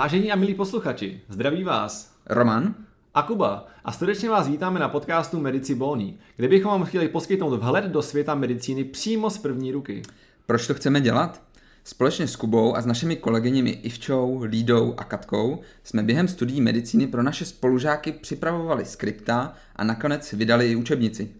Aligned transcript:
Vážení 0.00 0.32
a 0.32 0.36
milí 0.36 0.54
posluchači, 0.54 1.20
zdraví 1.28 1.64
vás 1.64 2.14
Roman 2.26 2.74
a 3.14 3.22
Kuba 3.22 3.66
a 3.84 3.92
srdečně 3.92 4.30
vás 4.30 4.48
vítáme 4.48 4.80
na 4.80 4.88
podcastu 4.88 5.40
Medici 5.40 5.74
Bony, 5.74 6.14
kde 6.36 6.48
bychom 6.48 6.70
vám 6.70 6.84
chtěli 6.84 7.08
poskytnout 7.08 7.56
vhled 7.56 7.84
do 7.84 8.02
světa 8.02 8.34
medicíny 8.34 8.84
přímo 8.84 9.30
z 9.30 9.38
první 9.38 9.72
ruky. 9.72 10.02
Proč 10.46 10.66
to 10.66 10.74
chceme 10.74 11.00
dělat? 11.00 11.42
Společně 11.84 12.28
s 12.28 12.36
Kubou 12.36 12.76
a 12.76 12.80
s 12.80 12.86
našimi 12.86 13.16
kolegyněmi 13.16 13.70
Ivčou, 13.70 14.42
Lídou 14.42 14.94
a 14.96 15.04
Katkou 15.04 15.60
jsme 15.84 16.02
během 16.02 16.28
studií 16.28 16.60
medicíny 16.60 17.06
pro 17.06 17.22
naše 17.22 17.44
spolužáky 17.44 18.12
připravovali 18.12 18.84
skripta 18.84 19.54
a 19.76 19.84
nakonec 19.84 20.32
vydali 20.32 20.70
i 20.70 20.76
učebnici. 20.76 21.39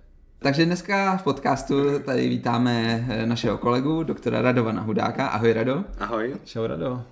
Takže 0.43 0.65
dneska 0.65 1.17
v 1.17 1.23
podcastu 1.23 1.99
tady 1.99 2.29
vítáme 2.29 3.05
eh, 3.09 3.25
našeho 3.25 3.57
kolegu, 3.57 4.03
doktora 4.03 4.41
Radovana 4.41 4.81
Hudáka. 4.81 5.27
Ahoj 5.27 5.53
Rado. 5.53 5.83
Ahoj. 5.99 6.35
Čau 6.45 6.67
Rado. 6.67 7.03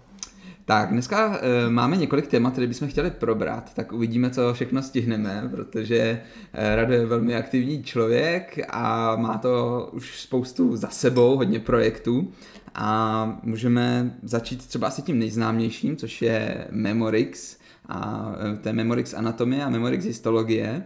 Tak, 0.65 0.89
dneska 0.89 1.27
uh, 1.27 1.35
máme 1.69 1.97
několik 1.97 2.27
témat, 2.27 2.51
které 2.51 2.67
bychom 2.67 2.87
chtěli 2.87 3.11
probrat, 3.11 3.73
tak 3.73 3.91
uvidíme, 3.91 4.29
co 4.29 4.53
všechno 4.53 4.83
stihneme, 4.83 5.49
protože 5.51 6.21
uh, 6.53 6.75
Rado 6.75 6.93
je 6.93 7.05
velmi 7.05 7.35
aktivní 7.35 7.83
člověk 7.83 8.59
a 8.69 9.15
má 9.15 9.37
to 9.37 9.89
už 9.93 10.21
spoustu 10.21 10.75
za 10.75 10.87
sebou, 10.87 11.37
hodně 11.37 11.59
projektů 11.59 12.31
a 12.75 13.39
můžeme 13.43 14.15
začít 14.23 14.67
třeba 14.67 14.87
asi 14.87 15.01
tím 15.01 15.19
nejznámějším, 15.19 15.97
což 15.97 16.21
je 16.21 16.67
Memorix 16.71 17.57
a 17.89 18.31
to 18.61 18.69
je 18.69 18.73
Memorix 18.73 19.13
anatomie 19.13 19.63
a 19.63 19.69
Memorix 19.69 20.05
histologie. 20.05 20.83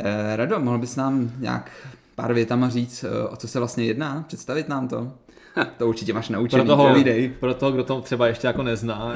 Uh, 0.00 0.36
Rado, 0.36 0.60
mohl 0.60 0.78
bys 0.78 0.96
nám 0.96 1.30
nějak 1.38 1.70
pár 2.14 2.34
větama 2.34 2.68
říct, 2.68 3.04
uh, 3.04 3.32
o 3.32 3.36
co 3.36 3.48
se 3.48 3.58
vlastně 3.58 3.84
jedná? 3.84 4.24
Představit 4.28 4.68
nám 4.68 4.88
to? 4.88 5.12
To 5.76 5.88
určitě 5.88 6.12
máš 6.12 6.28
naučený. 6.28 6.64
Pro 6.64 6.76
toho, 6.76 6.94
pro 7.40 7.54
toho, 7.54 7.72
kdo 7.72 7.84
to 7.84 8.00
třeba 8.00 8.26
ještě 8.26 8.46
jako 8.46 8.62
nezná. 8.62 9.12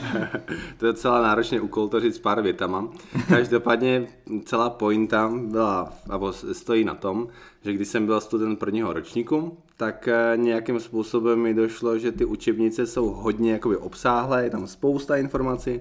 to 0.78 0.86
je 0.86 0.94
celá 0.94 1.22
náročný 1.22 1.60
úkol 1.60 1.88
to 1.88 2.00
říct 2.00 2.18
pár 2.18 2.42
větama. 2.42 2.88
Každopádně 3.28 4.06
celá 4.44 4.70
pointa 4.70 5.32
byla, 5.46 5.92
nebo 6.10 6.32
stojí 6.32 6.84
na 6.84 6.94
tom, 6.94 7.28
že 7.64 7.72
když 7.72 7.88
jsem 7.88 8.06
byl 8.06 8.20
student 8.20 8.58
prvního 8.58 8.92
ročníku, 8.92 9.58
tak 9.76 10.08
eh, 10.08 10.36
nějakým 10.36 10.80
způsobem 10.80 11.38
mi 11.38 11.54
došlo, 11.54 11.98
že 11.98 12.12
ty 12.12 12.24
učebnice 12.24 12.86
jsou 12.86 13.08
hodně 13.10 13.52
jakoby 13.52 13.76
obsáhlé, 13.76 14.44
je 14.44 14.50
tam 14.50 14.66
spousta 14.66 15.16
informací, 15.16 15.80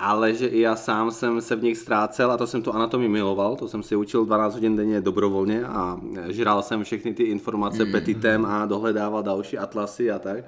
ale 0.00 0.34
že 0.34 0.46
i 0.46 0.60
já 0.60 0.76
sám 0.76 1.10
jsem 1.10 1.40
se 1.40 1.56
v 1.56 1.62
nich 1.62 1.78
ztrácel 1.78 2.32
a 2.32 2.36
to 2.36 2.46
jsem 2.46 2.62
tu 2.62 2.72
anatomii 2.74 3.08
miloval, 3.08 3.56
to 3.56 3.68
jsem 3.68 3.82
si 3.82 3.96
učil 3.96 4.24
12 4.24 4.54
hodin 4.54 4.76
denně 4.76 5.00
dobrovolně 5.00 5.64
a 5.64 6.00
žral 6.28 6.62
jsem 6.62 6.84
všechny 6.84 7.14
ty 7.14 7.22
informace 7.22 7.84
mm. 7.84 7.92
petitem 7.92 8.46
a 8.46 8.66
dohledával 8.66 9.22
další 9.22 9.58
atlasy 9.58 10.10
a 10.10 10.18
tak. 10.18 10.44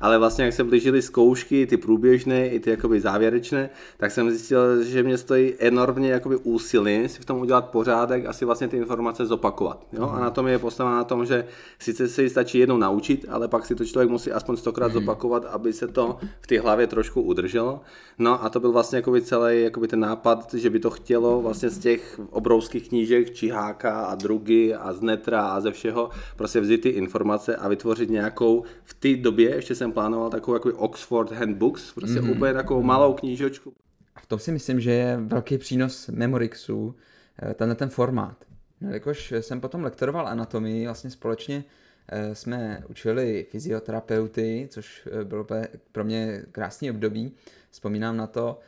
Ale 0.00 0.18
vlastně 0.18 0.44
jak 0.44 0.54
se 0.54 0.64
blížily 0.64 1.02
zkoušky, 1.02 1.66
ty 1.66 1.76
průběžné 1.76 2.48
i 2.48 2.60
ty 2.60 2.70
jakoby 2.70 3.00
závěrečné, 3.00 3.70
tak 3.96 4.10
jsem 4.10 4.30
zjistil, 4.30 4.82
že 4.82 5.02
mě 5.02 5.18
stojí 5.18 5.54
enormně 5.58 6.10
jakoby 6.10 6.36
úsilí 6.36 7.08
si 7.08 7.22
v 7.22 7.24
tom 7.24 7.40
udělat 7.40 7.70
pořádek 7.70 8.26
a 8.26 8.32
si 8.32 8.44
vlastně 8.44 8.68
ty 8.68 8.76
informace 8.76 9.26
zopakovat. 9.26 9.86
Jo? 9.92 10.06
Mm. 10.06 10.14
Anatomie 10.14 10.54
je 10.54 10.58
postavena 10.58 10.96
na 10.96 11.04
tom, 11.04 11.26
že 11.26 11.44
sice 11.78 12.08
se 12.08 12.22
ji 12.22 12.30
stačí 12.30 12.58
jednou 12.58 12.76
naučit, 12.76 13.26
ale 13.28 13.48
pak 13.48 13.66
si 13.66 13.74
to 13.74 13.84
člověk 13.84 14.10
musí 14.10 14.32
aspoň 14.32 14.56
stokrát 14.56 14.88
mm. 14.88 14.94
zopakovat, 14.94 15.44
aby 15.44 15.72
se 15.72 15.88
to 15.88 16.16
v 16.40 16.46
té 16.46 16.60
hlavě 16.60 16.86
trošku 16.86 17.22
udrželo. 17.22 17.80
No 18.18 18.44
a 18.44 18.48
to 18.48 18.60
byl 18.60 18.72
vlastně 18.72 18.93
vlastně 18.94 18.98
jakoby 18.98 19.22
celý 19.22 19.62
jakoby 19.62 19.88
ten 19.88 20.00
nápad, 20.00 20.54
že 20.54 20.70
by 20.70 20.78
to 20.78 20.90
chtělo 20.90 21.42
vlastně 21.42 21.70
z 21.70 21.78
těch 21.78 22.20
obrovských 22.30 22.88
knížek 22.88 23.34
Čiháka 23.34 24.00
a 24.00 24.14
Drugy 24.14 24.74
a 24.74 24.92
z 24.92 25.00
Netra 25.00 25.46
a 25.46 25.60
ze 25.60 25.72
všeho 25.72 26.10
prostě 26.36 26.60
vzít 26.60 26.80
ty 26.80 26.88
informace 26.88 27.56
a 27.56 27.68
vytvořit 27.68 28.10
nějakou, 28.10 28.64
v 28.84 28.94
té 28.94 29.16
době 29.16 29.54
ještě 29.54 29.74
jsem 29.74 29.92
plánoval 29.92 30.30
takovou 30.30 30.54
jako 30.54 30.68
Oxford 30.78 31.32
Handbooks, 31.32 31.92
prostě 31.92 32.20
mm-hmm. 32.20 32.36
úplně 32.36 32.52
takovou 32.54 32.82
malou 32.82 33.14
knížočku. 33.14 33.72
A 34.16 34.20
v 34.20 34.26
tom 34.26 34.38
si 34.38 34.52
myslím, 34.52 34.80
že 34.80 34.90
je 34.90 35.16
velký 35.20 35.58
přínos 35.58 36.08
Memorixu, 36.08 36.94
eh, 37.42 37.54
tenhle 37.54 37.74
ten 37.74 37.88
formát. 37.88 38.36
No, 38.80 38.90
jakož 38.90 39.32
jsem 39.40 39.60
potom 39.60 39.84
lektoroval 39.84 40.28
anatomii, 40.28 40.84
vlastně 40.84 41.10
společně 41.10 41.64
eh, 42.08 42.34
jsme 42.34 42.82
učili 42.88 43.46
fyzioterapeuty, 43.50 44.68
což 44.70 45.08
eh, 45.20 45.24
bylo 45.24 45.46
pro 45.92 46.04
mě 46.04 46.42
krásný 46.52 46.90
období. 46.90 47.32
Vzpomínám 47.70 48.16
na 48.16 48.26
to, 48.26 48.60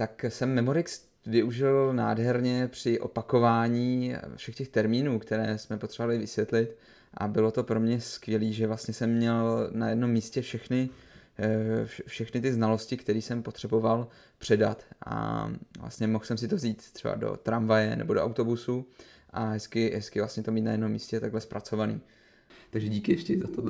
tak 0.00 0.24
jsem 0.28 0.54
Memorix 0.54 1.04
využil 1.26 1.92
nádherně 1.92 2.68
při 2.68 3.00
opakování 3.00 4.14
všech 4.36 4.54
těch 4.54 4.68
termínů, 4.68 5.18
které 5.18 5.58
jsme 5.58 5.78
potřebovali 5.78 6.18
vysvětlit 6.18 6.76
a 7.14 7.28
bylo 7.28 7.50
to 7.50 7.64
pro 7.64 7.80
mě 7.80 8.00
skvělé, 8.00 8.52
že 8.52 8.66
vlastně 8.66 8.94
jsem 8.94 9.10
měl 9.10 9.70
na 9.72 9.88
jednom 9.88 10.10
místě 10.10 10.42
všechny, 10.42 10.88
eh, 11.38 11.86
všechny 12.06 12.40
ty 12.40 12.52
znalosti, 12.52 12.96
které 12.96 13.18
jsem 13.18 13.42
potřeboval 13.42 14.08
předat 14.38 14.84
a 15.06 15.48
vlastně 15.80 16.06
mohl 16.06 16.24
jsem 16.24 16.36
si 16.36 16.48
to 16.48 16.56
vzít 16.56 16.92
třeba 16.92 17.14
do 17.14 17.36
tramvaje 17.36 17.96
nebo 17.96 18.14
do 18.14 18.24
autobusu 18.24 18.86
a 19.30 19.48
hezky, 19.48 19.92
hezky 19.94 20.20
vlastně 20.20 20.42
to 20.42 20.52
mít 20.52 20.62
na 20.62 20.72
jednom 20.72 20.92
místě 20.92 21.20
takhle 21.20 21.40
zpracovaný. 21.40 22.00
Takže 22.70 22.88
díky 22.88 23.12
ještě 23.12 23.38
za 23.38 23.48
to. 23.48 23.62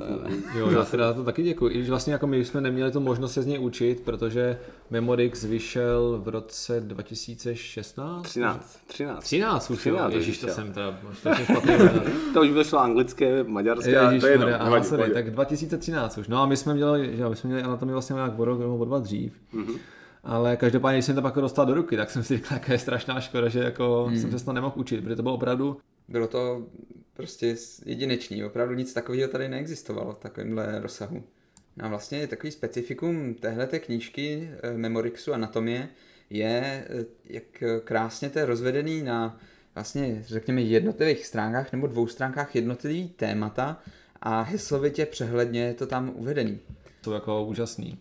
Jo, 0.57 0.71
já 0.71 0.85
teda 0.85 1.07
za 1.07 1.13
to 1.13 1.23
taky 1.23 1.43
děkuji. 1.43 1.67
I 1.67 1.77
když 1.77 1.89
vlastně 1.89 2.13
jako 2.13 2.27
my 2.27 2.45
jsme 2.45 2.61
neměli 2.61 2.91
tu 2.91 2.99
možnost 2.99 3.33
se 3.33 3.41
z 3.41 3.45
něj 3.45 3.59
učit, 3.59 4.01
protože 4.01 4.59
Memorix 4.89 5.43
vyšel 5.43 6.21
v 6.23 6.27
roce 6.27 6.81
2016? 6.81 8.23
13. 8.23 8.79
13. 8.87 9.23
13 9.23 9.69
už 9.69 9.79
13, 9.79 10.13
jo. 10.13 10.21
To 10.41 10.47
jsem 10.47 10.73
teda 10.73 10.99
To 12.33 12.41
už 12.41 12.49
vyšlo 12.49 12.79
anglické, 12.79 13.43
maďarské, 13.43 13.91
Ježíš, 13.91 14.21
to 14.21 14.27
je 14.27 14.33
jedno. 14.33 14.47
Aha, 14.59 14.83
sorry, 14.83 15.13
tak 15.13 15.31
2013 15.31 16.17
už. 16.17 16.27
No 16.27 16.41
a 16.41 16.45
my 16.45 16.57
jsme 16.57 16.73
měli, 16.73 17.17
že 17.17 17.29
my 17.29 17.35
jsme 17.35 17.47
měli 17.47 17.63
anatomii 17.63 17.93
vlastně 17.93 18.13
nějak 18.13 18.39
o 18.39 18.45
rok 18.45 18.59
nebo 18.59 18.85
dva 18.85 18.99
dřív. 18.99 19.33
Mm-hmm. 19.53 19.77
Ale 20.23 20.57
každopádně, 20.57 20.97
když 20.97 21.05
jsem 21.05 21.15
to 21.15 21.21
pak 21.21 21.35
dostal 21.35 21.65
do 21.65 21.73
ruky, 21.73 21.97
tak 21.97 22.11
jsem 22.11 22.23
si 22.23 22.35
říkal, 22.35 22.53
jaká 22.57 22.73
je 22.73 22.79
strašná 22.79 23.21
škoda, 23.21 23.49
že 23.49 23.59
jako 23.59 24.05
hmm. 24.07 24.17
jsem 24.17 24.39
se 24.39 24.45
to 24.45 24.53
nemohl 24.53 24.73
učit, 24.75 25.01
protože 25.01 25.15
to 25.15 25.23
bylo 25.23 25.35
opravdu... 25.35 25.77
Bylo 26.11 26.27
to 26.27 26.67
prostě 27.13 27.55
jedinečný, 27.85 28.43
opravdu 28.43 28.75
nic 28.75 28.93
takového 28.93 29.31
tady 29.31 29.49
neexistovalo 29.49 30.13
v 30.13 30.19
takovémhle 30.19 30.79
rozsahu. 30.79 31.23
No 31.77 31.85
a 31.85 31.87
vlastně 31.87 32.27
takový 32.27 32.51
specifikum 32.51 33.33
téhle 33.33 33.67
knížky 33.67 34.49
eh, 34.63 34.73
Memorixu 34.77 35.33
Anatomie 35.33 35.89
je, 36.29 36.87
eh, 36.89 37.05
jak 37.25 37.63
krásně 37.83 38.29
to 38.29 38.39
je 38.39 38.45
rozvedený 38.45 39.03
na 39.03 39.39
vlastně, 39.75 40.23
řekněme, 40.25 40.61
jednotlivých 40.61 41.25
stránkách 41.25 41.71
nebo 41.71 41.87
dvou 41.87 42.07
stránkách 42.07 42.55
jednotlivý 42.55 43.09
témata 43.09 43.81
a 44.21 44.41
heslovitě 44.41 45.05
přehledně 45.05 45.61
je 45.61 45.73
to 45.73 45.87
tam 45.87 46.11
uvedený. 46.15 46.59
To 47.01 47.11
je 47.11 47.15
jako 47.15 47.45
úžasný. 47.45 47.99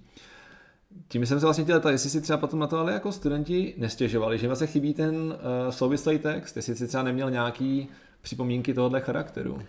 Tím 1.08 1.26
jsem 1.26 1.40
se 1.40 1.46
vlastně 1.46 1.64
chtěl 1.64 1.82
jestli 1.90 2.10
si 2.10 2.20
třeba 2.20 2.36
potom 2.36 2.60
na 2.60 2.66
to 2.66 2.78
ale 2.78 2.92
jako 2.92 3.12
studenti 3.12 3.74
nestěžovali, 3.76 4.38
že 4.38 4.46
vlastně 4.46 4.66
chybí 4.66 4.94
ten 4.94 5.14
uh, 5.14 5.70
souvislý 5.70 6.18
text, 6.18 6.56
jestli 6.56 6.76
si 6.76 6.88
třeba 6.88 7.02
neměl 7.02 7.30
nějaký 7.30 7.88
připomínky 8.22 8.74
tohohle 8.74 9.00
charakteru. 9.00 9.62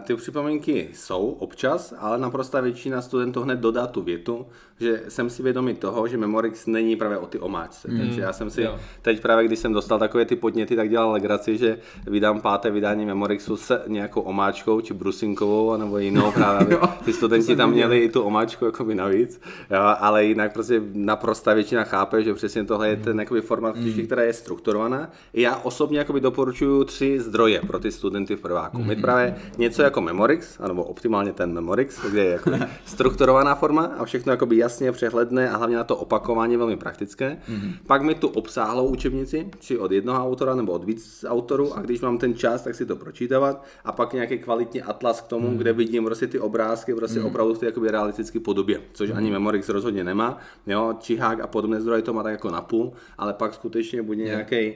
Ty 0.00 0.14
připomínky 0.14 0.88
jsou 0.92 1.36
občas, 1.38 1.94
ale 1.98 2.18
naprosto 2.18 2.62
většina 2.62 3.02
studentů 3.02 3.42
hned 3.42 3.58
dodá 3.58 3.86
tu 3.86 4.02
větu, 4.02 4.46
že 4.80 5.02
jsem 5.08 5.30
si 5.30 5.42
vědomý 5.42 5.74
toho, 5.74 6.08
že 6.08 6.16
Memorix 6.16 6.66
není 6.66 6.96
právě 6.96 7.18
o 7.18 7.26
ty 7.26 7.38
omáčce. 7.38 7.88
Mm. 7.90 7.98
Takže 7.98 8.20
já 8.20 8.32
jsem 8.32 8.50
si 8.50 8.62
jo. 8.62 8.78
teď 9.02 9.20
právě, 9.20 9.44
když 9.44 9.58
jsem 9.58 9.72
dostal 9.72 9.98
takové 9.98 10.24
ty 10.24 10.36
podněty, 10.36 10.76
tak 10.76 10.90
dělal 10.90 11.12
legraci, 11.12 11.58
že 11.58 11.78
vydám 12.06 12.40
páté 12.40 12.70
vydání 12.70 13.06
Memorixu 13.06 13.56
s 13.56 13.82
nějakou 13.86 14.20
omáčkou, 14.20 14.80
či 14.80 14.94
brusinkovou, 14.94 15.76
nebo 15.76 15.98
jinou 15.98 16.32
právě. 16.32 16.66
jo, 16.74 16.82
ty 17.04 17.12
studenti 17.12 17.56
tam 17.56 17.70
měli 17.70 17.98
i 17.98 18.08
tu 18.08 18.22
omáčku 18.22 18.64
jakoby 18.64 18.94
navíc, 18.94 19.40
jo, 19.70 19.80
ale 19.98 20.24
jinak 20.24 20.52
prostě 20.52 20.82
naprosto 20.92 21.54
většina 21.54 21.84
chápe, 21.84 22.22
že 22.22 22.34
přesně 22.34 22.64
tohle 22.64 22.88
je 22.88 22.96
ten 22.96 23.12
mm. 23.12 23.20
jakoby 23.20 23.40
formát 23.40 23.74
knižky, 23.74 24.00
mm. 24.00 24.06
která 24.06 24.22
je 24.22 24.32
strukturovaná. 24.32 25.10
Já 25.32 25.56
osobně 25.56 25.98
jakoby 25.98 26.20
doporučuji 26.20 26.84
tři 26.84 27.20
zdroje 27.20 27.60
pro 27.66 27.78
ty 27.78 27.92
studenty 27.92 28.36
v 28.36 28.40
prváku. 28.40 28.78
Mm. 28.78 29.00
právě 29.00 29.36
něco 29.68 29.82
jako 29.82 30.00
Memorix, 30.00 30.60
anebo 30.60 30.84
optimálně 30.84 31.32
ten 31.32 31.52
Memorix, 31.52 32.00
kde 32.10 32.24
je 32.24 32.30
jako 32.30 32.50
strukturovaná 32.84 33.54
forma 33.54 33.84
a 33.84 34.04
všechno 34.04 34.32
jakoby 34.32 34.56
jasně, 34.56 34.92
přehledné 34.92 35.50
a 35.50 35.56
hlavně 35.56 35.76
na 35.76 35.84
to 35.84 35.96
opakování 35.96 36.56
velmi 36.56 36.76
praktické. 36.76 37.38
Mm-hmm. 37.48 37.72
Pak 37.86 38.02
mi 38.02 38.14
tu 38.14 38.28
obsáhlou 38.28 38.86
učebnici, 38.86 39.50
či 39.58 39.78
od 39.78 39.92
jednoho 39.92 40.26
autora 40.26 40.54
nebo 40.54 40.72
od 40.72 40.84
víc 40.84 41.24
autorů 41.28 41.76
a 41.76 41.80
když 41.80 42.00
mám 42.00 42.18
ten 42.18 42.34
čas, 42.34 42.62
tak 42.62 42.74
si 42.74 42.86
to 42.86 42.96
pročítávat 42.96 43.64
a 43.84 43.92
pak 43.92 44.12
nějaký 44.12 44.38
kvalitní 44.38 44.82
atlas 44.82 45.20
k 45.20 45.26
tomu, 45.26 45.48
mm-hmm. 45.48 45.56
kde 45.56 45.72
vidím 45.72 46.04
prostě 46.04 46.26
ty 46.26 46.38
obrázky 46.38 46.94
prostě 46.94 47.20
mm-hmm. 47.20 47.26
opravdu 47.26 47.54
v 47.54 47.58
té 47.58 47.66
jakoby 47.66 47.90
realistické 47.90 48.40
podobě, 48.40 48.80
což 48.92 49.10
mm-hmm. 49.10 49.16
ani 49.16 49.30
Memorix 49.30 49.68
rozhodně 49.68 50.04
nemá. 50.04 50.38
Jo, 50.66 50.94
Čihák 51.00 51.40
a 51.40 51.46
podobné 51.46 51.80
zdroje 51.80 52.02
to 52.02 52.12
má 52.12 52.22
tak 52.22 52.32
jako 52.32 52.50
napůl, 52.50 52.92
ale 53.18 53.32
pak 53.32 53.54
skutečně 53.54 54.02
bude 54.02 54.22
nějaký 54.22 54.56
eh, 54.56 54.74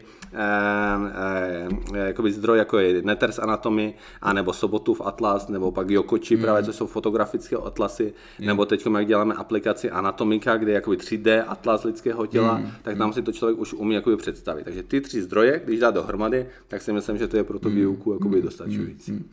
eh, 1.94 2.06
jakoby 2.06 2.32
zdroj, 2.32 2.58
jako 2.58 2.78
je 2.78 3.02
Netters 3.02 3.38
Anatomy, 3.38 3.94
anebo 4.22 4.52
Sobotův 4.82 5.00
atlas, 5.04 5.48
nebo 5.48 5.72
pak 5.72 5.90
Yokoči, 5.90 6.36
mm. 6.36 6.42
právě 6.42 6.62
co 6.62 6.72
jsou 6.72 6.86
fotografické 6.86 7.56
atlasy, 7.56 8.12
mm. 8.38 8.46
nebo 8.46 8.66
teď, 8.66 8.86
jak 8.94 9.06
děláme 9.06 9.34
aplikaci 9.34 9.90
Anatomika, 9.90 10.56
kde 10.56 10.70
je 10.70 10.74
jakoby 10.74 10.96
3D 10.96 11.44
atlas 11.46 11.84
lidského 11.84 12.26
těla, 12.26 12.58
mm. 12.58 12.70
tak 12.82 12.98
tam 12.98 13.12
si 13.12 13.22
to 13.22 13.32
člověk 13.32 13.58
už 13.58 13.72
umí 13.74 13.94
jakoby 13.94 14.16
představit. 14.16 14.64
Takže 14.64 14.82
ty 14.82 15.00
tři 15.00 15.22
zdroje, 15.22 15.60
když 15.64 15.80
dá 15.80 15.90
dohromady, 15.90 16.46
tak 16.68 16.82
si 16.82 16.92
myslím, 16.92 17.18
že 17.18 17.28
to 17.28 17.36
je 17.36 17.44
pro 17.44 17.58
tu 17.58 17.68
mm. 17.68 17.74
výuku 17.74 18.12
jakoby 18.12 18.36
mm. 18.36 18.42
dostačující. 18.42 19.12
Mm. 19.12 19.24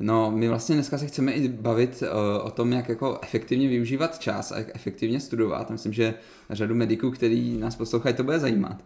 No, 0.00 0.30
my 0.30 0.48
vlastně 0.48 0.74
dneska 0.74 0.98
se 0.98 1.06
chceme 1.06 1.32
i 1.32 1.48
bavit 1.48 2.02
o, 2.02 2.06
eh, 2.06 2.42
o 2.42 2.50
tom, 2.50 2.72
jak 2.72 2.88
jako 2.88 3.18
efektivně 3.22 3.68
využívat 3.68 4.18
čas 4.18 4.52
a 4.52 4.58
jak 4.58 4.76
efektivně 4.76 5.20
studovat. 5.20 5.70
Myslím, 5.70 5.92
že 5.92 6.14
řadu 6.50 6.74
mediků, 6.74 7.10
který 7.10 7.58
nás 7.58 7.76
poslouchají, 7.76 8.14
to 8.14 8.24
bude 8.24 8.38
zajímat. 8.38 8.76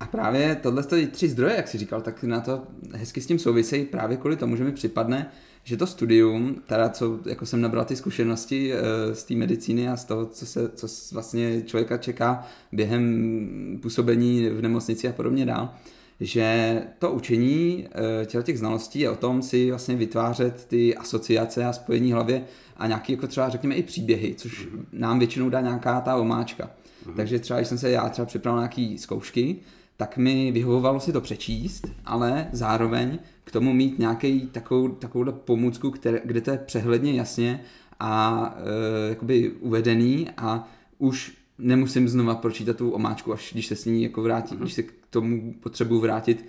A 0.00 0.06
právě 0.06 0.54
tohle 0.62 0.84
tři 1.10 1.28
zdroje, 1.28 1.56
jak 1.56 1.68
jsi 1.68 1.78
říkal, 1.78 2.00
tak 2.00 2.22
na 2.22 2.40
to 2.40 2.62
hezky 2.92 3.20
s 3.20 3.26
tím 3.26 3.38
souvisejí 3.38 3.84
právě 3.84 4.16
kvůli 4.16 4.36
tomu, 4.36 4.56
že 4.56 4.64
mi 4.64 4.72
připadne, 4.72 5.30
že 5.64 5.76
to 5.76 5.86
studium, 5.86 6.62
teda 6.66 6.88
co 6.88 7.18
jako 7.26 7.46
jsem 7.46 7.60
nabral 7.60 7.84
ty 7.84 7.96
zkušenosti 7.96 8.72
e, 8.72 8.78
z 9.14 9.24
té 9.24 9.34
medicíny 9.34 9.88
a 9.88 9.96
z 9.96 10.04
toho, 10.04 10.26
co, 10.26 10.46
se, 10.46 10.68
co 10.68 10.86
vlastně 11.12 11.62
člověka 11.62 11.96
čeká 11.96 12.46
během 12.72 13.78
působení 13.82 14.48
v 14.48 14.62
nemocnici 14.62 15.08
a 15.08 15.12
podobně 15.12 15.46
dál, 15.46 15.74
že 16.20 16.82
to 16.98 17.10
učení 17.10 17.88
e, 18.32 18.42
těch 18.42 18.58
znalostí 18.58 19.00
je 19.00 19.10
o 19.10 19.16
tom 19.16 19.42
si 19.42 19.70
vlastně 19.70 19.96
vytvářet 19.96 20.64
ty 20.64 20.96
asociace 20.96 21.64
a 21.64 21.72
spojení 21.72 22.12
hlavě 22.12 22.44
a 22.76 22.86
nějaký 22.86 23.12
jako 23.12 23.26
třeba 23.26 23.48
řekněme 23.48 23.74
i 23.74 23.82
příběhy, 23.82 24.34
což 24.34 24.68
nám 24.92 25.18
většinou 25.18 25.48
dá 25.48 25.60
nějaká 25.60 26.00
ta 26.00 26.16
omáčka. 26.16 26.64
Mm-hmm. 27.06 27.14
Takže 27.16 27.38
třeba, 27.38 27.58
když 27.58 27.68
jsem 27.68 27.78
se 27.78 27.90
já 27.90 28.08
třeba 28.08 28.26
připravil 28.26 28.56
na 28.56 28.62
nějaký 28.62 28.98
zkoušky, 28.98 29.56
tak 29.96 30.16
mi 30.16 30.52
vyhovovalo 30.52 31.00
si 31.00 31.12
to 31.12 31.20
přečíst, 31.20 31.86
ale 32.04 32.48
zároveň 32.52 33.18
k 33.44 33.52
tomu 33.52 33.72
mít 33.72 33.98
nějaký 33.98 34.46
takovou, 34.46 34.88
takovou 34.88 35.32
pomůcku, 35.32 35.90
které, 35.90 36.20
kde 36.24 36.40
to 36.40 36.50
je 36.50 36.58
přehledně 36.58 37.12
jasně 37.12 37.60
a 38.00 38.54
e, 38.56 39.08
jakoby 39.08 39.50
uvedený 39.50 40.30
a 40.36 40.68
už 40.98 41.36
nemusím 41.58 42.08
znova 42.08 42.34
pročítat 42.34 42.76
tu 42.76 42.90
omáčku, 42.90 43.32
až 43.32 43.52
když 43.52 43.66
se 43.66 43.76
s 43.76 43.84
ní 43.84 44.02
jako 44.02 44.22
vrátí, 44.22 44.54
mm-hmm. 44.54 44.60
když 44.60 44.72
se 44.72 44.82
k 44.82 44.92
tomu 45.10 45.54
potřebuji 45.60 46.00
vrátit 46.00 46.46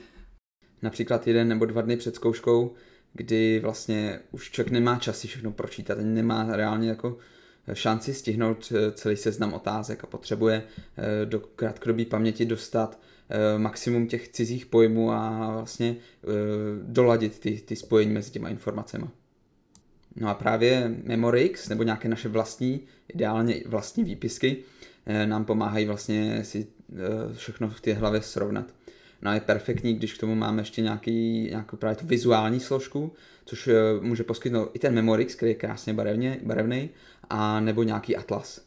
například 0.82 1.28
jeden 1.28 1.48
nebo 1.48 1.66
dva 1.66 1.82
dny 1.82 1.98
před 1.98 2.16
zkouškou, 2.16 2.74
kdy 3.14 3.60
vlastně 3.60 4.20
už 4.32 4.52
člověk 4.52 4.72
nemá 4.72 5.00
čas 5.00 5.20
si 5.20 5.28
všechno 5.28 5.52
pročítat, 5.52 5.98
nemá 6.02 6.48
reálně 6.56 6.90
jako 6.90 7.18
šanci 7.74 8.14
stihnout 8.14 8.74
e, 8.76 8.92
celý 8.92 9.18
seznam 9.18 9.54
otázek 9.54 10.04
a 10.04 10.08
potřebuje 10.08 10.64
e, 10.98 11.26
do 11.26 11.40
krátkodobé 11.40 12.06
paměti 12.06 12.46
dostat 12.46 13.00
Eh, 13.30 13.58
maximum 13.58 14.08
těch 14.08 14.28
cizích 14.28 14.66
pojmů 14.66 15.12
a 15.12 15.52
vlastně 15.52 15.96
eh, 16.24 16.28
doladit 16.82 17.40
ty, 17.40 17.62
ty 17.66 17.76
spojení 17.76 18.14
mezi 18.14 18.32
těma 18.32 18.50
informacemi. 18.50 19.06
No 20.16 20.30
a 20.30 20.34
právě 20.34 20.96
Memorix 21.04 21.70
nebo 21.70 21.84
nějaké 21.84 22.10
naše 22.10 22.30
vlastní, 22.30 22.82
ideálně 23.08 23.64
vlastní 23.66 24.04
výpisky 24.04 24.58
eh, 25.06 25.26
nám 25.26 25.46
pomáhají 25.46 25.86
vlastně 25.86 26.44
si 26.44 26.68
všechno 27.34 27.70
v 27.70 27.82
té 27.82 27.94
hlavě 27.94 28.22
srovnat. 28.22 28.74
No 29.26 29.32
a 29.32 29.34
je 29.34 29.40
perfektní, 29.40 29.94
když 29.94 30.14
k 30.14 30.20
tomu 30.20 30.36
máme 30.36 30.62
ještě 30.62 30.82
nějaký, 30.82 31.48
nějakou 31.50 31.78
právě 31.78 31.96
tu 31.96 32.08
vizuální 32.08 32.60
složku, 32.60 33.12
což 33.46 33.70
může 34.02 34.24
poskytnout 34.24 34.70
i 34.74 34.80
ten 34.80 34.94
Memorix, 34.94 35.36
který 35.36 35.52
je 35.52 35.56
krásně 35.56 35.94
barevně, 35.94 36.40
barevný, 36.44 36.90
a 37.30 37.60
nebo 37.60 37.84
nějaký 37.84 38.16
atlas. 38.16 38.66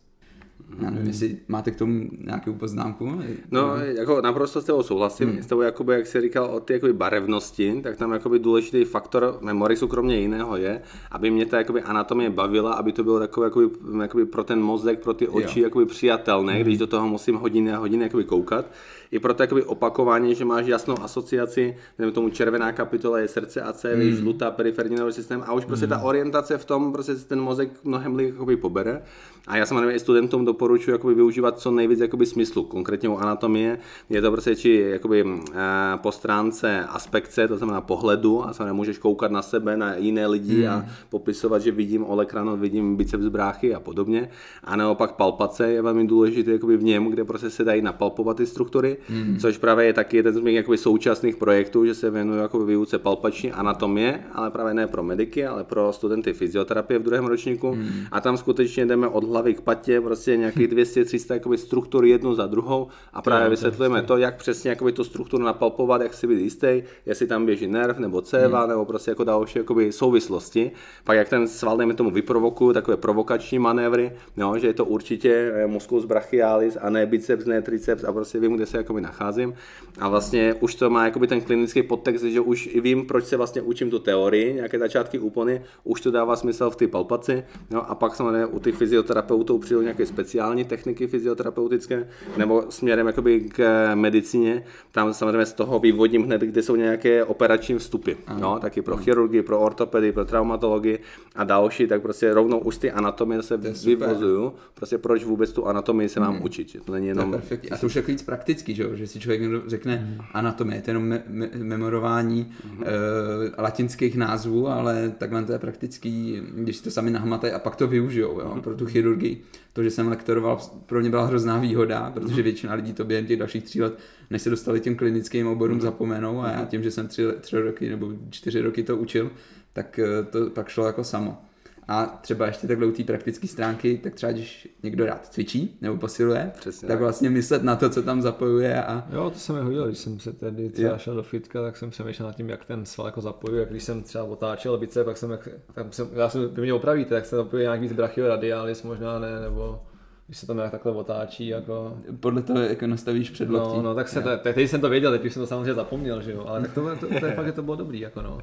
Já 0.83 0.91
nevím, 0.91 1.09
jestli 1.09 1.37
máte 1.49 1.71
k 1.71 1.77
tomu 1.77 2.09
nějakou 2.25 2.53
poznámku? 2.53 3.21
No, 3.51 3.77
jako 3.77 4.21
naprosto 4.21 4.61
s 4.61 4.65
tebou 4.65 4.83
souhlasím. 4.83 5.29
Hmm. 5.29 5.43
S 5.43 5.47
tebou, 5.47 5.61
jakoby, 5.61 5.93
jak 5.93 6.07
jsi 6.07 6.21
říkal 6.21 6.45
o 6.45 6.61
ty 6.61 6.73
jakoby, 6.73 6.93
barevnosti, 6.93 7.81
tak 7.83 7.97
tam 7.97 8.13
jakoby, 8.13 8.39
důležitý 8.39 8.85
faktor 8.85 9.39
memorisu 9.41 9.89
kromě 9.89 10.17
jiného 10.17 10.57
je, 10.57 10.83
aby 11.11 11.31
mě 11.31 11.47
ta 11.47 11.59
jakoby, 11.59 11.83
anatomie 11.83 12.31
bavila, 12.31 12.73
aby 12.73 12.93
to 12.93 13.05
bylo 13.05 13.19
takové 13.19 13.47
jakoby, 13.47 13.67
jakoby, 14.03 14.27
pro 14.27 14.45
ten 14.45 14.63
mozek, 14.63 15.03
pro 15.03 15.15
ty 15.15 15.29
oči 15.29 15.61
jakoby, 15.61 15.87
přijatelné, 15.87 16.53
hmm. 16.53 16.63
když 16.63 16.79
do 16.79 16.87
toho 16.87 17.09
musím 17.09 17.35
hodiny 17.35 17.73
a 17.73 17.79
hodiny 17.79 18.03
jakoby, 18.03 18.25
koukat 18.25 18.67
i 19.11 19.19
pro 19.19 19.35
takové 19.35 19.63
opakování, 19.63 20.35
že 20.35 20.45
máš 20.45 20.67
jasnou 20.67 21.03
asociaci, 21.03 21.77
nevím 21.99 22.15
tomu 22.15 22.29
červená 22.29 22.73
kapitola 22.73 23.19
je 23.19 23.29
srdce 23.29 23.61
a 23.61 23.73
cévy, 23.73 24.11
mm. 24.11 24.17
žlutá 24.17 24.51
periferní 24.51 24.95
nervový 24.95 25.13
systém 25.13 25.45
a 25.47 25.53
už 25.53 25.65
prostě 25.65 25.87
mm. 25.87 25.91
ta 25.91 25.99
orientace 25.99 26.59
v 26.59 26.65
tom 26.65 26.93
prostě 26.93 27.15
ten 27.15 27.41
mozek 27.41 27.71
mnohem 27.85 28.17
líp 28.17 28.61
pobere. 28.61 29.03
A 29.47 29.57
já 29.57 29.67
samozřejmě 29.67 29.95
i 29.95 29.99
studentům 29.99 30.45
doporučuji 30.45 30.91
jakoby 30.91 31.15
využívat 31.15 31.59
co 31.59 31.71
nejvíc 31.71 32.01
jakoby 32.01 32.27
smyslu, 32.27 32.65
konkrétně 32.65 33.09
u 33.09 33.17
anatomie. 33.17 33.79
Je 34.11 34.23
to 34.23 34.31
prostě 34.31 34.57
či 34.57 34.87
jakoby, 34.91 35.25
eh, 35.55 35.59
po 35.97 36.13
stránce 36.13 36.85
aspekce, 36.85 37.49
to 37.49 37.57
znamená 37.57 37.81
pohledu, 37.81 38.45
a 38.45 38.53
samozřejmě 38.53 38.73
můžeš 38.73 38.99
koukat 38.99 39.31
na 39.31 39.43
sebe, 39.43 39.77
na 39.77 39.97
jiné 39.97 40.27
lidi 40.27 40.63
mm. 40.63 40.69
a 40.69 40.87
popisovat, 41.09 41.63
že 41.63 41.71
vidím 41.71 42.05
olekrano, 42.05 42.57
vidím 42.57 42.97
biceps 42.97 43.25
bráchy 43.25 43.75
a 43.75 43.81
podobně. 43.81 44.31
A 44.65 44.77
naopak 44.77 45.13
palpace 45.13 45.71
je 45.73 45.83
velmi 45.83 46.07
důležité 46.07 46.53
jakoby 46.53 46.77
v 46.77 46.83
něm, 46.83 47.07
kde 47.07 47.25
prostě 47.25 47.51
se 47.51 47.65
dají 47.65 47.83
napalpovat 47.83 48.37
ty 48.37 48.47
struktury 48.47 48.98
mm. 49.09 49.39
což 49.39 49.59
právě 49.59 49.87
je 49.87 49.93
taky 49.93 50.17
jeden 50.17 50.35
z 50.35 50.41
mých 50.41 50.57
jakoby 50.57 50.79
současných 50.79 51.37
projektů, 51.37 51.87
že 51.87 51.95
se 51.95 52.11
věnuju 52.11 52.41
jako 52.41 52.65
výuce 52.65 52.99
palpační 52.99 53.53
anatomie, 53.53 54.21
ale 54.33 54.51
právě 54.51 54.75
ne 54.75 54.87
pro 54.87 55.03
mediky, 55.03 55.47
ale 55.47 55.65
pro 55.65 55.93
studenty 55.93 56.33
fyzioterapie 56.33 56.99
v 56.99 57.03
druhém 57.03 57.27
ročníku. 57.27 57.75
Mm. 57.75 57.89
A 58.13 58.21
tam 58.21 58.37
skutečně 58.37 58.87
jdeme 58.87 59.09
od 59.09 59.25
hlavy 59.25 59.55
k 59.55 59.61
patě, 59.61 60.01
prostě 60.01 60.37
nějakých 60.37 60.69
200-300 60.73 61.35
jakoby 61.35 61.59
struktur 61.59 62.05
jednu 62.05 62.35
za 62.35 62.47
druhou 62.47 62.89
a 63.13 63.23
právě 63.23 63.47
to, 63.47 63.51
vysvětlujeme 63.51 64.01
to, 64.01 64.07
to, 64.07 64.17
jak 64.17 64.37
přesně 64.37 64.71
jakoby 64.71 64.93
tu 64.93 65.05
strukturu 65.05 65.45
napalpovat, 65.45 66.01
jak 66.01 66.15
si 66.15 66.27
být 66.27 66.41
jistý, 66.41 66.83
jestli 67.07 67.27
tam 67.27 67.47
běží 67.47 67.67
nerv 67.67 67.99
nebo 67.99 68.21
céva, 68.21 68.63
mm. 68.63 68.69
nebo 68.69 68.85
prostě 68.85 69.11
jako 69.11 69.25
další 69.25 69.59
jakoby 69.59 69.93
souvislosti. 69.93 70.71
Pak 71.05 71.17
jak 71.17 71.29
ten 71.29 71.49
sval, 71.49 71.77
dejme 71.77 71.95
tomu, 71.95 72.11
vyprovokuju, 72.11 72.73
takové 72.73 72.97
provokační 72.97 73.59
manévry, 73.59 74.13
no, 74.37 74.59
že 74.59 74.67
je 74.67 74.75
to 74.75 74.85
určitě 74.85 75.53
eh, 75.55 75.67
musculus 75.67 76.05
brachialis 76.05 76.79
a 76.81 76.91
ne 76.91 77.07
biceps, 77.07 77.45
ne 77.45 77.63
triceps 77.63 78.05
a 78.05 78.13
prostě 78.13 78.41
vím, 78.41 78.57
kde 78.57 78.67
se 78.67 78.77
jakoby 78.89 79.01
nacházím. 79.01 79.55
A 79.99 80.09
vlastně 80.09 80.55
už 80.61 80.75
to 80.75 80.91
má 80.91 81.05
jakoby 81.05 81.27
ten 81.27 81.41
klinický 81.41 81.83
podtext, 81.83 82.25
že 82.25 82.41
už 82.41 82.69
i 82.73 82.81
vím, 82.81 83.07
proč 83.07 83.25
se 83.25 83.37
vlastně 83.37 83.63
učím 83.63 83.91
tu 83.91 83.99
teorii, 83.99 84.55
nějaké 84.55 84.79
začátky 84.79 85.19
úpony, 85.19 85.63
už 85.85 86.01
to 86.01 86.11
dává 86.11 86.37
smysl 86.37 86.71
v 86.71 86.77
té 86.77 86.87
palpaci. 86.87 87.45
No 87.71 87.91
a 87.91 87.95
pak 87.95 88.15
samozřejmě 88.15 88.47
u 88.47 88.59
těch 88.59 88.75
fyzioterapeutů 88.75 89.59
přijdu 89.59 89.83
nějaké 89.83 90.07
speciální 90.07 90.65
techniky 90.65 91.07
fyzioterapeutické, 91.07 92.09
nebo 92.37 92.65
směrem 92.69 93.07
jakoby 93.07 93.41
k 93.41 93.91
medicíně. 93.95 94.65
Tam 94.93 95.15
samozřejmě 95.15 95.47
z 95.47 95.53
toho 95.53 95.79
vyvodím 95.79 96.23
hned, 96.23 96.41
kde 96.41 96.63
jsou 96.63 96.77
nějaké 96.77 97.25
operační 97.25 97.79
vstupy. 97.79 98.13
No, 98.41 98.59
taky 98.59 98.83
pro 98.83 98.97
chirurgii, 98.97 99.43
pro 99.43 99.61
ortopedii, 99.61 100.13
pro 100.13 100.25
traumatologii 100.25 100.99
a 101.37 101.45
další, 101.45 101.87
tak 101.87 102.03
prostě 102.03 102.35
rovnou 102.35 102.59
už 102.59 102.77
ty 102.77 102.91
anatomie 102.91 103.43
se 103.43 103.57
vyvozuju. 103.85 104.53
Prostě 104.75 104.99
proč 104.99 105.25
vůbec 105.25 105.53
tu 105.53 105.67
anatomii 105.67 106.09
se 106.09 106.21
mám 106.21 106.35
hmm. 106.35 106.45
učit. 106.45 106.77
To 106.85 106.93
není 106.93 107.07
jenom... 107.07 107.33
To 107.33 107.55
a 107.71 107.77
to 107.77 107.87
už 107.87 107.97
je 107.97 108.03
víc 108.03 108.23
praktický, 108.23 108.75
že, 108.79 108.97
že 108.97 109.07
si 109.07 109.21
člověk 109.21 109.43
řekne 109.67 109.97
mm. 109.97 110.25
anatomie, 110.33 110.83
to 110.83 110.91
je 110.91 110.91
jenom 110.91 111.09
me- 111.09 111.23
me- 111.29 111.51
memorování 111.55 112.51
mm. 112.65 112.85
e, 112.85 113.63
latinských 113.63 114.17
názvů, 114.17 114.69
ale 114.69 115.13
takhle 115.19 115.45
to 115.45 115.53
je 115.53 115.59
praktický, 115.59 116.43
když 116.55 116.77
si 116.77 116.83
to 116.83 116.91
sami 116.91 117.11
nahmatají 117.11 117.53
a 117.53 117.59
pak 117.59 117.77
to 117.77 117.87
využijou 117.87 118.41
jo, 118.41 118.53
mm. 118.55 118.61
pro 118.61 118.75
tu 118.75 118.87
chirurgii. 118.87 119.43
To, 119.73 119.83
že 119.83 119.91
jsem 119.91 120.09
lektoroval, 120.09 120.59
pro 120.87 121.01
mě 121.01 121.11
byla 121.11 121.27
hrozná 121.27 121.59
výhoda, 121.59 122.11
protože 122.11 122.43
většina 122.43 122.75
lidí 122.75 122.93
to 122.93 123.05
během 123.05 123.27
těch 123.27 123.39
dalších 123.39 123.65
tří 123.65 123.83
let, 123.83 123.99
než 124.31 124.43
se 124.43 124.51
dostali 124.51 124.81
těm 124.81 124.97
klinickým 124.97 125.47
oborům, 125.47 125.77
mm. 125.77 125.81
zapomenou 125.81 126.41
a 126.41 126.51
já 126.51 126.65
tím, 126.65 126.83
že 126.83 126.91
jsem 126.91 127.09
tři, 127.09 127.27
tři 127.41 127.61
roky 127.61 127.89
nebo 127.89 128.13
čtyři 128.31 128.61
roky 128.61 128.83
to 128.83 128.97
učil, 128.97 129.31
tak 129.73 129.99
eh, 129.99 130.25
to 130.25 130.51
pak 130.51 130.69
šlo 130.69 130.87
jako 130.87 131.05
samo. 131.05 131.48
A 131.89 132.19
třeba 132.21 132.47
ještě 132.47 132.67
takhle 132.67 132.87
u 132.87 132.93
té 132.93 133.05
praktické 133.05 133.49
stránky, 133.49 134.01
tak 134.03 134.15
třeba 134.15 134.33
když 134.33 134.69
někdo 134.83 135.07
rád 135.07 135.27
cvičí 135.27 135.79
nebo 135.81 135.97
posiluje, 135.97 136.53
Přesně 136.59 136.89
tak, 136.89 136.95
tak 136.95 137.01
vlastně 137.01 137.31
myslet 137.31 137.63
na 137.63 137.77
to, 137.77 137.91
co 137.91 138.03
tam 138.03 138.23
zapojuje. 138.23 138.85
A... 138.85 139.07
Jo, 139.13 139.31
to 139.31 139.39
jsem 139.39 139.57
mi 139.57 139.63
hodil, 139.63 139.87
když 139.87 139.99
jsem 139.99 140.21
se 140.21 140.33
tedy 140.33 140.71
třeba 140.71 140.91
jo. 140.91 140.99
šel 140.99 141.15
do 141.15 141.23
fitka, 141.23 141.63
tak 141.63 141.77
jsem 141.77 141.91
přemýšlel 141.91 142.29
nad 142.29 142.37
tím, 142.37 142.49
jak 142.49 142.65
ten 142.65 142.87
sval 142.87 143.09
jako 143.09 143.21
zapojuje. 143.21 143.67
Když 143.71 143.83
jsem 143.83 144.03
třeba 144.03 144.25
otáčel 144.25 144.79
bice, 144.79 145.05
pak 145.05 145.17
jsem, 145.17 145.31
jak, 145.31 145.49
tam 145.75 145.93
jsem, 145.93 146.09
já 146.15 146.29
jsem, 146.29 146.49
vy 146.55 146.63
mě 146.63 146.73
opravíte, 146.73 147.15
tak 147.15 147.27
se 147.27 147.37
zapojuje 147.37 147.65
nějak 147.65 147.81
víc 147.81 147.93
brachio 147.93 148.29
radialis, 148.29 148.83
možná 148.83 149.19
ne, 149.19 149.41
nebo 149.41 149.81
když 150.27 150.39
se 150.39 150.47
to 150.47 150.55
nějak 150.55 150.71
takhle 150.71 150.93
otáčí. 150.93 151.47
Jako... 151.47 151.99
Podle 152.21 152.43
toho, 152.43 152.61
jak 152.61 152.83
nastavíš 152.83 153.31
před 153.31 153.49
No, 153.49 153.83
no, 153.83 153.95
tak 153.95 154.09
se 154.09 154.23
to, 154.23 154.31
teď 154.37 154.71
jsem 154.71 154.81
to 154.81 154.89
věděl, 154.89 155.13
teď 155.13 155.25
už 155.25 155.33
jsem 155.33 155.43
to 155.43 155.47
samozřejmě 155.47 155.75
zapomněl, 155.75 156.23
že 156.23 156.33
jo, 156.33 156.45
ale 156.47 156.61
tak 156.61 156.73
to, 156.73 156.81
to, 156.81 157.07
to, 157.07 157.21
to 157.21 157.27
je 157.27 157.33
fakt, 157.37 157.47
že 157.47 157.53
to 157.53 157.63
bylo 157.63 157.77
dobrý, 157.77 158.01
jako 158.01 158.23
no. 158.23 158.39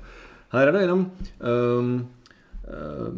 Ale 0.51 0.65
Rado, 0.65 0.77
jenom 0.77 1.11
um, 1.79 2.07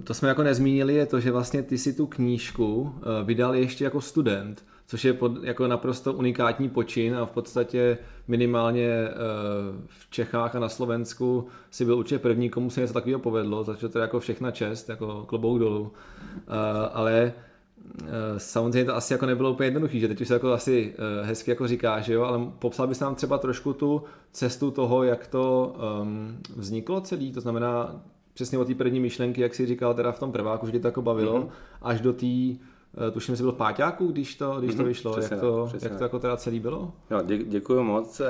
to 0.04 0.14
jsme 0.14 0.30
jako 0.30 0.44
nezmínili, 0.44 0.94
je 0.94 1.06
to, 1.06 1.20
že 1.20 1.32
vlastně 1.32 1.64
ty 1.64 1.78
si 1.78 1.94
tu 1.94 2.08
knížku 2.08 2.96
vydal 3.24 3.56
ještě 3.56 3.84
jako 3.84 4.02
student, 4.02 4.66
což 4.88 5.06
je 5.06 5.14
pod, 5.14 5.44
jako 5.44 5.68
naprosto 5.68 6.14
unikátní 6.14 6.70
počin 6.70 7.16
a 7.16 7.26
v 7.26 7.32
podstatě 7.32 7.98
minimálně 8.28 9.10
v 9.88 10.10
Čechách 10.10 10.56
a 10.56 10.60
na 10.60 10.70
Slovensku 10.70 11.48
si 11.72 11.86
byl 11.86 11.98
určitě 11.98 12.20
první, 12.20 12.50
komu 12.50 12.70
se 12.70 12.82
něco 12.82 12.94
takového 12.94 13.20
povedlo, 13.20 13.64
takže 13.64 13.90
to 13.90 13.98
je 13.98 14.02
jako 14.02 14.20
všechna 14.20 14.52
čest, 14.52 14.90
jako 14.90 15.26
klobouk 15.28 15.60
dolů. 15.60 15.92
Ale 16.94 17.34
samozřejmě 18.38 18.86
to 18.86 18.96
asi 18.96 19.14
jako 19.14 19.26
nebylo 19.26 19.52
úplně 19.52 19.68
jednoduché, 19.68 20.00
že 20.00 20.08
teď 20.08 20.22
už 20.22 20.28
se 20.28 20.34
jako 20.34 20.54
asi 20.54 20.94
hezky 21.24 21.52
jako 21.52 21.68
říká, 21.68 22.00
že 22.00 22.14
jo, 22.14 22.24
ale 22.24 22.40
popsal 22.60 22.88
bys 22.88 23.00
nám 23.00 23.16
třeba 23.16 23.38
trošku 23.38 23.74
tu 23.74 24.04
cestu 24.32 24.72
toho, 24.72 25.04
jak 25.04 25.28
to 25.28 25.76
um, 26.02 26.38
vzniklo 26.56 27.02
celý, 27.02 27.32
to 27.32 27.42
znamená 27.42 28.02
přesně 28.38 28.58
od 28.58 28.68
té 28.68 28.76
první 28.76 29.00
myšlenky, 29.00 29.42
jak 29.42 29.56
si 29.56 29.66
říkal 29.66 29.94
teda 29.94 30.12
v 30.12 30.20
tom 30.20 30.32
prváku, 30.32 30.66
že 30.66 30.72
tě 30.72 30.80
to 30.80 30.88
jako 30.88 31.02
bavilo, 31.02 31.40
mm-hmm. 31.40 31.50
až 31.82 32.02
do 32.02 32.14
té 32.14 32.26
tuším, 33.12 33.36
že 33.36 33.44
byl 33.44 33.52
v 33.52 33.56
Páťáku, 33.56 34.08
když 34.08 34.36
to, 34.36 34.60
když 34.60 34.76
to 34.76 34.84
vyšlo, 34.84 35.12
přesně, 35.12 35.34
jak, 35.34 35.42
to, 35.42 35.70
jak 35.82 35.98
to 35.98 36.04
jako 36.04 36.20
teda 36.20 36.38
celý 36.38 36.60
bylo? 36.60 36.94
Jo, 37.12 37.22
dě, 37.26 37.38
děkuji 37.38 37.84
moc. 37.84 38.22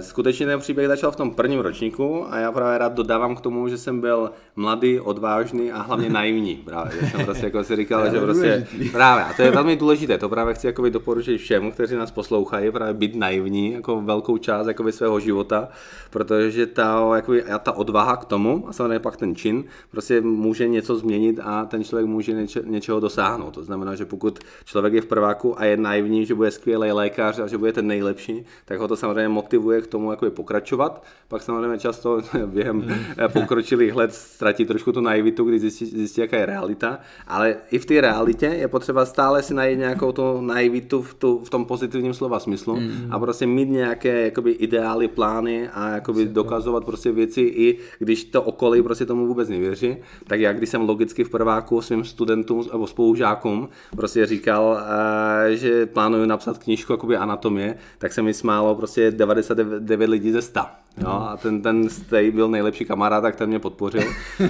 Skutečně 0.00 0.46
ten 0.46 0.60
příběh 0.60 0.88
začal 0.88 1.10
v 1.10 1.16
tom 1.16 1.30
prvním 1.30 1.60
ročníku 1.60 2.26
a 2.32 2.38
já 2.38 2.52
právě 2.52 2.78
rád 2.78 2.92
dodávám 2.92 3.36
k 3.36 3.40
tomu, 3.40 3.68
že 3.68 3.78
jsem 3.78 4.00
byl 4.00 4.30
mladý, 4.56 5.00
odvážný 5.00 5.72
a 5.72 5.82
hlavně 5.82 6.08
naivní. 6.20 6.56
Právě, 6.56 6.92
že 7.00 7.06
jsem 7.06 7.24
prostě 7.24 7.44
jako 7.44 7.64
si 7.64 7.76
říkal, 7.76 8.10
že 8.10 8.20
prostě 8.20 8.66
právě, 8.92 9.24
a 9.24 9.32
to 9.32 9.42
je 9.42 9.50
velmi 9.50 9.76
důležité, 9.76 10.18
to 10.18 10.28
právě 10.28 10.54
chci 10.54 10.66
jakoby 10.66 10.90
doporučit 10.90 11.38
všem, 11.38 11.70
kteří 11.70 11.96
nás 11.96 12.10
poslouchají, 12.10 12.70
právě 12.70 12.94
být 12.94 13.14
naivní 13.14 13.72
jako 13.72 14.00
velkou 14.00 14.38
část 14.38 14.66
jakoby 14.66 14.92
svého 14.92 15.20
života, 15.20 15.68
protože 16.10 16.66
ta, 16.66 17.10
jakoby, 17.16 17.44
ta 17.62 17.72
odvaha 17.72 18.16
k 18.16 18.24
tomu 18.24 18.64
a 18.68 18.72
samozřejmě 18.72 18.98
pak 18.98 19.16
ten 19.16 19.34
čin 19.36 19.64
prostě 19.90 20.20
může 20.20 20.68
něco 20.68 20.96
změnit 20.96 21.40
a 21.42 21.64
ten 21.64 21.84
člověk 21.84 22.06
může 22.06 22.32
něče, 22.32 22.62
něčeho 22.64 23.00
dosáhnout. 23.00 23.54
To 23.54 23.64
znamená, 23.64 23.94
že 23.94 24.04
pokud 24.04 24.38
člověk 24.64 24.94
je 24.94 25.00
v 25.00 25.06
prváku 25.06 25.60
a 25.60 25.64
je 25.64 25.76
naivní, 25.76 26.26
že 26.26 26.34
bude 26.34 26.50
skvělý 26.50 26.92
lékař 26.92 27.38
a 27.38 27.46
že 27.46 27.58
bude 27.58 27.72
ten 27.72 27.86
nejlepší, 27.86 28.44
tak 28.64 28.78
ho 28.78 28.88
to 28.88 28.96
samozřejmě 28.96 29.28
motivuje 29.28 29.53
k 29.82 29.86
tomu 29.86 30.10
jakoby 30.10 30.30
pokračovat. 30.30 31.04
Pak 31.28 31.42
samozřejmě 31.42 31.78
často 31.78 32.20
během 32.46 32.76
mm. 32.76 32.94
pokročilých 33.32 33.94
let 33.94 34.14
ztratí 34.14 34.64
trošku 34.64 34.92
tu 34.92 35.00
naivitu, 35.00 35.44
když 35.44 35.60
zjistí, 35.60 35.86
zjistí, 35.86 36.20
jaká 36.20 36.36
je 36.36 36.46
realita, 36.46 36.98
ale 37.26 37.56
i 37.70 37.78
v 37.78 37.86
té 37.86 38.00
realitě 38.00 38.46
je 38.46 38.68
potřeba 38.68 39.06
stále 39.06 39.42
si 39.42 39.54
najít 39.54 39.78
nějakou 39.78 40.12
tu 40.12 40.40
naivitu 40.40 41.02
v, 41.02 41.14
tu, 41.14 41.38
v 41.44 41.50
tom 41.50 41.64
pozitivním 41.64 42.14
slova 42.14 42.40
smyslu 42.40 42.76
mm. 42.76 43.06
a 43.10 43.18
prostě 43.18 43.46
mít 43.46 43.68
nějaké 43.70 44.24
jakoby 44.24 44.50
ideály, 44.50 45.08
plány 45.08 45.68
a 45.68 45.88
jakoby 45.88 46.26
dokazovat 46.26 46.84
prostě 46.84 47.12
věci 47.12 47.40
i 47.40 47.78
když 47.98 48.24
to 48.24 48.42
okolí 48.42 48.82
prostě 48.82 49.06
tomu 49.06 49.26
vůbec 49.26 49.48
nevěří, 49.48 49.96
tak 50.26 50.40
já 50.40 50.52
když 50.52 50.68
jsem 50.68 50.88
logicky 50.88 51.24
v 51.24 51.30
prváku 51.30 51.80
svým 51.80 52.04
studentům 52.04 52.64
nebo 52.72 52.86
spolužákům 52.86 53.68
prostě 53.96 54.26
říkal, 54.26 54.78
eh, 54.78 55.56
že 55.56 55.86
plánuju 55.86 56.26
napsat 56.26 56.58
knížku 56.58 56.92
jakoby 56.92 57.16
anatomie, 57.16 57.74
tak 57.98 58.12
se 58.12 58.22
mi 58.22 58.34
smálo 58.34 58.74
prostě 58.74 59.10
99 59.48 60.08
lidí 60.08 60.32
ze 60.32 60.42
100. 60.42 60.83
Jo, 60.98 61.08
a 61.08 61.36
ten, 61.36 61.62
ten 61.62 61.88
stej 61.88 62.30
byl 62.30 62.48
nejlepší 62.48 62.84
kamarád, 62.84 63.22
tak 63.22 63.36
ten 63.36 63.48
mě 63.48 63.58
podpořil. 63.58 64.02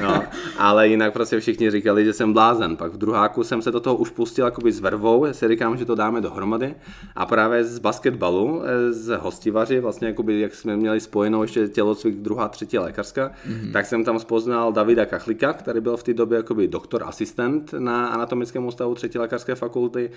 Jo, 0.02 0.22
ale 0.58 0.88
jinak 0.88 1.12
prostě 1.12 1.40
všichni 1.40 1.70
říkali, 1.70 2.04
že 2.04 2.12
jsem 2.12 2.32
blázen. 2.32 2.76
Pak 2.76 2.92
v 2.92 2.98
druháku 2.98 3.44
jsem 3.44 3.62
se 3.62 3.70
do 3.70 3.80
toho 3.80 3.96
už 3.96 4.10
pustil 4.10 4.44
jakoby 4.44 4.72
s 4.72 4.80
vervou, 4.80 5.24
já 5.24 5.32
si 5.32 5.48
říkám, 5.48 5.76
že 5.76 5.84
to 5.84 5.94
dáme 5.94 6.20
dohromady. 6.20 6.74
A 7.16 7.26
právě 7.26 7.64
z 7.64 7.78
basketbalu, 7.78 8.62
eh, 8.64 8.92
z 8.92 9.16
hostivaři, 9.16 9.80
vlastně 9.80 10.08
jakoby, 10.08 10.40
jak 10.40 10.54
jsme 10.54 10.76
měli 10.76 11.00
spojenou 11.00 11.42
ještě 11.42 11.68
tělocvik 11.68 12.14
druhá, 12.14 12.48
třetí 12.48 12.78
lékařská, 12.78 13.30
mm-hmm. 13.48 13.72
tak 13.72 13.86
jsem 13.86 14.04
tam 14.04 14.18
spoznal 14.18 14.72
Davida 14.72 15.06
Kachlika, 15.06 15.52
který 15.52 15.80
byl 15.80 15.96
v 15.96 16.02
té 16.02 16.14
době 16.14 16.36
jakoby 16.36 16.68
doktor 16.68 17.02
asistent 17.06 17.74
na 17.78 18.06
anatomickém 18.06 18.66
ústavu 18.66 18.94
třetí 18.94 19.18
lékařské 19.18 19.54
fakulty. 19.54 20.10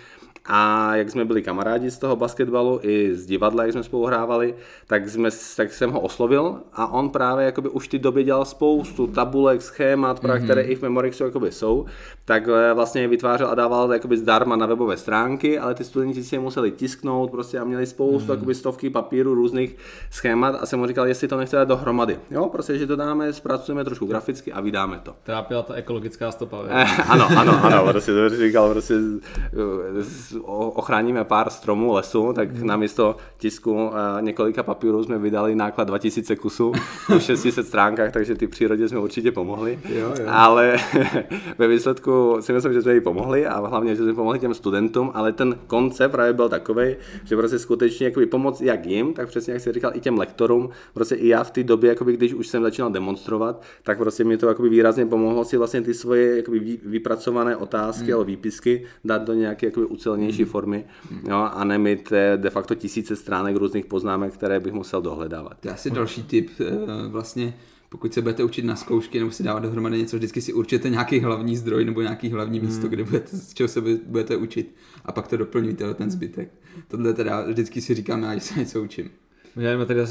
A 0.46 0.96
jak 0.96 1.10
jsme 1.10 1.26
byli 1.26 1.42
kamarádi 1.42 1.92
z 1.92 1.98
toho 1.98 2.16
basketbalu 2.16 2.80
i 2.84 3.16
z 3.16 3.26
divadla, 3.26 3.64
jak 3.64 3.72
jsme 3.72 3.84
spolu 3.84 4.06
hrávali, 4.06 4.56
tak, 4.88 5.10
jsme, 5.10 5.30
tak 5.56 5.74
jsem 5.74 5.92
ho 5.92 6.00
oslovil 6.18 6.56
a 6.74 6.88
on 6.88 7.10
právě 7.10 7.46
jakoby 7.46 7.70
už 7.70 7.88
ty 7.88 8.00
době 8.00 8.24
dělal 8.24 8.46
spoustu 8.46 9.08
tabulek, 9.08 9.62
schémat, 9.62 10.24
mm-hmm. 10.24 10.44
které 10.44 10.62
i 10.62 10.76
v 10.76 10.82
Memorixu 10.82 11.24
jakoby 11.24 11.52
jsou, 11.52 11.86
tak 12.26 12.48
eh, 12.48 12.74
vlastně 12.74 13.08
vytvářel 13.08 13.48
a 13.48 13.56
dával 13.56 13.94
jakoby 13.94 14.18
zdarma 14.18 14.56
na 14.56 14.66
webové 14.66 14.98
stránky, 14.98 15.60
ale 15.60 15.76
ty 15.76 15.84
studenti 15.84 16.24
si 16.24 16.36
je 16.36 16.40
museli 16.40 16.72
tisknout 16.72 17.32
prostě 17.32 17.60
a 17.60 17.64
měli 17.64 17.86
spoustu 17.86 18.28
mm-hmm. 18.28 18.34
jakoby 18.34 18.56
stovky 18.56 18.90
papíru 18.90 19.34
různých 19.34 19.76
schémat 20.12 20.56
a 20.62 20.66
jsem 20.66 20.80
mu 20.80 20.88
říkal, 20.88 21.08
jestli 21.08 21.28
to 21.28 21.38
nechce 21.38 21.56
dát 21.56 21.68
dohromady. 21.68 22.20
Jo, 22.32 22.50
prostě, 22.50 22.78
že 22.78 22.88
to 22.88 22.96
dáme, 22.96 23.34
zpracujeme 23.34 23.84
trošku 23.84 24.06
graficky 24.06 24.54
a 24.54 24.62
vydáme 24.62 25.00
to. 25.04 25.16
Trápila 25.24 25.62
ta 25.62 25.74
ekologická 25.74 26.32
stopa. 26.32 26.58
Eh, 26.68 26.86
ano, 27.08 27.28
ano, 27.38 27.60
ano, 27.64 27.88
prostě 27.90 28.12
to 28.12 28.30
říkal, 28.30 28.72
prostě 28.72 28.96
eh, 29.36 30.40
ochráníme 30.74 31.24
pár 31.24 31.50
stromů, 31.50 31.94
lesu, 31.94 32.34
tak 32.34 32.52
mm-hmm. 32.52 32.66
namísto 32.66 33.16
tisku 33.38 33.92
několika 34.22 34.64
papírů 34.64 35.04
jsme 35.04 35.18
vydali 35.18 35.56
náklad 35.56 35.84
2000 35.84 36.07
kusů 36.40 36.72
po 37.08 37.20
600 37.20 37.68
stránkách, 37.68 38.12
takže 38.12 38.36
ty 38.36 38.48
přírodě 38.48 38.90
jsme 38.90 39.00
určitě 39.00 39.32
pomohli. 39.32 39.80
Jo, 39.90 40.14
jo. 40.20 40.26
Ale 40.28 40.78
ve 41.58 41.68
výsledku 41.68 42.38
si 42.40 42.54
myslím, 42.54 42.74
že 42.74 42.82
jsme 42.82 42.94
jí 42.94 43.02
pomohli 43.02 43.48
a 43.48 43.68
hlavně, 43.68 43.96
že 43.96 44.04
jsme 44.04 44.14
pomohli 44.14 44.40
těm 44.40 44.54
studentům, 44.54 45.12
ale 45.14 45.32
ten 45.34 45.60
koncept 45.68 46.12
právě 46.12 46.34
byl 46.34 46.50
takový, 46.50 46.96
že 47.24 47.36
prostě 47.36 47.60
skutečně 47.60 48.08
jakoby 48.08 48.26
pomoc 48.26 48.62
jak 48.62 48.86
jim, 48.86 49.14
tak 49.14 49.28
přesně 49.28 49.54
jak 49.54 49.62
jsi 49.62 49.72
říkal, 49.72 49.92
i 49.94 50.00
těm 50.00 50.18
lektorům, 50.18 50.70
prostě 50.94 51.16
i 51.16 51.28
já 51.28 51.44
v 51.44 51.52
té 51.52 51.64
době, 51.64 51.90
jakoby, 51.90 52.14
když 52.14 52.34
už 52.34 52.48
jsem 52.48 52.64
začínal 52.64 52.92
demonstrovat, 52.92 53.62
tak 53.84 53.98
prostě 53.98 54.24
mi 54.24 54.38
to 54.38 54.48
jakoby 54.48 54.70
výrazně 54.70 55.06
pomohlo 55.06 55.46
si 55.46 55.58
vlastně 55.58 55.82
ty 55.82 55.94
svoje 55.94 56.38
jakoby 56.38 56.80
vypracované 56.86 57.56
otázky 57.56 58.02
hmm. 58.02 58.10
nebo 58.10 58.24
výpisky 58.24 58.86
dát 59.06 59.22
do 59.24 59.34
nějaké 59.34 59.66
jakoby 59.66 59.86
ucelnější 59.86 60.44
hmm. 60.44 60.52
formy 60.52 60.86
jo, 61.30 61.50
a 61.54 61.64
nemít 61.64 62.12
eh, 62.12 62.38
de 62.38 62.50
facto 62.50 62.76
tisíce 62.76 63.16
stránek 63.16 63.56
různých 63.56 63.86
poznámek, 63.86 64.34
které 64.34 64.60
bych 64.60 64.74
musel 64.74 65.02
dohledávat. 65.02 65.66
Je 65.66 65.72
asi 65.72 65.90
další 65.98 66.24
tip, 66.24 66.50
eh, 66.60 67.08
vlastně 67.08 67.54
pokud 67.90 68.14
se 68.14 68.22
budete 68.22 68.44
učit 68.44 68.66
na 68.66 68.76
zkoušky 68.76 69.20
nebo 69.20 69.32
si 69.32 69.44
dávat 69.44 69.60
dohromady 69.60 69.98
něco, 69.98 70.18
vždycky 70.18 70.42
si 70.42 70.54
určitě 70.54 70.90
nějaký 70.90 71.20
hlavní 71.20 71.58
zdroj 71.58 71.86
nebo 71.86 72.02
nějaký 72.02 72.30
hlavní 72.30 72.60
místo, 72.60 72.82
hmm. 72.82 72.90
kde 72.90 73.04
budete, 73.04 73.38
z 73.38 73.54
čeho 73.54 73.68
se 73.68 73.82
budete 73.82 74.36
učit 74.38 74.76
a 75.06 75.12
pak 75.12 75.28
to 75.28 75.38
doplňujte 75.38 75.94
ten 75.94 76.12
zbytek. 76.12 76.52
Tohle 76.88 77.14
teda 77.14 77.42
vždycky 77.42 77.82
si 77.82 77.94
říkám 77.94 78.24
já, 78.24 78.34
že 78.34 78.40
se 78.40 78.60
něco 78.60 78.84
učím. 78.84 79.10
Můžeme 79.58 79.86
tady 79.86 80.08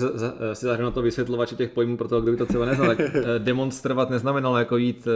si 0.53 0.67
zahrnout 0.67 0.95
to 0.95 1.03
vysvětlovat 1.03 1.55
těch 1.55 1.71
pojmů 1.71 1.97
pro 1.97 2.09
toho, 2.09 2.21
kdo 2.21 2.33
by 2.33 2.39
to 2.39 2.47
třeba 2.47 2.65
neznal. 2.65 2.89
Tak 2.89 3.01
eh, 3.01 3.39
demonstrovat 3.39 4.11
neznamenalo 4.11 4.59
jako 4.59 4.77
jít 4.77 5.09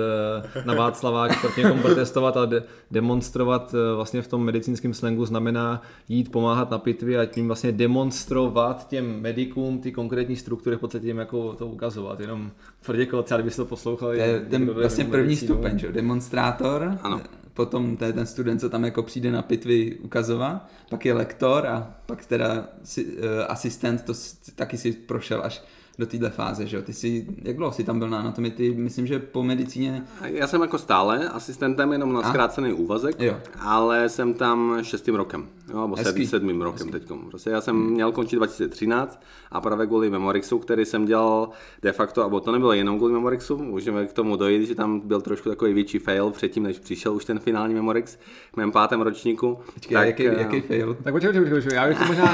eh, 0.54 0.62
na 0.64 0.74
Václavák 0.74 1.40
proti 1.40 1.62
někomu 1.62 1.82
protestovat, 1.82 2.36
ale 2.36 2.46
de- 2.46 2.62
demonstrovat 2.90 3.74
eh, 3.74 3.94
vlastně 3.94 4.22
v 4.22 4.28
tom 4.28 4.44
medicínském 4.44 4.94
slangu 4.94 5.24
znamená 5.24 5.82
jít 6.08 6.32
pomáhat 6.32 6.70
na 6.70 6.78
pitvě 6.78 7.20
a 7.20 7.26
tím 7.26 7.46
vlastně 7.46 7.72
demonstrovat 7.72 8.88
těm 8.88 9.20
medikům 9.20 9.78
ty 9.78 9.92
konkrétní 9.92 10.36
struktury, 10.36 10.76
v 10.76 10.80
podstatě 10.80 11.06
jim 11.06 11.18
jako 11.18 11.52
to 11.52 11.66
ukazovat. 11.66 12.20
Jenom 12.20 12.50
tvrdě 12.82 13.06
třeba 13.06 13.40
kdyby 13.40 13.56
to 13.56 13.64
poslouchali. 13.64 14.16
To 14.16 14.22
je 14.22 14.40
ten 14.40 14.70
vlastně 14.70 15.04
první 15.04 15.36
stupeň, 15.36 15.78
že? 15.78 15.92
demonstrátor, 15.92 16.98
ano 17.02 17.20
potom 17.54 17.96
to 17.96 18.04
je 18.04 18.12
ten 18.12 18.26
student, 18.26 18.60
co 18.60 18.70
tam 18.70 18.84
jako 18.84 19.02
přijde 19.02 19.30
na 19.30 19.42
pitvy 19.42 19.98
ukazovat, 19.98 20.70
pak 20.90 21.06
je 21.06 21.14
lektor 21.14 21.66
a 21.66 21.94
pak 22.06 22.26
teda 22.26 22.68
si, 22.84 23.04
uh, 23.04 23.12
asistent, 23.48 24.02
to 24.02 24.12
taky 24.54 24.78
si 24.78 24.92
prošel 24.92 25.40
až 25.44 25.62
do 26.00 26.06
téhle 26.06 26.30
fáze, 26.30 26.66
že 26.66 26.76
jo? 26.76 26.82
Ty 26.82 26.92
jsi, 26.92 27.26
jak 27.42 27.56
dlouho 27.56 27.72
jsi 27.72 27.84
tam 27.84 27.98
byl 27.98 28.08
na 28.08 28.18
anatomii? 28.18 28.50
Ty 28.50 28.74
myslím, 28.74 29.06
že 29.06 29.18
po 29.18 29.42
medicíně... 29.42 30.02
Já 30.24 30.46
jsem 30.46 30.60
jako 30.60 30.78
stále 30.78 31.28
asistentem 31.28 31.92
jenom 31.92 32.12
na 32.12 32.22
zkrácený 32.22 32.72
úvazek, 32.72 33.16
jo. 33.20 33.36
ale 33.60 34.08
jsem 34.08 34.34
tam 34.34 34.78
šestým 34.82 35.14
rokem, 35.14 35.46
jo, 35.72 35.80
nebo 35.80 35.96
sedm, 35.96 36.26
sedmým 36.26 36.62
rokem 36.62 36.88
teď. 36.88 37.02
Prostě 37.28 37.50
já 37.50 37.60
jsem 37.60 37.76
hmm. 37.76 37.90
měl 37.90 38.12
končit 38.12 38.36
2013 38.36 39.22
a 39.50 39.60
právě 39.60 39.86
kvůli 39.86 40.10
Memorixu, 40.10 40.58
který 40.58 40.84
jsem 40.84 41.04
dělal 41.04 41.48
de 41.82 41.92
facto, 41.92 42.24
abo 42.24 42.40
to 42.40 42.52
nebylo 42.52 42.72
jenom 42.72 42.96
kvůli 42.96 43.12
Memorixu, 43.12 43.56
můžeme 43.56 44.06
k 44.06 44.12
tomu 44.12 44.36
dojít, 44.36 44.66
že 44.66 44.74
tam 44.74 45.00
byl 45.00 45.20
trošku 45.20 45.48
takový 45.48 45.72
větší 45.72 45.98
fail 45.98 46.30
předtím, 46.30 46.62
než 46.62 46.78
přišel 46.78 47.14
už 47.14 47.24
ten 47.24 47.38
finální 47.38 47.74
Memorix 47.74 48.18
v 48.52 48.56
mém 48.56 48.72
pátém 48.72 49.00
ročníku. 49.00 49.58
Počkej, 49.74 49.94
tak, 49.94 50.06
jaký, 50.06 50.24
jaký 50.24 50.56
eh, 50.56 50.60
fail? 50.60 50.96
Tak 51.02 51.14
počkej, 51.14 51.32
počkej, 51.32 51.54
počkej, 51.54 51.74
já 51.74 51.88
bych 51.88 51.98
se 51.98 52.04
možná, 52.08 52.32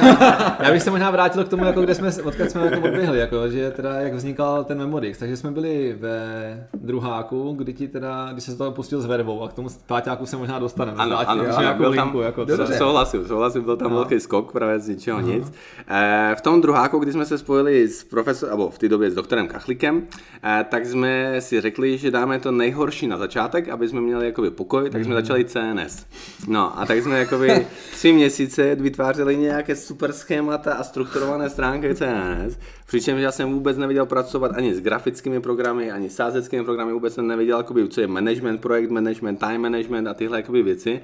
já 0.60 0.72
bych 0.72 0.82
se 0.82 0.90
možná 0.90 1.10
vrátil 1.10 1.44
k 1.44 1.48
tomu, 1.48 1.64
jako 1.64 1.80
kde 1.80 1.94
jsme, 1.94 2.08
odkud 2.24 2.50
jsme 2.50 2.66
jako 2.66 2.80
odběhli, 2.80 3.18
jako, 3.18 3.48
že 3.48 3.55
že 3.56 3.70
teda 3.70 3.94
jak 3.94 4.14
vznikal 4.14 4.64
ten 4.64 4.78
Memorix, 4.78 5.18
takže 5.18 5.36
jsme 5.36 5.50
byli 5.50 5.96
ve 6.00 6.68
druháku, 6.74 7.52
kdy 7.52 7.72
ti 7.72 7.88
teda, 7.88 8.32
když 8.32 8.44
se 8.44 8.56
to 8.56 8.72
pustil 8.72 9.00
s 9.00 9.06
vervou 9.06 9.42
a 9.42 9.48
k 9.48 9.52
tomu 9.52 9.68
páťáku 9.86 10.26
se 10.26 10.36
možná 10.36 10.58
dostaneme. 10.58 10.98
Ano, 10.98 11.18
ano, 11.18 11.42
ano, 11.42 11.56
ano 11.56 11.74
byl 11.74 11.90
linku, 11.90 12.18
tam, 12.18 12.22
jako 12.22 12.46
souhlasím, 12.78 13.26
souhlasím, 13.26 13.62
byl 13.62 13.76
tam 13.76 13.90
no. 13.90 13.96
velký 13.96 14.20
skok 14.20 14.52
právě 14.52 14.80
z 14.80 14.88
ničeho 14.88 15.18
uh-huh. 15.18 15.34
nic. 15.34 15.52
E, 15.88 16.34
v 16.38 16.40
tom 16.40 16.60
druháku, 16.60 16.98
kdy 16.98 17.12
jsme 17.12 17.26
se 17.26 17.38
spojili 17.38 17.88
s 17.88 18.04
profesorem, 18.04 18.56
nebo 18.56 18.70
v 18.70 18.78
té 18.78 18.88
době 18.88 19.10
s 19.10 19.14
doktorem 19.14 19.48
Kachlikem, 19.48 20.02
e, 20.44 20.64
tak 20.64 20.86
jsme 20.86 21.40
si 21.40 21.60
řekli, 21.60 21.98
že 21.98 22.10
dáme 22.10 22.38
to 22.38 22.52
nejhorší 22.52 23.06
na 23.06 23.18
začátek, 23.18 23.68
aby 23.68 23.88
jsme 23.88 24.00
měli 24.00 24.26
jakoby 24.26 24.50
pokoj, 24.50 24.90
tak 24.90 25.04
jsme 25.04 25.14
uh-huh. 25.14 25.16
začali 25.16 25.44
CNS. 25.44 26.06
No 26.48 26.80
a 26.80 26.86
tak 26.86 27.02
jsme 27.02 27.18
jakoby 27.18 27.66
tři 27.92 28.12
měsíce 28.12 28.74
vytvářeli 28.74 29.36
nějaké 29.36 29.76
super 29.76 30.12
schémata 30.12 30.74
a 30.74 30.84
strukturované 30.84 31.50
stránky 31.50 31.94
CNS, 31.94 32.58
přičemž 32.86 33.22
já 33.22 33.32
jsem 33.32 33.52
vůbec 33.52 33.76
neviděl 33.76 34.06
pracovat 34.06 34.52
ani 34.54 34.74
s 34.74 34.80
grafickými 34.80 35.40
programy, 35.40 35.92
ani 35.92 36.10
sázeckými 36.10 36.64
programy, 36.64 36.92
vůbec 36.92 37.14
jsem 37.14 37.26
nevěděl, 37.26 37.58
jakoby, 37.58 37.88
co 37.88 38.00
je 38.00 38.06
management, 38.06 38.58
projekt 38.58 38.90
management, 38.90 39.36
time 39.36 39.62
management 39.62 40.08
a 40.08 40.14
tyhle 40.14 40.38
jakoby, 40.38 40.62
věci. 40.62 41.00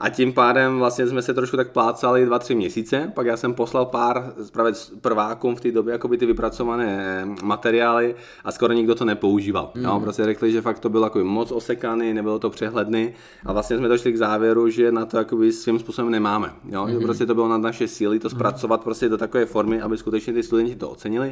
A 0.00 0.08
tím 0.08 0.32
pádem 0.32 0.78
vlastně 0.78 1.06
jsme 1.06 1.22
se 1.22 1.34
trošku 1.34 1.56
tak 1.56 1.70
plácali 1.70 2.26
dva, 2.26 2.38
tři 2.38 2.54
měsíce, 2.54 3.12
pak 3.14 3.26
já 3.26 3.36
jsem 3.36 3.54
poslal 3.54 3.86
pár 3.86 4.32
právě 4.52 4.72
prvákům 5.00 5.56
v 5.56 5.60
té 5.60 5.72
době 5.72 5.92
jakoby 5.92 6.18
ty 6.18 6.26
vypracované 6.26 7.24
materiály 7.42 8.14
a 8.44 8.52
skoro 8.52 8.72
nikdo 8.72 8.94
to 8.94 9.04
nepoužíval. 9.04 9.70
Mm. 9.74 9.82
No, 9.82 10.00
prostě 10.00 10.24
řekli, 10.24 10.52
že 10.52 10.60
fakt 10.60 10.78
to 10.78 10.88
bylo 10.88 11.06
jako 11.06 11.24
moc 11.24 11.52
osekaný, 11.52 12.14
nebylo 12.14 12.38
to 12.38 12.50
přehledný 12.50 13.12
a 13.44 13.52
vlastně 13.52 13.78
jsme 13.78 13.88
došli 13.88 14.12
k 14.12 14.16
závěru, 14.16 14.68
že 14.68 14.92
na 14.92 15.06
to 15.06 15.18
jakoby 15.18 15.52
svým 15.52 15.78
způsobem 15.78 16.10
nemáme. 16.10 16.52
Jo? 16.68 16.86
Mm. 16.86 16.92
Že 16.92 16.98
prostě 16.98 17.26
to 17.26 17.34
bylo 17.34 17.48
na 17.48 17.58
naše 17.58 17.88
síly 17.88 18.18
to 18.18 18.30
zpracovat 18.30 18.84
prostě 18.84 19.08
do 19.08 19.18
takové 19.18 19.46
formy, 19.46 19.80
aby 19.80 19.98
skutečně 19.98 20.32
ty 20.32 20.42
studenti 20.42 20.76
to 20.76 20.90
ocenili 20.90 21.25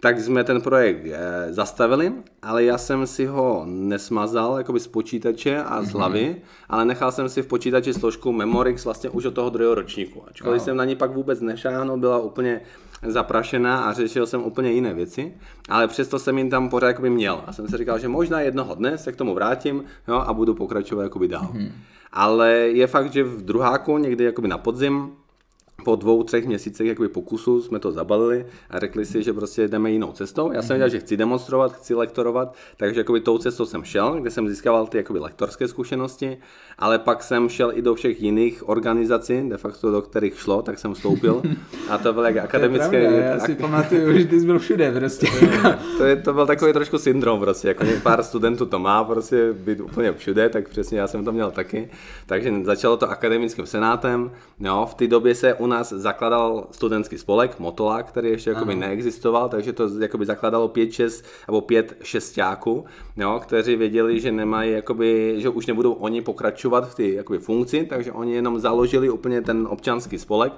tak 0.00 0.20
jsme 0.20 0.44
ten 0.44 0.60
projekt 0.60 1.06
eh, 1.06 1.52
zastavili, 1.52 2.12
ale 2.42 2.64
já 2.64 2.78
jsem 2.78 3.06
si 3.06 3.26
ho 3.26 3.62
nesmazal 3.66 4.58
jakoby 4.58 4.80
z 4.80 4.86
počítače 4.86 5.62
a 5.62 5.82
z 5.82 5.86
mhm. 5.86 5.98
hlavy, 5.98 6.20
mm-hmm. 6.20 6.48
ale 6.68 6.84
nechal 6.84 7.12
jsem 7.12 7.28
si 7.28 7.42
v 7.42 7.46
počítači 7.46 7.94
složku 7.94 8.32
Memorix 8.32 8.84
vlastně 8.84 9.10
už 9.10 9.24
od 9.24 9.34
toho 9.34 9.50
druhého 9.50 9.74
ročníku. 9.74 10.24
Ačkoliv 10.28 10.60
no. 10.60 10.64
jsem 10.64 10.76
na 10.76 10.84
ní 10.84 10.96
pak 10.96 11.10
vůbec 11.10 11.40
nešáhnul, 11.40 11.96
byla 11.96 12.18
úplně 12.18 12.60
zaprašená 13.06 13.84
a 13.84 13.92
řešil 13.92 14.26
jsem 14.26 14.44
úplně 14.44 14.72
jiné 14.72 14.94
věci, 14.94 15.32
ale 15.68 15.88
přesto 15.88 16.18
jsem 16.18 16.38
jim 16.38 16.50
tam 16.50 16.68
pořád 16.68 16.86
jakoby 16.86 17.10
měl. 17.10 17.44
A 17.46 17.52
jsem 17.52 17.68
si 17.68 17.76
říkal, 17.76 17.98
že 17.98 18.08
možná 18.08 18.40
jednoho 18.40 18.74
dne 18.74 18.98
se 18.98 19.12
k 19.12 19.16
tomu 19.16 19.34
vrátím 19.34 19.84
jo, 20.08 20.14
a 20.14 20.32
budu 20.32 20.54
pokračovat 20.54 21.02
jakoby 21.02 21.28
dál. 21.28 21.50
Mm-hmm. 21.54 21.72
Ale 22.12 22.50
je 22.52 22.86
fakt, 22.86 23.12
že 23.12 23.24
v 23.24 23.42
druháku 23.42 23.98
někdy 23.98 24.24
jakoby 24.24 24.48
na 24.48 24.58
podzim 24.58 25.10
po 25.84 25.96
dvou, 25.96 26.22
třech 26.22 26.46
měsících 26.46 26.86
jakoby 26.86 27.08
pokusu 27.08 27.62
jsme 27.62 27.78
to 27.78 27.92
zabalili 27.92 28.46
a 28.70 28.78
řekli 28.78 29.06
si, 29.06 29.22
že 29.22 29.32
prostě 29.32 29.68
jdeme 29.68 29.90
jinou 29.90 30.12
cestou. 30.12 30.52
Já 30.52 30.62
jsem 30.62 30.76
věděl, 30.76 30.88
že 30.88 30.98
chci 30.98 31.16
demonstrovat, 31.16 31.72
chci 31.72 31.94
lektorovat, 31.94 32.54
takže 32.76 33.00
jakoby 33.00 33.20
tou 33.20 33.38
cestou 33.38 33.66
jsem 33.66 33.84
šel, 33.84 34.20
kde 34.20 34.30
jsem 34.30 34.48
získával 34.48 34.86
ty 34.86 34.96
jakoby 34.96 35.18
lektorské 35.18 35.68
zkušenosti, 35.68 36.38
ale 36.78 36.98
pak 36.98 37.22
jsem 37.22 37.48
šel 37.48 37.72
i 37.74 37.82
do 37.82 37.94
všech 37.94 38.22
jiných 38.22 38.68
organizací, 38.68 39.48
de 39.48 39.56
facto 39.56 39.90
do 39.90 40.02
kterých 40.02 40.38
šlo, 40.38 40.62
tak 40.62 40.78
jsem 40.78 40.94
vstoupil. 40.94 41.42
A 41.88 41.98
to 41.98 42.12
bylo 42.12 42.24
jak 42.24 42.36
akademické... 42.36 43.08
To 43.08 43.14
já 43.14 43.40
si 43.40 43.54
pamatuju, 43.54 44.18
že 44.18 44.24
ty 44.24 44.40
jsi 44.40 44.46
byl 44.46 44.58
všude 44.58 44.92
prostě. 44.92 45.26
to, 45.98 46.04
je, 46.04 46.16
to 46.16 46.32
byl 46.32 46.46
takový 46.46 46.72
trošku 46.72 46.98
syndrom 46.98 47.40
prostě, 47.40 47.68
jako 47.68 47.84
pár 48.02 48.22
studentů 48.22 48.66
to 48.66 48.78
má 48.78 49.04
prostě 49.04 49.52
být 49.52 49.80
úplně 49.80 50.12
všude, 50.12 50.48
tak 50.48 50.68
přesně 50.68 50.98
já 50.98 51.06
jsem 51.06 51.24
to 51.24 51.32
měl 51.32 51.50
taky. 51.50 51.88
Takže 52.26 52.52
začalo 52.62 52.96
to 52.96 53.10
akademickým 53.10 53.66
senátem, 53.66 54.30
jo, 54.60 54.88
v 54.90 54.94
té 54.94 55.06
době 55.06 55.34
se 55.34 55.54
u 55.54 55.67
nás 55.68 55.92
zakladal 55.92 56.66
studentský 56.70 57.18
spolek, 57.18 57.58
Motola, 57.58 58.02
který 58.02 58.30
ještě 58.30 58.50
jakoby 58.50 58.74
neexistoval, 58.74 59.48
takže 59.48 59.72
to 59.72 59.88
jakoby 60.00 60.26
zakladalo 60.26 60.68
5-6 60.68 61.24
nebo 61.48 61.60
5 61.60 61.96
šestáků, 62.02 62.84
jo, 63.16 63.40
kteří 63.42 63.76
věděli, 63.76 64.20
že 64.20 64.32
nemají, 64.32 64.72
jakoby, 64.72 65.34
že 65.38 65.48
už 65.48 65.66
nebudou 65.66 65.92
oni 65.92 66.22
pokračovat 66.22 66.88
v 66.90 66.94
té 66.94 67.02
jakoby, 67.02 67.38
funkci, 67.38 67.86
takže 67.86 68.12
oni 68.12 68.34
jenom 68.34 68.58
založili 68.58 69.10
úplně 69.10 69.40
ten 69.40 69.66
občanský 69.70 70.18
spolek 70.18 70.52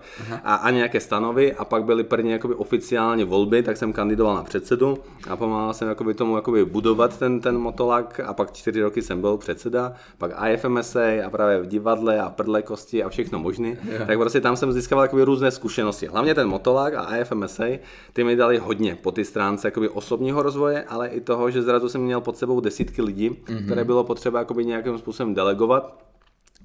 a, 0.45 0.55
a 0.55 0.71
nějaké 0.71 1.01
stanovy 1.01 1.55
a 1.55 1.65
pak 1.65 1.85
byly 1.85 2.05
první 2.05 2.31
jakoby, 2.31 2.55
oficiálně 2.55 3.25
volby, 3.25 3.63
tak 3.63 3.77
jsem 3.77 3.93
kandidoval 3.93 4.35
na 4.35 4.43
předsedu 4.43 4.99
a 5.29 5.37
pomáhal 5.37 5.75
jsem 5.75 5.89
jakoby, 5.89 6.15
tomu 6.15 6.37
jakoby, 6.37 6.65
budovat 6.65 7.19
ten, 7.19 7.41
ten 7.41 7.59
motolak 7.59 8.21
a 8.25 8.35
pak 8.35 8.53
čtyři 8.53 8.83
roky 8.83 9.03
jsem 9.03 9.21
byl 9.21 9.37
předseda, 9.37 9.93
pak 10.19 10.31
IFMSA 10.53 11.27
a 11.27 11.31
právě 11.31 11.61
v 11.61 11.67
divadle 11.67 12.21
a 12.21 12.31
prdle 12.31 12.63
kosti 12.63 13.03
a 13.03 13.09
všechno 13.09 13.39
možné, 13.39 13.77
tak 14.07 14.19
prostě 14.19 14.41
tam 14.41 14.57
jsem 14.57 14.73
získal 14.73 15.00
takové 15.01 15.25
různé 15.25 15.51
zkušenosti. 15.51 16.07
Hlavně 16.07 16.35
ten 16.35 16.49
Motolák 16.49 16.95
a 16.95 17.17
IFMSA, 17.17 17.65
ty 18.13 18.25
mi 18.25 18.37
dali 18.37 18.59
hodně 18.59 18.99
po 19.03 19.13
ty 19.13 19.25
stránce 19.25 19.69
jakoby 19.69 19.89
osobního 19.89 20.43
rozvoje, 20.43 20.85
ale 20.85 21.09
i 21.09 21.21
toho, 21.21 21.51
že 21.51 21.63
zrazu 21.63 21.89
jsem 21.89 22.01
měl 22.01 22.21
pod 22.21 22.37
sebou 22.37 22.61
desítky 22.61 23.03
lidí, 23.03 23.31
mm-hmm. 23.31 23.65
které 23.65 23.85
bylo 23.85 24.05
potřeba 24.05 24.39
jakoby 24.39 24.65
nějakým 24.65 24.99
způsobem 24.99 25.35
delegovat 25.35 26.11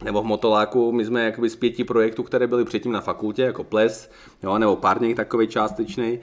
nebo 0.04 0.22
v 0.22 0.26
Motoláku, 0.26 0.92
my 0.92 1.06
jsme 1.06 1.26
jakoby 1.26 1.50
z 1.50 1.56
pěti 1.56 1.84
projektů, 1.84 2.24
které 2.24 2.48
byly 2.48 2.66
předtím 2.66 2.92
na 2.92 3.02
fakultě, 3.02 3.42
jako 3.42 3.64
ples, 3.64 4.12
jo, 4.44 4.58
nebo 4.58 4.76
párník 4.76 5.18
takový 5.18 5.48
částečný, 5.48 6.20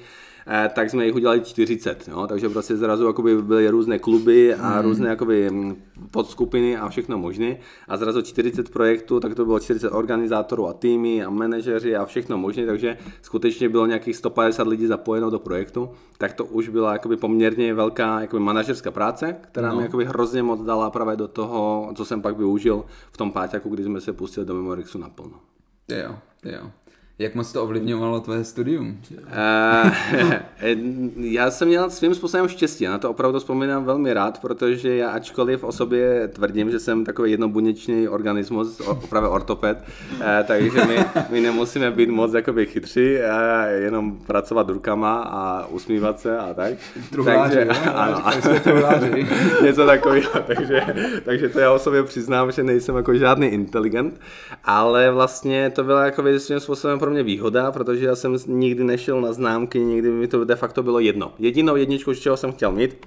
tak 0.74 0.90
jsme 0.90 1.06
jich 1.06 1.14
udělali 1.14 1.40
40, 1.40 2.08
jo? 2.08 2.26
takže 2.26 2.48
prostě 2.48 2.76
zrazu 2.76 3.06
jakoby 3.06 3.42
byly 3.42 3.68
různé 3.68 3.98
kluby 3.98 4.54
a 4.54 4.76
mm. 4.76 4.82
různé 4.82 5.08
jakoby 5.08 5.50
mm, 5.50 5.82
podskupiny 6.10 6.76
a 6.76 6.88
všechno 6.88 7.18
možné 7.18 7.56
a 7.88 7.96
zrazu 7.96 8.22
40 8.22 8.70
projektů, 8.70 9.20
tak 9.20 9.34
to 9.34 9.44
bylo 9.44 9.60
40 9.60 9.90
organizátorů 9.90 10.68
a 10.68 10.72
týmy 10.72 11.24
a 11.24 11.30
manažeři 11.30 11.96
a 11.96 12.04
všechno 12.04 12.38
možné, 12.38 12.66
takže 12.66 12.98
skutečně 13.22 13.68
bylo 13.68 13.86
nějakých 13.86 14.16
150 14.16 14.66
lidí 14.66 14.86
zapojeno 14.86 15.30
do 15.30 15.38
projektu, 15.38 15.90
tak 16.18 16.32
to 16.32 16.44
už 16.44 16.68
byla 16.68 16.92
jakoby 16.92 17.16
poměrně 17.16 17.74
velká 17.74 18.20
jakoby 18.20 18.42
manažerská 18.42 18.90
práce, 18.90 19.36
která 19.40 19.68
no. 19.68 19.76
mi 19.76 19.82
jakoby 19.82 20.04
hrozně 20.04 20.42
moc 20.42 20.60
dala 20.60 20.90
právě 20.90 21.16
do 21.16 21.28
toho, 21.28 21.92
co 21.94 22.04
jsem 22.04 22.22
pak 22.22 22.36
využil 22.36 22.84
v 23.12 23.16
tom 23.16 23.32
páťaku, 23.32 23.68
kdy 23.68 23.84
jsme 23.84 24.00
se 24.00 24.12
pustili 24.12 24.46
do 24.46 24.54
Memorixu 24.54 24.98
naplno. 24.98 25.40
Jo, 25.88 26.16
jo. 26.44 26.70
Jak 27.18 27.34
moc 27.34 27.52
to 27.52 27.62
ovlivňovalo 27.62 28.20
tvoje 28.20 28.44
studium? 28.44 28.98
Uh, 29.10 29.92
já 31.16 31.50
jsem 31.50 31.68
měl 31.68 31.90
svým 31.90 32.14
způsobem 32.14 32.48
štěstí, 32.48 32.84
na 32.84 32.98
to 32.98 33.10
opravdu 33.10 33.38
vzpomínám 33.38 33.84
velmi 33.84 34.14
rád, 34.14 34.40
protože 34.40 34.96
já 34.96 35.10
ačkoliv 35.10 35.64
o 35.64 35.72
sobě 35.72 36.28
tvrdím, 36.28 36.70
že 36.70 36.80
jsem 36.80 37.04
takový 37.04 37.30
jednobuněčný 37.30 38.08
organismus, 38.08 38.80
opravdu 38.80 39.28
ortoped, 39.28 39.78
uh, 40.12 40.18
takže 40.46 40.84
my, 40.84 40.96
my 41.30 41.40
nemusíme 41.40 41.90
být 41.90 42.08
moc 42.08 42.34
jakoby 42.34 42.66
chytří, 42.66 43.18
a 43.18 43.66
jenom 43.66 44.16
pracovat 44.16 44.68
rukama 44.68 45.22
a 45.22 45.66
usmívat 45.66 46.20
se 46.20 46.38
a 46.38 46.54
tak. 46.54 46.72
Truhláři, 47.10 47.54
takže, 47.54 47.80
jo? 47.86 47.92
ano, 47.94 48.22
něco 49.62 49.86
takového, 49.86 50.30
takže, 50.46 50.86
takže 51.24 51.48
to 51.48 51.58
já 51.58 51.72
o 51.72 51.78
sobě 51.78 52.02
přiznám, 52.02 52.52
že 52.52 52.62
nejsem 52.62 52.96
jako 52.96 53.14
žádný 53.14 53.46
inteligent, 53.46 54.20
ale 54.64 55.10
vlastně 55.10 55.70
to 55.70 55.84
bylo 55.84 55.98
jako 55.98 56.22
svým 56.38 56.60
způsobem 56.60 56.98
pro 57.02 57.10
mě 57.10 57.22
výhoda, 57.22 57.72
protože 57.72 58.06
já 58.06 58.16
jsem 58.16 58.36
nikdy 58.46 58.84
nešel 58.84 59.20
na 59.20 59.32
známky, 59.32 59.78
nikdy 59.78 60.10
mi 60.10 60.28
to 60.28 60.44
de 60.44 60.56
facto 60.56 60.82
bylo 60.82 61.00
jedno. 61.00 61.32
Jedinou 61.38 61.76
jedničku, 61.76 62.14
z 62.14 62.20
čeho 62.20 62.36
jsem 62.36 62.52
chtěl 62.52 62.72
mít, 62.72 63.06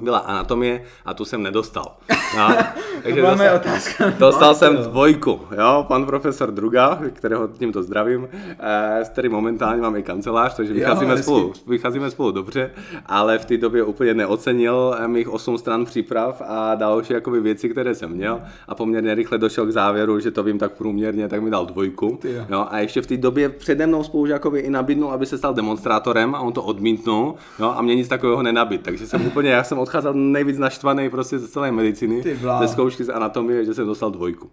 byla 0.00 0.18
anatomie 0.18 0.82
a 1.04 1.14
tu 1.14 1.24
jsem 1.24 1.42
nedostal. 1.42 1.96
No, 2.36 2.56
takže 3.02 3.22
to 3.22 3.30
dostal, 3.30 3.56
otázka. 3.56 4.12
dostal 4.18 4.54
jsem 4.54 4.76
dvojku, 4.76 5.40
jo, 5.58 5.84
pan 5.88 6.06
profesor 6.06 6.50
Druga, 6.50 6.98
kterého 7.12 7.48
tímto 7.48 7.82
zdravím, 7.82 8.28
eh, 8.58 9.04
s 9.04 9.08
kterým 9.08 9.32
momentálně 9.32 9.82
mám 9.82 9.96
i 9.96 10.02
kancelář, 10.02 10.56
takže 10.56 10.72
vycházíme, 10.72 11.12
jo, 11.12 11.22
spolu, 11.22 11.52
vycházíme 11.66 12.10
spolu 12.10 12.30
dobře, 12.30 12.70
ale 13.06 13.38
v 13.38 13.44
té 13.44 13.56
době 13.56 13.82
úplně 13.82 14.14
neocenil 14.14 14.96
mých 15.06 15.28
osm 15.28 15.58
stran 15.58 15.84
příprav 15.84 16.42
a 16.46 16.74
další 16.74 17.12
jakoby 17.12 17.40
věci, 17.40 17.68
které 17.68 17.94
jsem 17.94 18.10
měl 18.10 18.40
a 18.68 18.74
poměrně 18.74 19.14
rychle 19.14 19.38
došel 19.38 19.66
k 19.66 19.70
závěru, 19.72 20.20
že 20.20 20.30
to 20.30 20.42
vím 20.42 20.58
tak 20.58 20.72
průměrně, 20.72 21.28
tak 21.28 21.42
mi 21.42 21.50
dal 21.50 21.66
dvojku. 21.66 22.18
Jo, 22.48 22.66
a 22.70 22.78
ještě 22.78 23.02
v 23.02 23.06
té 23.06 23.16
době 23.16 23.48
přede 23.48 23.86
mnou 23.86 24.04
spolužákovi 24.04 24.60
i 24.60 24.70
nabídnul, 24.70 25.12
aby 25.12 25.26
se 25.26 25.38
stal 25.38 25.54
demonstrátorem 25.54 26.34
a 26.34 26.40
on 26.40 26.52
to 26.52 26.62
odmítnul 26.62 27.34
jo, 27.58 27.74
a 27.76 27.82
mě 27.82 27.94
nic 27.94 28.08
takového 28.08 28.42
nenabít, 28.42 28.82
takže 28.82 29.06
jsem 29.06 29.26
úplně, 29.26 29.50
já 29.50 29.64
jsem 29.64 29.83
odcházel 29.84 30.14
nejvíc 30.14 30.58
naštvaný 30.58 31.10
prostě 31.10 31.38
ze 31.38 31.48
celé 31.48 31.72
medicíny, 31.72 32.22
ze 32.58 32.68
zkoušky 32.68 33.04
z 33.04 33.08
anatomie, 33.08 33.64
že 33.64 33.74
jsem 33.74 33.86
dostal 33.86 34.10
dvojku. 34.10 34.50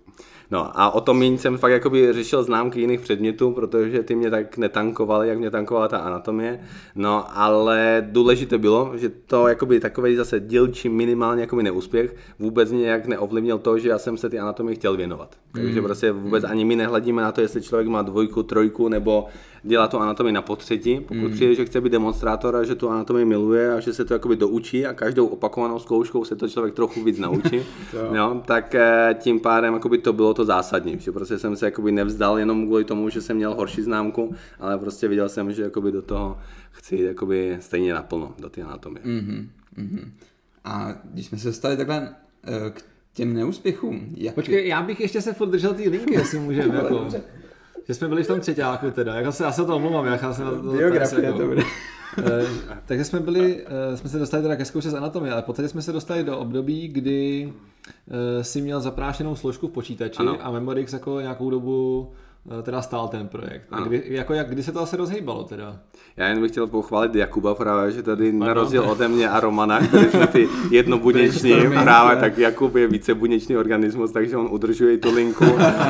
No 0.51 0.79
a 0.79 0.89
o 0.89 1.01
tom 1.01 1.19
méně 1.19 1.37
jsem 1.37 1.57
fakt 1.57 1.71
jakoby 1.71 2.13
řešil 2.13 2.43
známky 2.43 2.81
jiných 2.81 2.99
předmětů, 2.99 3.51
protože 3.51 4.03
ty 4.03 4.15
mě 4.15 4.29
tak 4.29 4.57
netankovaly, 4.57 5.27
jak 5.27 5.37
mě 5.37 5.51
tankovala 5.51 5.87
ta 5.87 5.97
anatomie. 5.97 6.59
No 6.95 7.39
ale 7.39 8.07
důležité 8.11 8.57
bylo, 8.57 8.91
že 8.95 9.09
to 9.09 9.47
jakoby 9.47 9.79
takový 9.79 10.15
zase 10.15 10.39
dílčí 10.39 10.89
minimálně 10.89 11.41
jakoby 11.41 11.63
neúspěch 11.63 12.15
vůbec 12.39 12.71
nějak 12.71 13.05
neovlivnil 13.05 13.57
to, 13.57 13.79
že 13.79 13.89
já 13.89 13.97
jsem 13.97 14.17
se 14.17 14.29
ty 14.29 14.39
anatomii 14.39 14.75
chtěl 14.75 14.97
věnovat. 14.97 15.35
Takže 15.51 15.81
mm. 15.81 15.85
prostě 15.85 16.11
vůbec 16.11 16.43
ani 16.43 16.65
my 16.65 16.75
nehledíme 16.75 17.21
na 17.21 17.31
to, 17.31 17.41
jestli 17.41 17.61
člověk 17.61 17.87
má 17.87 18.01
dvojku, 18.01 18.43
trojku 18.43 18.89
nebo 18.89 19.25
dělá 19.63 19.87
tu 19.87 19.97
anatomii 19.97 20.33
na 20.33 20.41
potřetí. 20.41 20.99
Pokud 20.99 21.27
mm. 21.27 21.31
přijde, 21.31 21.55
že 21.55 21.65
chce 21.65 21.81
být 21.81 21.91
demonstrátor 21.91 22.55
a 22.55 22.63
že 22.63 22.75
tu 22.75 22.89
anatomii 22.89 23.25
miluje 23.25 23.73
a 23.73 23.79
že 23.79 23.93
se 23.93 24.05
to 24.05 24.13
jakoby 24.13 24.35
doučí 24.35 24.85
a 24.85 24.93
každou 24.93 25.27
opakovanou 25.27 25.79
zkouškou 25.79 26.25
se 26.25 26.35
to 26.35 26.49
člověk 26.49 26.73
trochu 26.75 27.03
víc 27.03 27.19
naučí, 27.19 27.61
jo, 28.13 28.43
tak 28.45 28.75
eh, 28.75 29.15
tím 29.19 29.39
pádem 29.39 29.73
jakoby 29.73 29.97
to 29.97 30.13
bylo 30.13 30.33
to 30.33 30.45
zásadní, 30.45 30.99
že 30.99 31.11
prostě 31.11 31.39
jsem 31.39 31.55
se 31.55 31.65
jakoby 31.65 31.91
nevzdal 31.91 32.39
jenom 32.39 32.65
kvůli 32.65 32.83
tomu, 32.83 33.09
že 33.09 33.21
jsem 33.21 33.37
měl 33.37 33.55
horší 33.55 33.81
známku, 33.81 34.35
ale 34.59 34.77
prostě 34.77 35.07
viděl 35.07 35.29
jsem, 35.29 35.53
že 35.53 35.63
jakoby 35.63 35.91
do 35.91 36.01
toho 36.01 36.37
chci 36.71 36.95
jít 36.95 37.05
jakoby 37.05 37.57
stejně 37.59 37.93
naplno, 37.93 38.33
do 38.39 38.49
té 38.49 38.61
anatomie. 38.61 39.05
Mm-hmm, 39.05 39.47
mm-hmm. 39.77 40.11
A 40.63 40.95
když 41.03 41.25
jsme 41.25 41.37
se 41.37 41.47
dostali 41.47 41.77
takhle 41.77 42.15
eh, 42.43 42.69
k 42.69 42.83
těm 43.13 43.33
neúspěchům. 43.33 44.13
Jak... 44.17 44.35
Počkej, 44.35 44.67
já 44.67 44.81
bych 44.81 44.99
ještě 44.99 45.21
se 45.21 45.33
furt 45.33 45.49
držel 45.49 45.73
té 45.73 45.89
linky, 45.89 46.13
jestli 46.13 46.39
můžeme. 46.39 46.75
jako, 46.83 47.07
že 47.87 47.93
jsme 47.93 48.07
byli 48.07 48.23
v 48.23 48.27
tom 48.27 48.39
třetíku 48.39 48.91
teda, 48.91 49.15
já 49.15 49.31
se, 49.31 49.43
já 49.43 49.51
se 49.51 49.65
to 49.65 49.75
omlouvám, 49.75 50.05
já 50.05 50.33
jsem 50.33 50.45
na 50.45 50.51
to 50.51 50.57
Biografie 50.57 51.25
jako, 51.25 51.37
to 51.37 51.47
bude. 51.47 51.63
Eh, 52.17 52.47
takže 52.85 53.03
jsme 53.03 53.19
byli, 53.19 53.65
eh, 53.65 53.97
jsme 53.97 54.09
se 54.09 54.19
dostali 54.19 54.43
teda 54.43 54.55
ke 54.55 54.65
zkoušce 54.65 54.89
z 54.89 54.93
anatomie, 54.93 55.33
ale 55.33 55.41
poté 55.41 55.67
jsme 55.67 55.81
se 55.81 55.91
dostali 55.91 56.23
do 56.23 56.39
období, 56.39 56.87
kdy 56.87 57.53
si 58.41 58.61
měl 58.61 58.81
zaprášenou 58.81 59.35
složku 59.35 59.67
v 59.67 59.71
počítači 59.71 60.19
ano. 60.19 60.37
a 60.41 60.51
Memorix 60.51 60.93
jako 60.93 61.21
nějakou 61.21 61.49
dobu 61.49 62.11
Eh, 62.11 62.30
teda 62.63 62.81
stál 62.81 63.07
ten 63.07 63.27
projekt. 63.27 63.63
A 63.71 63.79
kdy, 63.79 64.03
jako 64.05 64.33
jak, 64.33 64.49
kdy 64.49 64.63
se 64.63 64.71
to 64.71 64.81
asi 64.81 64.97
rozhýbalo 64.97 65.43
teda? 65.43 65.79
Já 66.17 66.27
jen 66.27 66.41
bych 66.41 66.51
chtěl 66.51 66.67
pochválit 66.67 67.15
Jakuba 67.15 67.55
právě, 67.55 67.91
že 67.91 68.03
tady 68.03 68.31
na 68.31 68.53
rozdíl 68.53 68.83
ode 68.83 69.07
mě 69.07 69.29
a 69.29 69.39
Romana, 69.39 69.79
který 69.87 70.09
jsme 70.09 70.27
ty 70.27 70.49
jednobuněční 70.71 71.53
právě, 71.83 72.17
tak 72.17 72.37
Jakub 72.37 72.75
je 72.75 72.87
vícebuněčný 72.87 73.57
organismus, 73.57 74.11
takže 74.11 74.37
on 74.37 74.47
udržuje 74.51 74.97
tu 74.97 75.15
linku 75.15 75.45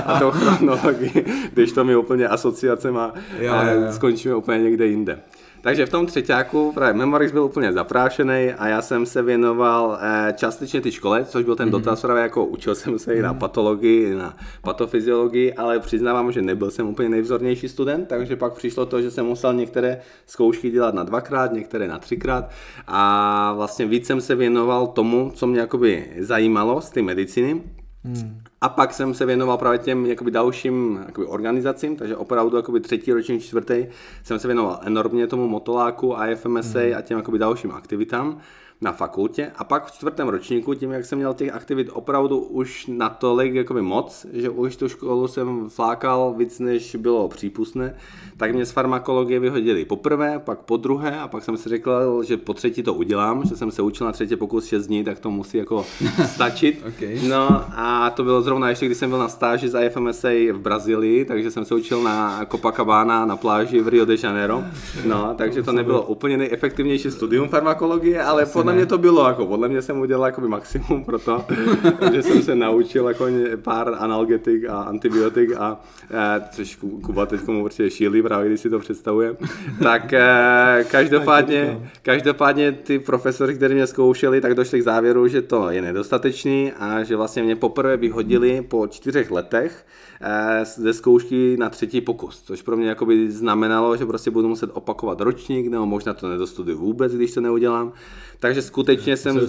a 0.05 0.19
to 0.19 0.31
chronologii, 0.35 1.25
když 1.53 1.71
to 1.71 1.83
mi 1.83 1.95
úplně 1.95 2.27
asociace 2.27 2.91
má, 2.91 3.13
jo, 3.39 3.53
jo, 3.53 3.81
jo. 3.81 3.91
skončíme 3.91 4.35
úplně 4.35 4.63
někde 4.63 4.87
jinde. 4.87 5.19
Takže 5.62 5.86
v 5.86 5.89
tom 5.89 6.06
třetíku 6.06 6.71
právě 6.74 6.93
Memorix 6.93 7.32
byl 7.32 7.43
úplně 7.43 7.74
zaprášený 7.74 8.54
a 8.58 8.67
já 8.67 8.82
jsem 8.82 9.06
se 9.06 9.21
věnoval 9.21 10.00
eh, 10.02 10.34
částečně 10.38 10.82
ty 10.82 10.91
škole, 10.91 11.26
což 11.26 11.45
byl 11.45 11.56
ten 11.56 11.67
mm-hmm. 11.67 11.71
dotaz 11.71 12.02
právě 12.02 12.24
jako 12.24 12.45
učil 12.45 12.76
jsem 12.76 13.00
se 13.00 13.15
i 13.15 13.21
na 13.21 13.32
mhm. 13.32 13.39
patologii, 13.39 14.15
na 14.15 14.38
patofyziologii, 14.62 15.54
ale 15.54 15.80
přiznávám, 15.80 16.32
že 16.32 16.41
nebyl 16.41 16.71
jsem 16.71 16.88
úplně 16.88 17.10
nejvzornější 17.10 17.69
student, 17.69 18.08
takže 18.08 18.36
pak 18.36 18.54
přišlo 18.54 18.86
to, 18.86 19.02
že 19.02 19.12
jsem 19.12 19.26
musel 19.26 19.54
některé 19.54 20.02
zkoušky 20.26 20.69
dělat 20.69 20.95
na 20.95 21.04
dvakrát, 21.04 21.54
některé 21.54 21.88
na 21.88 21.97
třikrát 21.97 22.50
a 22.88 23.54
vlastně 23.54 23.86
víc 23.86 24.08
jsem 24.08 24.21
se 24.21 24.36
věnoval 24.36 24.88
tomu, 24.88 25.32
co 25.36 25.47
mě 25.47 25.60
jakoby 25.60 26.08
zajímalo 26.19 26.82
z 26.82 26.89
té 26.89 27.02
medicíny. 27.02 27.62
Hmm. 28.04 28.41
A 28.63 28.69
pak 28.69 28.93
jsem 28.93 29.13
se 29.13 29.26
věnoval 29.26 29.58
právě 29.58 29.80
těm 29.80 30.06
jakoby 30.06 30.32
dalším 30.32 31.04
jakoby 31.06 31.28
organizacím, 31.28 31.95
takže 31.95 32.17
opravdu 32.17 32.58
jakoby 32.58 32.80
třetí 32.80 33.13
ročník, 33.13 33.41
čtvrtý 33.41 33.86
jsem 34.24 34.39
se 34.39 34.47
věnoval 34.47 34.80
enormně 34.84 35.28
tomu 35.28 35.47
motoláku, 35.47 36.15
IFMSA 36.30 36.80
hmm. 36.80 36.93
a 36.97 37.02
těm 37.02 37.17
jakoby 37.17 37.39
dalším 37.39 37.71
aktivitám 37.71 38.41
na 38.81 38.91
fakultě 38.91 39.51
a 39.55 39.63
pak 39.63 39.85
v 39.85 39.91
čtvrtém 39.91 40.27
ročníku, 40.27 40.73
tím 40.73 40.91
jak 40.91 41.05
jsem 41.05 41.17
měl 41.17 41.33
těch 41.33 41.53
aktivit 41.53 41.89
opravdu 41.93 42.39
už 42.39 42.85
natolik 42.87 43.53
jakoby 43.53 43.81
moc, 43.81 44.25
že 44.33 44.49
už 44.49 44.75
tu 44.75 44.89
školu 44.89 45.27
jsem 45.27 45.69
flákal 45.69 46.33
víc, 46.37 46.59
než 46.59 46.95
bylo 46.95 47.27
přípustné, 47.27 47.95
tak 48.37 48.53
mě 48.53 48.65
z 48.65 48.71
farmakologie 48.71 49.39
vyhodili 49.39 49.85
poprvé, 49.85 50.39
pak 50.39 50.59
po 50.59 50.77
druhé 50.77 51.19
a 51.19 51.27
pak 51.27 51.43
jsem 51.43 51.57
si 51.57 51.69
řekl, 51.69 52.23
že 52.23 52.37
po 52.37 52.53
třetí 52.53 52.83
to 52.83 52.93
udělám, 52.93 53.45
že 53.45 53.55
jsem 53.55 53.71
se 53.71 53.81
učil 53.81 54.05
na 54.05 54.11
třetí 54.13 54.35
pokus 54.35 54.65
6 54.65 54.87
dní, 54.87 55.03
tak 55.03 55.19
to 55.19 55.31
musí 55.31 55.57
jako 55.57 55.85
stačit. 56.25 56.83
okay. 56.87 57.19
No 57.27 57.65
a 57.75 58.09
to 58.09 58.23
bylo 58.23 58.41
zrovna 58.41 58.69
ještě, 58.69 58.85
když 58.85 58.97
jsem 58.97 59.09
byl 59.09 59.19
na 59.19 59.29
stáži 59.29 59.69
z 59.69 59.79
IFMSA 59.81 60.29
v 60.53 60.57
Brazílii, 60.59 61.25
takže 61.25 61.51
jsem 61.51 61.65
se 61.65 61.75
učil 61.75 62.03
na 62.03 62.45
Copacabana 62.45 63.25
na 63.25 63.37
pláži 63.37 63.79
v 63.81 63.87
Rio 63.87 64.05
de 64.05 64.15
Janeiro. 64.23 64.63
No, 65.05 65.33
takže 65.37 65.63
to 65.63 65.71
nebylo 65.71 66.01
úplně 66.01 66.37
nejefektivnější 66.37 67.11
studium 67.11 67.49
farmakologie, 67.49 68.23
ale 68.23 68.45
podle 68.45 68.70
podle 68.71 68.84
mě 68.84 68.86
to 68.86 68.97
bylo, 68.97 69.27
jako 69.27 69.45
podle 69.45 69.69
mě 69.69 69.81
jsem 69.81 69.99
udělal 69.99 70.25
jako 70.25 70.41
maximum 70.41 71.03
pro 71.03 71.19
to, 71.19 71.45
že 72.13 72.23
jsem 72.23 72.41
se 72.41 72.55
naučil 72.55 73.07
jako 73.07 73.25
pár 73.55 73.95
analgetik 73.99 74.65
a 74.69 74.81
antibiotik 74.81 75.51
a 75.57 75.81
eh, 76.12 76.41
což 76.51 76.75
Kuba 76.75 77.25
teď 77.25 77.47
mu 77.47 77.63
určitě 77.63 77.89
šílí 77.89 78.21
právě, 78.21 78.47
když 78.47 78.60
si 78.60 78.69
to 78.69 78.79
představuje. 78.79 79.36
Tak 79.84 80.13
eh, 80.13 80.86
každopádně, 80.91 81.89
každopádně 82.01 82.71
ty 82.71 82.99
profesory, 82.99 83.55
kteří 83.55 83.75
mě 83.75 83.88
zkoušeli, 83.88 84.41
tak 84.41 84.55
došli 84.55 84.79
k 84.79 84.84
závěru, 84.84 85.27
že 85.27 85.41
to 85.41 85.69
je 85.69 85.81
nedostatečný 85.81 86.71
a 86.79 87.03
že 87.03 87.15
vlastně 87.15 87.43
mě 87.43 87.55
poprvé 87.55 87.97
vyhodili 87.97 88.62
po 88.62 88.88
čtyřech 88.88 89.31
letech 89.31 89.86
eh, 90.21 90.65
ze 90.65 90.93
zkoušky 90.93 91.57
na 91.60 91.69
třetí 91.69 92.01
pokus, 92.01 92.41
což 92.41 92.62
pro 92.62 92.77
mě 92.77 92.89
jakoby 92.89 93.31
znamenalo, 93.31 93.97
že 93.97 94.05
prostě 94.05 94.31
budu 94.31 94.47
muset 94.47 94.69
opakovat 94.73 95.21
ročník, 95.21 95.67
nebo 95.67 95.86
možná 95.86 96.13
to 96.13 96.29
nedostuduju 96.29 96.77
vůbec, 96.77 97.13
když 97.13 97.34
to 97.34 97.41
neudělám. 97.41 97.93
Takže 98.41 98.62
skutečně 98.62 99.17
jsem, 99.17 99.39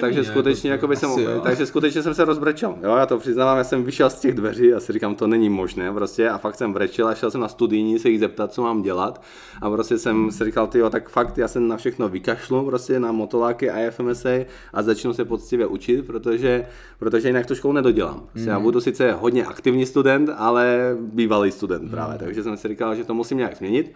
takže 0.00 0.24
skutečně, 0.24 0.70
jako 0.70 0.88
by 0.88 0.96
jsem, 0.96 1.10
takže 1.42 1.66
skutečně 1.66 2.02
jsem 2.02 2.14
se 2.14 2.24
rozbrečel. 2.24 2.74
Jo, 2.82 2.96
já 2.96 3.06
to 3.06 3.18
přiznávám, 3.18 3.58
já 3.58 3.64
jsem 3.64 3.84
vyšel 3.84 4.10
z 4.10 4.20
těch 4.20 4.34
dveří 4.34 4.74
a 4.74 4.80
si 4.80 4.92
říkám, 4.92 5.14
to 5.14 5.26
není 5.26 5.48
možné 5.48 5.92
prostě 5.92 6.28
a 6.28 6.38
fakt 6.38 6.54
jsem 6.54 6.72
brečel 6.72 7.08
a 7.08 7.14
šel 7.14 7.30
jsem 7.30 7.40
na 7.40 7.48
studijní 7.48 7.98
se 7.98 8.10
jich 8.10 8.20
zeptat, 8.20 8.52
co 8.52 8.62
mám 8.62 8.82
dělat 8.82 9.22
a 9.62 9.70
prostě 9.70 9.98
jsem 9.98 10.30
si 10.30 10.44
říkal, 10.44 10.66
tyjo, 10.66 10.90
tak 10.90 11.08
fakt 11.08 11.38
já 11.38 11.48
jsem 11.48 11.68
na 11.68 11.76
všechno 11.76 12.08
vykašlu 12.08 12.64
prostě 12.64 13.00
na 13.00 13.12
motoláky 13.12 13.70
a 13.70 13.90
FMSA 13.90 14.44
a 14.72 14.82
začnu 14.82 15.12
se 15.12 15.24
poctivě 15.24 15.66
učit, 15.66 16.06
protože, 16.06 16.66
protože 16.98 17.28
jinak 17.28 17.46
tu 17.46 17.54
školu 17.54 17.74
nedodělám. 17.74 18.22
Mm. 18.34 18.48
Já 18.48 18.60
budu 18.60 18.80
sice 18.80 19.12
hodně 19.12 19.44
aktivní 19.44 19.86
student, 19.86 20.30
ale 20.36 20.96
bývalý 21.00 21.52
student 21.52 21.90
právě, 21.90 22.12
mm. 22.12 22.24
takže 22.24 22.42
jsem 22.42 22.56
si 22.56 22.68
říkal, 22.68 22.94
že 22.94 23.04
to 23.04 23.14
musím 23.14 23.38
nějak 23.38 23.56
změnit. 23.56 23.92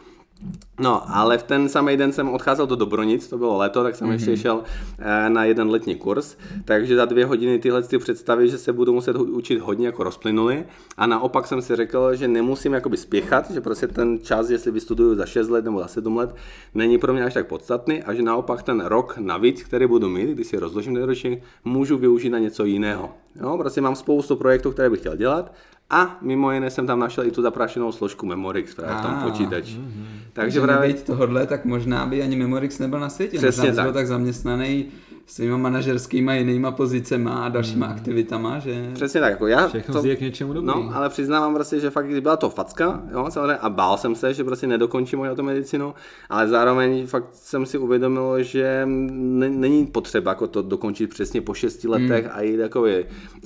No, 0.80 1.16
ale 1.16 1.38
v 1.38 1.42
ten 1.42 1.68
samý 1.68 1.96
den 1.96 2.12
jsem 2.12 2.28
odcházel 2.28 2.66
do 2.66 2.76
Dobronic, 2.76 3.28
to 3.28 3.38
bylo 3.38 3.56
léto, 3.56 3.82
tak 3.82 3.96
jsem 3.96 4.08
mm-hmm. 4.08 4.12
ještě 4.12 4.36
šel 4.36 4.62
eh, 4.98 5.30
na 5.30 5.44
jeden 5.44 5.70
letní 5.70 5.94
kurz, 5.94 6.36
takže 6.64 6.96
za 6.96 7.04
dvě 7.04 7.26
hodiny 7.26 7.58
tyhle 7.58 7.82
ty 7.82 7.98
představy, 7.98 8.48
že 8.48 8.58
se 8.58 8.72
budu 8.72 8.92
muset 8.92 9.16
učit 9.16 9.60
hodně 9.60 9.86
jako 9.86 10.04
rozplynuli 10.04 10.64
a 10.96 11.06
naopak 11.06 11.46
jsem 11.46 11.62
si 11.62 11.76
řekl, 11.76 12.14
že 12.14 12.28
nemusím 12.28 12.72
jakoby 12.72 12.96
spěchat, 12.96 13.50
že 13.50 13.60
prostě 13.60 13.86
ten 13.86 14.18
čas, 14.22 14.50
jestli 14.50 14.70
vystuduju 14.70 15.14
za 15.14 15.26
6 15.26 15.48
let 15.48 15.64
nebo 15.64 15.80
za 15.80 15.88
7 15.88 16.16
let, 16.16 16.34
není 16.74 16.98
pro 16.98 17.12
mě 17.12 17.24
až 17.24 17.34
tak 17.34 17.46
podstatný 17.46 18.02
a 18.02 18.14
že 18.14 18.22
naopak 18.22 18.62
ten 18.62 18.80
rok 18.80 19.18
navíc, 19.18 19.62
který 19.62 19.86
budu 19.86 20.08
mít, 20.08 20.28
když 20.28 20.46
si 20.46 20.58
rozložím 20.58 20.94
ten 20.94 21.04
ročník, 21.04 21.42
můžu 21.64 21.98
využít 21.98 22.30
na 22.30 22.38
něco 22.38 22.64
jiného. 22.64 23.10
Jo, 23.40 23.58
prostě 23.58 23.80
mám 23.80 23.96
spoustu 23.96 24.36
projektů, 24.36 24.70
které 24.70 24.90
bych 24.90 25.00
chtěl 25.00 25.16
dělat 25.16 25.52
a 25.90 26.18
mimo 26.20 26.52
jiné 26.52 26.70
jsem 26.70 26.86
tam 26.86 26.98
našel 26.98 27.26
i 27.26 27.30
tu 27.30 27.42
zaprášenou 27.42 27.92
složku 27.92 28.26
Memorix 28.26 28.74
právě 28.74 28.96
v 28.96 29.02
tom 29.02 29.30
počítači. 29.30 29.78
Mm-hmm. 29.78 30.13
Takže 30.34 30.60
právě... 30.60 30.94
tohle, 30.94 31.46
tak 31.46 31.64
možná 31.64 32.06
by 32.06 32.22
ani 32.22 32.36
Memorix 32.36 32.78
nebyl 32.78 33.00
na 33.00 33.08
světě. 33.08 33.38
Přesně 33.38 33.72
tak. 33.72 33.94
tak 33.94 34.06
zaměstnaný 34.06 34.86
svýma 35.26 35.56
manažerskýma 35.56 36.34
jinýma 36.34 36.70
pozicema 36.70 37.44
a 37.44 37.48
dalšíma 37.48 37.86
hmm. 37.86 37.96
aktivitama, 37.96 38.58
že... 38.58 38.90
Přesně 38.94 39.20
tak, 39.20 39.30
jako 39.30 39.46
já... 39.46 39.68
Všechno 39.68 39.94
to, 39.94 40.08
k 40.16 40.20
něčemu 40.20 40.52
dobrý. 40.52 40.66
No, 40.66 40.90
ale 40.94 41.08
přiznávám 41.08 41.54
prostě, 41.54 41.80
že 41.80 41.90
fakt 41.90 42.20
byla 42.20 42.36
to 42.36 42.50
facka, 42.50 43.02
jo, 43.12 43.26
samozřejmě, 43.28 43.56
a 43.56 43.70
bál 43.70 43.96
jsem 43.96 44.14
se, 44.14 44.34
že 44.34 44.44
prostě 44.44 44.66
nedokončím 44.66 45.18
moji 45.18 45.30
automedicinu, 45.30 45.94
ale 46.30 46.48
zároveň 46.48 47.06
fakt 47.06 47.28
jsem 47.32 47.66
si 47.66 47.78
uvědomil, 47.78 48.42
že 48.42 48.82
není 48.86 49.86
potřeba 49.86 50.30
jako 50.30 50.46
to 50.46 50.62
dokončit 50.62 51.10
přesně 51.10 51.40
po 51.40 51.54
šesti 51.54 51.88
letech 51.88 52.24
hmm. 52.24 52.34
a 52.34 52.42
jít 52.42 52.56
takový, 52.56 52.94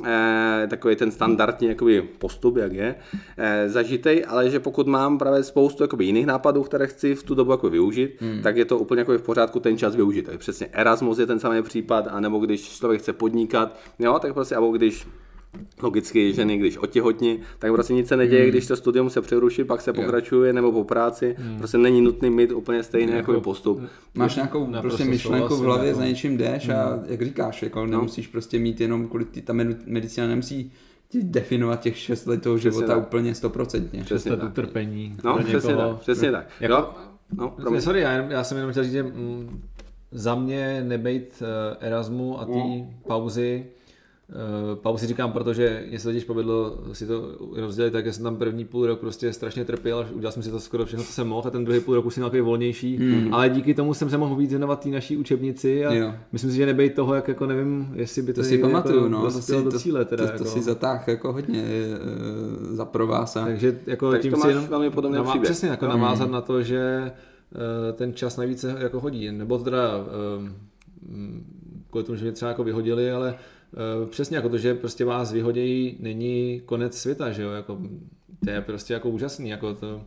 eh, 0.05 0.67
takový 0.71 0.97
ten 0.97 1.11
standardní 1.11 1.69
jakoby 1.69 2.03
postup, 2.03 2.57
jak 2.57 2.73
je, 2.73 2.95
eh, 3.37 3.69
zažitej, 3.69 4.25
ale 4.29 4.51
že 4.51 4.61
pokud 4.61 4.87
mám 4.87 5.19
právě 5.19 5.43
spoustu 5.43 5.85
jakoby 5.85 6.05
jiných 6.05 6.27
nápadů, 6.27 6.63
které 6.63 6.87
chci 6.87 7.15
v 7.15 7.23
tu 7.23 7.35
dobu 7.35 7.51
jako 7.51 7.71
využít, 7.71 8.11
hmm. 8.21 8.43
tak 8.43 8.57
je 8.57 8.65
to 8.65 8.79
úplně 8.79 9.01
jako 9.01 9.19
v 9.19 9.23
pořádku 9.23 9.61
ten 9.61 9.79
čas 9.79 9.97
využít. 9.97 10.27
Tak 10.27 10.39
přesně 10.39 10.67
Erasmus 10.67 11.19
je 11.19 11.27
ten 11.27 11.39
samý 11.39 11.63
případ, 11.69 12.09
anebo 12.11 12.39
když 12.39 12.69
člověk 12.69 13.01
chce 13.01 13.13
podnikat, 13.13 13.79
jo, 13.99 14.19
tak 14.19 14.35
prostě, 14.35 14.55
nebo 14.55 14.71
když 14.73 15.07
logicky 15.83 16.33
ženy, 16.33 16.59
když 16.59 16.77
otěhotní, 16.77 17.41
tak 17.59 17.73
prostě 17.73 17.95
nic 17.95 18.09
se 18.09 18.17
neděje, 18.17 18.43
hmm. 18.43 18.51
když 18.51 18.67
to 18.67 18.77
studium 18.77 19.11
se 19.11 19.21
přeruší, 19.21 19.65
pak 19.65 19.81
se 19.81 19.93
pokračuje, 19.93 20.53
nebo 20.53 20.73
po 20.73 20.85
práci, 20.85 21.37
hmm. 21.39 21.59
prostě 21.59 21.79
není 21.79 22.01
nutný 22.01 22.31
mít 22.31 22.53
úplně 22.53 22.83
stejný 22.83 23.13
jako, 23.13 23.33
jako 23.33 23.41
postup. 23.41 23.83
Máš 24.15 24.37
nějakou 24.37 24.73
prostě 24.81 25.05
myšlenku 25.05 25.57
v 25.57 25.61
hlavě, 25.61 25.95
za 25.95 26.05
něčím 26.05 26.37
jdeš 26.37 26.69
hmm. 26.69 26.77
a 26.77 26.99
jak 27.07 27.23
říkáš, 27.23 27.63
jako 27.63 27.87
no. 27.87 27.91
nemusíš 27.91 28.27
prostě 28.27 28.59
mít 28.59 28.81
jenom, 28.81 29.09
kvůli 29.09 29.25
ta 29.25 29.53
medicína 29.87 30.27
nemusí 30.27 30.73
ti 31.09 31.23
definovat 31.23 31.81
těch 31.81 31.99
6 31.99 32.27
let 32.27 32.43
toho 32.43 32.59
života 32.59 32.87
tak. 32.87 32.99
úplně 32.99 33.35
stoprocentně. 33.35 34.05
Přesně 34.05 34.37
tak. 34.37 34.51
utrpení. 34.51 35.17
No, 35.25 35.39
přesně 35.45 35.77
tak, 35.77 35.99
přesně 35.99 36.33
tak. 36.33 36.47
Jako, 36.61 36.75
no, 37.37 37.55
no, 37.65 37.71
no, 37.71 37.81
sorry, 37.81 38.01
já, 38.01 38.13
já 38.13 38.45
jsem 38.45 38.57
jenom 38.57 38.71
chtěl 38.71 38.85
říct, 38.85 38.93
že 38.93 39.03
mm, 39.03 39.63
za 40.13 40.35
mě 40.35 40.85
nebejt 40.85 41.43
eh, 41.43 41.87
Erasmu 41.87 42.41
a 42.41 42.45
té 42.45 42.53
mm. 42.53 42.91
pauzy, 43.07 43.67
eh, 44.31 44.77
pauzy 44.77 45.07
říkám, 45.07 45.33
protože 45.33 45.85
mě 45.89 45.99
se 45.99 46.09
totiž 46.09 46.25
povedlo 46.25 46.79
si 46.93 47.07
to 47.07 47.37
rozdělit, 47.57 47.91
tak 47.91 48.07
já 48.07 48.13
jsem 48.13 48.25
tam 48.25 48.37
první 48.37 48.65
půl 48.65 48.87
rok 48.87 49.01
prostě 49.01 49.33
strašně 49.33 49.65
trpěl, 49.65 50.07
udělal 50.13 50.33
jsem 50.33 50.43
si 50.43 50.51
to 50.51 50.61
skoro 50.61 50.87
všechno, 50.87 51.05
co 51.05 51.13
jsem 51.13 51.29
mohl 51.29 51.49
a 51.49 51.51
ten 51.51 51.65
druhý 51.65 51.81
půl 51.81 51.95
rok 51.95 52.07
už 52.07 52.15
jsem 52.15 52.23
takový 52.23 52.41
volnější, 52.41 52.99
mm. 52.99 53.35
ale 53.35 53.49
díky 53.49 53.75
tomu 53.75 53.95
jsem 53.95 54.11
se 54.11 54.19
mohl 54.19 54.37
víc 54.37 54.51
věnovat 54.51 54.81
té 54.81 54.89
naší 54.89 55.17
učebnici 55.17 55.87
a 55.87 55.95
jo. 55.95 56.15
myslím 56.33 56.51
si, 56.51 56.57
že 56.57 56.67
nebejt 56.67 56.95
toho, 56.95 57.15
jak 57.15 57.29
jako 57.29 57.47
nevím, 57.47 57.93
jestli 57.95 58.23
by 58.23 58.33
to 58.33 58.45
si 58.45 58.59
pamatuju, 58.59 58.97
jako 58.97 59.09
no, 59.09 59.23
to 59.23 59.31
si, 59.31 59.63
do 59.63 59.73
cíle. 59.73 60.05
Teda, 60.05 60.25
to, 60.25 60.29
to, 60.29 60.33
jako. 60.33 60.45
to 60.45 60.51
si 60.51 60.63
zatáh 60.63 61.09
jako 61.09 61.33
hodně 61.33 61.63
e, 61.63 62.75
za 62.75 62.85
provása. 62.85 63.45
Takže 63.45 63.79
jako 63.87 64.11
tak 64.11 64.21
tím 64.21 64.33
to 64.33 64.41
si 64.41 64.49
jenom 64.49 64.67
velmi 64.67 64.91
podobný 64.91 65.19
navá- 65.19 65.41
přesně 65.41 65.69
jako 65.69 65.85
mm. 65.85 65.91
navázat 65.91 66.31
na 66.31 66.41
to, 66.41 66.63
že 66.63 67.13
ten 67.93 68.15
čas 68.15 68.37
navíc 68.37 68.65
jako 68.79 69.01
hodí. 69.01 69.33
Nebo 69.33 69.59
teda 69.59 69.91
eh, 69.99 70.53
kvůli 71.91 72.05
tomu, 72.05 72.17
že 72.17 72.25
mě 72.25 72.33
třeba 72.33 72.49
jako 72.49 72.65
vyhodili, 72.65 73.11
ale 73.11 73.39
přesně 74.11 74.37
jako 74.37 74.49
to, 74.49 74.59
že 74.59 74.75
prostě 74.75 75.05
vás 75.05 75.33
vyhodějí, 75.33 75.97
není 76.01 76.63
konec 76.67 76.99
světa, 76.99 77.31
že 77.31 77.43
jo, 77.43 77.51
jako, 77.51 77.79
to 78.45 78.51
je 78.51 78.61
prostě 78.61 78.95
jako 78.95 79.11
úžasný, 79.11 79.49
jako 79.49 79.75
to, 79.75 80.03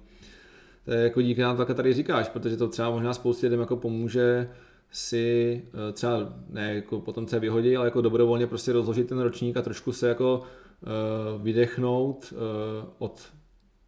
to 0.86 0.92
je 0.92 1.04
jako 1.04 1.22
díky 1.22 1.42
nám 1.42 1.58
také 1.58 1.74
tady 1.74 1.94
říkáš, 1.94 2.30
protože 2.30 2.58
to 2.58 2.68
třeba 2.68 2.90
možná 2.90 3.14
spoustě 3.14 3.46
lidem 3.46 3.60
jako 3.60 3.78
pomůže 3.78 4.50
si 4.92 5.62
eh, 5.90 5.92
třeba 5.94 6.34
ne 6.50 6.76
jako 6.76 7.00
potom 7.00 7.28
se 7.28 7.40
vyhodí, 7.40 7.78
ale 7.78 7.88
jako 7.88 8.02
dobrovolně 8.02 8.48
prostě 8.48 8.74
rozložit 8.74 9.08
ten 9.10 9.20
ročník 9.20 9.58
a 9.58 9.62
trošku 9.62 9.92
se 9.92 10.08
jako 10.08 10.42
uh, 10.42 11.42
vydechnout 11.42 12.34
uh, 12.34 12.40
od 13.00 13.22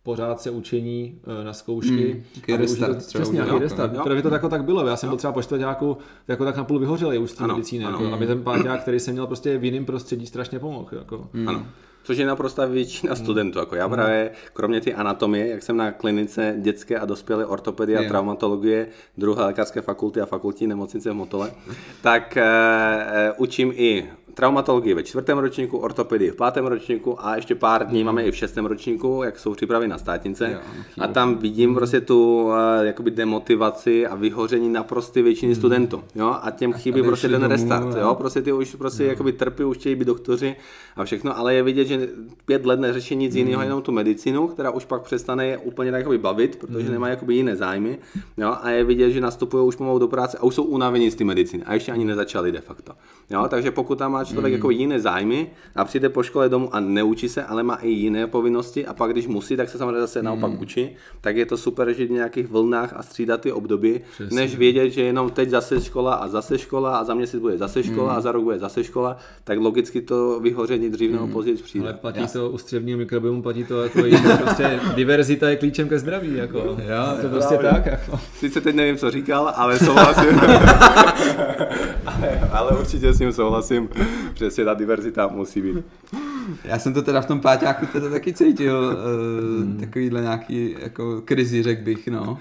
pořád 0.04 0.42
se 0.42 0.52
učení 0.52 1.20
na 1.44 1.54
zkoušky. 1.54 2.24
Hmm, 2.48 2.58
restart, 2.58 2.98
to, 2.98 3.20
přesně, 3.20 3.36
nějaký 3.36 3.60
restart. 3.60 3.94
To 4.24 4.34
jako 4.34 4.50
tak 4.50 4.64
bylo. 4.64 4.88
Já 4.88 4.96
jsem 4.96 5.10
byl 5.10 5.18
třeba 5.18 5.34
po 5.34 5.42
čtvrtáku 5.42 5.98
jako 6.28 6.46
tak 6.46 6.58
napůl 6.58 6.80
vyhořelý 6.80 7.18
už 7.18 7.32
z 7.32 7.34
té 7.34 7.48
medicíny. 7.48 7.84
Jako, 7.84 8.14
aby 8.14 8.28
ten 8.28 8.44
páťák, 8.44 8.82
který 8.82 9.00
jsem 9.00 9.14
měl 9.14 9.28
prostě 9.28 9.58
v 9.58 9.64
jiném 9.64 9.86
prostředí, 9.86 10.26
strašně 10.26 10.60
pomohl. 10.60 10.90
Jako. 10.92 11.30
Hmm. 11.34 11.50
Ano. 11.50 11.66
Což 12.04 12.18
je 12.18 12.26
naprosto 12.26 12.68
většina 12.68 13.14
hmm. 13.14 13.24
studentů. 13.24 13.60
Jako 13.60 13.76
já 13.76 13.90
právě, 13.90 14.32
kromě 14.54 14.82
ty 14.82 14.94
anatomie, 14.94 15.48
jak 15.48 15.64
jsem 15.64 15.78
na 15.78 15.92
klinice 15.92 16.56
dětské 16.58 17.00
a 17.00 17.06
dospělé 17.06 17.46
ortopedie 17.46 18.00
a 18.00 18.08
traumatologie 18.08 18.88
druhé 19.18 19.44
lékařské 19.46 19.82
fakulty 19.82 20.22
a 20.22 20.26
fakultní 20.26 20.68
nemocnice 20.68 21.12
v 21.12 21.14
Motole, 21.14 21.52
tak 22.02 22.38
uh, 22.38 23.44
učím 23.44 23.72
i 23.76 24.10
traumatologii 24.34 24.94
ve 24.94 25.04
čtvrtém 25.04 25.38
ročníku, 25.38 25.78
ortopedii 25.78 26.32
v 26.32 26.36
pátém 26.36 26.66
ročníku 26.66 27.26
a 27.26 27.36
ještě 27.36 27.56
pár 27.56 27.88
dní 27.88 28.00
mm. 28.00 28.06
máme 28.06 28.24
i 28.24 28.32
v 28.32 28.36
šestém 28.36 28.66
ročníku, 28.66 29.22
jak 29.24 29.40
jsou 29.40 29.54
přípravy 29.54 29.88
na 29.88 29.98
státnice. 29.98 30.52
Jo, 30.52 30.60
a 31.00 31.08
tam 31.08 31.38
vidím 31.38 31.70
mm. 31.70 31.76
prostě 31.76 32.02
tu 32.02 32.44
uh, 32.44 32.54
jakoby 32.82 33.12
demotivaci 33.12 34.08
a 34.08 34.16
vyhoření 34.16 34.70
naprosté 34.70 35.22
většiny 35.22 35.50
mm. 35.50 35.56
studentů. 35.56 36.04
Jo? 36.16 36.36
A 36.42 36.52
těm 36.52 36.74
chybí 36.74 37.04
prostě 37.04 37.30
ten 37.30 37.44
restart. 37.44 37.98
Jo? 37.98 38.16
Prostě 38.16 38.42
ty 38.42 38.52
už 38.52 38.76
prostě 38.76 39.04
jakoby 39.04 39.32
trpí, 39.32 39.64
už 39.64 39.78
chtějí 39.78 39.96
být 39.96 40.06
doktoři 40.06 40.56
a 40.96 41.04
všechno, 41.04 41.38
ale 41.38 41.54
je 41.54 41.64
vidět, 41.64 41.86
že 41.86 42.10
pět 42.46 42.66
let 42.66 42.80
neřeší 42.80 43.16
nic 43.16 43.34
mm. 43.34 43.40
jiného, 43.40 43.64
jenom 43.64 43.82
tu 43.82 43.92
medicínu, 43.92 44.48
která 44.48 44.72
už 44.72 44.86
pak 44.86 45.02
přestane 45.02 45.48
je 45.48 45.58
úplně 45.58 45.92
tak 45.92 46.00
jakoby 46.00 46.18
bavit, 46.18 46.56
protože 46.56 46.86
mm. 46.86 46.94
nemá 46.94 47.10
jakoby 47.10 47.36
jiné 47.36 47.56
zájmy. 47.56 47.98
Jo? 48.38 48.56
A 48.62 48.70
je 48.70 48.84
vidět, 48.84 49.12
že 49.12 49.22
nastupují 49.22 49.68
už 49.68 49.76
pomalu 49.76 50.00
do 50.00 50.08
práce 50.08 50.38
a 50.38 50.44
už 50.44 50.56
jsou 50.56 50.64
unavení 50.64 51.12
z 51.12 51.16
té 51.16 51.24
medicíny 51.24 51.64
a 51.64 51.74
ještě 51.74 51.92
ani 51.92 52.06
nezačali 52.06 52.52
de 52.52 52.62
facto. 52.62 52.94
Jo? 53.30 53.48
Takže 53.50 53.72
pokud 53.72 53.98
tam 53.98 54.12
má 54.12 54.23
člověk 54.26 54.54
mm. 54.54 54.58
jako 54.58 54.70
jiné 54.70 55.00
zájmy 55.00 55.48
a 55.76 55.86
přijde 55.86 56.10
po 56.10 56.24
škole 56.24 56.50
domů 56.50 56.76
a 56.76 56.80
neučí 56.80 57.30
se, 57.30 57.44
ale 57.44 57.64
má 57.64 57.76
i 57.76 57.90
jiné 57.90 58.28
povinnosti 58.28 58.86
a 58.86 58.94
pak 58.94 59.12
když 59.12 59.28
musí, 59.28 59.58
tak 59.58 59.70
se 59.70 59.78
samozřejmě 59.78 60.00
zase 60.00 60.20
mm. 60.20 60.26
naopak 60.26 60.62
učí, 60.62 60.90
tak 61.22 61.36
je 61.36 61.46
to 61.46 61.58
super 61.58 61.94
žít 61.94 62.06
v 62.06 62.12
nějakých 62.12 62.48
vlnách 62.48 62.94
a 62.96 63.04
střídat 63.04 63.42
ty 63.42 63.52
období, 63.52 64.02
Přesně. 64.14 64.36
než 64.36 64.56
vědět, 64.56 64.90
že 64.90 65.02
jenom 65.02 65.30
teď 65.30 65.50
zase 65.50 65.82
škola 65.82 66.14
a 66.14 66.28
zase 66.28 66.58
škola 66.58 66.98
a 66.98 67.04
za 67.04 67.14
měsíc 67.14 67.40
bude 67.40 67.58
zase 67.58 67.84
škola 67.84 68.12
mm. 68.12 68.18
a 68.18 68.22
za 68.22 68.32
rok 68.32 68.44
bude 68.44 68.60
zase 68.60 68.84
škola, 68.84 69.18
tak 69.44 69.60
logicky 69.60 70.02
to 70.02 70.40
vyhoření 70.40 70.90
dřív 70.90 71.12
nebo 71.12 71.28
mm. 71.28 71.34
později 71.34 71.58
přijde. 71.58 71.86
Ale 71.86 71.94
platí 71.94 72.28
to 72.34 72.50
u 72.50 72.58
střevního 72.58 72.98
mikrobiomu, 72.98 73.42
platí 73.42 73.64
to 73.64 73.84
jako 73.84 74.00
prostě 74.44 74.80
diverzita 74.96 75.50
je 75.50 75.56
klíčem 75.56 75.90
ke 75.90 76.00
zdraví, 76.00 76.36
jako. 76.36 76.58
Jo, 76.58 77.22
to 77.22 77.30
prostě 77.30 77.58
právě. 77.58 77.82
tak. 77.82 77.86
Jako. 77.86 78.20
Sice 78.38 78.62
teď 78.62 78.76
nevím, 78.76 78.98
co 78.98 79.12
říkal, 79.12 79.54
ale 79.56 79.80
souhlasím. 79.80 80.40
ale, 82.06 82.50
ale 82.52 82.72
určitě 82.72 83.14
s 83.14 83.20
ním 83.20 83.32
souhlasím 83.32 83.90
přesně 84.34 84.66
ta 84.66 84.74
diverzita 84.74 85.28
musí 85.28 85.62
být. 85.62 85.78
Já 86.64 86.80
jsem 86.80 86.94
to 86.94 87.02
teda 87.02 87.22
v 87.22 87.26
tom 87.26 87.40
páťáku 87.40 87.86
teda 87.86 88.10
taky 88.10 88.34
cítil, 88.34 88.98
uh, 89.66 89.80
takovýhle 89.80 90.22
nějaký 90.22 90.76
jako 90.80 91.22
krizi, 91.26 91.64
řekl 91.64 91.84
bych, 91.84 92.08
no. 92.08 92.38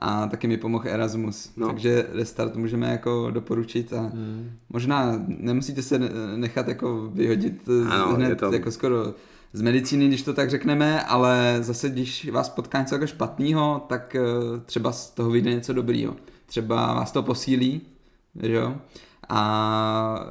A 0.00 0.26
taky 0.26 0.46
mi 0.46 0.56
pomohl 0.56 0.88
Erasmus. 0.88 1.52
No. 1.56 1.66
Takže 1.66 2.06
restart 2.12 2.56
můžeme 2.56 2.92
jako 2.92 3.30
doporučit 3.30 3.92
a 3.92 4.00
hmm. 4.00 4.50
možná 4.70 5.24
nemusíte 5.26 5.82
se 5.82 5.98
nechat 6.36 6.68
jako 6.68 7.10
vyhodit 7.14 7.68
ano, 7.90 8.14
hned 8.14 8.38
to... 8.38 8.52
jako 8.52 8.70
skoro 8.70 9.14
z 9.54 9.62
medicíny, 9.62 10.08
když 10.08 10.22
to 10.22 10.34
tak 10.34 10.50
řekneme, 10.50 11.02
ale 11.02 11.58
zase, 11.60 11.88
když 11.88 12.30
vás 12.30 12.48
potká 12.48 12.80
něco 12.80 12.94
jako 12.94 13.06
špatného, 13.06 13.84
tak 13.88 14.16
uh, 14.18 14.60
třeba 14.66 14.92
z 14.92 15.10
toho 15.10 15.30
vyjde 15.30 15.50
něco 15.50 15.72
dobrýho. 15.72 16.16
Třeba 16.46 16.94
vás 16.94 17.12
to 17.12 17.22
posílí, 17.22 17.80
že 18.42 18.52
jo? 18.52 18.74
A 19.28 20.26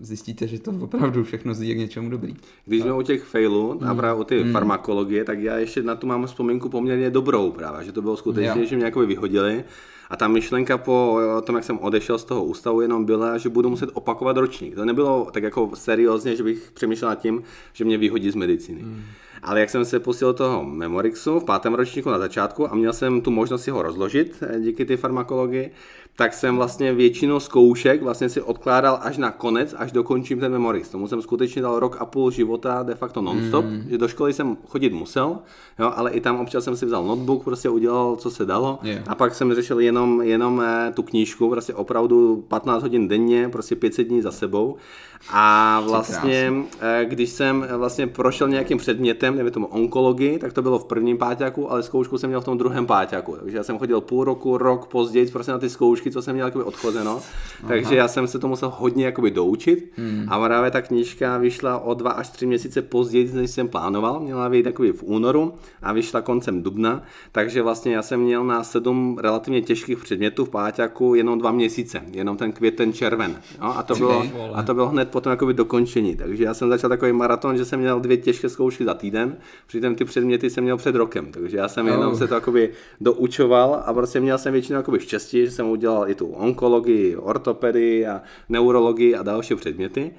e, 0.00 0.04
zjistíte, 0.04 0.46
že 0.46 0.58
to 0.58 0.70
opravdu 0.80 1.24
všechno 1.24 1.54
zní 1.54 1.74
k 1.74 1.78
něčemu 1.78 2.10
dobrý. 2.10 2.36
Když 2.64 2.82
jsme 2.82 2.92
u 2.92 3.02
těch 3.02 3.24
failů 3.24 3.78
a 3.82 3.92
mm. 3.92 3.98
právě 3.98 4.20
u 4.20 4.24
ty 4.24 4.44
mm. 4.44 4.52
farmakologie, 4.52 5.24
tak 5.24 5.38
já 5.38 5.56
ještě 5.56 5.82
na 5.82 5.94
tu 5.94 6.06
mám 6.06 6.26
vzpomínku 6.26 6.68
poměrně 6.68 7.10
dobrou 7.10 7.50
právě, 7.50 7.84
že 7.84 7.92
to 7.92 8.02
bylo 8.02 8.16
skutečně, 8.16 8.60
jo. 8.60 8.66
že 8.66 8.76
mě 8.76 8.84
jako 8.84 9.00
vyhodili 9.00 9.64
a 10.10 10.16
ta 10.16 10.28
myšlenka 10.28 10.78
po 10.78 11.18
tom, 11.44 11.54
jak 11.54 11.64
jsem 11.64 11.78
odešel 11.78 12.18
z 12.18 12.24
toho 12.24 12.44
ústavu, 12.44 12.80
jenom 12.80 13.04
byla, 13.04 13.38
že 13.38 13.48
budu 13.48 13.70
muset 13.70 13.90
opakovat 13.92 14.36
ročník. 14.36 14.74
To 14.74 14.84
nebylo 14.84 15.28
tak 15.32 15.42
jako 15.42 15.70
seriózně, 15.74 16.36
že 16.36 16.42
bych 16.42 16.70
přemýšlel 16.74 17.10
nad 17.10 17.14
tím, 17.14 17.42
že 17.72 17.84
mě 17.84 17.98
vyhodí 17.98 18.30
z 18.30 18.34
medicíny. 18.34 18.82
Mm. 18.82 19.02
Ale 19.42 19.60
jak 19.60 19.70
jsem 19.70 19.84
se 19.84 20.00
pustil 20.00 20.34
toho 20.34 20.64
Memorixu 20.64 21.40
v 21.40 21.44
pátém 21.44 21.74
ročníku 21.74 22.10
na 22.10 22.18
začátku 22.18 22.72
a 22.72 22.74
měl 22.74 22.92
jsem 22.92 23.20
tu 23.20 23.30
možnost 23.30 23.62
si 23.62 23.70
ho 23.70 23.82
rozložit 23.82 24.42
eh, 24.42 24.60
díky 24.60 24.84
ty 24.84 24.96
farmakologii, 24.96 25.70
tak 26.16 26.34
jsem 26.34 26.56
vlastně 26.56 26.94
většinu 26.94 27.40
zkoušek 27.40 28.02
vlastně 28.02 28.28
si 28.28 28.42
odkládal 28.42 28.98
až 29.02 29.16
na 29.16 29.30
konec, 29.30 29.74
až 29.78 29.92
dokončím 29.92 30.40
ten 30.40 30.52
Memorix. 30.52 30.88
Tomu 30.88 31.08
jsem 31.08 31.22
skutečně 31.22 31.62
dal 31.62 31.80
rok 31.80 31.96
a 32.00 32.06
půl 32.06 32.30
života 32.30 32.82
de 32.82 32.94
facto 32.94 33.22
non-stop, 33.22 33.64
mm. 33.64 33.84
že 33.90 33.98
do 33.98 34.08
školy 34.08 34.32
jsem 34.32 34.56
chodit 34.68 34.92
musel, 34.92 35.38
jo, 35.78 35.92
ale 35.96 36.10
i 36.10 36.20
tam 36.20 36.40
občas 36.40 36.64
jsem 36.64 36.76
si 36.76 36.86
vzal 36.86 37.04
notebook, 37.04 37.44
prostě 37.44 37.68
udělal, 37.68 38.16
co 38.16 38.30
se 38.30 38.44
dalo 38.44 38.78
yeah. 38.82 39.02
a 39.06 39.14
pak 39.14 39.34
jsem 39.34 39.54
řešil 39.54 39.80
jenom, 39.80 40.22
jenom 40.22 40.60
eh, 40.60 40.92
tu 40.94 41.02
knížku, 41.02 41.50
prostě 41.50 41.74
opravdu 41.74 42.44
15 42.48 42.82
hodin 42.82 43.08
denně, 43.08 43.48
prostě 43.48 43.76
500 43.76 44.08
dní 44.08 44.22
za 44.22 44.32
sebou 44.32 44.76
a 45.30 45.80
vlastně, 45.80 46.52
eh, 46.80 47.04
když 47.08 47.30
jsem 47.30 47.66
vlastně 47.76 48.06
prošel 48.06 48.48
nějakým 48.48 48.78
předmětem, 48.78 49.25
nevím 49.34 49.52
tomu 49.52 49.66
onkologii, 49.66 50.38
tak 50.38 50.52
to 50.52 50.62
bylo 50.62 50.78
v 50.78 50.84
prvním 50.84 51.18
páťáku, 51.18 51.72
ale 51.72 51.82
zkoušku 51.82 52.18
jsem 52.18 52.30
měl 52.30 52.40
v 52.40 52.44
tom 52.44 52.58
druhém 52.58 52.86
páťáku. 52.86 53.36
Takže 53.42 53.56
já 53.56 53.62
jsem 53.62 53.78
chodil 53.78 54.00
půl 54.00 54.24
roku, 54.24 54.58
rok 54.58 54.86
později 54.86 55.26
prostě 55.26 55.52
na 55.52 55.58
ty 55.58 55.68
zkoušky, 55.70 56.10
co 56.10 56.22
jsem 56.22 56.34
měl 56.34 56.46
jakoby 56.46 56.64
odchozeno. 56.64 57.10
Aha. 57.10 57.68
Takže 57.68 57.96
já 57.96 58.08
jsem 58.08 58.26
se 58.26 58.38
to 58.38 58.48
musel 58.48 58.72
hodně 58.78 59.04
jakoby 59.04 59.30
doučit. 59.30 59.92
Hmm. 59.96 60.26
A 60.28 60.44
právě 60.44 60.70
ta 60.70 60.82
knížka 60.82 61.38
vyšla 61.38 61.78
o 61.78 61.94
dva 61.94 62.10
až 62.10 62.28
tři 62.28 62.46
měsíce 62.46 62.82
později, 62.82 63.32
než 63.32 63.50
jsem 63.50 63.68
plánoval. 63.68 64.20
Měla 64.20 64.48
být 64.48 64.62
takový 64.62 64.92
v 64.92 65.02
únoru 65.02 65.54
a 65.82 65.92
vyšla 65.92 66.20
koncem 66.20 66.62
dubna. 66.62 67.02
Takže 67.32 67.62
vlastně 67.62 67.94
já 67.94 68.02
jsem 68.02 68.20
měl 68.20 68.44
na 68.44 68.64
sedm 68.64 69.18
relativně 69.18 69.62
těžkých 69.62 69.98
předmětů 69.98 70.44
v 70.44 70.50
páťáku 70.50 71.14
jenom 71.14 71.38
dva 71.38 71.52
měsíce. 71.52 72.02
Jenom 72.12 72.36
ten 72.36 72.52
květen, 72.52 72.92
červen. 72.92 73.36
No, 73.60 73.78
a, 73.78 73.82
to 73.82 73.94
bylo, 73.94 74.24
a 74.54 74.62
to 74.62 74.74
bylo 74.74 74.88
hned 74.88 75.08
potom 75.10 75.30
jakoby 75.30 75.54
dokončení. 75.54 76.16
Takže 76.16 76.44
já 76.44 76.54
jsem 76.54 76.68
začal 76.68 76.90
takový 76.90 77.12
maraton, 77.12 77.56
že 77.56 77.64
jsem 77.64 77.80
měl 77.80 78.00
dvě 78.00 78.16
těžké 78.16 78.48
zkoušky 78.48 78.84
za 78.84 78.94
týden, 78.94 79.15
přitom 79.66 79.94
ty 79.94 80.04
předměty 80.04 80.50
jsem 80.50 80.64
měl 80.64 80.76
před 80.76 80.94
rokem. 80.94 81.32
Takže 81.32 81.56
já 81.56 81.68
jsem 81.68 81.86
jenom 81.86 82.12
oh. 82.12 82.18
se 82.18 82.28
to 82.28 82.34
jakoby 82.34 82.70
doučoval 83.00 83.82
a 83.86 83.92
prostě 83.92 84.20
měl 84.20 84.38
jsem 84.38 84.52
většinou 84.52 84.76
jakoby 84.76 85.00
štěstí, 85.00 85.44
že 85.44 85.50
jsem 85.50 85.66
udělal 85.66 86.10
i 86.10 86.14
tu 86.14 86.26
onkologii, 86.26 87.16
ortopedii 87.16 88.06
a 88.06 88.22
neurologii 88.48 89.14
a 89.14 89.22
další 89.22 89.54
předměty. 89.54 90.10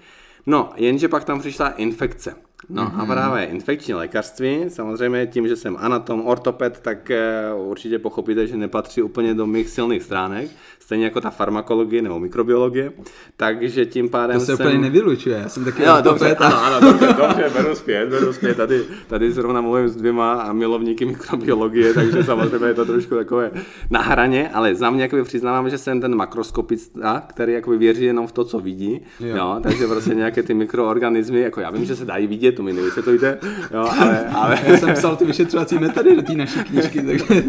No, 0.46 0.70
jenže 0.76 1.08
pak 1.08 1.24
tam 1.24 1.40
přišla 1.40 1.70
infekce. 1.70 2.36
No 2.70 2.84
mm-hmm. 2.84 3.00
a 3.00 3.04
mhm. 3.04 3.08
právě 3.08 3.46
infekční 3.46 3.94
lékařství, 3.94 4.66
samozřejmě 4.68 5.28
tím, 5.28 5.48
že 5.48 5.56
jsem 5.56 5.78
anatom, 5.80 6.28
ortoped, 6.28 6.80
tak 6.80 7.12
uh, 7.56 7.70
určitě 7.70 8.00
pochopíte, 8.00 8.48
že 8.48 8.58
nepatří 8.58 9.02
úplně 9.02 9.34
do 9.34 9.48
mých 9.48 9.70
silných 9.70 10.04
stránek, 10.04 10.50
stejně 10.88 11.06
jako 11.06 11.22
ta 11.22 11.30
farmakologie 11.30 12.02
nebo 12.02 12.20
mikrobiologie, 12.20 12.92
takže 13.38 13.86
tím 13.86 14.10
pádem 14.10 14.40
To 14.40 14.46
se 14.46 14.58
jsem... 14.58 14.66
úplně 14.66 14.82
nevylučuje, 14.82 15.38
já 15.38 15.50
jsem 15.50 15.66
taky 15.66 15.84
jo, 15.84 15.94
dobře, 16.02 16.36
a... 16.36 16.48
ano, 16.48 16.58
ano, 16.64 16.92
dobře, 16.92 17.08
dobře, 17.18 17.52
beru 17.54 17.76
zpět, 17.76 18.10
beru 18.10 18.34
zpět, 18.34 18.58
tady, 18.58 18.84
tady 19.08 19.32
zrovna 19.32 19.62
mluvím 19.62 19.88
s 19.88 19.96
dvěma 19.96 20.54
milovníky 20.54 21.06
mikrobiologie, 21.06 21.94
takže 21.94 22.24
samozřejmě 22.24 22.68
je 22.68 22.74
to 22.74 22.86
trošku 22.86 23.16
takové 23.16 23.52
na 23.90 24.02
hraně, 24.02 24.50
ale 24.50 24.76
za 24.76 24.90
mě 24.90 25.02
jakoby 25.02 25.24
přiznávám, 25.24 25.70
že 25.70 25.78
jsem 25.78 26.02
ten 26.02 26.16
makroskopista, 26.16 27.24
který 27.28 27.54
jakoby 27.54 27.78
věří 27.78 28.06
jenom 28.06 28.28
v 28.28 28.32
to, 28.32 28.44
co 28.44 28.60
vidí, 28.60 29.02
jo. 29.20 29.36
Jo, 29.36 29.60
takže 29.64 29.88
prostě 29.88 30.16
nějaké 30.16 30.44
ty 30.44 30.54
mikroorganismy, 30.54 31.40
jako 31.40 31.62
já 31.62 31.72
vím, 31.72 31.86
že 31.86 31.96
se 31.96 32.06
dají 32.06 32.28
vidět, 32.28 32.52
to 32.52 32.64
mi 32.64 32.74
nevysvětlujte, 32.74 33.38
jo, 33.74 33.90
ale, 34.00 34.26
ale... 34.36 34.60
Já 34.68 34.78
jsem 34.78 34.94
psal 34.94 35.16
ty 35.16 35.26
vyšetřovací 35.26 35.80
metody 35.80 36.16
do 36.16 36.22
té 36.22 36.34
naší 36.34 36.60
knížky, 36.60 37.02
takže 37.02 37.44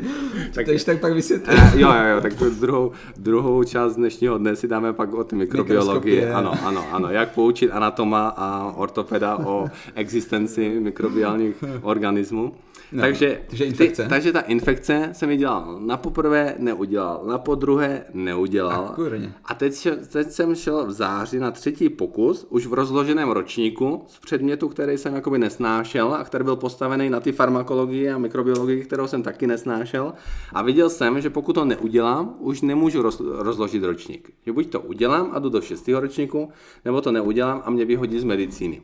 tak, 0.54 0.66
takže 0.66 0.84
tak 0.84 1.00
pak 1.00 1.12
vysvětlí. 1.12 1.54
Jo, 1.74 1.88
jo, 1.88 2.14
jo, 2.14 2.20
tak 2.20 2.34
tu 2.34 2.50
druhou, 2.50 2.92
druhou 3.28 3.64
část 3.64 3.96
dnešního 3.96 4.38
dne 4.38 4.56
si 4.56 4.68
dáme 4.68 4.92
pak 4.92 5.14
o 5.14 5.24
ty 5.24 5.36
mikrobiologii. 5.36 6.24
Ano, 6.26 6.52
ano, 6.64 6.84
ano, 6.92 7.10
jak 7.10 7.34
poučit 7.34 7.70
anatoma 7.70 8.28
a 8.36 8.72
ortopeda 8.76 9.36
o 9.36 9.68
existenci 9.94 10.80
mikrobiálních 10.80 11.64
organismů. 11.82 12.52
No, 12.92 13.00
takže, 13.00 13.40
takže, 13.48 13.64
infekce. 13.64 14.02
Ty, 14.02 14.08
takže 14.08 14.32
ta 14.32 14.40
infekce 14.40 15.10
se 15.12 15.26
mi 15.26 15.36
dělal 15.36 15.78
na 15.80 15.96
poprvé, 15.96 16.54
neudělal, 16.58 17.22
na 17.26 17.38
podruhé, 17.38 18.04
neudělal. 18.14 18.84
A, 18.84 18.94
a 19.44 19.54
teď, 19.54 19.88
teď 20.12 20.30
jsem 20.30 20.54
šel 20.54 20.86
v 20.86 20.92
září 20.92 21.38
na 21.38 21.50
třetí 21.50 21.88
pokus, 21.88 22.46
už 22.50 22.66
v 22.66 22.74
rozloženém 22.74 23.30
ročníku 23.30 24.04
z 24.06 24.18
předmětu, 24.18 24.68
který 24.68 24.98
jsem 24.98 25.14
jakoby 25.14 25.38
nesnášel 25.38 26.14
a 26.14 26.24
který 26.24 26.44
byl 26.44 26.56
postavený 26.56 27.10
na 27.10 27.20
ty 27.20 27.32
farmakologii 27.32 28.10
a 28.10 28.18
mikrobiologii, 28.18 28.84
kterou 28.84 29.06
jsem 29.06 29.22
taky 29.22 29.46
nesnášel. 29.46 30.12
A 30.52 30.62
viděl 30.62 30.90
jsem, 30.90 31.20
že 31.20 31.30
pokud 31.30 31.52
to 31.52 31.64
neudělám, 31.64 32.34
už 32.38 32.62
nemůžu 32.62 33.02
roz, 33.02 33.20
rozložit 33.20 33.84
ročník. 33.84 34.30
Že 34.46 34.52
buď 34.52 34.70
to 34.70 34.80
udělám 34.80 35.30
a 35.32 35.38
jdu 35.38 35.48
do 35.48 35.60
šestého 35.60 36.00
ročníku, 36.00 36.48
nebo 36.84 37.00
to 37.00 37.12
neudělám 37.12 37.62
a 37.64 37.70
mě 37.70 37.84
vyhodí 37.84 38.20
z 38.20 38.24
medicíny. 38.24 38.82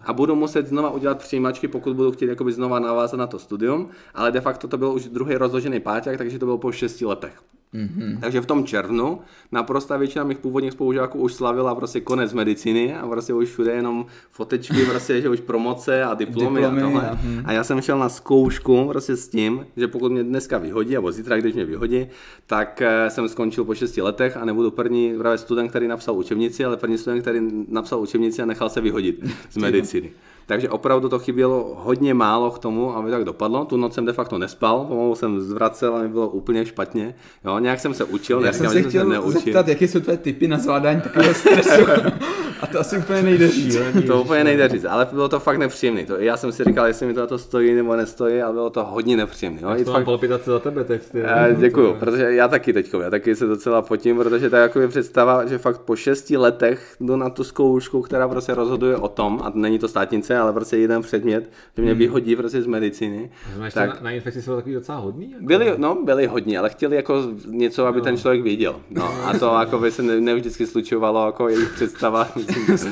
A 0.00 0.12
budu 0.12 0.34
muset 0.34 0.66
znova 0.66 0.90
udělat 0.90 1.18
přijímačky, 1.18 1.68
pokud 1.68 1.96
budu 1.96 2.12
chtít 2.12 2.26
jakoby 2.26 2.52
znova 2.52 2.78
navázat 2.78 3.18
na 3.18 3.26
to 3.26 3.38
studium, 3.38 3.90
ale 4.14 4.32
de 4.32 4.40
facto 4.40 4.68
to 4.68 4.78
byl 4.78 4.92
už 4.92 5.06
druhý 5.08 5.34
rozložený 5.34 5.80
páťák, 5.80 6.18
takže 6.18 6.38
to 6.38 6.46
bylo 6.46 6.58
po 6.58 6.72
šesti 6.72 7.04
letech. 7.04 7.42
Mm-hmm. 7.74 8.20
Takže 8.20 8.40
v 8.40 8.46
tom 8.46 8.64
červnu 8.64 9.20
naprosto 9.52 9.98
většina 9.98 10.24
mých 10.24 10.38
původních 10.38 10.72
spolužáků 10.72 11.18
už 11.18 11.34
slavila 11.34 11.74
prostě 11.74 12.00
konec 12.00 12.32
medicíny 12.32 12.94
a 12.94 13.06
prostě 13.06 13.34
už 13.34 13.48
všude 13.48 13.72
jenom 13.72 14.06
fotečky, 14.30 14.84
prostě, 14.84 15.20
že 15.20 15.28
už 15.28 15.40
promoce 15.40 16.04
a 16.04 16.14
diplomy, 16.14 16.60
diplomy 16.60 16.82
a 16.82 16.84
tohle. 16.84 17.10
A, 17.10 17.18
a 17.44 17.52
já 17.52 17.64
jsem 17.64 17.80
šel 17.80 17.98
na 17.98 18.08
zkoušku 18.08 18.88
prostě 18.88 19.16
s 19.16 19.28
tím, 19.28 19.66
že 19.76 19.88
pokud 19.88 20.12
mě 20.12 20.22
dneska 20.22 20.58
vyhodí, 20.58 20.94
nebo 20.94 21.12
zítra, 21.12 21.36
když 21.36 21.54
mě 21.54 21.64
vyhodí, 21.64 22.06
tak 22.46 22.82
eh, 22.82 23.10
jsem 23.10 23.28
skončil 23.28 23.64
po 23.64 23.74
6 23.74 23.96
letech 23.96 24.36
a 24.36 24.44
nebudu 24.44 24.70
první 24.70 25.18
právě 25.18 25.38
student, 25.38 25.70
který 25.70 25.88
napsal 25.88 26.16
učebnici, 26.16 26.64
ale 26.64 26.76
první 26.76 26.98
student, 26.98 27.22
který 27.22 27.40
napsal 27.68 28.00
učebnici 28.00 28.42
a 28.42 28.46
nechal 28.46 28.68
se 28.68 28.80
vyhodit 28.80 29.24
z 29.50 29.56
medicíny. 29.56 30.10
Takže 30.46 30.68
opravdu 30.68 31.08
to 31.08 31.18
chybělo 31.18 31.72
hodně 31.76 32.14
málo 32.14 32.50
k 32.50 32.58
tomu, 32.58 32.96
aby 32.96 33.10
tak 33.10 33.24
dopadlo. 33.24 33.64
Tu 33.64 33.76
noc 33.76 33.94
jsem 33.94 34.04
de 34.04 34.12
facto 34.12 34.38
nespal, 34.38 34.84
pomalu 34.84 35.14
jsem 35.14 35.40
zvracel 35.40 35.96
a 35.96 36.02
mi 36.02 36.08
bylo 36.08 36.28
úplně 36.28 36.66
špatně. 36.66 37.14
Jo, 37.44 37.58
nějak 37.58 37.80
jsem 37.80 37.94
se 37.94 38.04
učil, 38.04 38.44
Já 38.44 38.52
jsem 38.52 38.70
se 38.70 38.82
chtěl 38.82 39.00
jsem 39.00 39.08
neučil. 39.08 39.40
zeptat, 39.40 39.68
jaké 39.68 39.88
jsou 39.88 40.00
tvoje 40.00 40.16
typy 40.18 40.48
na 40.48 40.58
zvládání 40.58 41.00
takového 41.00 41.34
stresu. 41.34 41.86
a 42.60 42.66
to 42.66 42.80
asi 42.80 42.98
úplně 42.98 43.22
nejde 43.22 43.48
říct. 43.48 43.78
to 44.06 44.22
úplně 44.22 44.44
nejde 44.44 44.68
říct, 44.68 44.84
ale 44.84 45.08
bylo 45.12 45.28
to 45.28 45.40
fakt 45.40 45.58
nepříjemné. 45.58 46.04
To, 46.04 46.16
já 46.16 46.36
jsem 46.36 46.52
si 46.52 46.64
říkal, 46.64 46.86
jestli 46.86 47.06
mi 47.06 47.14
to 47.14 47.20
na 47.20 47.26
to 47.26 47.38
stojí 47.38 47.74
nebo 47.74 47.96
nestojí, 47.96 48.42
ale 48.42 48.52
bylo 48.52 48.70
to 48.70 48.84
hodně 48.84 49.16
nepříjemné. 49.16 49.60
Jo. 49.62 49.84
to 49.84 49.92
fakt... 49.92 50.04
palpitace 50.04 50.50
za 50.50 50.58
tebe 50.58 50.84
texty. 50.84 51.18
Já, 51.18 51.52
děkuju, 51.52 51.94
protože 51.94 52.34
já 52.34 52.48
taky 52.48 52.72
teďko, 52.72 53.00
já 53.00 53.10
taky 53.10 53.36
se 53.36 53.46
docela 53.46 53.82
potím, 53.82 54.16
protože 54.16 54.50
to 54.50 54.56
je 54.56 54.62
jako 54.62 54.80
představa, 54.88 55.46
že 55.46 55.58
fakt 55.58 55.80
po 55.80 55.96
šesti 55.96 56.36
letech 56.36 56.96
jdu 57.00 57.16
na 57.16 57.30
tu 57.30 57.44
zkoušku, 57.44 58.02
která 58.02 58.28
prostě 58.28 58.54
rozhoduje 58.54 58.96
o 58.96 59.08
tom, 59.08 59.40
a 59.44 59.52
není 59.54 59.78
to 59.78 59.88
státnice, 59.88 60.35
ale 60.38 60.52
prostě 60.52 60.76
jeden 60.76 61.02
předmět, 61.02 61.50
že 61.76 61.82
mě 61.82 61.90
hmm. 61.90 61.98
vyhodí 61.98 62.36
prostě 62.36 62.62
z 62.62 62.66
medicíny. 62.66 63.30
tak... 63.74 63.88
na, 63.88 64.00
na 64.02 64.10
infekci 64.10 64.42
jsou 64.42 64.56
takový 64.56 64.74
docela 64.74 64.98
hodný? 64.98 65.30
Jako... 65.30 65.44
Byli, 65.44 65.72
no, 65.76 66.02
byli 66.04 66.26
hodní, 66.26 66.58
ale 66.58 66.70
chtěli 66.70 66.96
jako 66.96 67.22
něco, 67.46 67.86
aby 67.86 67.98
no. 67.98 68.04
ten 68.04 68.16
člověk 68.18 68.42
věděl. 68.42 68.76
No, 68.90 69.26
a 69.26 69.38
to 69.38 69.56
jako 69.60 69.78
by 69.78 69.90
se 69.90 70.02
ne, 70.02 70.20
ne 70.20 70.34
vždycky 70.34 70.66
slučovalo 70.66 71.26
jako 71.26 71.48
jejich 71.48 71.72
představa 71.74 72.28
s, 72.76 72.86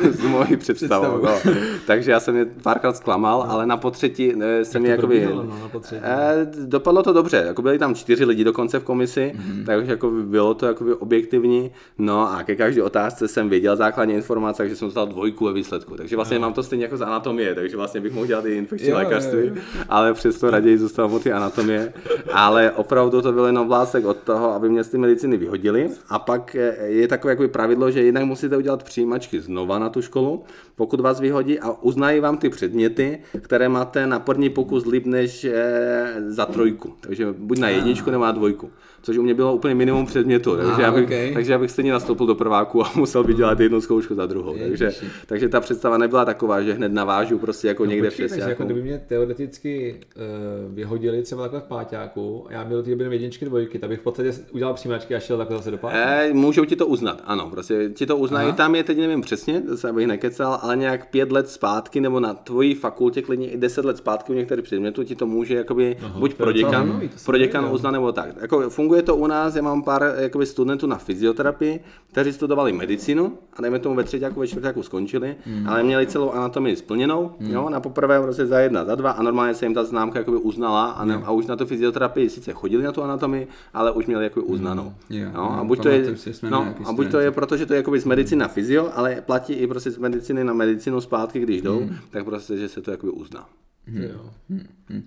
s 0.00 0.22
mojí 0.22 0.56
představou. 0.56 1.24
No. 1.24 1.52
Takže 1.86 2.10
já 2.10 2.20
jsem 2.20 2.36
je 2.36 2.44
párkrát 2.44 2.96
zklamal, 2.96 3.38
no. 3.38 3.50
ale 3.50 3.66
na 3.66 3.76
potřetí 3.76 4.32
jsem 4.62 4.84
je 4.84 4.90
jakoby... 4.90 5.28
no, 5.34 5.42
na 5.42 5.68
potřetí. 5.68 6.02
Eh, 6.04 6.46
dopadlo 6.64 7.02
to 7.02 7.12
dobře, 7.12 7.44
jako 7.46 7.62
byli 7.62 7.78
tam 7.78 7.94
čtyři 7.94 8.24
lidi 8.24 8.44
dokonce 8.44 8.78
v 8.78 8.84
komisi, 8.84 9.32
mm-hmm. 9.36 9.64
takže 9.66 9.90
jako 9.90 10.10
bylo 10.10 10.54
to 10.54 10.66
jakoby 10.66 10.94
objektivní. 10.94 11.70
No 11.98 12.32
a 12.32 12.42
ke 12.42 12.56
každé 12.56 12.82
otázce 12.82 13.28
jsem 13.28 13.48
věděl 13.48 13.76
základní 13.76 14.14
informace, 14.14 14.56
takže 14.56 14.76
jsem 14.76 14.88
dostal 14.88 15.06
dvojku 15.06 15.44
ve 15.44 15.52
výsledku. 15.52 15.96
Takže 15.96 16.16
vlastně 16.16 16.38
no. 16.38 16.42
mám 16.42 16.52
to 16.52 16.62
stejně 16.62 16.79
jako 16.82 16.96
z 16.96 17.02
anatomie, 17.02 17.54
takže 17.54 17.76
vlastně 17.76 18.00
bych 18.00 18.12
mohl 18.12 18.26
dělat 18.26 18.46
i 18.46 18.54
infekční 18.56 18.92
lékařství, 18.92 19.52
ale 19.88 20.14
přesto 20.14 20.50
raději 20.50 20.78
zůstal 20.78 21.12
u 21.12 21.18
ty 21.18 21.32
anatomie. 21.32 21.92
Ale 22.32 22.70
opravdu 22.70 23.22
to 23.22 23.32
byl 23.32 23.46
jenom 23.46 23.68
vlásek 23.68 24.04
od 24.04 24.16
toho, 24.16 24.52
aby 24.52 24.68
mě 24.68 24.84
z 24.84 24.88
té 24.88 24.98
medicíny 24.98 25.36
vyhodili. 25.36 25.90
A 26.08 26.18
pak 26.18 26.56
je 26.84 27.08
takové 27.08 27.32
jako 27.32 27.48
pravidlo, 27.48 27.90
že 27.90 28.02
jednak 28.02 28.24
musíte 28.24 28.56
udělat 28.56 28.82
přijímačky 28.82 29.40
znova 29.40 29.78
na 29.78 29.88
tu 29.88 30.02
školu, 30.02 30.44
pokud 30.76 31.00
vás 31.00 31.20
vyhodí 31.20 31.60
a 31.60 31.70
uznají 31.70 32.20
vám 32.20 32.38
ty 32.38 32.48
předměty, 32.48 33.18
které 33.40 33.68
máte 33.68 34.06
na 34.06 34.18
první 34.18 34.50
pokus 34.50 34.86
líp 34.86 35.06
než 35.06 35.44
eh, 35.44 36.14
za 36.26 36.46
trojku. 36.46 36.92
Takže 37.00 37.32
buď 37.38 37.58
na 37.58 37.68
jedničku 37.68 38.10
nebo 38.10 38.24
na 38.24 38.32
dvojku 38.32 38.70
což 39.02 39.18
u 39.18 39.22
mě 39.22 39.34
bylo 39.34 39.54
úplně 39.54 39.74
minimum 39.74 40.06
předmětu, 40.06 40.56
takže, 40.56 40.72
ah, 40.72 40.80
já 40.80 40.92
bych, 40.92 41.04
okay. 41.04 41.34
takže 41.34 41.52
já 41.52 41.58
bych 41.58 41.70
stejně 41.70 41.92
nastoupil 41.92 42.26
do 42.26 42.34
prváku 42.34 42.84
a 42.84 42.90
musel 42.96 43.24
bych 43.24 43.36
dělat 43.36 43.60
jednu 43.60 43.80
zkoušku 43.80 44.14
za 44.14 44.26
druhou. 44.26 44.56
takže, 44.58 44.92
takže 45.26 45.48
ta 45.48 45.60
představa 45.60 45.98
nebyla 45.98 46.24
taková, 46.24 46.62
že 46.62 46.72
hned 46.72 46.92
navážu 46.92 47.38
prostě 47.38 47.68
jako 47.68 47.84
no, 47.84 47.90
někde 47.90 48.08
počkej, 48.08 48.26
přes 48.26 48.38
jako 48.38 48.64
kdyby 48.64 48.82
mě 48.82 49.02
teoreticky 49.08 50.00
uh, 50.16 50.74
vyhodili 50.74 51.22
třeba 51.22 51.42
takhle 51.42 51.60
v 51.60 51.64
páťáku 51.64 52.46
a 52.48 52.52
já 52.52 52.64
měl 52.64 52.82
ty 52.82 52.90
jenom 52.90 53.12
jedničky, 53.12 53.44
dvojky, 53.44 53.78
tak 53.78 53.90
bych 53.90 54.00
v 54.00 54.02
podstatě 54.02 54.32
udělal 54.52 54.74
přímáčky 54.74 55.14
a 55.14 55.20
šel 55.20 55.38
takhle 55.38 55.56
zase 55.56 55.70
do 55.70 55.78
páťáku. 55.78 56.08
E, 56.08 56.32
můžou 56.32 56.64
ti 56.64 56.76
to 56.76 56.86
uznat, 56.86 57.22
ano, 57.24 57.50
prostě 57.50 57.90
ti 57.94 58.06
to 58.06 58.16
uznají. 58.16 58.48
Aha. 58.48 58.56
Tam 58.56 58.74
je 58.74 58.84
teď 58.84 58.98
nevím 58.98 59.20
přesně, 59.20 59.62
zase 59.66 59.88
abych 59.88 60.06
nekecal, 60.06 60.58
ale 60.62 60.76
nějak 60.76 61.10
pět 61.10 61.32
let 61.32 61.48
zpátky 61.48 62.00
nebo 62.00 62.20
na 62.20 62.34
tvojí 62.34 62.74
fakultě 62.74 63.22
klidně 63.22 63.50
i 63.50 63.56
deset 63.56 63.84
let 63.84 63.96
zpátky 63.96 64.32
u 64.32 64.36
některých 64.36 64.64
předmětů 64.64 65.04
ti 65.04 65.14
to 65.14 65.26
může 65.26 65.54
jakoby 65.54 65.96
Aha, 66.02 66.18
buď 66.18 66.34
pro 66.34 66.52
děkan, 66.52 67.00
pro 67.24 67.38
děkan 67.38 67.68
uznat 67.72 67.90
nebo 67.90 68.12
tak. 68.12 68.28
Jako 68.40 68.70
funguje 68.90 69.02
to 69.02 69.16
u 69.16 69.26
nás, 69.26 69.54
já 69.54 69.62
mám 69.62 69.82
pár 69.82 70.14
jakoby, 70.18 70.46
studentů 70.46 70.86
na 70.86 70.96
fyzioterapii, 70.96 71.80
kteří 72.06 72.32
studovali 72.32 72.72
medicínu 72.72 73.38
a 73.52 73.62
dejme 73.62 73.78
tomu 73.78 73.94
ve 73.94 74.04
třetíku, 74.04 74.40
ve 74.40 74.46
čtvrtáku 74.46 74.82
skončili, 74.82 75.36
mm. 75.46 75.68
ale 75.68 75.82
měli 75.82 76.06
celou 76.06 76.30
anatomii 76.30 76.76
splněnou, 76.76 77.30
mm. 77.38 77.50
jo, 77.50 77.68
na 77.68 77.80
poprvé 77.80 78.20
prostě 78.20 78.46
za 78.46 78.60
jedna, 78.60 78.84
za 78.84 78.94
dva 78.94 79.10
a 79.10 79.22
normálně 79.22 79.54
se 79.54 79.64
jim 79.64 79.74
ta 79.74 79.84
známka 79.84 80.18
jakoby 80.18 80.36
uznala 80.36 80.90
a, 80.90 81.04
ne, 81.04 81.16
mm. 81.16 81.22
a 81.26 81.30
už 81.30 81.46
na 81.46 81.56
tu 81.56 81.66
fyzioterapii 81.66 82.30
sice 82.30 82.52
chodili 82.52 82.82
na 82.82 82.92
tu 82.92 83.02
anatomii, 83.02 83.48
ale 83.74 83.92
už 83.92 84.06
měli 84.06 84.24
jakoby 84.24 84.46
uznanou. 84.46 84.84
Mm. 84.84 85.16
Yeah, 85.16 85.34
no, 85.34 85.60
a 85.60 85.64
buď 85.64 85.82
to 85.82 85.88
je, 85.88 86.14
no, 86.50 86.74
a 86.84 86.92
buď 86.92 87.10
to 87.10 87.18
je, 87.18 87.30
protože 87.30 87.66
to 87.66 87.72
je 87.72 87.76
jakoby 87.76 88.00
z 88.00 88.04
medicíny 88.04 88.40
na 88.40 88.48
fyzio, 88.48 88.90
ale 88.94 89.22
platí 89.26 89.52
i 89.52 89.66
prostě 89.66 89.90
z 89.90 89.98
medicíny 89.98 90.44
na 90.44 90.52
medicínu 90.52 91.00
zpátky, 91.00 91.40
když 91.40 91.62
jdou, 91.62 91.80
mm. 91.80 91.96
tak 92.10 92.24
prostě, 92.24 92.56
že 92.56 92.68
se 92.68 92.82
to 92.82 92.90
jakoby 92.90 93.12
uzná. 93.12 93.46
Mm. 93.86 94.02
Jo. 94.02 94.30
Mm. 94.48 95.02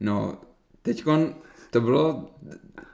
No, 0.00 0.34
teď 0.82 1.04
to 1.70 1.80
bylo 1.80 2.24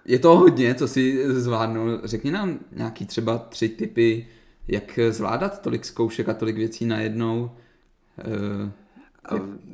je 0.09 0.19
to 0.19 0.39
hodně, 0.39 0.75
co 0.75 0.89
si 0.89 1.33
zvládnul. 1.41 2.01
Řekni 2.05 2.31
nám 2.31 2.59
nějaký 2.73 3.07
třeba 3.07 3.39
tři 3.39 3.69
typy, 3.69 4.27
jak 4.69 4.99
zvládat 5.11 5.63
tolik 5.63 5.85
zkoušek 5.85 6.29
a 6.29 6.35
tolik 6.35 6.57
věcí 6.57 6.87
najednou. 6.87 7.51
Uh, 8.27 8.71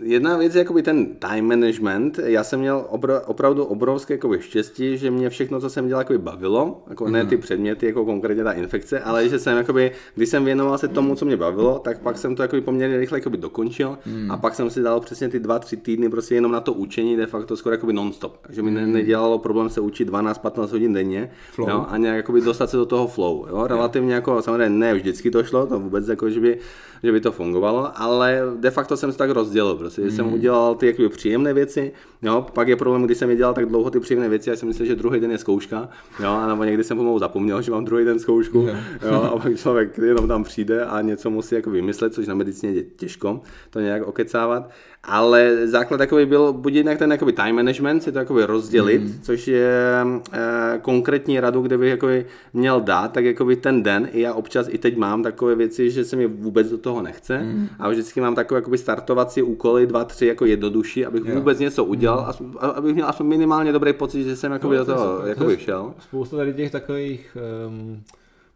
Jedna 0.03 0.37
věc 0.37 0.55
je 0.55 0.59
jakoby 0.59 0.83
ten 0.83 1.07
time 1.15 1.49
management. 1.49 2.19
Já 2.25 2.45
jsem 2.45 2.61
měl 2.61 2.87
obro, 2.89 3.21
opravdu 3.21 3.65
obrovské 3.65 4.15
jakoby 4.15 4.41
štěstí, 4.41 4.99
že 4.99 5.11
mě 5.11 5.31
všechno, 5.31 5.61
co 5.61 5.71
jsem 5.71 5.89
dělal, 5.89 6.01
jakoby 6.01 6.19
bavilo. 6.19 6.83
Jako 6.89 7.05
mm. 7.05 7.13
ne 7.13 7.21
mhm. 7.21 7.29
ty 7.29 7.37
předměty, 7.37 7.87
jako 7.87 8.05
konkrétně 8.05 8.45
ta 8.45 8.53
infekce, 8.53 9.01
ale 9.01 9.29
že 9.29 9.39
jsem, 9.39 9.57
jakoby, 9.57 9.93
když 10.15 10.29
jsem 10.29 10.45
věnoval 10.45 10.79
se 10.79 10.89
tomu, 10.89 11.15
co 11.15 11.25
mě 11.25 11.37
bavilo, 11.37 11.79
tak 11.79 11.99
pak 11.99 12.19
jsem 12.19 12.37
to 12.37 12.43
jakoby 12.43 12.63
poměrně 12.63 12.99
rychle 12.99 13.19
jakoby 13.19 13.37
dokončil 13.37 13.99
mm. 14.07 14.31
a 14.31 14.37
pak 14.37 14.55
jsem 14.55 14.71
si 14.71 14.83
dal 14.83 15.01
přesně 15.01 15.29
ty 15.29 15.39
dva, 15.39 15.59
tři 15.59 15.77
týdny 15.77 16.09
prostě 16.09 16.35
jenom 16.35 16.53
na 16.53 16.61
to 16.61 16.73
učení, 16.73 17.17
de 17.17 17.27
facto 17.27 17.57
skoro 17.57 17.75
jakoby 17.75 17.93
non-stop. 17.93 18.39
Takže 18.43 18.63
mi 18.63 18.71
mm. 18.71 18.93
nedělalo 18.93 19.39
problém 19.39 19.69
se 19.69 19.81
učit 19.81 20.09
12-15 20.09 20.73
hodin 20.73 20.93
denně 20.93 21.31
flow. 21.53 21.69
Jo, 21.69 21.87
a 21.89 21.97
nějak 21.97 22.17
jakoby 22.17 22.41
dostat 22.41 22.71
se 22.71 22.77
do 22.77 22.87
toho 22.87 23.07
flow. 23.07 23.47
Jo? 23.49 23.67
Relativně 23.67 24.15
jako, 24.15 24.43
samozřejmě 24.43 24.69
ne 24.69 24.95
vždycky 24.95 25.31
to 25.31 25.45
šlo, 25.45 25.67
to 25.67 25.81
vůbec 25.81 26.09
jako, 26.09 26.31
že 26.31 26.41
by, 26.41 26.59
že 27.05 27.13
by 27.13 27.21
to 27.21 27.33
fungovalo, 27.33 27.91
ale 27.95 28.43
de 28.57 28.71
facto 28.71 28.97
jsem 28.97 29.13
se 29.13 29.19
tak 29.19 29.31
rozdělil. 29.31 29.77
Prostě 29.77 30.03
mm. 30.03 30.11
jsem 30.11 30.33
udělal 30.33 30.75
ty 30.75 30.87
jakoby, 30.87 31.09
příjemné 31.09 31.55
věci, 31.55 31.93
jo, 32.23 32.47
pak 32.53 32.69
je 32.69 32.77
problém, 32.77 33.03
když 33.03 33.19
jsem 33.19 33.31
je 33.31 33.37
dělal 33.37 33.55
tak 33.55 33.67
dlouho 33.67 33.91
ty 33.91 34.01
příjemné 34.01 34.29
věci, 34.29 34.51
já 34.51 34.57
jsem 34.57 34.69
myslel, 34.69 34.87
že 34.87 34.95
druhý 34.95 35.21
den 35.21 35.31
je 35.31 35.39
zkouška, 35.39 35.89
jo, 36.23 36.47
nebo 36.47 36.65
někdy 36.65 36.85
jsem 36.85 36.97
pomalu 36.97 37.19
zapomněl, 37.19 37.63
že 37.63 37.71
mám 37.71 37.85
druhý 37.85 38.05
den 38.05 38.19
zkoušku, 38.19 38.69
jo, 39.11 39.23
a 39.23 39.39
pak 39.39 39.57
člověk 39.57 39.99
jenom 39.99 40.29
tam 40.29 40.45
přijde 40.45 40.85
a 40.85 41.01
něco 41.01 41.31
musí 41.31 41.55
jako 41.55 41.71
vymyslet, 41.71 42.15
což 42.15 42.27
na 42.27 42.35
medicíně 42.35 42.73
je 42.73 42.83
těžko 42.83 43.41
to 43.71 43.81
nějak 43.81 44.09
okecávat 44.09 44.71
ale 45.07 45.67
základ 45.67 45.99
takový 45.99 46.27
byl 46.27 46.53
buď 46.53 46.75
jednak 46.75 46.99
ten 46.99 47.13
jakoby 47.13 47.33
time 47.33 47.57
management, 47.57 48.01
si 48.01 48.13
to 48.13 48.19
jakoby 48.19 48.45
rozdělit, 48.45 49.03
mm. 49.03 49.19
což 49.23 49.49
je 49.49 50.05
e, 50.33 50.79
konkrétní 50.83 51.41
radu, 51.41 51.63
kde 51.63 51.79
bych 51.79 51.91
jakoby 51.91 52.27
měl 52.53 52.81
dát, 52.81 53.13
tak 53.13 53.25
jakoby 53.25 53.57
ten 53.57 53.83
den, 53.83 54.09
i 54.13 54.21
já 54.21 54.35
občas 54.35 54.67
i 54.71 54.79
teď 54.79 54.97
mám 54.97 55.23
takové 55.23 55.55
věci, 55.55 55.91
že 55.91 56.05
se 56.05 56.17
mi 56.17 56.27
vůbec 56.27 56.71
do 56.71 56.79
toho 56.79 57.03
nechce 57.03 57.39
mm. 57.39 57.69
a 57.79 57.89
vždycky 57.89 58.21
mám 58.21 58.35
takové 58.35 58.59
jakoby 58.59 58.79
startovací 58.79 59.43
úkoly, 59.43 59.87
dva, 59.87 60.05
tři 60.05 60.27
jako 60.27 60.45
jednodušší, 60.45 61.07
abych 61.07 61.23
jo. 61.27 61.35
vůbec 61.35 61.59
něco 61.59 61.85
udělal, 61.85 62.35
mm. 62.41 62.55
abych 62.61 62.95
měl 62.95 63.09
aspoň 63.09 63.27
minimálně 63.27 63.73
dobrý 63.73 63.93
pocit, 63.93 64.25
že 64.25 64.37
jsem 64.37 64.53
jakoby 64.53 64.77
no, 64.77 64.85
do 64.85 64.95
toho 64.95 65.27
jakoby 65.27 65.57
šel. 65.59 65.95
Spousta 65.99 66.37
tady 66.37 66.55
těch 66.55 66.71
takových 66.71 67.37
um 67.69 68.03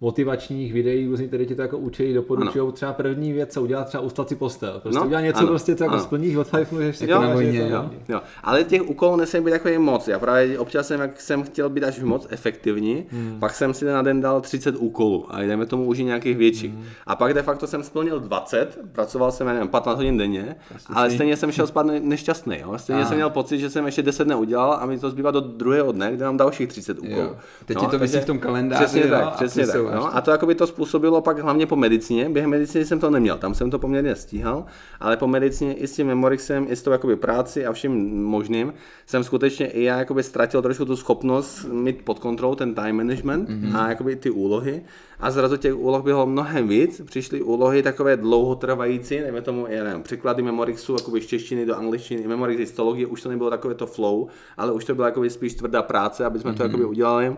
motivačních 0.00 0.72
videí, 0.72 1.06
různých, 1.06 1.28
které 1.28 1.44
ti 1.44 1.54
to 1.54 1.62
jako 1.62 1.78
učí, 1.78 2.14
doporučují 2.14 2.72
třeba 2.72 2.92
první 2.92 3.32
věc, 3.32 3.52
co 3.52 3.62
udělat, 3.62 3.84
třeba 3.84 4.02
ustat 4.02 4.28
si 4.28 4.36
postel. 4.36 4.80
Prostě 4.82 4.98
no, 4.98 5.06
udělat 5.06 5.20
něco, 5.20 5.38
ano, 5.38 5.48
prostě, 5.48 5.76
co 5.76 5.84
jako 5.84 5.98
splníš, 5.98 6.36
od 6.36 6.48
five 6.48 6.66
můžeš 6.70 7.00
jo, 7.00 7.22
na 7.22 7.32
vojně, 7.32 7.68
jo, 7.68 7.90
jo. 8.08 8.20
Ale 8.42 8.64
těch 8.64 8.88
úkolů 8.88 9.16
nesmí 9.16 9.40
být 9.40 9.50
takový 9.50 9.78
moc. 9.78 10.08
Já 10.08 10.18
právě 10.18 10.58
občas 10.58 10.86
jsem, 10.86 11.00
jak 11.00 11.20
jsem 11.20 11.42
chtěl 11.42 11.68
být 11.68 11.84
až 11.84 12.00
moc 12.00 12.26
efektivní, 12.30 13.06
hmm. 13.10 13.36
pak 13.40 13.54
jsem 13.54 13.74
si 13.74 13.84
na 13.84 14.02
den 14.02 14.20
dal 14.20 14.40
30 14.40 14.76
úkolů 14.76 15.26
a 15.28 15.42
jdeme 15.42 15.66
tomu 15.66 15.84
už 15.84 15.98
i 15.98 16.04
nějakých 16.04 16.36
větších. 16.36 16.72
Hmm. 16.72 16.84
A 17.06 17.16
pak 17.16 17.34
de 17.34 17.42
facto 17.42 17.66
jsem 17.66 17.82
splnil 17.82 18.20
20, 18.20 18.78
pracoval 18.92 19.32
jsem, 19.32 19.46
nevím, 19.46 19.68
15 19.68 19.96
hodin 19.96 20.18
denně, 20.18 20.56
ale 20.86 21.10
stejně 21.10 21.36
jsem 21.36 21.52
šel 21.52 21.66
spát 21.66 21.86
nešťastný. 22.00 22.58
Jo? 22.60 22.78
Stejně 22.78 23.02
a. 23.02 23.06
jsem 23.06 23.16
měl 23.16 23.30
pocit, 23.30 23.58
že 23.58 23.70
jsem 23.70 23.86
ještě 23.86 24.02
10 24.02 24.28
neudělal 24.28 24.78
a 24.80 24.86
mi 24.86 24.98
to 24.98 25.10
zbývá 25.10 25.30
do 25.30 25.40
druhého 25.40 25.92
dne, 25.92 26.12
kde 26.12 26.24
mám 26.24 26.36
dalších 26.36 26.68
30 26.68 26.98
úkolů. 26.98 27.36
Teď 27.64 27.76
no, 27.76 27.84
ti 27.84 27.90
to 27.90 27.98
vysí 27.98 28.18
v 28.18 28.24
tom 28.24 28.38
kalendáři. 28.38 28.84
Přesně 28.84 29.00
jo, 29.00 29.10
tak, 29.10 29.34
přesně 29.34 29.66
tak. 29.66 29.87
No, 29.94 30.16
a 30.16 30.20
to 30.20 30.30
jako 30.30 30.46
by 30.46 30.54
to 30.54 30.66
způsobilo 30.66 31.20
pak 31.20 31.38
hlavně 31.38 31.66
po 31.66 31.76
medicíně. 31.76 32.28
Během 32.28 32.50
medicíny 32.50 32.84
jsem 32.84 33.00
to 33.00 33.10
neměl, 33.10 33.38
tam 33.38 33.54
jsem 33.54 33.70
to 33.70 33.78
poměrně 33.78 34.14
stíhal, 34.16 34.64
ale 35.00 35.16
po 35.16 35.26
medicíně 35.26 35.74
i 35.74 35.86
s 35.86 35.92
tím 35.92 36.06
Memorixem, 36.06 36.66
i 36.68 36.76
s 36.76 36.82
tou 36.82 36.90
jakoby 36.90 37.16
práci 37.16 37.66
a 37.66 37.72
vším 37.72 38.24
možným 38.24 38.72
jsem 39.06 39.24
skutečně 39.24 39.66
i 39.66 39.82
já 39.82 39.98
jakoby 39.98 40.22
ztratil 40.22 40.62
trošku 40.62 40.84
tu 40.84 40.96
schopnost 40.96 41.64
mít 41.64 42.02
pod 42.04 42.18
kontrolou 42.18 42.54
ten 42.54 42.74
time 42.74 42.96
management 42.96 43.48
mm-hmm. 43.48 43.76
a 43.76 43.88
jakoby 43.88 44.16
ty 44.16 44.30
úlohy 44.30 44.82
a 45.20 45.30
zrazu 45.30 45.56
těch 45.56 45.76
úloh 45.76 46.02
bylo 46.02 46.26
mnohem 46.26 46.68
víc. 46.68 47.00
Přišly 47.04 47.42
úlohy 47.42 47.82
takové 47.82 48.16
dlouhotrvající, 48.16 49.20
nevím 49.20 49.42
tomu, 49.42 49.66
já 49.68 49.84
nevím, 49.84 50.02
překlady 50.02 50.42
Memorixu 50.42 50.92
jakoby 50.92 51.20
z 51.20 51.26
češtiny 51.26 51.66
do 51.66 51.76
angličtiny, 51.76 52.28
Memorix 52.28 52.58
histologie, 52.58 53.06
už 53.06 53.22
to 53.22 53.28
nebylo 53.28 53.50
takové 53.50 53.74
to 53.74 53.86
flow, 53.86 54.28
ale 54.56 54.72
už 54.72 54.84
to 54.84 54.94
byla 54.94 55.08
jakoby 55.08 55.30
spíš 55.30 55.54
tvrdá 55.54 55.82
práce, 55.82 56.24
aby 56.24 56.38
jsme 56.38 56.50
mm-hmm. 56.50 56.56
to 56.56 56.62
mhm. 56.62 56.70
jakoby 56.70 56.84
udělali. 56.84 57.36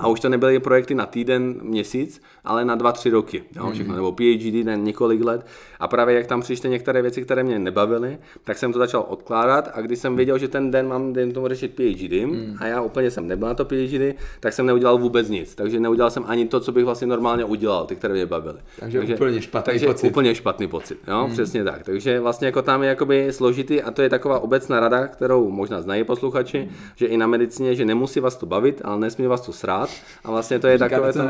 A 0.00 0.08
už 0.08 0.20
to 0.20 0.28
nebyly 0.28 0.60
projekty 0.60 0.94
na 0.94 1.06
týden, 1.06 1.54
měsíc, 1.62 2.22
ale 2.44 2.64
na 2.64 2.74
dva, 2.74 2.92
tři 2.92 3.10
roky. 3.10 3.42
Jo, 3.56 3.64
mhm. 3.64 3.72
všechno, 3.72 3.94
nebo 3.94 4.12
PhD 4.12 4.64
na 4.64 4.74
několik 4.74 5.24
let. 5.24 5.46
A 5.80 5.88
právě 5.88 6.14
jak 6.14 6.26
tam 6.26 6.40
přišly 6.40 6.70
některé 6.70 7.02
věci, 7.02 7.22
které 7.22 7.42
mě 7.42 7.58
nebavily, 7.58 8.18
tak 8.44 8.58
jsem 8.58 8.72
to 8.72 8.78
začal 8.78 9.04
odkládat 9.08 9.70
a 9.74 9.80
když 9.80 9.98
jsem 9.98 10.16
věděl, 10.16 10.38
že 10.38 10.48
ten 10.48 10.70
den 10.70 10.88
mám 10.88 11.12
den 11.12 11.32
tomu 11.32 11.48
řešit 11.48 11.74
PhD 11.74 12.26
mm. 12.26 12.56
a 12.58 12.66
já 12.66 12.82
úplně 12.82 13.10
jsem 13.10 13.28
nebyl 13.28 13.48
na 13.48 13.54
to 13.54 13.64
PhD, 13.64 14.16
tak 14.40 14.52
jsem 14.52 14.66
neudělal 14.66 14.98
vůbec 14.98 15.28
nic. 15.28 15.54
Takže 15.54 15.80
neudělal 15.80 16.10
jsem 16.10 16.24
ani 16.26 16.46
to, 16.46 16.60
co 16.60 16.72
bych 16.72 16.84
vlastně 16.84 17.06
normálně 17.06 17.44
udělal, 17.44 17.86
ty, 17.86 17.96
které 17.96 18.14
mě 18.14 18.26
bavily. 18.26 18.58
Takže, 18.80 18.98
takže 18.98 19.14
úplně 19.14 19.42
špatný 19.42 19.72
takže 19.72 19.86
pocit. 19.86 20.06
úplně 20.06 20.34
špatný 20.34 20.68
pocit, 20.68 20.98
jo, 21.08 21.26
mm. 21.26 21.32
přesně 21.32 21.64
tak. 21.64 21.82
Takže 21.82 22.20
vlastně 22.20 22.46
jako 22.46 22.62
tam 22.62 22.82
je 22.82 22.88
jakoby 22.88 23.28
složitý 23.30 23.82
a 23.82 23.90
to 23.90 24.02
je 24.02 24.08
taková 24.08 24.38
obecná 24.38 24.80
rada, 24.80 25.06
kterou 25.06 25.50
možná 25.50 25.82
znají 25.82 26.04
posluchači, 26.04 26.58
mm. 26.58 26.76
že 26.96 27.06
i 27.06 27.16
na 27.16 27.26
medicíně, 27.26 27.74
že 27.74 27.84
nemusí 27.84 28.20
vás 28.20 28.36
to 28.36 28.46
bavit, 28.46 28.80
ale 28.84 29.00
nesmí 29.00 29.26
vás 29.26 29.40
to 29.40 29.52
srát 29.52 29.71
a 30.24 30.30
vlastně 30.30 30.58
to 30.58 30.66
je 30.66 30.78
Říká 30.78 30.88
takové 30.88 31.12
to, 31.12 31.20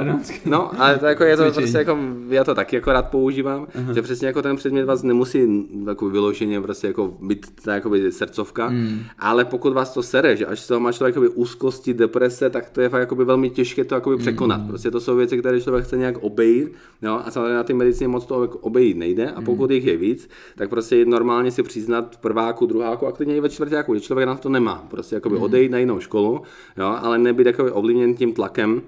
no, 0.44 0.80
ale 0.82 0.98
to 0.98 1.06
jako 1.06 1.24
je 1.24 1.36
to 1.36 1.52
prostě 1.52 1.78
jako, 1.78 1.98
já 2.28 2.44
to 2.44 2.54
taky 2.54 2.76
jako 2.76 2.92
rád 2.92 3.10
používám, 3.10 3.64
uh-huh. 3.64 3.94
že 3.94 4.02
přesně 4.02 4.26
jako 4.26 4.42
ten 4.42 4.56
předmět 4.56 4.84
vás 4.84 5.02
nemusí 5.02 5.68
jako 5.86 6.08
vyloženě 6.08 6.60
prostě 6.60 6.86
jako 6.86 7.14
být 7.20 7.46
ta 7.64 7.74
jakoby 7.74 8.12
srdcovka, 8.12 8.68
mm. 8.68 9.00
ale 9.18 9.44
pokud 9.44 9.72
vás 9.72 9.94
to 9.94 10.02
sere, 10.02 10.36
že 10.36 10.46
až 10.46 10.60
z 10.60 10.66
toho 10.66 10.80
má 10.80 10.92
člověk 10.92 11.14
jakoby 11.14 11.28
úzkosti, 11.28 11.94
deprese, 11.94 12.50
tak 12.50 12.70
to 12.70 12.80
je 12.80 12.88
fakt 12.88 13.00
jakoby 13.00 13.24
velmi 13.24 13.50
těžké 13.50 13.84
to 13.84 13.94
jakoby 13.94 14.16
překonat. 14.16 14.60
Mm. 14.60 14.68
Prostě 14.68 14.90
to 14.90 15.00
jsou 15.00 15.16
věci, 15.16 15.38
které 15.38 15.60
člověk 15.60 15.84
chce 15.84 15.96
nějak 15.96 16.18
obejít, 16.18 16.72
no, 17.02 17.26
a 17.26 17.30
samozřejmě 17.30 17.54
na 17.54 17.62
té 17.62 17.74
medicíně 17.74 18.08
moc 18.08 18.26
to 18.26 18.48
obejít 18.60 18.96
nejde 18.96 19.30
a 19.30 19.42
pokud 19.42 19.70
mm. 19.70 19.74
jich 19.74 19.84
je 19.84 19.96
víc, 19.96 20.28
tak 20.56 20.70
prostě 20.70 21.04
normálně 21.04 21.50
si 21.50 21.62
přiznat 21.62 22.16
prváku, 22.16 22.66
druháku 22.66 23.06
a 23.06 23.12
klidně 23.12 23.36
i 23.36 23.40
ve 23.40 23.48
čtvrtáku, 23.48 23.94
že 23.94 24.00
člověk 24.00 24.26
na 24.26 24.34
to 24.34 24.48
nemá. 24.48 24.86
Prostě 24.90 25.14
jakoby 25.14 25.36
mm. 25.36 25.42
odejít 25.42 25.70
na 25.70 25.78
jinou 25.78 26.00
školu, 26.00 26.42
jo, 26.76 26.96
ale 27.02 27.18
nebyt 27.18 27.46
jakoby 27.46 27.70
ovlivněn 27.70 28.14
tím 28.14 28.31
tlakem, 28.32 28.82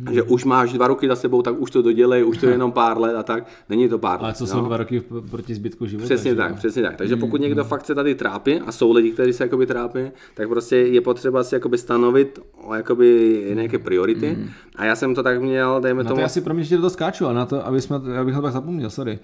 Hmm. 0.00 0.14
Že 0.14 0.22
už 0.22 0.44
máš 0.44 0.72
dva 0.72 0.88
roky 0.88 1.08
za 1.08 1.16
sebou, 1.16 1.42
tak 1.42 1.60
už 1.60 1.70
to 1.70 1.82
dodělej, 1.82 2.24
už 2.24 2.38
to 2.38 2.46
je 2.46 2.52
jenom 2.58 2.72
pár 2.72 2.98
let 2.98 3.16
a 3.16 3.22
tak. 3.22 3.46
Není 3.68 3.88
to 3.88 3.98
pár 3.98 4.20
let. 4.20 4.24
Ale 4.24 4.34
co 4.34 4.46
jsou 4.46 4.56
no. 4.56 4.64
dva 4.64 4.76
roky 4.76 5.02
proti 5.30 5.54
zbytku 5.54 5.86
života? 5.86 6.04
Přesně 6.04 6.34
tak, 6.34 6.54
přesně 6.54 6.82
tak. 6.82 6.96
Takže 6.96 7.16
pokud 7.16 7.36
hmm. 7.36 7.42
někdo 7.42 7.64
fakt 7.64 7.86
se 7.86 7.94
tady 7.94 8.14
trápí, 8.14 8.60
a 8.60 8.72
jsou 8.72 8.92
lidi, 8.92 9.10
kteří 9.10 9.32
se 9.32 9.44
jakoby 9.44 9.66
trápí, 9.66 10.00
tak 10.34 10.48
prostě 10.48 10.76
je 10.76 11.00
potřeba 11.00 11.44
si 11.44 11.54
jakoby 11.54 11.78
stanovit 11.78 12.38
jakoby 12.76 13.42
nějaké 13.54 13.78
priority. 13.78 14.28
Hmm. 14.28 14.48
A 14.76 14.84
já 14.84 14.96
jsem 14.96 15.14
to 15.14 15.22
tak 15.22 15.42
měl, 15.42 15.80
dejme 15.80 16.02
na 16.02 16.08
tomu. 16.08 16.18
To 16.18 16.22
já 16.22 16.28
si 16.28 16.40
pro 16.40 16.54
mě, 16.54 16.64
že 16.64 16.78
to 16.78 16.90
skáču, 16.90 17.26
a 17.26 17.32
na 17.32 17.46
to, 17.46 17.66
aby 17.66 17.80
jsme, 17.80 17.96
abych 18.20 18.34
to 18.34 18.42
tak 18.42 18.52
zapomněl, 18.52 18.90
sorry 18.90 19.18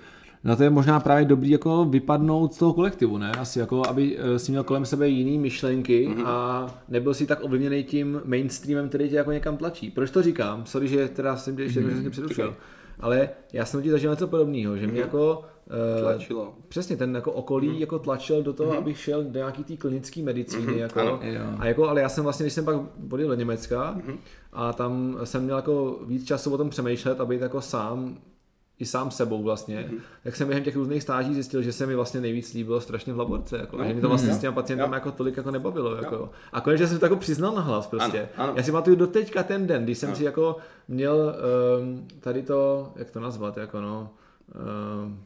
na 0.45 0.57
to 0.57 0.63
je 0.63 0.71
možná 0.71 1.01
právě 1.01 1.25
dobrý 1.25 1.51
jako 1.51 1.85
vypadnout 1.85 2.55
z 2.55 2.59
toho 2.59 2.73
kolektivu, 2.73 3.19
ne? 3.19 3.33
Asi 3.33 3.59
jako, 3.59 3.83
aby 3.89 4.19
eh, 4.19 4.39
si 4.39 4.51
měl 4.51 4.65
kolem 4.65 4.87
sebe 4.87 5.09
jiný 5.09 5.39
myšlenky 5.39 6.09
mm-hmm. 6.09 6.27
a 6.27 6.67
nebyl 6.89 7.15
si 7.15 7.27
tak 7.27 7.45
ovlivněný 7.45 7.85
tím 7.85 8.21
mainstreamem, 8.25 8.89
který 8.89 9.09
tě 9.09 9.17
jako 9.17 9.33
někam 9.33 9.57
tlačí. 9.57 9.91
Proč 9.91 10.11
to 10.11 10.23
říkám? 10.23 10.67
Sorry, 10.67 10.89
že 10.89 11.09
teda 11.09 11.37
jsem 11.37 11.59
ještě 11.59 11.81
mm-hmm. 11.81 12.11
předušel. 12.11 12.55
Ale 13.01 13.29
já 13.53 13.65
jsem 13.65 13.83
ti 13.83 13.91
zažil 13.91 14.11
něco 14.11 14.27
podobného, 14.27 14.77
že 14.77 14.87
mě 14.87 15.01
mm-hmm. 15.01 15.05
jako 15.05 15.45
Uh, 15.97 16.01
Tlačilo. 16.03 16.55
Přesně, 16.69 16.97
ten 16.97 17.15
jako 17.15 17.33
okolí 17.33 17.69
mm. 17.69 17.75
jako 17.75 17.99
tlačil 17.99 18.43
do 18.43 18.53
toho, 18.53 18.73
mm. 18.73 18.79
abych 18.79 18.99
šel 18.99 19.25
do 19.25 19.39
nějaký 19.39 19.65
té 19.65 19.77
klinické 19.77 20.23
medicíny. 20.23 20.73
Mm. 20.73 20.79
Jako, 20.79 21.01
ano. 21.01 21.21
A 21.59 21.67
jako, 21.67 21.89
ale 21.89 22.01
já 22.01 22.09
jsem 22.09 22.25
vlastně, 22.25 22.45
když 22.45 22.53
jsem 22.53 22.65
pak 22.65 22.77
odjel 23.11 23.29
do 23.29 23.35
Německa 23.35 23.93
mm. 23.93 24.19
a 24.53 24.73
tam 24.73 25.19
jsem 25.25 25.45
měl 25.45 25.57
jako 25.57 26.01
víc 26.07 26.27
času 26.27 26.55
o 26.55 26.59
tom 26.59 26.71
přemýšlet, 26.71 27.21
aby 27.21 27.39
jako 27.41 27.61
sám 27.61 28.17
i 28.81 28.87
sám 28.87 29.11
sebou 29.11 29.43
vlastně, 29.43 29.89
mm-hmm. 29.91 30.01
tak 30.25 30.37
jsem 30.37 30.49
během 30.49 30.65
těch 30.65 30.77
různých 30.77 31.03
stáží 31.03 31.35
zjistil, 31.35 31.63
že 31.63 31.73
se 31.73 31.87
mi 31.87 31.95
vlastně 31.95 32.21
nejvíc 32.21 32.55
líbilo 32.55 32.81
strašně 32.81 33.13
v 33.13 33.19
laborce, 33.19 33.57
jako, 33.57 33.77
no, 33.77 33.85
že 33.85 33.95
mi 33.95 34.01
to 34.01 34.09
vlastně 34.09 34.31
mm-hmm. 34.31 34.37
s 34.37 34.39
těma 34.39 34.53
pacientama 34.53 34.95
jako 34.95 35.13
tolik 35.13 35.37
jako 35.37 35.51
nebavilo. 35.51 35.95
Jako. 35.95 36.31
A 36.53 36.61
konečně 36.61 36.87
jsem 36.87 36.99
to 36.99 37.05
jako 37.05 37.17
přiznal 37.17 37.55
na 37.55 37.61
hlas 37.61 37.87
prostě. 37.87 38.21
Ano, 38.21 38.45
ano. 38.45 38.53
Já 38.57 38.63
si 38.63 38.73
pamatuju 38.73 38.97
do 38.97 39.07
teďka 39.07 39.43
ten 39.43 39.67
den, 39.67 39.85
když 39.85 39.99
jsem 39.99 40.09
ano. 40.09 40.17
si 40.17 40.25
jako 40.25 40.57
měl 40.89 41.35
um, 41.81 42.09
tady 42.21 42.43
to, 42.43 42.93
jak 42.97 43.11
to 43.11 43.21
nazvat, 43.21 43.57
jako 43.57 43.81
no, 43.81 44.11
um, 45.05 45.19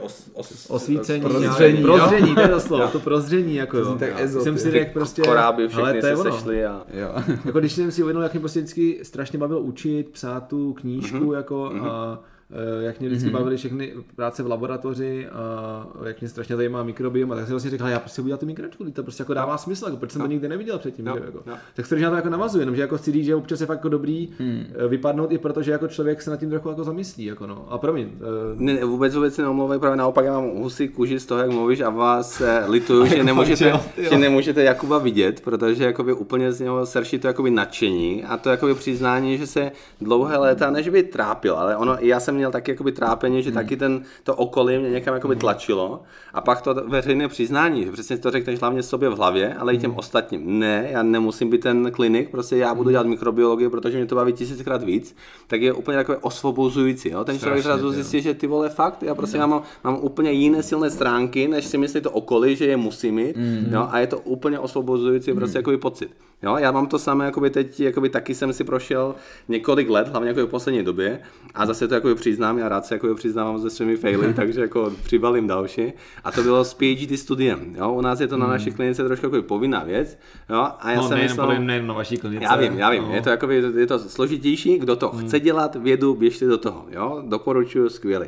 os, 0.00 0.30
os, 0.34 0.70
osvícení, 0.70 1.20
prozření, 1.20 1.82
prozření, 1.82 2.34
to 2.34 2.40
je 2.40 2.48
to 2.48 2.60
slovo, 2.60 2.88
to 2.88 3.00
prozření, 3.00 3.54
jako 3.54 3.78
jo. 3.78 3.96
Tak 3.98 4.20
ezot, 4.20 4.42
jsem 4.42 4.58
si 4.58 4.70
řekl 4.70 4.92
prostě, 4.92 5.22
koráby 5.22 5.68
všechny 5.68 6.02
se 6.02 6.16
sešli 6.16 6.66
a... 6.66 6.86
Jo. 6.92 7.38
jako 7.44 7.58
když 7.58 7.72
jsem 7.72 7.90
si 7.90 8.02
uvědomil, 8.02 8.22
jak 8.22 8.32
mě 8.32 8.40
prostě 8.40 8.60
vždycky 8.60 9.00
strašně 9.02 9.38
bavilo 9.38 9.60
učit, 9.60 10.08
psát 10.08 10.48
tu 10.48 10.72
knížku, 10.72 11.18
mm-hmm. 11.18 11.36
jako 11.36 11.54
mm-hmm. 11.54 11.86
a 11.86 12.22
Eh, 12.22 12.35
jak 12.80 13.00
mě 13.00 13.08
vždycky 13.08 13.28
mm-hmm. 13.28 13.32
bavily 13.32 13.56
všechny 13.56 13.94
práce 14.16 14.42
v 14.42 14.46
laboratoři 14.46 15.26
a 15.26 15.86
jak 16.04 16.20
mě 16.20 16.28
strašně 16.28 16.56
zajímá 16.56 16.82
mikrobiom, 16.82 17.32
a 17.32 17.34
tak 17.34 17.44
jsem 17.44 17.52
vlastně 17.52 17.70
říkal, 17.70 17.88
já 17.88 17.98
prostě 17.98 18.22
udělat 18.22 18.40
tu 18.40 18.46
mikročku, 18.46 18.90
to 18.90 19.02
prostě 19.02 19.22
jako 19.22 19.34
dává 19.34 19.58
smysl, 19.58 19.84
jako, 19.84 19.96
proč 19.96 20.10
jsem 20.10 20.20
to 20.20 20.26
no. 20.26 20.32
nikdy 20.32 20.48
neviděl 20.48 20.78
předtím. 20.78 21.04
No. 21.04 21.14
Že, 21.14 21.22
jako. 21.24 21.42
No. 21.46 21.54
Tak 21.74 21.86
se 21.86 21.96
na 21.96 22.10
to 22.10 22.16
jako 22.16 22.28
navazuje, 22.28 22.62
jenom 22.62 22.74
že 22.74 22.80
jako 22.80 22.98
chci 22.98 23.12
říct, 23.12 23.24
že 23.24 23.34
občas 23.34 23.60
je 23.60 23.66
fakt 23.66 23.78
jako 23.78 23.88
dobrý 23.88 24.28
hmm. 24.38 24.64
Eh, 24.74 24.88
vypadnout 24.88 25.32
i 25.32 25.38
protože 25.38 25.72
jako 25.72 25.88
člověk 25.88 26.22
se 26.22 26.30
nad 26.30 26.36
tím 26.36 26.50
trochu 26.50 26.68
jako 26.68 26.84
zamyslí. 26.84 27.24
Jako 27.24 27.46
no. 27.46 27.66
A 27.70 27.78
promiň. 27.78 28.06
Uh... 28.06 28.60
Ne, 28.60 28.84
vůbec 28.84 29.14
vůbec 29.14 29.34
se 29.34 29.42
neomlouvej, 29.42 29.78
právě 29.78 29.96
naopak 29.96 30.24
já 30.24 30.32
mám 30.32 30.50
husí 30.50 30.88
kůži 30.88 31.20
z 31.20 31.26
toho, 31.26 31.40
jak 31.40 31.50
mluvíš 31.50 31.80
a 31.80 31.90
vás 31.90 32.42
lituju, 32.66 33.06
že 33.16 33.24
nemůžete, 33.24 33.72
že 33.96 34.18
nemůžete 34.18 34.62
Jakuba 34.62 34.98
vidět, 34.98 35.40
protože 35.40 35.84
jakoby 35.84 36.12
úplně 36.12 36.52
z 36.52 36.60
něho 36.60 36.86
srší 36.86 37.18
to 37.18 37.26
jakoby 37.26 37.50
nadšení 37.50 38.24
a 38.24 38.36
to 38.36 38.50
jakoby 38.50 38.74
přiznání, 38.74 39.38
že 39.38 39.46
se 39.46 39.72
dlouhé 40.00 40.36
léta, 40.36 40.70
než 40.70 40.88
by 40.88 41.02
trápil, 41.02 41.56
ale 41.56 41.76
ono, 41.76 41.96
já 42.00 42.20
jsem 42.20 42.35
měl 42.36 42.50
taky 42.50 42.70
jakoby 42.70 42.92
trápení, 42.92 43.42
že 43.42 43.50
hmm. 43.50 43.54
taky 43.54 43.76
ten, 43.76 44.02
to 44.22 44.34
okolí 44.36 44.78
mě 44.78 44.90
někam 44.90 45.14
jakoby 45.14 45.34
hmm. 45.34 45.40
tlačilo 45.40 46.02
a 46.34 46.40
pak 46.40 46.62
to 46.62 46.74
veřejné 46.74 47.28
přiznání, 47.28 47.84
že 47.84 47.92
přesně 47.92 48.18
to 48.18 48.30
řekneš 48.30 48.60
hlavně 48.60 48.82
sobě 48.82 49.08
v 49.08 49.16
hlavě, 49.16 49.54
ale 49.54 49.74
i 49.74 49.78
těm 49.78 49.90
hmm. 49.90 49.98
ostatním. 49.98 50.58
Ne, 50.58 50.88
já 50.90 51.02
nemusím 51.02 51.50
být 51.50 51.60
ten 51.60 51.90
klinik, 51.90 52.30
prostě 52.30 52.56
já 52.56 52.74
budu 52.74 52.86
hmm. 52.86 52.92
dělat 52.92 53.06
mikrobiologii, 53.06 53.68
protože 53.68 53.96
mě 53.96 54.06
to 54.06 54.14
baví 54.14 54.32
tisíckrát 54.32 54.82
víc, 54.82 55.16
tak 55.46 55.62
je 55.62 55.72
úplně 55.72 55.98
takové 55.98 56.18
osvobozující. 56.18 57.08
Jo? 57.08 57.24
Ten 57.24 57.38
člověk 57.38 57.62
zrazu 57.62 57.90
zjistí, 57.90 58.20
že 58.20 58.34
ty 58.34 58.46
vole 58.46 58.68
fakt, 58.68 59.02
já 59.02 59.14
prostě 59.14 59.38
no. 59.38 59.48
mám, 59.48 59.62
mám 59.84 59.98
úplně 60.02 60.32
jiné 60.32 60.62
silné 60.62 60.90
stránky, 60.90 61.48
než 61.48 61.64
si 61.64 61.78
myslí 61.78 62.00
to 62.00 62.10
okolí, 62.10 62.56
že 62.56 62.66
je 62.66 62.76
musí 62.76 63.12
mít. 63.12 63.36
Mm. 63.36 63.68
Jo? 63.72 63.88
A 63.90 63.98
je 63.98 64.06
to 64.06 64.18
úplně 64.18 64.58
osvobozující 64.58 65.30
mm. 65.30 65.36
prostě 65.36 65.58
jakoby 65.58 65.76
pocit. 65.76 66.10
Jo, 66.42 66.56
já 66.56 66.72
mám 66.72 66.86
to 66.86 66.98
samé, 66.98 67.24
jakoby 67.24 67.50
teď, 67.50 67.80
jakoby 67.80 68.08
taky 68.08 68.34
jsem 68.34 68.52
si 68.52 68.64
prošel 68.64 69.14
několik 69.48 69.90
let, 69.90 70.08
hlavně 70.08 70.28
jako 70.28 70.46
v 70.46 70.50
poslední 70.50 70.82
době, 70.82 71.20
a 71.54 71.66
zase 71.66 71.88
to 71.88 71.94
jakoby 71.94 72.14
přiznám, 72.26 72.58
já 72.58 72.68
rád 72.68 72.86
se 72.86 72.94
jakoby 72.94 73.14
přiznávám 73.14 73.58
ze 73.58 73.70
svými 73.70 73.96
faily, 73.96 74.34
takže 74.36 74.60
jako 74.60 74.92
přibalím 75.02 75.46
další. 75.46 75.92
A 76.24 76.32
to 76.32 76.42
bylo 76.42 76.64
s 76.64 76.74
PhD 76.74 77.18
studiem. 77.18 77.74
Jo, 77.78 77.92
u 77.92 78.00
nás 78.00 78.20
je 78.20 78.28
to 78.28 78.36
na 78.36 78.46
naší 78.46 78.70
hmm. 78.70 78.76
klinice 78.76 79.04
trošku 79.04 79.26
jako 79.26 79.42
povinná 79.42 79.84
věc. 79.84 80.18
Jo, 80.50 80.68
a 80.78 80.90
já 80.90 80.96
no, 80.96 81.08
jsem 81.08 81.16
nejen, 81.16 81.30
myslel, 81.30 81.62
nejen 81.62 81.86
na 81.86 81.94
vaší 81.94 82.16
klinice. 82.16 82.44
Já 82.44 82.56
vím, 82.56 82.78
já 82.78 82.90
vím, 82.90 83.02
no. 83.02 83.14
je 83.14 83.22
to 83.22 83.30
jakoby, 83.30 83.62
je 83.76 83.86
to 83.86 83.98
složitější, 83.98 84.78
kdo 84.78 84.96
to 84.96 85.08
hmm. 85.08 85.26
chce 85.26 85.40
dělat 85.40 85.76
vědu, 85.76 86.14
běžte 86.14 86.46
do 86.46 86.58
toho. 86.58 86.86
Jo, 86.90 87.22
doporučuju, 87.26 87.88
skvělý. 87.88 88.26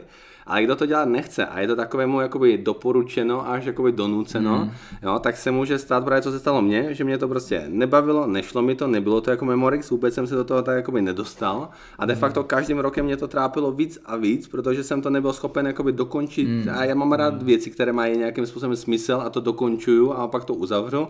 Ale 0.49 0.62
kdo 0.62 0.76
to 0.76 0.86
dělat 0.86 1.09
nechce 1.09 1.46
a 1.46 1.61
je 1.61 1.66
to 1.66 1.76
takovému 1.76 2.20
jakoby 2.20 2.59
doporučeno 2.59 3.51
až 3.51 3.64
jakoby 3.64 3.92
donuceno, 3.92 4.59
mm. 4.59 4.70
jo, 5.03 5.18
tak 5.18 5.36
se 5.36 5.51
může 5.51 5.78
stát 5.78 6.05
právě, 6.05 6.22
co 6.22 6.30
se 6.30 6.38
stalo 6.38 6.62
mně, 6.62 6.94
že 6.94 7.05
mě 7.05 7.18
to 7.18 7.28
prostě 7.28 7.64
nebavilo, 7.68 8.26
nešlo 8.26 8.62
mi 8.62 8.74
to, 8.74 8.86
nebylo 8.86 9.20
to 9.20 9.30
jako 9.30 9.44
Memorix, 9.44 9.90
vůbec 9.90 10.14
jsem 10.14 10.26
se 10.26 10.34
do 10.34 10.44
toho 10.44 10.62
tak 10.62 10.76
jakoby 10.76 11.03
nedostal 11.03 11.68
a 11.99 12.07
de 12.07 12.14
facto 12.14 12.44
každým 12.44 12.78
rokem 12.78 13.05
mě 13.05 13.16
to 13.16 13.28
trápilo 13.28 13.72
víc 13.72 13.99
a 14.05 14.16
víc, 14.16 14.49
protože 14.49 14.84
jsem 14.84 15.03
to 15.03 15.11
nebyl 15.11 15.32
schopen 15.32 15.66
jakoby 15.66 15.92
dokončit 15.92 16.49
mm. 16.49 16.68
a 16.74 16.84
já 16.84 16.94
mám 16.94 17.12
rád 17.12 17.34
mm. 17.34 17.46
věci, 17.46 17.70
které 17.70 17.92
mají 17.92 18.18
nějakým 18.18 18.46
způsobem 18.46 18.76
smysl 18.76 19.22
a 19.24 19.30
to 19.30 19.40
dokončuju 19.40 20.12
a 20.12 20.28
pak 20.28 20.44
to 20.44 20.55
uzavřu 20.55 21.09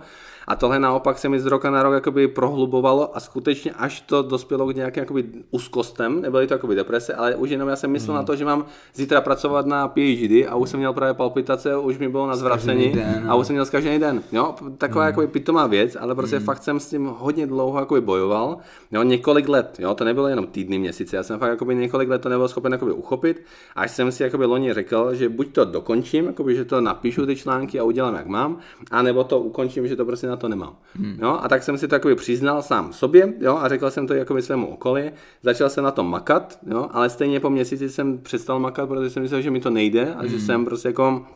a 0.48 0.56
tohle 0.56 0.78
naopak 0.78 1.18
se 1.18 1.28
mi 1.28 1.40
z 1.40 1.46
roka 1.46 1.70
na 1.70 1.82
rok 1.82 1.94
jakoby 1.94 2.28
prohlubovalo 2.28 3.16
a 3.16 3.20
skutečně 3.20 3.72
až 3.72 4.00
to 4.00 4.22
dospělo 4.22 4.66
k 4.66 4.76
nějakým 4.76 5.00
jakoby 5.00 5.24
úzkostem, 5.50 6.20
nebyly 6.20 6.46
to 6.46 6.54
jakoby 6.54 6.74
deprese, 6.74 7.14
ale 7.14 7.34
už 7.34 7.50
jenom 7.50 7.68
já 7.68 7.76
jsem 7.76 7.90
myslel 7.90 8.14
mm. 8.14 8.20
na 8.20 8.22
to, 8.22 8.36
že 8.36 8.44
mám 8.44 8.64
zítra 8.94 9.20
pracovat 9.20 9.66
na 9.66 9.88
PhD 9.88 10.46
a 10.48 10.54
už 10.54 10.70
jsem 10.70 10.78
měl 10.80 10.92
právě 10.92 11.14
palpitace, 11.14 11.76
už 11.76 11.98
mi 11.98 12.08
bylo 12.08 12.26
na 12.26 12.36
zvracení 12.36 12.94
a 13.28 13.34
už 13.34 13.46
jsem 13.46 13.54
měl 13.54 13.66
každý 13.66 13.98
den. 13.98 14.22
Jo? 14.32 14.54
Taková 14.78 15.04
mm. 15.04 15.06
jakoby 15.06 15.26
pitomá 15.26 15.66
věc, 15.66 15.96
ale 16.00 16.14
prostě 16.14 16.38
mm. 16.38 16.44
fakt 16.44 16.62
jsem 16.62 16.80
s 16.80 16.88
tím 16.88 17.06
hodně 17.06 17.46
dlouho 17.46 17.78
jakoby 17.78 18.00
bojoval. 18.00 18.56
Jo? 18.92 19.02
Několik 19.02 19.48
let, 19.48 19.76
jo? 19.78 19.94
to 19.94 20.04
nebylo 20.04 20.28
jenom 20.28 20.46
týdny, 20.46 20.78
měsíce, 20.78 21.16
já 21.16 21.22
jsem 21.22 21.38
fakt 21.38 21.50
jakoby 21.50 21.74
několik 21.74 22.08
let 22.08 22.22
to 22.22 22.28
nebyl 22.28 22.48
schopen 22.48 22.72
jakoby 22.72 22.92
uchopit, 22.92 23.42
až 23.76 23.90
jsem 23.90 24.12
si 24.12 24.22
jakoby 24.22 24.44
loni 24.44 24.74
řekl, 24.74 25.14
že 25.14 25.28
buď 25.28 25.52
to 25.52 25.64
dokončím, 25.64 26.26
jakoby, 26.26 26.56
že 26.56 26.64
to 26.64 26.80
napíšu 26.80 27.26
ty 27.26 27.36
články 27.36 27.80
a 27.80 27.84
udělám 27.84 28.14
jak 28.14 28.26
mám, 28.26 28.58
anebo 28.90 29.24
to 29.24 29.40
ukončím, 29.40 29.88
že 29.88 29.96
to 29.96 30.04
prostě 30.04 30.26
na 30.26 30.37
to 30.38 30.48
nemám. 30.48 30.76
Hmm. 30.94 31.18
Jo? 31.22 31.38
A 31.42 31.48
tak 31.48 31.62
jsem 31.62 31.78
si 31.78 31.88
to 31.88 31.94
jakoby 31.94 32.14
přiznal 32.14 32.62
sám 32.62 32.92
sobě 32.92 33.34
jo? 33.40 33.56
a 33.56 33.68
řekl 33.68 33.90
jsem 33.90 34.06
to 34.06 34.14
jakoby 34.14 34.42
svému 34.42 34.66
okolí. 34.66 35.10
Začal 35.42 35.70
jsem 35.70 35.84
na 35.84 35.90
tom 35.90 36.10
makat, 36.10 36.58
jo? 36.66 36.88
ale 36.92 37.10
stejně 37.10 37.40
po 37.40 37.50
měsíci 37.50 37.88
jsem 37.88 38.18
přestal 38.18 38.60
makat, 38.60 38.88
protože 38.88 39.10
jsem 39.10 39.22
myslel, 39.22 39.40
že 39.40 39.50
mi 39.50 39.60
to 39.60 39.70
nejde 39.70 40.14
a 40.14 40.20
hmm. 40.20 40.28
že 40.28 40.40
jsem 40.40 40.64
prostě 40.64 40.88
jako 40.88 41.26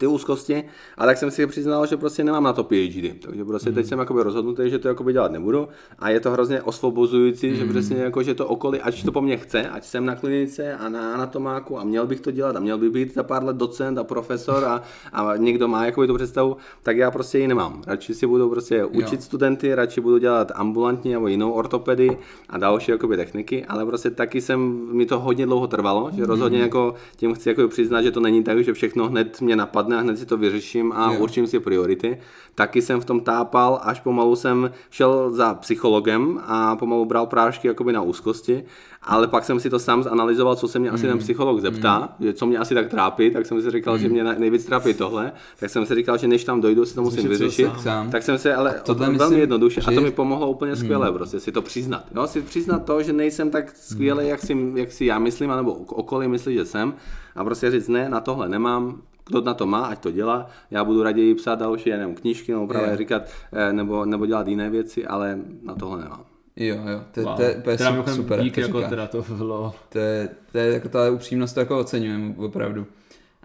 ty 0.00 0.06
úzkosti, 0.06 0.64
a 0.98 1.06
tak 1.06 1.16
jsem 1.16 1.30
si 1.30 1.46
přiznal, 1.46 1.86
že 1.86 1.96
prostě 1.96 2.24
nemám 2.24 2.44
na 2.44 2.52
to 2.52 2.64
PhD. 2.64 3.20
Takže 3.20 3.44
prostě 3.44 3.68
mm. 3.68 3.74
teď 3.74 3.84
hmm. 3.84 3.88
jsem 3.88 3.98
jakoby 3.98 4.22
rozhodnutý, 4.22 4.70
že 4.70 4.78
to 4.78 4.88
jakoby 4.88 5.12
dělat 5.12 5.32
nebudu 5.32 5.68
a 5.98 6.10
je 6.10 6.20
to 6.20 6.30
hrozně 6.30 6.62
osvobozující, 6.62 7.50
mm. 7.50 7.56
že 7.56 7.62
hmm. 7.62 7.70
přesně 7.70 7.96
jako, 7.96 8.22
že 8.22 8.34
to 8.34 8.46
okolí, 8.46 8.80
ať 8.80 9.04
to 9.04 9.12
po 9.12 9.20
mně 9.20 9.36
chce, 9.36 9.68
ať 9.68 9.84
jsem 9.84 10.06
na 10.06 10.14
klinice 10.14 10.74
a 10.74 10.88
na 10.88 11.14
anatomáku 11.14 11.78
a 11.78 11.84
měl 11.84 12.06
bych 12.06 12.20
to 12.20 12.30
dělat 12.30 12.56
a 12.56 12.60
měl 12.60 12.78
bych 12.78 12.90
být 12.90 13.14
za 13.14 13.22
pár 13.22 13.44
let 13.44 13.56
docent 13.56 13.98
a 13.98 14.04
profesor 14.04 14.64
a, 14.64 14.82
a 15.12 15.36
někdo 15.36 15.68
má 15.68 15.84
jakoby 15.84 16.06
tu 16.06 16.14
představu, 16.14 16.56
tak 16.82 16.96
já 16.96 17.10
prostě 17.10 17.38
ji 17.38 17.48
nemám. 17.48 17.82
Radši 17.86 18.14
si 18.14 18.26
budu 18.26 18.50
prostě 18.50 18.84
učit 18.84 19.20
jo. 19.20 19.22
studenty, 19.22 19.74
radši 19.74 20.00
budu 20.00 20.18
dělat 20.18 20.52
ambulantní 20.54 21.12
nebo 21.12 21.28
jinou 21.28 21.52
ortopedii 21.52 22.18
a 22.48 22.58
další 22.58 22.90
jakoby 22.90 23.16
techniky, 23.16 23.64
ale 23.64 23.86
prostě 23.86 24.10
taky 24.10 24.40
jsem, 24.40 24.88
mi 24.92 25.06
to 25.06 25.20
hodně 25.20 25.46
dlouho 25.46 25.66
trvalo, 25.66 26.10
že 26.16 26.26
rozhodně 26.26 26.58
mm. 26.58 26.64
jako 26.64 26.94
tím 27.16 27.34
chci 27.34 27.48
jakoby 27.48 27.68
přiznat, 27.68 28.02
že 28.02 28.10
to 28.10 28.20
není 28.20 28.44
tak, 28.44 28.64
že 28.64 28.72
všechno 28.72 29.08
hned 29.08 29.40
mě 29.40 29.56
napadne 29.56 29.89
napadne 29.90 29.96
a 29.96 30.00
hned 30.00 30.18
si 30.18 30.26
to 30.26 30.36
vyřeším 30.36 30.92
a 30.92 31.10
yeah. 31.10 31.22
určím 31.22 31.46
si 31.46 31.60
priority. 31.60 32.18
Taky 32.54 32.82
jsem 32.82 33.00
v 33.00 33.04
tom 33.04 33.20
tápal, 33.20 33.80
až 33.82 34.00
pomalu 34.00 34.36
jsem 34.36 34.70
šel 34.90 35.30
za 35.30 35.54
psychologem 35.54 36.40
a 36.46 36.76
pomalu 36.76 37.04
bral 37.04 37.26
prášky 37.26 37.68
jakoby 37.68 37.92
na 37.92 38.02
úzkosti, 38.02 38.64
ale 39.02 39.28
pak 39.28 39.44
jsem 39.44 39.60
si 39.60 39.70
to 39.70 39.78
sám 39.78 40.02
zanalizoval, 40.02 40.56
co 40.56 40.68
se 40.68 40.78
mě 40.78 40.88
mm. 40.88 40.94
asi 40.94 41.02
ten 41.06 41.12
mm. 41.12 41.18
psycholog 41.18 41.60
zeptá, 41.60 41.98
mm. 41.98 42.26
že 42.26 42.32
co 42.32 42.46
mě 42.46 42.58
asi 42.58 42.74
tak 42.74 42.88
trápí, 42.88 43.30
tak 43.30 43.46
jsem 43.46 43.62
si 43.62 43.70
říkal, 43.70 43.94
mm. 43.94 44.00
že 44.00 44.08
mě 44.08 44.24
nejvíc 44.24 44.64
trápí 44.64 44.94
tohle, 44.94 45.32
tak 45.60 45.70
jsem 45.70 45.86
si 45.86 45.94
říkal, 45.94 46.18
že 46.18 46.28
než 46.28 46.44
tam 46.44 46.60
dojdu, 46.60 46.84
si 46.84 46.94
to 46.94 47.02
musím 47.02 47.28
vyřešit. 47.28 47.70
Sám. 47.80 48.10
Tak 48.10 48.22
jsem 48.22 48.38
se, 48.38 48.54
ale 48.54 48.80
to 48.84 48.94
velmi 48.94 49.18
myslím, 49.18 49.38
jednoduše, 49.38 49.80
a 49.80 49.92
to 49.92 50.00
mi 50.00 50.10
pomohlo 50.10 50.50
úplně 50.50 50.76
skvěle, 50.76 51.10
mm. 51.10 51.14
prostě 51.14 51.40
si 51.40 51.52
to 51.52 51.62
přiznat. 51.62 52.04
Jo, 52.14 52.26
si 52.26 52.42
přiznat 52.42 52.84
to, 52.84 53.02
že 53.02 53.12
nejsem 53.12 53.50
tak 53.50 53.76
skvělý, 53.76 54.28
jak 54.28 54.40
si, 54.40 54.56
jak 54.74 54.92
si 54.92 55.04
já 55.04 55.18
myslím, 55.18 55.50
anebo 55.50 55.72
okolí 55.72 56.28
myslí, 56.28 56.54
že 56.54 56.64
jsem, 56.64 56.94
a 57.36 57.44
prostě 57.44 57.70
říct 57.70 57.88
ne, 57.88 58.08
na 58.08 58.20
tohle 58.20 58.48
nemám, 58.48 59.00
kdo 59.30 59.40
na 59.40 59.54
to 59.54 59.66
má, 59.66 59.86
ať 59.86 59.98
to 59.98 60.10
dělá. 60.10 60.50
Já 60.70 60.84
budu 60.84 61.02
raději 61.02 61.34
psát 61.34 61.58
další, 61.58 61.88
já 61.88 61.96
nevím, 61.96 62.14
knížky, 62.14 62.52
nebo 62.52 62.66
právě 62.66 62.96
říkat, 62.96 63.22
eh, 63.52 63.72
nebo, 63.72 64.04
nebo 64.04 64.26
dělat 64.26 64.48
jiné 64.48 64.70
věci, 64.70 65.06
ale 65.06 65.38
na 65.62 65.74
tohle 65.74 66.02
nemám. 66.02 66.24
Jo, 66.56 66.76
jo, 66.76 67.00
to, 67.14 67.22
wow. 67.22 67.36
to, 67.36 67.42
je, 67.42 67.54
to 67.54 67.70
je 67.70 67.78
teda 67.78 67.96
super, 67.96 68.14
super 68.14 68.40
dík, 68.42 68.58
jako 68.58 68.80
teda 68.82 69.06
to 69.06 69.24
bylo. 69.28 69.74
To 69.88 69.98
je, 69.98 70.28
to 70.52 70.58
je 70.58 70.72
jako 70.72 70.88
ta 70.88 71.10
upřímnost, 71.10 71.54
to 71.54 71.60
jako 71.60 71.78
oceňujeme 71.78 72.34
opravdu. 72.36 72.86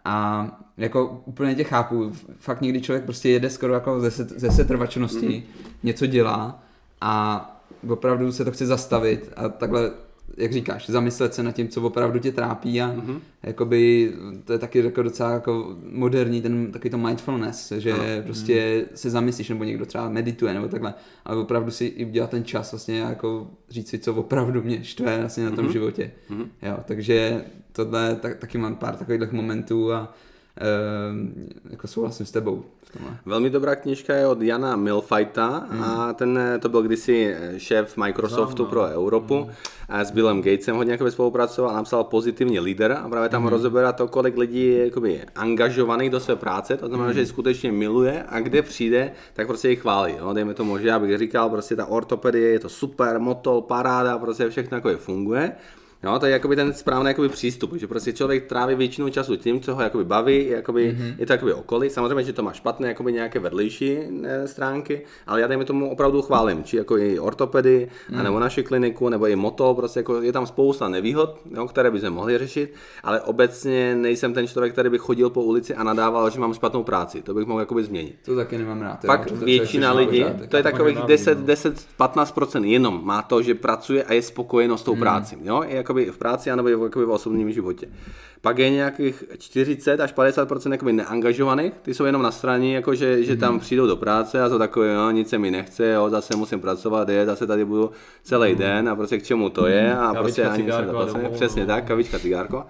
A 0.06 0.48
jako 0.78 1.22
úplně 1.26 1.56
tě 1.56 1.64
chápu, 1.64 2.12
fakt 2.40 2.62
někdy 2.62 2.82
člověk 2.82 3.06
prostě 3.06 3.30
jede 3.30 3.50
skoro 3.50 3.74
jako 3.74 4.00
ze, 4.00 4.10
ze 4.10 4.52
setrvačnosti, 4.52 5.28
mm-hmm. 5.28 5.70
něco 5.84 6.06
dělá 6.06 6.64
a 7.02 7.46
opravdu 7.90 8.32
se 8.32 8.46
to 8.46 8.52
chce 8.52 8.66
zastavit 8.66 9.34
a 9.36 9.50
takhle 9.50 9.92
jak 10.38 10.54
říkáš, 10.54 10.90
zamyslet 10.90 11.34
se 11.34 11.44
nad 11.44 11.52
tím, 11.52 11.68
co 11.68 11.82
opravdu 11.82 12.20
tě 12.20 12.32
trápí 12.32 12.82
a 12.82 12.96
mm-hmm. 12.96 13.20
jakoby, 13.44 14.14
to 14.46 14.54
je 14.54 14.60
taky 14.60 14.80
jako 14.80 15.04
docela 15.04 15.32
jako 15.32 15.76
moderní, 15.92 16.42
ten 16.42 16.72
taky 16.72 16.90
to 16.90 16.98
mindfulness, 16.98 17.72
že 17.72 17.94
no. 17.94 18.00
prostě 18.24 18.86
mm. 18.92 18.98
se 18.98 19.10
zamyslíš, 19.10 19.50
nebo 19.50 19.64
někdo 19.64 19.86
třeba 19.86 20.10
medituje 20.10 20.54
nebo 20.54 20.68
takhle, 20.68 20.94
ale 21.26 21.38
opravdu 21.38 21.72
si 21.72 21.86
i 21.86 22.06
udělat 22.06 22.30
ten 22.30 22.46
čas 22.46 22.72
vlastně 22.72 23.00
jako 23.00 23.48
říct 23.70 23.90
si, 23.90 24.00
co 24.00 24.14
opravdu 24.16 24.64
mě 24.64 24.84
štve 24.84 25.20
vlastně 25.20 25.46
na 25.46 25.52
tom 25.52 25.66
mm-hmm. 25.66 25.72
životě. 25.72 26.12
Mm-hmm. 26.30 26.48
Jo, 26.62 26.78
takže 26.86 27.44
tohle, 27.72 28.16
tak, 28.16 28.36
taky 28.36 28.58
mám 28.58 28.76
pár 28.76 28.96
takových 28.96 29.32
momentů 29.32 29.94
a 29.94 30.14
uh, 30.62 31.72
jako 31.72 31.88
souhlasím 31.88 32.26
s 32.26 32.32
tebou. 32.32 32.64
Velmi 33.26 33.50
dobrá 33.50 33.76
knižka 33.76 34.16
je 34.16 34.28
od 34.28 34.42
Jana 34.42 34.76
Milfighta 34.76 35.68
mm. 35.72 35.84
a 35.84 36.14
ten 36.14 36.40
to 36.60 36.70
byl 36.70 36.82
kdysi 36.82 37.36
šéf 37.58 37.98
Microsoftu 37.98 38.64
no, 38.64 38.66
no. 38.66 38.70
pro 38.70 38.86
Evropu 38.86 39.40
mm. 39.40 39.52
a 39.90 40.04
s 40.04 40.12
Billem 40.12 40.42
Gatesem 40.42 40.76
hodně 40.76 40.92
jakoby 40.92 41.12
spolupracoval 41.12 41.72
a 41.72 41.76
napsal 41.76 42.04
pozitivní 42.04 42.60
líder 42.60 42.92
a 43.04 43.10
právě 43.10 43.30
tam 43.30 43.42
mm. 43.42 43.48
rozeberá 43.48 43.92
to, 43.92 44.08
kolik 44.08 44.38
lidí 44.38 44.68
je 44.68 44.86
jakoby 44.86 45.22
angažovaných 45.36 46.10
do 46.10 46.20
své 46.20 46.36
práce, 46.36 46.78
to 46.78 46.88
znamená, 46.88 47.08
mm. 47.08 47.14
že 47.14 47.20
ji 47.20 47.26
skutečně 47.26 47.72
miluje 47.72 48.26
a 48.30 48.40
kde 48.40 48.62
přijde, 48.62 49.12
tak 49.34 49.48
prostě 49.48 49.70
ji 49.70 49.76
chválí. 49.76 50.16
Jo? 50.20 50.34
Dejme 50.34 50.54
tomu, 50.54 50.78
že 50.78 50.88
já 50.88 51.00
bych 51.00 51.18
říkal, 51.18 51.50
prostě 51.50 51.76
ta 51.76 51.86
ortopedie 51.86 52.50
je 52.50 52.60
to 52.60 52.70
super, 52.70 53.20
motol, 53.20 53.62
paráda, 53.62 54.18
prostě 54.18 54.50
všechno 54.50 54.78
jako 54.78 54.98
funguje. 54.98 55.52
Jo, 56.06 56.20
to 56.20 56.26
je 56.26 56.32
jakoby 56.32 56.56
ten 56.56 56.74
správný 56.74 57.08
jakoby 57.08 57.30
přístup, 57.30 57.74
že 57.76 57.88
prostě 57.88 58.14
člověk 58.14 58.46
tráví 58.46 58.76
většinu 58.76 59.10
času 59.10 59.36
tím, 59.36 59.62
co 59.62 59.76
ho 59.76 59.82
jakoby 59.82 60.04
baví, 60.04 60.50
jakoby, 60.50 60.96
mm-hmm. 60.98 61.16
je 61.18 61.26
to 61.26 61.34
jakoby 61.34 61.54
okolí. 61.54 61.90
Samozřejmě, 61.90 62.24
že 62.24 62.34
to 62.34 62.44
má 62.44 62.54
špatné 62.54 62.88
jakoby 62.88 63.14
nějaké 63.14 63.40
vedlejší 63.40 63.98
ne, 64.10 64.48
stránky, 64.48 65.02
ale 65.28 65.42
já 65.42 65.48
dejme 65.48 65.66
tomu 65.66 65.92
opravdu 65.92 66.22
chválím, 66.22 66.64
či 66.64 66.78
jako 66.78 66.98
i 66.98 67.20
ortopedy, 67.20 67.88
mm. 68.10 68.24
nebo 68.24 68.40
naši 68.40 68.64
kliniku, 68.64 69.10
nebo 69.10 69.28
i 69.28 69.36
moto, 69.36 69.74
prostě 69.74 70.00
jako 70.00 70.22
je 70.22 70.32
tam 70.32 70.48
spousta 70.48 70.90
nevýhod, 70.90 71.40
jo, 71.56 71.68
které 71.68 71.92
bychom 71.92 72.10
mohli 72.10 72.38
řešit, 72.38 72.74
ale 73.04 73.22
obecně 73.22 73.96
nejsem 73.96 74.34
ten 74.34 74.48
člověk, 74.48 74.74
který 74.74 74.90
by 74.90 74.98
chodil 74.98 75.30
po 75.30 75.44
ulici 75.44 75.76
a 75.76 75.84
nadával, 75.84 76.30
že 76.30 76.40
mám 76.40 76.54
špatnou 76.54 76.84
práci. 76.84 77.22
To 77.22 77.34
bych 77.34 77.48
mohl 77.48 77.60
jakoby 77.60 77.84
změnit. 77.84 78.16
To 78.26 78.36
taky 78.36 78.58
nemám 78.58 78.82
rád. 78.82 79.06
Pak 79.06 79.32
jo, 79.32 79.38
většina 79.38 79.94
lidí, 79.94 80.26
to 80.50 80.58
je 80.58 80.64
takových 80.64 80.98
10, 80.98 81.38
10, 81.38 81.88
15% 82.00 82.64
jenom 82.64 83.02
má 83.04 83.22
to, 83.22 83.42
že 83.42 83.56
pracuje 83.56 84.04
a 84.04 84.14
je 84.14 84.22
spokojeno 84.22 84.78
s 84.78 84.84
tou 84.84 84.96
mm. 84.96 85.00
práci. 85.00 85.38
Jo? 85.44 85.64
Jako 85.68 85.95
jakoby 86.00 86.12
v 86.12 86.18
práci, 86.18 86.52
anebo 86.52 86.70
jakoby 86.70 87.06
v 87.06 87.10
osobním 87.10 87.52
životě. 87.52 87.88
Pak 88.42 88.58
je 88.58 88.70
nějakých 88.70 89.24
40 89.38 90.00
až 90.00 90.14
50% 90.14 90.72
jakoby 90.72 90.94
neangažovaných, 90.94 91.74
ty 91.82 91.94
jsou 91.94 92.06
jenom 92.06 92.22
na 92.22 92.32
straně, 92.32 92.76
jako 92.76 92.96
že, 92.96 93.24
že 93.24 93.38
tam 93.38 93.54
mhm. 93.54 93.60
přijdou 93.60 93.88
do 93.88 93.96
práce 93.96 94.42
a 94.42 94.50
to 94.50 94.60
takové, 94.60 94.94
jo, 94.94 95.12
nic 95.12 95.30
se 95.30 95.38
mi 95.38 95.52
nechce, 95.52 95.92
jo, 95.92 96.10
zase 96.10 96.36
musím 96.36 96.60
pracovat, 96.60 97.10
je, 97.10 97.26
zase 97.26 97.48
tady 97.48 97.66
budu 97.66 97.92
celý 98.24 98.52
mm. 98.52 98.58
den 98.58 98.90
a 98.90 98.96
prostě 98.96 99.18
k 99.18 99.24
čemu 99.24 99.50
to 99.50 99.68
je 99.68 99.98
a 99.98 100.14
kavička, 100.14 100.22
prostě 100.22 100.44
ani 100.44 100.72
se 100.72 101.30
Přesně 101.30 101.66
tak, 101.66 101.88
kavička, 101.88 102.20
cigárko 102.20 102.66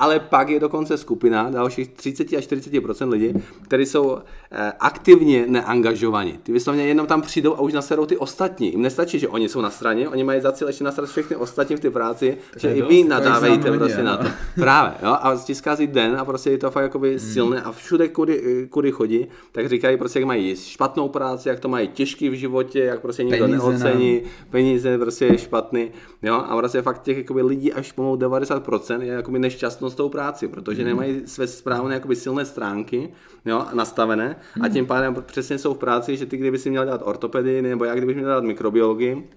ale 0.00 0.20
pak 0.20 0.48
je 0.48 0.60
dokonce 0.60 0.96
skupina 0.96 1.50
dalších 1.50 1.88
30 1.88 2.32
až 2.32 2.44
40% 2.48 3.08
lidí, 3.08 3.34
kteří 3.62 3.86
jsou 3.86 4.18
eh, 4.50 4.72
aktivně 4.80 5.44
neangažovaní. 5.48 6.38
Ty 6.42 6.52
vyslovně 6.52 6.86
jenom 6.86 7.06
tam 7.06 7.22
přijdou 7.22 7.54
a 7.54 7.60
už 7.60 7.72
naserou 7.72 8.06
ty 8.06 8.16
ostatní. 8.16 8.70
Jim 8.70 8.82
nestačí, 8.82 9.18
že 9.18 9.28
oni 9.28 9.48
jsou 9.48 9.60
na 9.60 9.70
straně, 9.70 10.08
oni 10.08 10.24
mají 10.24 10.40
za 10.40 10.52
cíl 10.52 10.66
ještě 10.66 10.84
nasrat 10.84 11.08
všechny 11.08 11.36
ostatní 11.36 11.76
v 11.76 11.80
té 11.80 11.90
práci, 11.90 12.38
tak 12.50 12.62
že 12.62 12.74
i 12.74 12.82
vy 12.82 13.04
nadávejte 13.04 13.72
prostě 13.72 14.02
na 14.02 14.16
to. 14.16 14.28
Právě, 14.54 14.92
jo, 15.02 15.16
a 15.20 15.36
stiskází 15.36 15.86
den 15.86 16.16
a 16.16 16.24
prostě 16.24 16.50
je 16.50 16.58
to 16.58 16.70
fakt 16.70 16.82
jakoby 16.82 17.10
hmm. 17.10 17.18
silné 17.18 17.62
a 17.62 17.72
všude, 17.72 18.08
kudy, 18.08 18.66
kudy 18.70 18.92
chodí, 18.92 19.26
tak 19.52 19.68
říkají 19.68 19.96
prostě, 19.96 20.18
jak 20.18 20.26
mají 20.26 20.56
špatnou 20.56 21.08
práci, 21.08 21.48
jak 21.48 21.60
to 21.60 21.68
mají 21.68 21.88
těžký 21.88 22.28
v 22.28 22.34
životě, 22.34 22.78
jak 22.78 23.00
prostě 23.00 23.24
nikdo 23.24 23.44
peníze 23.44 23.58
neocení, 23.58 24.14
nám. 24.14 24.30
peníze 24.50 24.98
prostě 24.98 25.26
je 25.26 25.38
špatný, 25.38 25.90
jo, 26.22 26.34
a 26.34 26.56
prostě 26.56 26.82
fakt 26.82 27.02
těch 27.02 27.16
jakoby 27.16 27.42
lidí 27.42 27.72
až 27.72 27.92
pomalu 27.92 28.16
90% 28.16 29.00
je 29.00 29.12
jakoby 29.12 29.38
nešťastnost 29.38 29.89
tou 29.94 30.08
práci, 30.08 30.48
protože 30.48 30.82
mm. 30.82 30.88
nemají 30.88 31.22
své 31.26 31.46
správné 31.46 31.94
jakoby 31.94 32.16
silné 32.16 32.44
stránky 32.44 33.12
jo, 33.44 33.66
nastavené 33.74 34.36
a 34.60 34.68
tím 34.68 34.86
pádem 34.86 35.16
přesně 35.26 35.58
jsou 35.58 35.74
v 35.74 35.78
práci, 35.78 36.16
že 36.16 36.26
ty 36.26 36.36
kdyby 36.36 36.58
si 36.58 36.70
měl 36.70 36.84
dělat 36.84 37.02
ortopedii 37.04 37.62
nebo 37.62 37.84
já 37.84 37.94
kdybych 37.94 38.16
měl 38.16 38.28
dělat 38.28 38.44
mikrobiologii, 38.44 39.30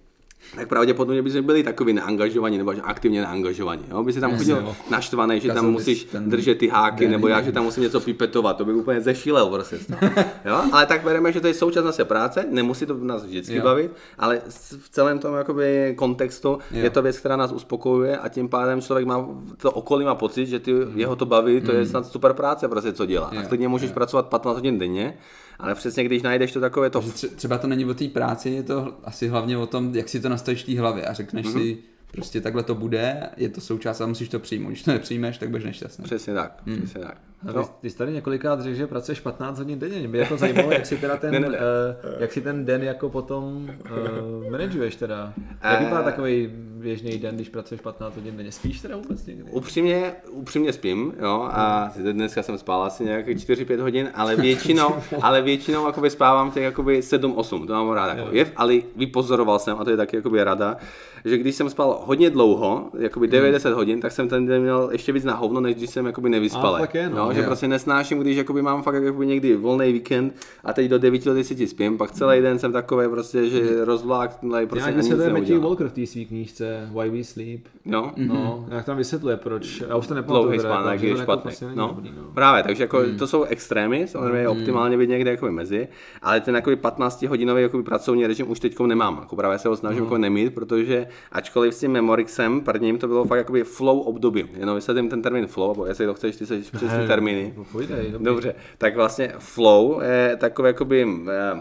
tak 0.56 0.68
pravděpodobně 0.68 1.22
by 1.22 1.32
jsme 1.32 1.42
byli 1.42 1.64
takový 1.64 1.94
neangažovaní 1.94 2.58
nebo 2.58 2.74
aktivně 2.84 3.22
neangažovaní. 3.22 3.84
Jo? 3.90 4.04
By 4.04 4.14
si 4.14 4.20
tam 4.20 4.38
chodil 4.38 4.76
naštvaný, 4.90 5.40
že 5.40 5.54
tam 5.54 5.72
musíš 5.72 6.08
držet 6.20 6.58
ty 6.58 6.68
háky, 6.68 7.08
nebo 7.08 7.28
já, 7.28 7.42
že 7.42 7.52
tam 7.52 7.64
musím 7.64 7.84
něco 7.84 8.00
pipetovat, 8.00 8.58
to 8.58 8.66
by 8.66 8.74
úplně 8.74 9.02
zešílel 9.02 9.50
prostě. 9.50 9.80
jo? 10.46 10.62
Ale 10.72 10.86
tak 10.86 11.04
bereme, 11.04 11.32
že 11.32 11.42
to 11.42 11.48
je 11.48 11.54
součást 11.54 11.86
naše 11.86 12.06
práce, 12.06 12.46
nemusí 12.50 12.86
to 12.86 12.98
nás 12.98 13.26
vždycky 13.26 13.56
jo. 13.56 13.64
bavit, 13.64 13.92
ale 14.18 14.42
v 14.80 14.90
celém 14.90 15.20
tom 15.20 15.36
jakoby, 15.36 15.94
kontextu 15.98 16.50
jo. 16.50 16.60
je 16.72 16.90
to 16.90 17.02
věc, 17.02 17.20
která 17.20 17.36
nás 17.36 17.52
uspokojuje 17.52 18.18
a 18.18 18.30
tím 18.30 18.50
pádem 18.50 18.82
člověk 18.82 19.08
má, 19.08 19.28
to 19.58 19.72
okolí 19.72 20.06
má 20.06 20.16
pocit, 20.16 20.46
že 20.46 20.60
ty, 20.60 20.74
jeho 20.96 21.16
to 21.16 21.26
baví, 21.26 21.62
to 21.62 21.72
je 21.72 21.80
mm. 21.80 21.86
snad 21.86 22.06
super 22.08 22.34
práce, 22.34 22.68
prostě, 22.68 22.94
co 22.94 23.06
dělá. 23.06 23.30
Jo. 23.34 23.42
A 23.42 23.44
klidně 23.44 23.68
můžeš 23.68 23.90
jo. 23.90 23.94
pracovat 23.94 24.28
15 24.28 24.56
hodin 24.56 24.80
denně, 24.80 25.18
ale 25.64 25.76
přesně 25.76 26.04
když 26.04 26.22
najdeš 26.22 26.52
to 26.52 26.60
takové 26.60 26.90
to... 26.90 27.02
Třeba 27.36 27.58
to 27.58 27.68
není 27.68 27.86
o 27.86 27.94
té 27.94 28.08
práci, 28.08 28.50
je 28.50 28.64
to 28.64 28.98
asi 29.04 29.28
hlavně 29.28 29.58
o 29.58 29.68
tom, 29.68 29.96
jak 29.96 30.10
si 30.10 30.20
to 30.20 30.30
nastavíš 30.30 30.64
v 30.64 30.66
té 30.66 30.80
hlavě 30.80 31.06
a 31.06 31.14
řekneš 31.14 31.46
mm-hmm. 31.46 31.62
si, 31.62 31.78
prostě 32.12 32.42
takhle 32.42 32.64
to 32.64 32.76
bude, 32.76 33.30
je 33.38 33.50
to 33.50 33.62
součást 33.62 34.02
a 34.02 34.08
musíš 34.08 34.30
to 34.30 34.40
přijmout. 34.40 34.70
Když 34.70 34.84
to 34.84 34.92
nepřijmeš, 34.92 35.38
tak 35.38 35.50
budeš 35.50 35.66
nešťastný. 35.66 36.04
Přesně 36.04 36.34
tak, 36.34 36.62
mm. 36.66 36.78
přesně 36.78 37.02
tak. 37.02 37.18
No. 37.44 37.64
Ty, 37.64 37.70
ty 37.82 37.90
jsi 37.90 37.98
tady 37.98 38.14
několikrát 38.14 38.62
řekl, 38.62 38.76
že 38.76 38.88
pracuješ 38.88 39.20
15 39.20 39.58
hodin 39.58 39.80
denně. 39.80 40.08
Mě 40.08 40.20
jako 40.20 40.38
zajímalo, 40.38 40.72
jak 40.72 40.86
si 40.86 40.98
teda 40.98 41.18
ten, 41.18 41.32
ne, 41.32 41.40
ne, 41.40 41.50
ne. 41.50 41.58
Uh, 41.58 42.22
jak 42.22 42.32
si 42.32 42.42
ten 42.42 42.66
den 42.66 42.84
jako 42.84 43.10
potom 43.10 43.70
uh, 43.92 44.52
manažuješ 44.52 44.96
teda. 44.96 45.34
Jak 45.64 45.80
vypadá 45.80 46.00
uh, 46.00 46.06
takový 46.06 46.50
běžný 46.84 47.18
den, 47.18 47.36
když 47.36 47.50
pracuješ 47.50 47.82
15 47.82 48.16
hodin 48.16 48.38
denně? 48.38 48.52
Spíš 48.52 48.82
teda 48.82 48.96
vůbec 48.98 49.26
někdy? 49.26 49.52
Upřímně, 49.52 50.14
upřímně 50.32 50.74
spím, 50.74 51.14
jo, 51.22 51.48
a 51.52 51.92
dneska 52.12 52.44
jsem 52.44 52.58
spál 52.58 52.84
asi 52.84 53.04
nějaké 53.04 53.32
4-5 53.32 53.82
hodin, 53.82 54.10
ale 54.14 54.36
většinou, 54.42 54.96
ale 55.22 55.42
většinou 55.42 55.86
jakoby 55.86 56.10
spávám 56.10 56.52
těch 56.52 56.64
jakoby 56.64 57.00
7-8, 57.00 57.68
to 57.68 57.74
mám 57.74 57.90
rád. 57.90 58.18
Jako. 58.18 58.30
Je, 58.32 58.52
ale 58.56 58.76
vypozoroval 58.96 59.60
jsem, 59.60 59.78
a 59.80 59.84
to 59.84 59.90
je 59.90 59.98
taky 59.98 60.16
jakoby 60.16 60.44
rada, 60.44 60.78
že 61.26 61.38
když 61.38 61.56
jsem 61.56 61.70
spal 61.70 62.02
hodně 62.06 62.30
dlouho, 62.30 62.90
jakoby 63.00 63.28
90 63.28 63.70
hmm. 63.70 63.78
hodin, 63.78 64.02
tak 64.02 64.12
jsem 64.12 64.30
ten 64.30 64.46
den 64.46 64.62
měl 64.62 64.90
ještě 64.92 65.12
víc 65.12 65.24
na 65.24 65.36
hovno, 65.36 65.62
než 65.62 65.76
když 65.76 65.90
jsem 65.90 66.06
jakoby 66.06 66.30
nevyspal. 66.30 66.76
A, 66.76 66.88
je, 66.94 67.10
no. 67.10 67.18
jo, 67.18 67.33
že 67.34 67.40
jo. 67.40 67.46
prostě 67.46 67.68
nesnáším, 67.68 68.20
když 68.20 68.38
jakoby 68.38 68.62
mám 68.62 68.84
fakt 68.84 69.04
jakoby 69.04 69.26
někdy 69.26 69.56
volný 69.56 69.94
víkend 69.94 70.36
a 70.64 70.74
teď 70.74 70.90
do 70.90 71.00
9 71.00 71.26
do 71.26 71.34
10 71.34 71.68
spím, 71.68 71.98
pak 71.98 72.12
celý 72.12 72.42
den 72.42 72.60
jsem 72.60 72.72
takový 72.72 73.08
prostě, 73.10 73.50
že 73.50 73.60
hmm. 73.60 73.82
rozvláknulý, 73.84 74.66
prostě 74.66 74.90
Nějak 74.90 74.96
vysvětluje 74.96 75.34
Matthew 75.34 75.62
Walker 75.62 75.88
v 75.88 75.94
té 75.94 76.06
své 76.06 76.26
knížce 76.26 76.90
Why 77.02 77.10
We 77.10 77.24
Sleep. 77.24 77.62
Jo? 77.86 78.12
No, 78.18 78.66
jak 78.70 78.86
tam 78.86 78.98
vysvětluje, 78.98 79.38
proč, 79.38 79.84
já 79.90 79.96
už 79.96 80.08
to 80.08 80.14
nepamatuju. 80.14 80.44
Dlouhý 80.44 80.60
spánek 80.60 81.02
je 81.02 81.18
špatný. 81.18 81.42
Prostě 81.42 81.66
no. 81.76 81.88
Dobrý, 81.96 82.12
no. 82.18 82.24
Právě, 82.34 82.64
takže 82.64 82.84
jako 82.84 82.98
hmm. 82.98 83.18
to 83.18 83.28
jsou 83.28 83.44
extrémy, 83.44 84.08
samozřejmě 84.08 84.40
je 84.40 84.48
hmm. 84.48 84.60
optimálně 84.60 84.98
být 84.98 85.10
někde 85.10 85.32
jako 85.32 85.52
mezi, 85.52 85.88
ale 86.22 86.42
ten 86.42 86.56
jako 86.56 86.76
15 86.76 87.22
hodinový 87.22 87.62
jako 87.62 87.84
pracovní 87.84 88.28
režim 88.28 88.52
už 88.52 88.60
teď 88.60 88.80
nemám. 88.80 89.18
Jako 89.20 89.36
právě 89.36 89.60
se 89.60 89.68
ho 89.68 89.76
snažím 89.76 89.98
hmm. 89.98 90.06
jako 90.06 90.18
nemít, 90.18 90.54
protože 90.54 91.08
ačkoliv 91.32 91.74
s 91.74 91.80
tím 91.80 91.92
Memorixem 91.92 92.62
prvním 92.62 92.98
to 92.98 93.08
bylo 93.08 93.26
fakt 93.26 93.38
jakoby 93.38 93.64
flow 93.64 94.00
období. 94.00 94.46
Jenom 94.58 94.76
vysvětlím 94.76 95.10
ten 95.10 95.22
termín 95.22 95.48
flow, 95.48 95.84
nebo 95.84 95.86
jestli 95.86 96.06
to 96.06 96.14
chceš, 96.14 96.36
ty 96.36 96.46
se 96.46 96.58
přes 96.76 96.92
ty 96.92 97.08
termíny. 97.14 97.54
No, 97.58 97.64
půjdej, 97.64 98.14
Dobře, 98.18 98.56
tak 98.78 98.96
vlastně 98.96 99.34
flow 99.40 100.02
je 100.02 100.38
takový 100.38 100.68
jakoby 100.68 101.08
eh, 101.08 101.60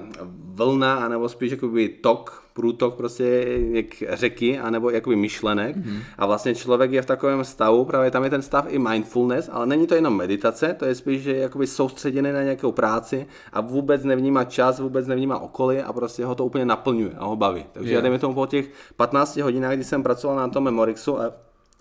vlna, 0.55 0.95
anebo 0.95 1.29
spíš 1.29 1.51
jakoby 1.51 1.89
tok, 1.89 2.43
průtok 2.53 2.95
prostě 2.95 3.25
jak 3.73 3.87
řeky, 4.09 4.59
anebo 4.59 4.91
jakoby 4.91 5.17
myšlenek. 5.17 5.77
Mm-hmm. 5.77 5.99
A 6.19 6.27
vlastně 6.27 6.55
člověk 6.55 6.93
je 6.93 7.03
v 7.03 7.07
takovém 7.07 7.45
stavu, 7.45 7.85
právě 7.85 8.11
tam 8.11 8.25
je 8.25 8.31
ten 8.31 8.43
stav 8.43 8.65
i 8.69 8.79
mindfulness, 8.79 9.51
ale 9.53 9.67
není 9.67 9.87
to 9.87 9.95
jenom 9.95 10.17
meditace, 10.17 10.75
to 10.79 10.85
je 10.85 10.95
spíš, 10.95 11.23
že 11.23 11.37
jakoby 11.37 11.67
soustředěný 11.67 12.33
na 12.33 12.43
nějakou 12.43 12.73
práci 12.73 13.27
a 13.53 13.61
vůbec 13.61 14.05
nevnímá 14.05 14.45
čas, 14.45 14.81
vůbec 14.81 15.07
nevnímá 15.07 15.39
okolí 15.39 15.79
a 15.79 15.93
prostě 15.93 16.25
ho 16.25 16.35
to 16.35 16.45
úplně 16.45 16.65
naplňuje 16.65 17.13
a 17.19 17.25
ho 17.25 17.37
baví. 17.37 17.65
Takže 17.73 17.91
yeah. 17.91 17.99
já 17.99 18.01
dejme 18.01 18.19
tomu 18.19 18.35
po 18.35 18.47
těch 18.47 18.71
15 18.97 19.37
hodinách, 19.37 19.75
kdy 19.75 19.85
jsem 19.85 20.03
pracoval 20.03 20.37
na 20.37 20.49
tom 20.49 20.65
Memorixu 20.65 21.21
a 21.21 21.33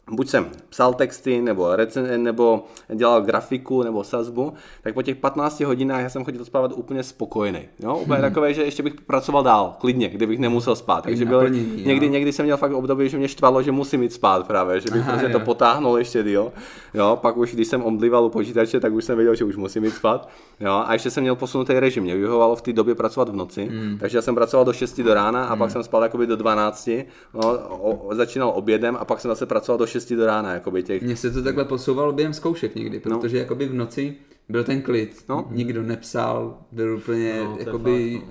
buď 0.10 0.30
jsem 0.30 0.46
psal 0.70 0.94
texty, 0.94 1.42
nebo, 1.42 1.76
recen, 1.76 2.24
nebo 2.24 2.66
dělal 2.96 3.22
grafiku, 3.22 3.84
nebo 3.84 4.04
sazbu, 4.04 4.54
tak 4.84 4.94
po 4.94 5.02
těch 5.02 5.16
15 5.16 5.60
hodinách 5.60 6.02
já 6.02 6.10
jsem 6.10 6.26
chodil 6.26 6.46
spávat 6.46 6.72
úplně 6.76 7.04
spokojený. 7.04 7.60
Jo? 7.80 7.98
Úplně 7.98 8.20
hmm. 8.20 8.30
takové, 8.30 8.54
že 8.54 8.64
ještě 8.64 8.84
bych 8.84 8.94
pracoval 8.94 9.44
dál, 9.44 9.76
klidně, 9.80 10.10
kdybych 10.10 10.40
nemusel 10.40 10.76
spát. 10.76 11.04
Takže 11.04 11.26
byl, 11.26 11.50
někdy, 11.86 12.10
někdy 12.10 12.34
jsem 12.34 12.46
měl 12.46 12.58
fakt 12.58 12.72
období, 12.72 13.10
že 13.10 13.18
mě 13.18 13.28
štvalo, 13.28 13.62
že 13.62 13.72
musím 13.72 14.04
jít 14.04 14.14
spát 14.14 14.48
právě, 14.48 14.82
že 14.82 14.90
bych 14.92 15.02
Aha, 15.02 15.12
prostě 15.12 15.30
to 15.30 15.40
potáhnul 15.40 15.98
ještě 15.98 16.24
díl. 16.24 16.52
Jo? 16.94 17.20
Pak 17.22 17.38
už, 17.38 17.54
když 17.54 17.68
jsem 17.68 17.84
omdlíval 17.84 18.26
u 18.26 18.30
počítače, 18.30 18.80
tak 18.80 18.94
už 18.94 19.06
jsem 19.06 19.18
věděl, 19.18 19.36
že 19.36 19.46
už 19.46 19.56
musím 19.56 19.84
jít 19.84 19.94
spát. 19.94 20.30
Jo? 20.60 20.84
A 20.86 20.94
ještě 20.94 21.10
jsem 21.10 21.24
měl 21.24 21.36
posunutý 21.36 21.74
režim. 21.74 22.04
Mě 22.04 22.16
vyhovovalo 22.16 22.56
v 22.56 22.62
té 22.62 22.74
době 22.74 22.96
pracovat 22.96 23.30
v 23.30 23.36
noci, 23.36 23.66
hmm. 23.66 23.98
takže 24.00 24.18
já 24.18 24.22
jsem 24.22 24.36
pracoval 24.36 24.66
do 24.66 24.74
6 24.74 25.00
do 25.02 25.14
rána 25.14 25.46
a 25.46 25.50
hmm. 25.50 25.60
pak 25.60 25.72
jsem 25.72 25.84
spal 25.84 26.10
do 26.26 26.36
12. 26.36 26.90
No, 27.34 27.58
o, 27.70 28.16
začínal 28.16 28.52
obědem 28.56 28.98
a 29.00 29.06
pak 29.06 29.22
jsem 29.22 29.32
zase 29.32 29.46
pracoval 29.46 29.78
do 29.78 29.86
6 29.92 30.14
do 30.14 30.26
rána. 30.26 30.54
Jakoby 30.54 30.84
těch... 30.84 31.02
Mně 31.02 31.16
se 31.16 31.32
to 31.32 31.44
takhle 31.44 31.66
posouvalo 31.66 32.14
během 32.14 32.34
zkoušek 32.34 32.76
někdy, 32.76 33.02
no. 33.06 33.20
protože 33.20 33.36
no. 33.36 33.40
jakoby 33.40 33.66
v 33.66 33.74
noci 33.74 34.16
byl 34.50 34.64
ten 34.64 34.82
klid, 34.82 35.24
no. 35.30 35.48
nikdo 35.52 35.84
nepsal, 35.84 36.58
byl 36.72 36.96
úplně, 36.98 37.44
no, 37.44 37.58
jakoby, 37.60 38.20
fakt, 38.20 38.28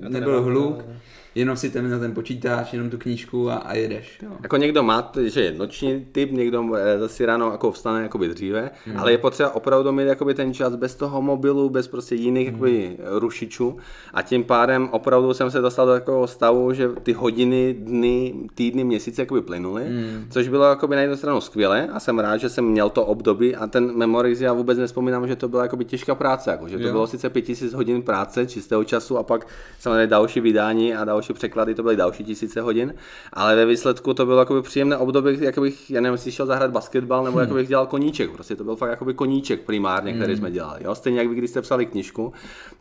no. 0.00 0.08
nebyl 0.08 0.42
hluk. 0.42 0.76
Ne 0.78 1.00
jenom 1.34 1.56
si 1.56 1.70
ten 1.70 1.90
na 1.90 1.98
ten 1.98 2.14
počítáš, 2.14 2.72
jenom 2.72 2.90
tu 2.90 2.98
knížku 2.98 3.50
a, 3.50 3.54
a 3.54 3.74
jedeš. 3.74 4.18
Jo. 4.22 4.30
Jako 4.42 4.56
někdo 4.56 4.82
má, 4.82 5.12
že 5.22 5.42
je 5.42 5.52
noční 5.52 6.06
typ, 6.12 6.32
někdo 6.32 6.64
eh, 6.76 6.98
zase 6.98 7.26
ráno 7.26 7.52
jako 7.52 7.72
vstane 7.72 8.02
jakoby 8.02 8.28
dříve, 8.28 8.70
hmm. 8.86 8.98
ale 8.98 9.12
je 9.12 9.18
potřeba 9.18 9.54
opravdu 9.54 9.92
mít 9.92 10.04
jakoby 10.04 10.34
ten 10.34 10.54
čas 10.54 10.74
bez 10.74 10.94
toho 10.94 11.22
mobilu, 11.22 11.70
bez 11.70 11.88
prostě 11.88 12.14
jiných 12.14 12.48
hmm. 12.48 12.54
jakoby 12.54 12.96
rušičů 13.18 13.76
a 14.14 14.22
tím 14.22 14.44
pádem 14.44 14.88
opravdu 14.90 15.34
jsem 15.34 15.50
se 15.50 15.60
dostal 15.60 15.86
do 15.86 15.92
takového 15.92 16.26
stavu, 16.26 16.72
že 16.72 16.88
ty 17.02 17.12
hodiny, 17.12 17.74
dny, 17.78 18.34
týdny, 18.54 18.84
měsíce 18.84 19.22
jakoby 19.22 19.42
plynuly, 19.42 19.84
hmm. 19.84 20.26
což 20.30 20.48
bylo 20.48 20.64
jakoby 20.64 20.94
na 20.94 21.00
jednu 21.00 21.16
stranu 21.16 21.40
skvělé 21.40 21.88
a 21.92 22.00
jsem 22.00 22.18
rád, 22.18 22.36
že 22.36 22.48
jsem 22.48 22.64
měl 22.64 22.90
to 22.90 23.04
období 23.04 23.56
a 23.56 23.66
ten 23.66 23.96
Memories 23.96 24.40
já 24.40 24.52
vůbec 24.52 24.78
nespomínám, 24.78 25.28
že 25.28 25.36
to 25.36 25.48
byla 25.48 25.62
jakoby 25.62 25.84
těžká 25.84 26.14
práce, 26.14 26.50
jako, 26.50 26.68
že 26.68 26.78
to 26.78 26.84
jo. 26.84 26.92
bylo 26.92 27.06
sice 27.06 27.30
5000 27.30 27.74
hodin 27.74 28.02
práce, 28.02 28.46
čistého 28.46 28.84
času 28.84 29.18
a 29.18 29.22
pak 29.22 29.46
samozřejmě 29.78 30.06
další 30.06 30.40
vydání 30.40 30.94
a 30.94 31.04
další 31.04 31.21
další 31.22 31.32
překlady, 31.32 31.74
to 31.74 31.82
byly 31.82 31.96
další 31.96 32.24
tisíce 32.24 32.60
hodin, 32.60 32.94
ale 33.32 33.56
ve 33.56 33.66
výsledku 33.66 34.14
to 34.14 34.26
bylo 34.26 34.38
jakoby 34.38 34.62
příjemné 34.62 34.96
období, 34.96 35.38
jako 35.40 35.60
bych, 35.60 35.90
já 35.90 36.00
nevím, 36.00 36.14
jestli 36.14 36.32
šel 36.32 36.46
zahrát 36.46 36.70
basketbal, 36.70 37.24
nebo 37.24 37.38
hmm. 37.38 37.40
jako 37.40 37.54
bych 37.54 37.68
dělal 37.68 37.86
koníček, 37.86 38.30
prostě 38.30 38.56
to 38.56 38.64
byl 38.64 38.76
fakt 38.76 38.90
jakoby 38.90 39.14
koníček 39.14 39.60
primárně, 39.60 40.12
který 40.12 40.32
hmm. 40.32 40.38
jsme 40.38 40.50
dělali. 40.50 40.84
Jo? 40.84 40.94
Stejně 40.94 41.18
jak 41.18 41.28
vy, 41.28 41.34
když 41.34 41.50
jste 41.50 41.62
psali 41.62 41.86
knižku, 41.86 42.32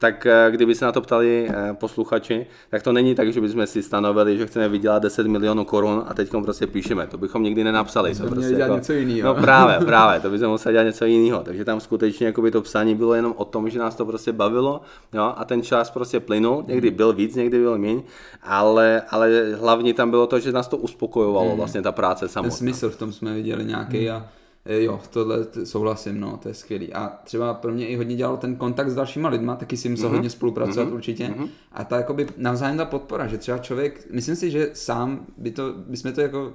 tak 0.01 0.25
eh, 0.25 0.47
kdyby 0.51 0.75
se 0.75 0.85
na 0.85 0.91
to 0.91 1.01
ptali 1.01 1.47
eh, 1.49 1.73
posluchači, 1.73 2.45
tak 2.69 2.83
to 2.83 2.91
není 2.91 3.15
tak, 3.15 3.33
že 3.33 3.41
bychom 3.41 3.67
si 3.67 3.83
stanovili, 3.83 4.37
že 4.37 4.47
chceme 4.47 4.69
vydělat 4.69 5.03
10 5.03 5.27
milionů 5.27 5.65
korun 5.65 6.03
a 6.07 6.13
teď 6.13 6.29
prostě 6.43 6.67
píšeme. 6.67 7.07
To 7.07 7.17
bychom 7.17 7.43
nikdy 7.43 7.63
nenapsali. 7.63 8.15
To 8.15 8.27
prostě 8.27 8.53
jako, 8.53 8.75
něco 8.75 8.93
jiného. 8.93 9.33
No 9.33 9.41
právě, 9.41 9.85
právě, 9.85 10.19
to 10.19 10.29
bychom 10.29 10.47
museli 10.47 10.73
dělat 10.73 10.83
něco 10.83 11.05
jiného. 11.05 11.43
Takže 11.43 11.65
tam 11.65 11.79
skutečně 11.79 12.25
jakoby 12.27 12.51
to 12.51 12.61
psání 12.61 12.95
bylo 12.95 13.13
jenom 13.13 13.33
o 13.37 13.45
tom, 13.45 13.69
že 13.69 13.79
nás 13.79 13.95
to 13.95 14.05
prostě 14.05 14.31
bavilo 14.31 14.81
jo? 15.13 15.33
a 15.37 15.45
ten 15.45 15.61
čas 15.61 15.91
prostě 15.91 16.19
plynul. 16.19 16.63
Někdy 16.67 16.91
byl 16.91 17.13
víc, 17.13 17.35
někdy 17.35 17.59
byl 17.59 17.77
méně 17.77 18.01
ale, 18.43 19.01
ale 19.09 19.55
hlavně 19.55 19.93
tam 19.93 20.09
bylo 20.09 20.27
to, 20.27 20.39
že 20.39 20.51
nás 20.51 20.67
to 20.67 20.77
uspokojovalo, 20.77 21.47
hmm. 21.47 21.57
vlastně 21.57 21.81
ta 21.81 21.91
práce 21.91 22.27
samotná. 22.27 22.49
Ten 22.49 22.57
smysl 22.57 22.89
v 22.89 22.95
tom 22.95 23.13
jsme 23.13 23.33
viděli 23.33 23.65
nějaký 23.65 24.07
hmm. 24.07 24.17
a 24.17 24.40
Jo, 24.65 24.99
tohle 25.09 25.37
souhlasím, 25.63 26.19
no, 26.19 26.37
to 26.37 26.47
je 26.47 26.53
skvělý. 26.53 26.93
A 26.93 27.07
třeba 27.23 27.53
pro 27.53 27.71
mě 27.71 27.87
i 27.87 27.95
hodně 27.95 28.15
dělal 28.15 28.37
ten 28.37 28.55
kontakt 28.55 28.89
s 28.89 28.95
dalšíma 28.95 29.29
lidma, 29.29 29.55
taky 29.55 29.77
si 29.77 29.89
musel 29.89 30.09
mm-hmm. 30.09 30.13
hodně 30.13 30.29
spolupracovat 30.29 30.89
mm-hmm. 30.89 30.93
určitě. 30.93 31.27
Mm-hmm. 31.27 31.47
A 31.71 31.83
ta 31.83 31.97
jakoby 31.97 32.27
navzájem 32.37 32.77
ta 32.77 32.85
podpora, 32.85 33.27
že 33.27 33.37
třeba 33.37 33.57
člověk, 33.57 34.07
myslím 34.11 34.35
si, 34.35 34.51
že 34.51 34.69
sám 34.73 35.25
by 35.37 35.51
to, 35.51 35.73
by 35.87 35.97
jsme 35.97 36.11
to 36.11 36.21
jako, 36.21 36.53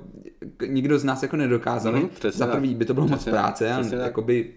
nikdo 0.66 0.98
z 0.98 1.04
nás 1.04 1.22
jako 1.22 1.36
nedokázali. 1.36 2.00
Mm-hmm, 2.00 2.30
Za 2.30 2.46
prvý 2.46 2.74
by 2.74 2.84
to 2.84 2.94
bylo 2.94 3.08
moc 3.08 3.24
práce 3.24 3.72
a 3.72 3.84
jakoby 3.94 4.52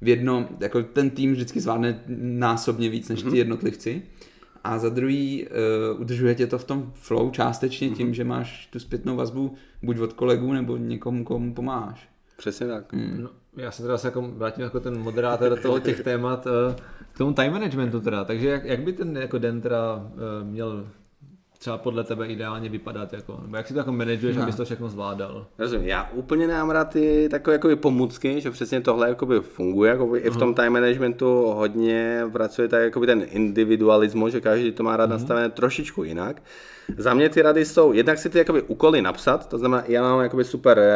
v 0.00 0.08
jednom, 0.08 0.48
jako 0.60 0.82
ten 0.82 1.10
tým 1.10 1.32
vždycky 1.32 1.60
zvládne 1.60 2.02
násobně 2.18 2.88
víc 2.88 3.08
než 3.08 3.22
ty 3.22 3.28
mm-hmm. 3.28 3.34
jednotlivci 3.34 4.02
a 4.64 4.78
za 4.78 4.88
druhý 4.88 5.46
uh, 5.94 6.00
udržuje 6.00 6.34
tě 6.34 6.46
to 6.46 6.58
v 6.58 6.64
tom 6.64 6.92
flow 6.94 7.30
částečně 7.30 7.90
tím, 7.90 8.08
mm-hmm. 8.08 8.12
že 8.12 8.24
máš 8.24 8.66
tu 8.66 8.78
zpětnou 8.78 9.16
vazbu 9.16 9.54
buď 9.82 9.98
od 9.98 10.12
kolegů 10.12 10.52
nebo 10.52 10.76
někomu, 10.76 11.24
komu 11.24 11.54
pomáháš. 11.54 12.11
Přesně 12.42 12.66
tak. 12.66 12.92
Mm. 12.92 13.22
No, 13.22 13.30
já 13.56 13.70
se 13.70 13.82
teda 13.82 13.98
se 13.98 14.06
jako 14.06 14.22
vrátím 14.22 14.64
jako 14.64 14.80
ten 14.80 14.98
moderátor 14.98 15.58
toho 15.58 15.80
těch 15.80 16.02
témat 16.02 16.46
uh, 16.46 16.74
k 17.12 17.18
tomu 17.18 17.32
time 17.32 17.52
managementu 17.52 18.00
teda, 18.00 18.24
takže 18.24 18.48
jak, 18.48 18.64
jak 18.64 18.80
by 18.80 18.92
ten 18.92 19.16
jako 19.16 19.38
den 19.38 19.60
teda 19.60 19.94
uh, 19.94 20.48
měl 20.48 20.86
třeba 21.58 21.78
podle 21.78 22.04
tebe 22.04 22.26
ideálně 22.26 22.68
vypadat? 22.68 23.12
Jako, 23.12 23.40
nebo 23.42 23.56
jak 23.56 23.66
si 23.66 23.72
to 23.72 23.78
jako 23.78 23.92
manažuješ, 23.92 24.36
no. 24.36 24.42
abys 24.42 24.56
to 24.56 24.64
všechno 24.64 24.88
zvládal? 24.88 25.46
Rozumím, 25.58 25.88
já 25.88 26.10
úplně 26.12 26.46
nemám 26.46 26.70
rád 26.70 26.84
ty 26.84 27.28
takové 27.30 27.54
jako 27.54 27.76
pomůcky, 27.76 28.40
že 28.40 28.50
přesně 28.50 28.80
tohle 28.80 29.08
jakoby 29.08 29.40
funguje, 29.40 29.90
jakoby 29.90 30.18
uh-huh. 30.18 30.26
i 30.26 30.30
v 30.30 30.36
tom 30.36 30.54
time 30.54 30.72
managementu 30.72 31.52
hodně 31.56 32.22
pracuje 32.32 32.68
tak 32.68 32.82
jakoby 32.82 33.06
ten 33.06 33.22
individualismus, 33.26 34.32
že 34.32 34.40
každý 34.40 34.72
to 34.72 34.82
má 34.82 34.96
rád 34.96 35.06
uh-huh. 35.06 35.12
nastavené 35.12 35.48
trošičku 35.48 36.04
jinak. 36.04 36.42
Za 36.96 37.14
mě 37.14 37.28
ty 37.28 37.42
rady 37.42 37.64
jsou, 37.64 37.92
jednak 37.92 38.18
si 38.18 38.30
ty 38.30 38.38
jakoby 38.38 38.62
úkoly 38.62 39.02
napsat, 39.02 39.48
to 39.48 39.58
znamená, 39.58 39.84
já 39.86 40.02
mám 40.02 40.20
jakoby 40.20 40.44
super 40.44 40.78
eh, 40.78 40.92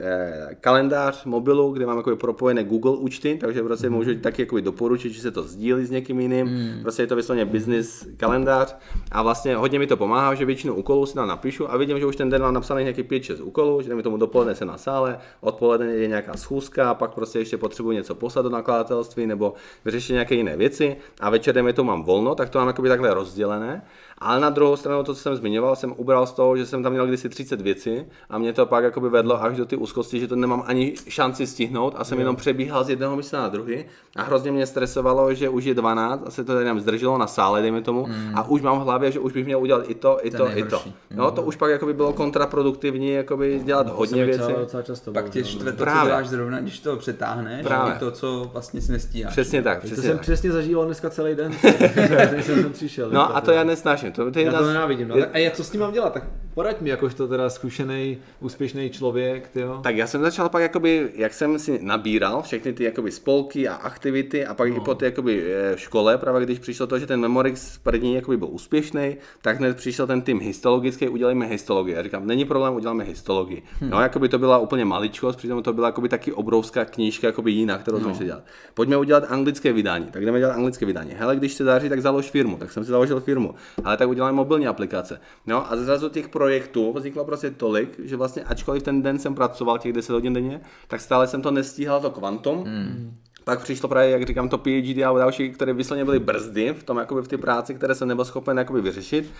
eh, 0.00 0.48
kalendář 0.60 1.24
mobilu, 1.24 1.72
kde 1.72 1.86
mám 1.86 1.96
jakoby 1.96 2.16
propojené 2.16 2.64
Google 2.64 2.96
účty, 2.96 3.38
takže 3.40 3.62
prostě 3.62 3.88
mm. 3.88 3.94
můžu 3.94 4.14
taky 4.14 4.42
jakoby 4.42 4.62
doporučit, 4.62 5.12
že 5.12 5.20
se 5.20 5.30
to 5.30 5.42
sdílí 5.42 5.84
s 5.84 5.90
někým 5.90 6.20
jiným, 6.20 6.46
mm. 6.46 6.82
prostě 6.82 7.02
je 7.02 7.06
to 7.06 7.16
vysloveně 7.16 7.44
business 7.44 8.06
kalendář 8.16 8.76
a 9.12 9.22
vlastně 9.22 9.56
hodně 9.56 9.78
mi 9.78 9.86
to 9.86 9.96
pomáhá, 9.96 10.34
že 10.34 10.44
většinu 10.44 10.74
úkolů 10.74 11.06
si 11.06 11.14
tam 11.14 11.28
napíšu 11.28 11.70
a 11.70 11.76
vidím, 11.76 11.98
že 11.98 12.06
už 12.06 12.16
ten 12.16 12.30
den 12.30 12.42
mám 12.42 12.54
napsaný 12.54 12.82
nějaký 12.82 13.02
5-6 13.02 13.44
úkolů, 13.44 13.82
že 13.82 13.94
mi 13.94 14.02
tomu 14.02 14.16
dopoledne 14.16 14.54
se 14.54 14.64
na 14.64 14.78
sále, 14.78 15.18
odpoledne 15.40 15.86
je 15.86 16.08
nějaká 16.08 16.36
schůzka, 16.36 16.94
pak 16.94 17.14
prostě 17.14 17.38
ještě 17.38 17.58
potřebuji 17.58 17.92
něco 17.92 18.14
poslat 18.14 18.42
do 18.42 18.50
nakladatelství 18.50 19.26
nebo 19.26 19.54
vyřešit 19.84 20.12
nějaké 20.12 20.34
jiné 20.34 20.56
věci 20.56 20.96
a 21.20 21.30
večer, 21.30 21.62
mi 21.62 21.72
to 21.72 21.84
mám 21.84 22.02
volno, 22.02 22.34
tak 22.34 22.50
to 22.50 22.58
mám 22.58 22.68
jakoby 22.68 22.88
takhle 22.88 23.14
rozdělené. 23.14 23.82
Ale 24.24 24.40
na 24.40 24.50
druhou 24.50 24.76
stranu, 24.76 25.02
to, 25.02 25.14
co 25.14 25.20
jsem 25.20 25.36
zmiňoval, 25.36 25.76
jsem 25.76 25.94
ubral 25.96 26.26
z 26.26 26.32
toho, 26.32 26.56
že 26.56 26.66
jsem 26.66 26.82
tam 26.82 26.92
měl 26.92 27.06
kdysi 27.06 27.28
30 27.28 27.60
věcí 27.60 28.04
a 28.30 28.38
mě 28.38 28.52
to 28.52 28.66
pak 28.66 28.84
jakoby 28.84 29.08
vedlo 29.08 29.42
až 29.42 29.56
do 29.56 29.66
ty 29.66 29.76
úzkosti, 29.76 30.20
že 30.20 30.28
to 30.28 30.36
nemám 30.36 30.62
ani 30.66 30.94
šanci 31.08 31.46
stihnout 31.46 31.94
a 31.96 32.04
jsem 32.04 32.18
jenom 32.18 32.36
přebíhal 32.36 32.84
z 32.84 32.90
jednoho 32.90 33.16
místa 33.16 33.40
na 33.40 33.48
druhý 33.48 33.84
a 34.16 34.22
hrozně 34.22 34.52
mě 34.52 34.66
stresovalo, 34.66 35.34
že 35.34 35.48
už 35.48 35.64
je 35.64 35.74
12 35.74 36.22
a 36.26 36.30
se 36.30 36.44
to 36.44 36.58
jenom 36.58 36.80
zdrželo 36.80 37.18
na 37.18 37.26
sále, 37.26 37.62
dejme 37.62 37.82
tomu, 37.82 38.06
mm. 38.06 38.30
a 38.34 38.48
už 38.48 38.62
mám 38.62 38.80
v 38.80 38.82
hlavě, 38.82 39.12
že 39.12 39.20
už 39.20 39.32
bych 39.32 39.44
měl 39.44 39.60
udělat 39.60 39.90
i 39.90 39.94
to, 39.94 40.18
i 40.22 40.30
to, 40.30 40.58
i 40.58 40.62
to. 40.62 40.82
No, 41.10 41.30
to 41.30 41.42
už 41.42 41.56
pak 41.56 41.70
jakoby 41.70 41.92
bylo 41.92 42.12
kontraproduktivní, 42.12 43.08
jakoby 43.08 43.60
dělat 43.64 43.86
no, 43.86 43.94
hodně 43.94 44.24
věcí. 44.24 44.52
často 44.82 45.12
pak 45.12 45.30
tě 45.30 45.44
štve 45.44 45.72
to, 45.72 45.84
co 45.84 46.04
děláš 46.04 46.28
zrovna, 46.28 46.60
když 46.60 46.80
to 46.80 46.96
přetáhneš, 46.96 47.66
Právě. 47.66 47.94
to, 47.94 48.10
co 48.10 48.50
vlastně 48.52 48.80
si 48.80 48.92
nestíháš. 48.92 49.32
Přesně 49.32 49.62
tak. 49.62 49.78
Přesně 49.78 49.96
to 49.96 50.02
tak. 50.02 50.10
jsem 50.10 50.18
přesně 50.18 50.52
zažíval 50.52 50.84
dneska 50.84 51.10
celý 51.10 51.34
den, 51.34 51.52
jsem 52.40 52.72
přišel. 52.72 53.10
No 53.10 53.36
a 53.36 53.40
to 53.40 53.50
já 53.50 53.64
nesnáším. 53.64 54.13
To, 54.14 54.30
to 54.30 54.38
je 54.38 54.44
já 54.44 54.52
nás... 54.52 54.60
to 54.60 54.66
nenávidím. 54.66 55.08
No. 55.08 55.16
A 55.32 55.38
já 55.38 55.50
co 55.50 55.64
s 55.64 55.70
tím 55.70 55.80
mám 55.80 55.92
dělat? 55.92 56.12
Tak 56.12 56.24
poraď 56.54 56.80
mi, 56.80 56.90
jakožto 56.90 57.28
teda 57.28 57.50
zkušený, 57.50 58.18
úspěšný 58.40 58.90
člověk. 58.90 59.48
Tyjo. 59.48 59.80
Tak 59.82 59.96
já 59.96 60.06
jsem 60.06 60.20
začal 60.20 60.48
pak, 60.48 60.62
jakoby, 60.62 61.10
jak 61.14 61.34
jsem 61.34 61.58
si 61.58 61.78
nabíral 61.82 62.42
všechny 62.42 62.72
ty 62.72 62.84
jakoby, 62.84 63.10
spolky 63.10 63.68
a 63.68 63.74
aktivity 63.74 64.46
a 64.46 64.54
pak 64.54 64.70
no. 64.70 64.76
i 64.76 64.80
po 64.80 64.94
té 64.94 65.04
jakoby, 65.04 65.44
eh, 65.46 65.72
škole, 65.76 66.18
právě 66.18 66.44
když 66.44 66.58
přišlo 66.58 66.86
to, 66.86 66.98
že 66.98 67.06
ten 67.06 67.20
Memorix 67.20 67.78
první 67.78 68.14
jakoby, 68.14 68.36
byl 68.36 68.48
úspěšný, 68.50 69.16
tak 69.42 69.58
hned 69.58 69.76
přišel 69.76 70.06
ten 70.06 70.22
tým 70.22 70.40
histologický, 70.40 71.08
udělejme 71.08 71.46
histologii. 71.46 71.94
Já 71.94 72.02
říkám, 72.02 72.26
není 72.26 72.44
problém, 72.44 72.74
uděláme 72.74 73.04
histologii. 73.04 73.62
Hmm. 73.80 73.90
No, 73.90 74.00
jakoby 74.00 74.28
to 74.28 74.38
byla 74.38 74.58
úplně 74.58 74.84
maličkost, 74.84 75.38
přitom 75.38 75.62
to 75.62 75.72
byla 75.72 75.88
jakoby, 75.88 76.08
taky 76.08 76.32
obrovská 76.32 76.84
knížka, 76.84 77.26
jakoby 77.26 77.50
jiná, 77.50 77.78
kterou 77.78 77.98
no. 77.98 78.04
jsme 78.04 78.14
šli 78.14 78.26
dělat. 78.26 78.44
Pojďme 78.74 78.96
udělat 78.96 79.24
anglické 79.28 79.72
vydání, 79.72 80.06
tak 80.06 80.24
jdeme 80.24 80.38
dělat 80.38 80.54
anglické 80.54 80.86
vydání. 80.86 81.10
Hele, 81.16 81.36
když 81.36 81.54
se 81.54 81.64
daří, 81.64 81.88
tak 81.88 82.02
založ 82.02 82.30
firmu, 82.30 82.56
tak 82.56 82.72
jsem 82.72 82.84
si 82.84 82.90
založil 82.90 83.20
firmu. 83.20 83.54
Ale 83.84 83.96
tak 83.96 84.03
uděláme 84.06 84.32
mobilní 84.32 84.66
aplikace. 84.66 85.20
No 85.46 85.72
a 85.72 85.76
zrazu 85.76 86.08
těch 86.08 86.28
projektů 86.28 86.92
vzniklo 86.92 87.24
prostě 87.24 87.50
tolik, 87.50 88.00
že 88.04 88.16
vlastně 88.16 88.44
ačkoliv 88.44 88.82
ten 88.82 89.02
den 89.02 89.18
jsem 89.18 89.34
pracoval 89.34 89.78
těch 89.78 89.92
10 89.92 90.12
hodin 90.12 90.32
denně, 90.32 90.60
tak 90.88 91.00
stále 91.00 91.26
jsem 91.26 91.42
to 91.42 91.50
nestíhal 91.50 92.00
to 92.00 92.10
kvantum. 92.10 92.64
Hmm. 92.64 93.16
Pak 93.44 93.62
přišlo 93.62 93.88
právě, 93.88 94.10
jak 94.10 94.26
říkám, 94.26 94.48
to 94.48 94.58
PhD 94.58 95.04
a 95.06 95.18
další, 95.18 95.50
které 95.50 95.72
vysloně 95.72 96.04
byly 96.04 96.18
brzdy 96.18 96.74
v 96.78 96.82
tom, 96.82 96.96
jakoby 96.96 97.22
v 97.22 97.28
té 97.28 97.38
práci, 97.38 97.74
které 97.74 97.94
jsem 97.94 98.08
nebyl 98.08 98.24
schopen 98.24 98.58
jakoby 98.58 98.80
vyřešit 98.80 99.32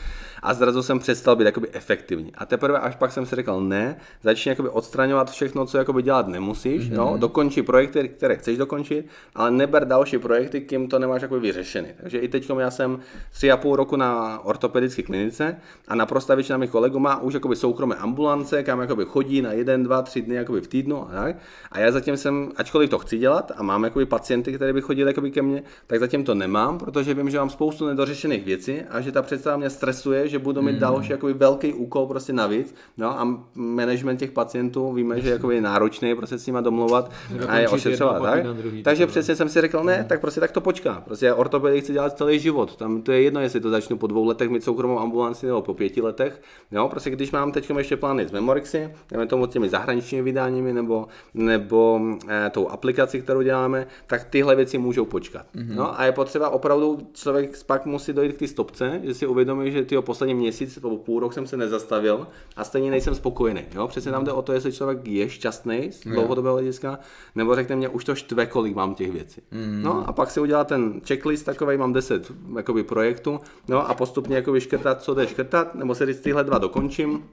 a 0.42 0.54
zrazu 0.54 0.82
jsem 0.82 0.98
přestal 0.98 1.36
být 1.36 1.44
jakoby 1.44 1.68
efektivní. 1.72 2.32
A 2.34 2.46
teprve 2.46 2.78
až 2.78 2.96
pak 2.96 3.12
jsem 3.12 3.26
si 3.26 3.36
řekl, 3.36 3.60
ne, 3.60 3.96
začni 4.22 4.48
jakoby 4.48 4.68
odstraňovat 4.68 5.30
všechno, 5.30 5.66
co 5.66 5.78
jakoby 5.78 6.02
dělat 6.02 6.28
nemusíš, 6.28 6.90
mm-hmm. 6.90 6.94
jo, 6.94 7.14
dokončí 7.18 7.62
projekty, 7.62 8.08
které 8.08 8.36
chceš 8.36 8.58
dokončit, 8.58 9.06
ale 9.34 9.50
neber 9.50 9.84
další 9.84 10.18
projekty, 10.18 10.60
kým 10.60 10.88
to 10.88 10.98
nemáš 10.98 11.22
jakoby 11.22 11.40
vyřešený. 11.40 11.88
Takže 12.02 12.18
i 12.18 12.28
teď 12.28 12.50
já 12.58 12.70
jsem 12.70 12.98
tři 13.32 13.50
a 13.50 13.56
půl 13.56 13.76
roku 13.76 13.96
na 13.96 14.40
ortopedické 14.44 15.02
klinice 15.02 15.56
a 15.88 15.94
naprosto 15.94 16.36
většina 16.36 16.58
mých 16.58 16.70
kolegů 16.70 16.98
má 16.98 17.20
už 17.20 17.34
jakoby 17.34 17.56
soukromé 17.56 17.94
ambulance, 17.94 18.62
kam 18.62 18.80
jakoby 18.80 19.04
chodí 19.04 19.42
na 19.42 19.52
jeden, 19.52 19.82
dva, 19.82 20.02
tři 20.02 20.22
dny 20.22 20.34
jakoby 20.34 20.60
v 20.60 20.68
týdnu 20.68 21.08
a 21.08 21.12
tak. 21.12 21.36
A 21.72 21.78
já 21.78 21.92
zatím 21.92 22.16
jsem, 22.16 22.52
ačkoliv 22.56 22.90
to 22.90 22.98
chci 22.98 23.18
dělat 23.18 23.52
a 23.56 23.62
mám 23.62 23.84
jakoby 23.94 24.06
pacienty, 24.06 24.52
které 24.52 24.72
by 24.72 24.80
chodili 24.80 25.10
jakoby 25.10 25.30
ke 25.30 25.42
mně, 25.42 25.62
tak 25.86 26.00
zatím 26.00 26.24
to 26.24 26.34
nemám, 26.34 26.78
protože 26.78 27.14
vím, 27.14 27.30
že 27.30 27.38
mám 27.38 27.50
spoustu 27.50 27.86
nedořešených 27.86 28.44
věcí 28.44 28.82
a 28.90 29.00
že 29.00 29.12
ta 29.12 29.22
představa 29.22 29.56
mě 29.56 29.70
stresuje, 29.70 30.28
že 30.28 30.38
budu 30.38 30.62
mít 30.62 30.72
mm. 30.72 30.78
další 30.78 31.12
jakoby 31.12 31.32
velký 31.32 31.72
úkol 31.72 32.06
prostě 32.06 32.32
navíc. 32.32 32.74
No 32.96 33.20
a 33.20 33.38
management 33.54 34.16
těch 34.16 34.30
pacientů 34.30 34.92
víme, 34.92 35.20
že 35.20 35.30
jakoby 35.30 35.54
je 35.54 35.60
náročný 35.60 36.14
prostě 36.14 36.38
s 36.38 36.46
nimi 36.46 36.58
domluvat 36.60 37.10
a 37.48 37.58
je 37.58 37.68
ošetřovat. 37.68 38.22
Tak? 38.22 38.46
Druhý, 38.46 38.82
Takže 38.82 39.06
přesně 39.06 39.36
jsem 39.36 39.48
si 39.48 39.60
řekl, 39.60 39.84
ne, 39.84 40.04
tak 40.08 40.20
prostě 40.20 40.40
tak 40.40 40.52
to 40.52 40.60
počká. 40.60 41.02
Prostě 41.04 41.32
ortopedii 41.32 41.80
chci 41.80 41.92
dělat 41.92 42.18
celý 42.18 42.38
život. 42.38 42.76
Tam 42.76 43.02
to 43.02 43.12
je 43.12 43.22
jedno, 43.22 43.40
jestli 43.40 43.60
to 43.60 43.70
začnu 43.70 43.96
po 43.96 44.06
dvou 44.06 44.24
letech 44.24 44.50
mít 44.50 44.64
soukromou 44.64 45.00
ambulanci 45.00 45.46
nebo 45.46 45.62
po 45.62 45.74
pěti 45.74 46.00
letech. 46.00 46.42
Jo, 46.72 46.88
prostě 46.88 47.10
když 47.10 47.30
mám 47.30 47.52
teď 47.52 47.70
ještě 47.78 47.96
plány 47.96 48.26
z 48.26 48.32
Memorixy, 48.32 48.90
jdeme 49.10 49.26
tomu 49.26 49.46
těmi 49.46 49.68
zahraničními 49.68 50.22
vydáními 50.22 50.72
nebo, 50.72 51.06
nebo 51.34 52.00
eh, 52.28 52.50
tou 52.50 52.68
aplikací, 52.68 53.22
kterou 53.22 53.42
děláme, 53.42 53.83
tak 54.06 54.24
tyhle 54.24 54.56
věci 54.56 54.78
můžou 54.78 55.04
počkat. 55.04 55.46
Mm-hmm. 55.54 55.74
No 55.74 56.00
a 56.00 56.04
je 56.04 56.12
potřeba 56.12 56.48
opravdu, 56.48 57.08
člověk 57.12 57.64
pak 57.66 57.86
musí 57.86 58.12
dojít 58.12 58.32
k 58.32 58.38
té 58.38 58.48
stopce, 58.48 59.00
že 59.04 59.14
si 59.14 59.26
uvědomí, 59.26 59.72
že 59.72 59.84
ty 59.84 59.96
poslední 60.00 60.34
měsíc 60.34 60.82
nebo 60.82 60.98
půl 60.98 61.20
rok 61.20 61.32
jsem 61.32 61.46
se 61.46 61.56
nezastavil 61.56 62.26
a 62.56 62.64
stejně 62.64 62.90
nejsem 62.90 63.14
spokojený. 63.14 63.64
Jo? 63.74 63.88
Přesně 63.88 64.12
tam 64.12 64.24
jde 64.24 64.32
o 64.32 64.42
to, 64.42 64.52
jestli 64.52 64.72
člověk 64.72 65.08
je 65.08 65.28
šťastný 65.28 65.92
z 65.92 66.00
dlouhodobého 66.00 66.54
hlediska, 66.54 66.98
nebo 67.34 67.54
řekne 67.54 67.76
mě, 67.76 67.88
už 67.88 68.04
to 68.04 68.14
štve, 68.14 68.46
kolik 68.46 68.74
mám 68.74 68.94
těch 68.94 69.12
věcí. 69.12 69.40
Mm-hmm. 69.40 69.82
No 69.82 70.08
a 70.08 70.12
pak 70.12 70.30
si 70.30 70.40
udělá 70.40 70.64
ten 70.64 71.00
checklist 71.00 71.46
takový, 71.46 71.76
mám 71.76 71.92
10 71.92 72.32
jakoby, 72.56 72.84
projektů, 72.84 73.40
no 73.68 73.90
a 73.90 73.94
postupně 73.94 74.36
jakoby 74.36 74.60
škrtat, 74.60 75.02
co 75.02 75.14
jde 75.14 75.26
škrtat, 75.26 75.74
nebo 75.74 75.94
se 75.94 76.06
říct, 76.06 76.20
tyhle 76.20 76.44
dva 76.44 76.58
dokončím, 76.58 77.24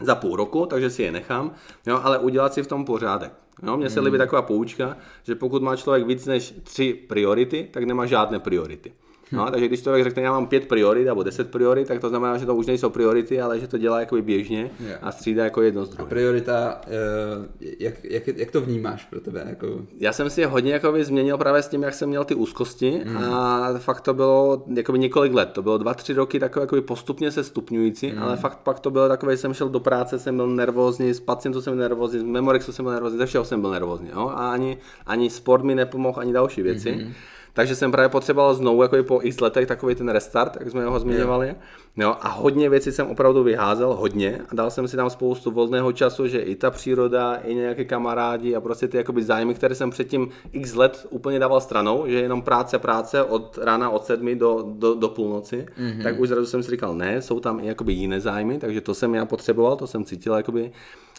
za 0.00 0.14
půl 0.14 0.36
roku, 0.36 0.66
takže 0.66 0.90
si 0.90 1.02
je 1.02 1.12
nechám, 1.12 1.52
jo, 1.86 2.00
ale 2.02 2.18
udělat 2.18 2.54
si 2.54 2.62
v 2.62 2.66
tom 2.66 2.84
pořádek. 2.84 3.32
Jo, 3.62 3.76
mně 3.76 3.90
se 3.90 4.00
líbí 4.00 4.10
hmm. 4.10 4.18
taková 4.18 4.42
poučka, 4.42 4.96
že 5.22 5.34
pokud 5.34 5.62
má 5.62 5.76
člověk 5.76 6.06
víc 6.06 6.26
než 6.26 6.54
tři 6.62 6.94
priority, 7.08 7.68
tak 7.70 7.84
nemá 7.84 8.06
žádné 8.06 8.38
priority. 8.38 8.92
No, 9.32 9.50
takže 9.50 9.68
když 9.68 9.82
člověk 9.82 10.04
řekne, 10.04 10.22
já 10.22 10.32
mám 10.32 10.46
pět 10.46 10.68
priorit 10.68 11.06
nebo 11.06 11.22
deset 11.22 11.50
priorit, 11.50 11.88
tak 11.88 12.00
to 12.00 12.08
znamená, 12.08 12.38
že 12.38 12.46
to 12.46 12.54
už 12.54 12.66
nejsou 12.66 12.90
priority, 12.90 13.40
ale 13.40 13.60
že 13.60 13.68
to 13.68 13.78
dělá 13.78 14.00
jako 14.00 14.16
běžně 14.16 14.70
a 15.02 15.12
střídá 15.12 15.44
jako 15.44 15.62
jedno 15.62 15.84
z 15.84 15.88
druhého. 15.88 16.06
A 16.06 16.10
priorita, 16.10 16.80
eh, 16.86 17.70
jak, 17.78 18.04
jak, 18.04 18.28
jak, 18.28 18.50
to 18.50 18.60
vnímáš 18.60 19.04
pro 19.04 19.20
tebe? 19.20 19.44
Jako... 19.48 19.80
Já 19.98 20.12
jsem 20.12 20.30
si 20.30 20.40
je 20.40 20.46
hodně 20.46 20.72
jakoby, 20.72 21.04
změnil 21.04 21.38
právě 21.38 21.62
s 21.62 21.68
tím, 21.68 21.82
jak 21.82 21.94
jsem 21.94 22.08
měl 22.08 22.24
ty 22.24 22.34
úzkosti 22.34 23.02
mm. 23.04 23.16
a 23.16 23.72
fakt 23.78 24.00
to 24.00 24.14
bylo 24.14 24.64
jakoby 24.74 24.98
několik 24.98 25.34
let. 25.34 25.50
To 25.52 25.62
bylo 25.62 25.78
dva, 25.78 25.94
tři 25.94 26.12
roky 26.12 26.40
takové 26.40 26.62
jakoby 26.62 26.82
postupně 26.82 27.30
se 27.30 27.44
stupňující, 27.44 28.12
mm. 28.12 28.22
ale 28.22 28.36
fakt 28.36 28.58
pak 28.58 28.80
to 28.80 28.90
bylo 28.90 29.08
takové, 29.08 29.36
jsem 29.36 29.54
šel 29.54 29.68
do 29.68 29.80
práce, 29.80 30.18
jsem 30.18 30.36
byl 30.36 30.46
nervózní, 30.46 31.12
z 31.12 31.20
pacientů 31.20 31.62
jsem 31.62 31.72
byl 31.72 31.82
nervózní, 31.82 32.20
z 32.20 32.22
Memorixu 32.22 32.72
jsem 32.72 32.84
byl 32.84 32.92
nervózní, 32.92 33.18
ze 33.18 33.26
všeho 33.26 33.44
jsem 33.44 33.60
byl 33.60 33.70
nervózní. 33.70 34.08
Jo? 34.08 34.32
A 34.34 34.52
ani, 34.52 34.78
ani 35.06 35.30
sport 35.30 35.64
mi 35.64 35.74
nepomohl, 35.74 36.20
ani 36.20 36.32
další 36.32 36.62
věci. 36.62 36.92
Mm-hmm. 36.92 37.12
Takže 37.52 37.76
jsem 37.76 37.92
právě 37.92 38.08
potřeboval 38.08 38.54
znovu 38.54 38.82
jako 38.82 38.96
po 39.02 39.20
x 39.22 39.40
letech 39.40 39.66
takový 39.66 39.94
ten 39.94 40.08
restart, 40.08 40.56
jak 40.60 40.70
jsme 40.70 40.84
ho 40.84 41.00
zmiňovali. 41.00 41.54
Jo, 41.96 42.16
a 42.20 42.28
hodně 42.28 42.70
věcí 42.70 42.92
jsem 42.92 43.06
opravdu 43.06 43.42
vyházel, 43.42 43.94
hodně. 43.94 44.40
A 44.48 44.54
dal 44.54 44.70
jsem 44.70 44.88
si 44.88 44.96
tam 44.96 45.10
spoustu 45.10 45.50
volného 45.50 45.92
času, 45.92 46.26
že 46.26 46.38
i 46.38 46.54
ta 46.54 46.70
příroda, 46.70 47.34
i 47.34 47.54
nějaké 47.54 47.84
kamarádi 47.84 48.54
a 48.54 48.60
prostě 48.60 48.88
ty 48.88 48.96
jakoby 48.96 49.22
zájmy, 49.22 49.54
které 49.54 49.74
jsem 49.74 49.90
předtím 49.90 50.28
x 50.52 50.74
let 50.74 51.06
úplně 51.10 51.38
dával 51.38 51.60
stranou, 51.60 52.04
že 52.06 52.20
jenom 52.20 52.42
práce, 52.42 52.78
práce 52.78 53.22
od 53.22 53.58
rána 53.62 53.90
od 53.90 54.04
sedmi 54.04 54.36
do, 54.36 54.64
do, 54.66 54.94
do 54.94 55.08
půlnoci, 55.08 55.66
mm-hmm. 55.78 56.02
tak 56.02 56.20
už 56.20 56.28
zrazu 56.28 56.46
jsem 56.46 56.62
si 56.62 56.70
říkal, 56.70 56.94
ne, 56.94 57.22
jsou 57.22 57.40
tam 57.40 57.60
i 57.60 57.66
jakoby 57.66 57.92
jiné 57.92 58.20
zájmy, 58.20 58.58
takže 58.58 58.80
to 58.80 58.94
jsem 58.94 59.14
já 59.14 59.24
potřeboval, 59.24 59.76
to 59.76 59.86
jsem 59.86 60.04
cítil 60.04 60.34
jakoby 60.34 60.72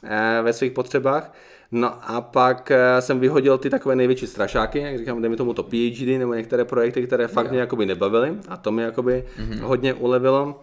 eh, 0.03 0.39
ve 0.43 0.53
svých 0.53 0.71
potřebách. 0.71 1.33
No 1.71 2.09
a 2.09 2.21
pak 2.21 2.71
eh, 2.71 3.01
jsem 3.01 3.19
vyhodil 3.19 3.57
ty 3.57 3.69
takové 3.69 3.95
největší 3.95 4.27
strašáky, 4.27 4.79
jak 4.79 4.97
říkám, 4.97 5.21
dejme 5.21 5.35
tomu 5.35 5.53
to 5.53 5.63
PhD 5.63 6.07
nebo 6.19 6.33
některé 6.33 6.65
projekty, 6.65 7.07
které 7.07 7.27
fakt 7.27 7.51
mě 7.51 7.59
jakoby 7.59 7.85
nebavily 7.85 8.33
a 8.47 8.57
to 8.57 8.71
mi 8.71 8.83
jakoby 8.83 9.23
mm-hmm. 9.37 9.59
hodně 9.59 9.93
ulevilo. 9.93 10.61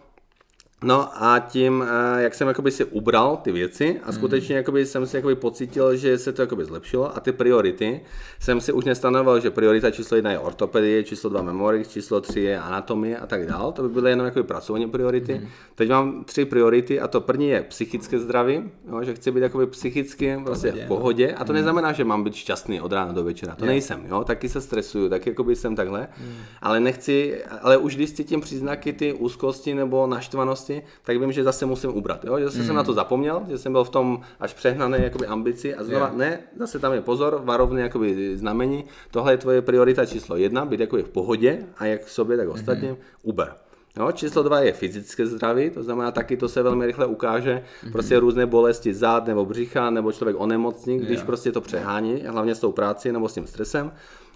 No 0.84 1.24
a 1.24 1.38
tím, 1.38 1.84
eh, 1.88 2.22
jak 2.22 2.34
jsem 2.34 2.48
jakoby 2.48 2.70
si 2.70 2.84
ubral 2.84 3.36
ty 3.42 3.52
věci 3.52 4.00
a 4.04 4.12
skutečně 4.12 4.54
mm. 4.54 4.56
jakoby 4.56 4.86
jsem 4.86 5.06
si 5.06 5.16
jakoby 5.16 5.34
pocítil, 5.34 5.96
že 5.96 6.18
se 6.18 6.32
to 6.32 6.42
jakoby 6.42 6.64
zlepšilo 6.64 7.16
a 7.16 7.20
ty 7.20 7.32
priority 7.32 8.00
jsem 8.40 8.60
si 8.60 8.72
už 8.72 8.84
nestanoval, 8.84 9.40
že 9.40 9.50
priorita 9.50 9.90
číslo 9.90 10.16
jedna 10.16 10.30
je 10.30 10.38
ortopedie, 10.38 11.04
číslo 11.04 11.30
dva 11.30 11.42
memorix, 11.42 11.88
číslo 11.88 12.20
tři 12.20 12.40
je 12.40 12.58
anatomie 12.58 13.16
a 13.16 13.26
tak 13.26 13.46
dál. 13.46 13.72
To 13.72 13.82
by 13.82 13.88
byly 13.88 14.10
jenom 14.10 14.26
jakoby 14.26 14.42
pracovní 14.42 14.90
priority. 14.90 15.34
Mm. 15.34 15.48
Teď 15.74 15.88
mám 15.88 16.24
tři 16.24 16.44
priority 16.44 17.00
a 17.00 17.08
to 17.08 17.20
první 17.20 17.48
je 17.48 17.62
psychické 17.62 18.18
zdraví, 18.18 18.70
jo, 18.88 19.04
že 19.04 19.14
chci 19.14 19.30
být 19.30 19.40
jakoby 19.40 19.66
psychicky 19.66 20.36
vlastně 20.36 20.72
v 20.72 20.86
pohodě 20.86 21.32
a 21.32 21.44
to 21.44 21.52
mm. 21.52 21.56
neznamená, 21.56 21.92
že 21.92 22.04
mám 22.04 22.24
být 22.24 22.34
šťastný 22.34 22.80
od 22.80 22.92
rána 22.92 23.12
do 23.12 23.24
večera. 23.24 23.54
To 23.54 23.64
je. 23.64 23.68
nejsem, 23.68 24.04
jo, 24.08 24.24
taky 24.24 24.48
se 24.48 24.60
stresuju, 24.60 25.08
taky 25.08 25.30
jakoby 25.30 25.56
jsem 25.56 25.76
takhle, 25.76 26.08
mm. 26.20 26.34
ale 26.62 26.80
nechci, 26.80 27.44
ale 27.62 27.76
už 27.76 27.96
když 27.96 28.12
cítím 28.12 28.40
příznaky 28.40 28.92
ty 28.92 29.12
úzkosti 29.12 29.74
nebo 29.74 30.06
naštvanosti, 30.06 30.67
starosti, 30.68 30.82
tak 31.04 31.20
vím, 31.20 31.32
že 31.32 31.44
zase 31.44 31.66
musím 31.66 31.96
ubrat. 31.96 32.24
Jo? 32.24 32.38
Že 32.38 32.44
zase 32.44 32.58
mm. 32.58 32.66
jsem 32.66 32.76
na 32.76 32.84
to 32.84 32.92
zapomněl, 32.92 33.42
že 33.48 33.58
jsem 33.58 33.72
byl 33.72 33.84
v 33.84 33.90
tom 33.90 34.20
až 34.40 34.54
přehnané 34.54 34.98
jakoby, 34.98 35.26
ambici 35.26 35.74
a 35.74 35.84
znova, 35.84 36.06
yeah. 36.06 36.16
ne, 36.16 36.40
zase 36.58 36.78
tam 36.78 36.92
je 36.92 37.00
pozor, 37.00 37.40
varovné 37.44 37.80
jakoby, 37.80 38.36
znamení, 38.36 38.84
tohle 39.10 39.32
je 39.32 39.36
tvoje 39.36 39.62
priorita 39.62 40.06
číslo 40.06 40.36
jedna, 40.36 40.64
být 40.64 40.80
jakoby 40.80 41.02
v 41.02 41.08
pohodě 41.08 41.66
a 41.76 41.86
jak 41.86 42.04
v 42.04 42.10
sobě, 42.10 42.36
tak 42.36 42.48
ostatním, 42.48 42.90
mm. 42.90 42.96
uber. 43.22 43.54
Jo, 43.96 44.12
číslo 44.12 44.42
dva 44.42 44.60
je 44.60 44.72
fyzické 44.72 45.26
zdraví, 45.26 45.70
to 45.70 45.82
znamená 45.82 46.10
taky 46.10 46.36
to 46.36 46.48
se 46.48 46.62
velmi 46.62 46.86
rychle 46.86 47.06
ukáže, 47.06 47.62
mm-hmm. 47.62 47.92
prostě 47.92 48.18
různé 48.18 48.46
bolesti 48.46 48.94
zad 48.94 49.26
nebo 49.26 49.44
břicha, 49.44 49.90
nebo 49.90 50.12
člověk 50.12 50.36
onemocní, 50.40 50.98
když 50.98 51.10
yeah. 51.10 51.26
prostě 51.26 51.52
to 51.52 51.60
přehání, 51.60 52.22
hlavně 52.26 52.54
s 52.54 52.60
tou 52.60 52.72
práci 52.72 53.12
nebo 53.12 53.28
s 53.28 53.34
tím 53.34 53.46
stresem. 53.46 53.92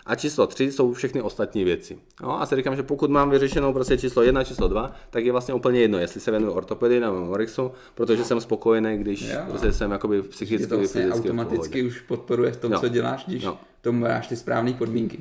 A 0.06 0.14
číslo 0.14 0.46
3 0.46 0.72
jsou 0.72 0.92
všechny 0.92 1.22
ostatní 1.22 1.64
věci. 1.64 1.98
No, 2.22 2.42
a 2.42 2.46
si 2.46 2.56
říkám, 2.56 2.76
že 2.76 2.82
pokud 2.82 3.10
mám 3.10 3.30
vyřešenou 3.30 3.72
prostě 3.72 3.98
číslo 3.98 4.22
1, 4.22 4.44
číslo 4.44 4.68
2, 4.68 4.92
tak 5.10 5.24
je 5.24 5.32
vlastně 5.32 5.54
úplně 5.54 5.80
jedno, 5.80 5.98
jestli 5.98 6.20
se 6.20 6.30
věnuju 6.30 6.52
ortopedii 6.52 7.00
nebo 7.00 7.20
Morixu, 7.20 7.72
protože 7.94 8.24
jsem 8.24 8.40
spokojený, 8.40 8.98
když 8.98 9.30
jo. 9.30 9.40
prostě 9.48 9.72
jsem 9.72 9.90
jakoby 9.90 10.22
psychicky, 10.22 10.66
to 10.66 10.78
vlastně 10.78 11.12
automaticky 11.12 11.82
už 11.82 12.00
podporuje 12.00 12.52
v 12.52 12.56
tom, 12.56 12.72
jo. 12.72 12.78
co 12.78 12.88
děláš, 12.88 13.24
když 13.26 13.42
jo. 13.42 13.58
tomu 13.80 14.04
dáš 14.04 14.26
ty 14.26 14.36
správné 14.36 14.72
podmínky. 14.72 15.18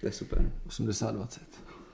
To 0.00 0.06
je 0.06 0.12
super. 0.12 0.50
80-20. 0.68 1.38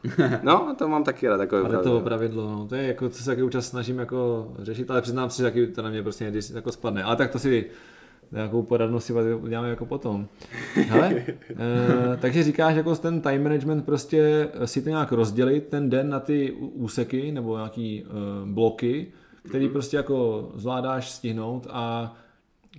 no, 0.42 0.74
to 0.78 0.88
mám 0.88 1.04
taky 1.04 1.28
rád. 1.28 1.36
Takové 1.38 1.62
ale 1.62 1.82
to 1.82 2.00
pravidlo, 2.00 2.50
no, 2.50 2.66
to 2.68 2.74
je 2.74 2.86
jako, 2.86 3.08
co 3.08 3.22
se 3.22 3.30
taky 3.30 3.42
účast 3.42 3.66
snažím 3.68 3.98
jako 3.98 4.48
řešit, 4.58 4.90
ale 4.90 5.02
přiznám 5.02 5.30
si, 5.30 5.36
že 5.36 5.42
taky 5.42 5.66
to 5.66 5.82
na 5.82 5.90
mě 5.90 6.02
prostě 6.02 6.24
někdy 6.24 6.40
jako 6.54 6.72
spadne. 6.72 7.02
Ale 7.02 7.16
tak 7.16 7.30
to 7.30 7.38
si 7.38 7.66
nějakou 8.32 8.62
poradnost 8.62 9.06
si 9.06 9.12
uděláme 9.34 9.68
jako 9.68 9.86
potom. 9.86 10.28
Hele, 10.74 11.14
e, 11.14 12.16
takže 12.20 12.42
říkáš, 12.42 12.76
jako 12.76 12.96
ten 12.96 13.20
time 13.20 13.42
management 13.42 13.84
prostě 13.84 14.48
si 14.64 14.82
to 14.82 14.88
nějak 14.88 15.12
rozdělit 15.12 15.68
ten 15.68 15.90
den 15.90 16.08
na 16.08 16.20
ty 16.20 16.52
úseky 16.52 17.32
nebo 17.32 17.56
nějaký 17.56 18.02
e, 18.02 18.04
bloky, 18.44 19.06
který 19.48 19.66
mm-hmm. 19.66 19.72
prostě 19.72 19.96
jako 19.96 20.50
zvládáš 20.54 21.10
stihnout 21.10 21.66
a 21.70 22.16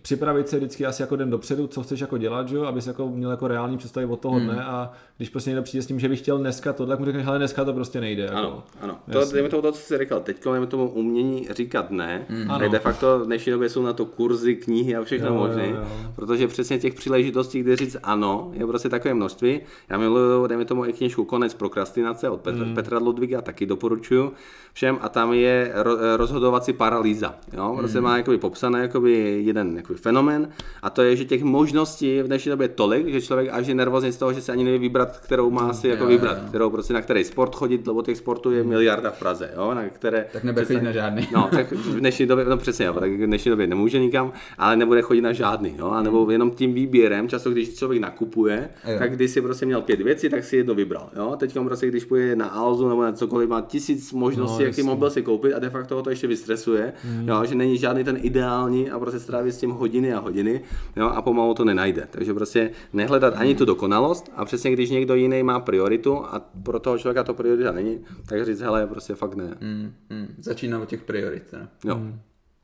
připravit 0.01 0.49
se 0.49 0.57
vždycky 0.57 0.85
asi 0.85 1.01
jako 1.01 1.15
den 1.15 1.29
dopředu, 1.29 1.67
co 1.67 1.83
chceš 1.83 1.99
jako 1.99 2.17
dělat, 2.17 2.47
že? 2.47 2.59
abys 2.59 2.87
jako 2.87 3.09
měl 3.09 3.31
jako 3.31 3.47
reální 3.47 3.77
představit 3.77 4.05
od 4.05 4.19
toho 4.19 4.39
dne 4.39 4.53
hmm. 4.53 4.63
a 4.65 4.93
když 5.17 5.29
prostě 5.29 5.49
někdo 5.49 5.63
přijde 5.63 5.83
s 5.83 5.87
tím, 5.87 5.99
že 5.99 6.09
bych 6.09 6.19
chtěl 6.19 6.37
dneska 6.37 6.73
to, 6.73 6.85
tak 6.85 6.99
mu 6.99 7.05
řekneš, 7.05 7.27
ale 7.27 7.37
dneska 7.37 7.65
to 7.65 7.73
prostě 7.73 8.01
nejde. 8.01 8.23
Jako. 8.23 8.37
Ano, 8.37 8.63
ano. 8.81 8.99
To, 9.11 9.31
dejme 9.33 9.49
tomu 9.49 9.61
to, 9.61 9.71
co 9.71 9.79
jsi 9.79 9.97
říkal, 9.97 10.19
teď 10.19 10.45
máme 10.45 10.67
tomu 10.67 10.89
umění 10.89 11.47
říkat 11.51 11.91
ne, 11.91 12.25
hmm. 12.29 12.47
tak 12.47 12.69
de 12.69 12.79
facto 12.79 13.19
v 13.19 13.25
dnešní 13.25 13.51
době 13.51 13.69
jsou 13.69 13.83
na 13.83 13.93
to 13.93 14.05
kurzy, 14.05 14.55
knihy 14.55 14.95
a 14.95 15.03
všechno 15.03 15.33
možné, 15.33 15.73
protože 16.15 16.47
přesně 16.47 16.79
těch 16.79 16.93
příležitostí, 16.93 17.59
kde 17.59 17.75
říct 17.75 17.97
ano, 18.03 18.51
je 18.53 18.67
prostě 18.67 18.89
takové 18.89 19.13
množství. 19.13 19.59
Já 19.89 19.97
miluju, 19.97 20.47
dejme 20.47 20.65
tomu 20.65 20.85
i 20.85 20.93
knižku 20.93 21.25
Konec 21.25 21.53
prokrastinace 21.53 22.29
od 22.29 22.41
Petra, 22.41 22.65
hmm. 22.65 22.75
Petra 22.75 22.99
Ludviga, 22.99 23.41
taky 23.41 23.65
doporučuju 23.65 24.33
všem 24.73 24.97
a 25.01 25.09
tam 25.09 25.33
je 25.33 25.73
rozhodovací 26.15 26.73
paralýza. 26.73 27.35
Jo? 27.53 27.73
Prostě 27.77 27.97
hmm. 27.97 28.07
má 28.07 28.17
jakoby 28.17 28.37
popsané 28.37 28.81
jakoby 28.81 29.41
jeden 29.45 29.73
jakoby 29.89 29.99
fenomén 29.99 30.49
a 30.81 30.89
to 30.89 31.01
je, 31.01 31.15
že 31.15 31.25
těch 31.25 31.43
možností 31.43 32.21
v 32.21 32.27
dnešní 32.27 32.49
době 32.49 32.65
je 32.65 32.69
tolik, 32.69 33.07
že 33.07 33.21
člověk 33.21 33.49
až 33.51 33.67
je 33.67 33.75
nervózní 33.75 34.11
z 34.11 34.17
toho, 34.17 34.33
že 34.33 34.41
se 34.41 34.51
ani 34.51 34.63
neví 34.63 34.77
vybrat, 34.77 35.17
kterou 35.17 35.49
má 35.49 35.73
si 35.73 35.87
jako 35.87 36.05
vybrat, 36.05 36.37
kterou 36.49 36.69
prostě 36.69 36.93
na 36.93 37.01
který 37.01 37.23
sport 37.23 37.55
chodit, 37.55 37.87
lebo 37.87 38.01
těch 38.01 38.17
sportů 38.17 38.51
je 38.51 38.63
miliarda 38.63 39.11
v 39.11 39.19
Praze, 39.19 39.49
jo? 39.55 39.73
na 39.73 39.89
které... 39.89 40.25
Tak 40.33 40.43
nebude 40.43 40.65
chodit 40.65 40.81
na 40.81 40.91
žádný. 40.91 41.27
No, 41.33 41.49
tak 41.51 41.71
v 41.71 41.99
dnešní 41.99 42.25
době, 42.25 42.45
no 42.45 42.57
přesně, 42.57 42.85
jo, 42.85 42.93
tak 42.93 43.11
v 43.11 43.25
dnešní 43.25 43.49
době 43.49 43.67
nemůže 43.67 43.99
nikam, 43.99 44.33
ale 44.57 44.75
nebude 44.75 45.01
chodit 45.01 45.21
na 45.21 45.33
žádný, 45.33 45.75
jo? 45.77 45.89
a 45.89 46.01
nebo 46.01 46.31
jenom 46.31 46.51
tím 46.51 46.73
výběrem, 46.73 47.29
často 47.29 47.51
když 47.51 47.75
člověk 47.75 48.01
nakupuje, 48.01 48.69
jo. 48.87 48.99
tak 48.99 49.15
když 49.15 49.31
si 49.31 49.41
prostě 49.41 49.65
měl 49.65 49.81
pět 49.81 50.01
věcí, 50.01 50.29
tak 50.29 50.43
si 50.43 50.57
jedno 50.57 50.75
vybral, 50.75 51.09
jo? 51.15 51.35
Teď 51.39 51.57
prostě, 51.63 51.87
když 51.87 52.05
půjde 52.05 52.35
na 52.35 52.47
Alzu 52.47 52.89
nebo 52.89 53.03
na 53.03 53.11
cokoliv, 53.11 53.49
má 53.49 53.61
tisíc 53.61 54.13
možností, 54.13 54.63
no, 54.63 54.67
jaký 54.67 54.83
mobil 54.83 55.09
si 55.09 55.21
koupit 55.21 55.53
a 55.53 55.59
de 55.59 55.69
facto 55.69 56.01
to 56.01 56.09
ještě 56.09 56.27
vystresuje, 56.27 56.93
mm. 57.05 57.29
jo? 57.29 57.45
že 57.45 57.55
není 57.55 57.77
žádný 57.77 58.03
ten 58.03 58.17
ideální 58.21 58.91
a 58.91 58.99
prostě 58.99 59.19
stráví 59.19 59.51
s 59.51 59.57
tím 59.57 59.71
hodiny 59.79 60.13
a 60.13 60.19
hodiny 60.19 60.61
jo? 60.95 61.07
a 61.07 61.21
pomalu 61.21 61.53
to 61.53 61.65
nenajde. 61.65 62.07
Takže 62.11 62.33
prostě 62.33 62.71
nehledat 62.93 63.33
ani 63.37 63.55
tu 63.55 63.65
dokonalost 63.65 64.31
a 64.35 64.45
přesně 64.45 64.71
když 64.71 64.89
někdo 64.89 65.15
jiný 65.15 65.43
má 65.43 65.59
prioritu 65.59 66.25
a 66.25 66.41
pro 66.63 66.79
toho 66.79 66.97
člověka 66.97 67.23
to 67.23 67.33
priorita 67.33 67.71
není, 67.71 67.99
tak 68.25 68.45
říct, 68.45 68.61
hele, 68.61 68.87
prostě 68.87 69.15
fakt 69.15 69.35
ne. 69.35 69.57
Mm, 69.61 69.93
mm. 70.09 70.27
Začíná 70.37 70.79
od 70.79 70.89
těch 70.89 71.03
priorit. 71.03 71.53
Ne? 71.53 71.67
Jo. 71.85 71.95
Mm. 71.95 72.19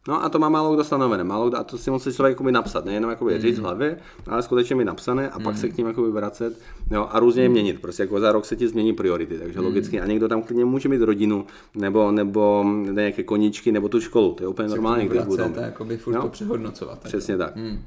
No 0.07 0.23
a 0.23 0.29
to 0.29 0.39
má 0.39 0.49
málo 0.49 0.73
kdo 0.73 0.83
stanovené, 0.83 1.23
málo 1.23 1.49
kdo, 1.49 1.57
a 1.57 1.63
to 1.63 1.77
si 1.77 1.91
musí 1.91 2.13
člověk 2.13 2.31
jakoby 2.31 2.51
napsat, 2.51 2.85
nejenom 2.85 3.09
jakoby 3.09 3.33
mm. 3.33 3.41
říct 3.41 3.59
v 3.59 3.61
hlavě, 3.61 3.97
ale 4.27 4.43
skutečně 4.43 4.75
mi 4.75 4.85
napsané 4.85 5.29
a 5.29 5.37
mm. 5.37 5.43
pak 5.43 5.57
se 5.57 5.69
k 5.69 5.77
ním 5.77 5.87
jakoby 5.87 6.11
vracet 6.11 6.59
jo, 6.91 7.07
a 7.11 7.19
různě 7.19 7.43
je 7.43 7.49
měnit. 7.49 7.81
Prostě 7.81 8.03
jako 8.03 8.19
za 8.19 8.31
rok 8.31 8.45
se 8.45 8.55
ti 8.55 8.67
změní 8.67 8.93
priority, 8.93 9.39
takže 9.39 9.59
mm. 9.59 9.65
logicky. 9.65 10.01
A 10.01 10.05
někdo 10.05 10.27
tam 10.27 10.41
klidně 10.41 10.65
může 10.65 10.89
mít 10.89 11.01
rodinu, 11.01 11.45
nebo, 11.75 12.11
nebo 12.11 12.65
nějaké 12.91 13.23
koníčky, 13.23 13.71
nebo 13.71 13.89
tu 13.89 14.01
školu, 14.01 14.33
to 14.33 14.43
je 14.43 14.47
úplně 14.47 14.67
normální, 14.67 15.07
když 15.07 15.21
budou. 15.21 15.53
Jakoby 15.55 15.97
furt 15.97 16.13
no? 16.13 16.21
to 16.21 16.29
přehodnocovat. 16.29 17.03
Přesně 17.03 17.37
tak. 17.37 17.55
Mm. 17.55 17.79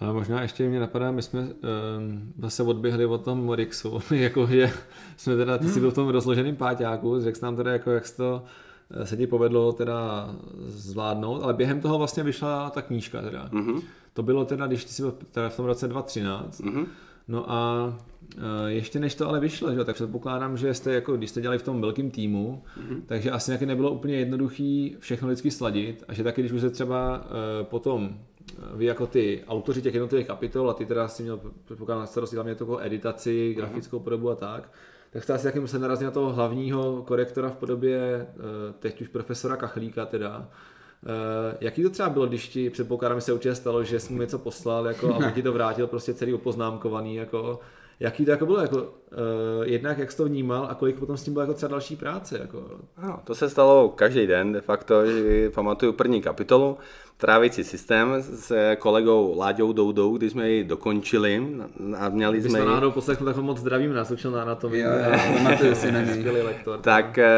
A 0.00 0.12
možná 0.12 0.42
ještě 0.42 0.68
mě 0.68 0.80
napadá, 0.80 1.10
my 1.10 1.22
jsme 1.22 1.40
um, 1.40 2.32
zase 2.38 2.62
odběhli 2.62 3.06
od 3.06 3.24
tom 3.24 3.44
Morixu, 3.44 4.00
jako 4.10 4.46
že 4.46 4.72
jsme 5.16 5.36
teda, 5.36 5.58
ty 5.58 5.68
jsi 5.68 5.80
byl 5.80 5.90
v 5.90 5.94
tom 5.94 6.08
rozloženém 6.08 6.56
páťáku, 6.56 7.20
řekl 7.20 7.38
jsi 7.38 7.44
nám 7.44 7.56
teda, 7.56 7.72
jako, 7.72 7.90
jak 7.90 8.10
to 8.16 8.42
eh, 8.44 8.71
se 9.04 9.16
ti 9.16 9.26
povedlo 9.26 9.72
teda 9.72 10.30
zvládnout, 10.66 11.42
ale 11.42 11.54
během 11.54 11.80
toho 11.80 11.98
vlastně 11.98 12.22
vyšla 12.22 12.70
ta 12.70 12.82
knížka 12.82 13.22
teda. 13.22 13.48
Mm-hmm. 13.48 13.82
To 14.12 14.22
bylo 14.22 14.44
teda, 14.44 14.66
když 14.66 14.84
ty 14.84 14.90
jsi 14.92 15.02
byl 15.02 15.14
teda 15.30 15.48
v 15.48 15.56
tom 15.56 15.66
roce 15.66 15.88
2013. 15.88 16.60
Mm-hmm. 16.60 16.86
No 17.28 17.50
a 17.50 17.86
uh, 18.36 18.42
ještě 18.66 19.00
než 19.00 19.14
to 19.14 19.28
ale 19.28 19.40
vyšlo, 19.40 19.74
že, 19.74 19.84
tak 19.84 19.94
předpokládám, 19.94 20.56
že 20.56 20.74
jste 20.74 20.92
jako, 20.92 21.16
když 21.16 21.30
jste 21.30 21.40
dělali 21.40 21.58
v 21.58 21.62
tom 21.62 21.80
velkém 21.80 22.10
týmu, 22.10 22.62
mm-hmm. 22.78 23.02
takže 23.06 23.30
asi 23.30 23.50
nějaké 23.50 23.66
nebylo 23.66 23.90
úplně 23.90 24.16
jednoduchý 24.16 24.96
všechno 24.98 25.28
vždycky 25.28 25.50
sladit 25.50 26.04
a 26.08 26.14
že 26.14 26.24
taky, 26.24 26.42
když 26.42 26.52
už 26.52 26.60
se 26.60 26.70
třeba 26.70 27.18
uh, 27.18 27.24
potom 27.62 28.18
vy 28.74 28.84
jako 28.84 29.06
ty 29.06 29.44
autoři 29.48 29.82
těch 29.82 29.94
jednotlivých 29.94 30.26
kapitol 30.26 30.70
a 30.70 30.74
ty 30.74 30.86
teda 30.86 31.08
si 31.08 31.22
měl 31.22 31.40
předpokládám 31.64 32.00
na 32.00 32.06
starosti 32.06 32.36
hlavně 32.36 32.54
to 32.54 32.84
editaci, 32.84 33.46
mhm. 33.48 33.56
grafickou 33.56 33.98
podobu 33.98 34.30
a 34.30 34.34
tak, 34.34 34.70
tak 35.12 35.24
jste 35.24 35.32
asi 35.32 35.44
taky 35.44 35.60
musel 35.60 35.80
narazit 35.80 36.04
na 36.04 36.10
toho 36.10 36.32
hlavního 36.32 37.02
korektora 37.02 37.50
v 37.50 37.56
podobě 37.56 38.26
eh, 38.28 38.72
teď 38.78 39.00
už 39.00 39.08
profesora 39.08 39.56
Kachlíka 39.56 40.06
teda, 40.06 40.48
Uh, 41.02 41.56
jaký 41.60 41.82
to 41.82 41.90
třeba 41.90 42.08
bylo, 42.08 42.26
když 42.26 42.48
ti 42.48 42.70
předpokládám, 42.70 43.20
se 43.20 43.32
určitě 43.32 43.54
stalo, 43.54 43.84
že 43.84 44.00
jsi 44.00 44.12
mu 44.12 44.20
něco 44.20 44.38
poslal 44.38 44.86
jako, 44.86 45.14
a 45.14 45.16
on 45.16 45.32
ti 45.32 45.42
to 45.42 45.52
vrátil 45.52 45.86
prostě 45.86 46.14
celý 46.14 46.34
opoznámkovaný, 46.34 47.14
jako, 47.14 47.60
jaký 48.02 48.24
to 48.24 48.30
jako 48.30 48.46
bylo, 48.46 48.60
jako, 48.60 48.76
uh, 48.76 48.84
jednak 49.62 49.98
jak 49.98 50.10
jsi 50.10 50.16
to 50.16 50.24
vnímal 50.24 50.66
a 50.70 50.74
kolik 50.74 50.98
potom 50.98 51.16
s 51.16 51.22
tím 51.22 51.32
bylo 51.32 51.40
jako 51.42 51.54
třeba 51.54 51.70
další 51.70 51.96
práce? 51.96 52.38
Jako. 52.38 52.62
No, 53.02 53.20
to 53.24 53.34
se 53.34 53.50
stalo 53.50 53.88
každý 53.88 54.26
den, 54.26 54.52
de 54.52 54.60
facto, 54.60 55.06
že 55.06 55.50
pamatuju 55.50 55.92
první 55.92 56.22
kapitolu, 56.22 56.78
trávicí 57.16 57.64
systém 57.64 58.14
s 58.18 58.52
kolegou 58.78 59.38
Láďou 59.38 59.72
Doudou, 59.72 60.16
když 60.16 60.32
jsme 60.32 60.50
ji 60.50 60.64
dokončili 60.64 61.46
a 61.98 62.08
měli 62.08 62.38
Když 62.38 62.50
jsme 62.50 62.60
ji... 62.60 62.66
náhodou 62.66 62.90
poslechli, 62.90 63.26
tak 63.26 63.36
moc 63.36 63.58
zdravím, 63.58 63.92
nás 63.92 64.10
učil 64.10 64.30
na 64.30 64.42
anatomii. 64.42 64.84
Pamatuju 65.36 65.74
si 65.74 65.92
na 65.92 66.00
lektor. 66.44 66.78
Tak 66.78 67.18
eh, 67.18 67.30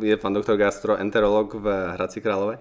je 0.00 0.16
pan 0.16 0.32
doktor 0.32 0.56
gastroenterolog 0.56 1.54
v 1.54 1.90
Hradci 1.92 2.20
Králové 2.20 2.58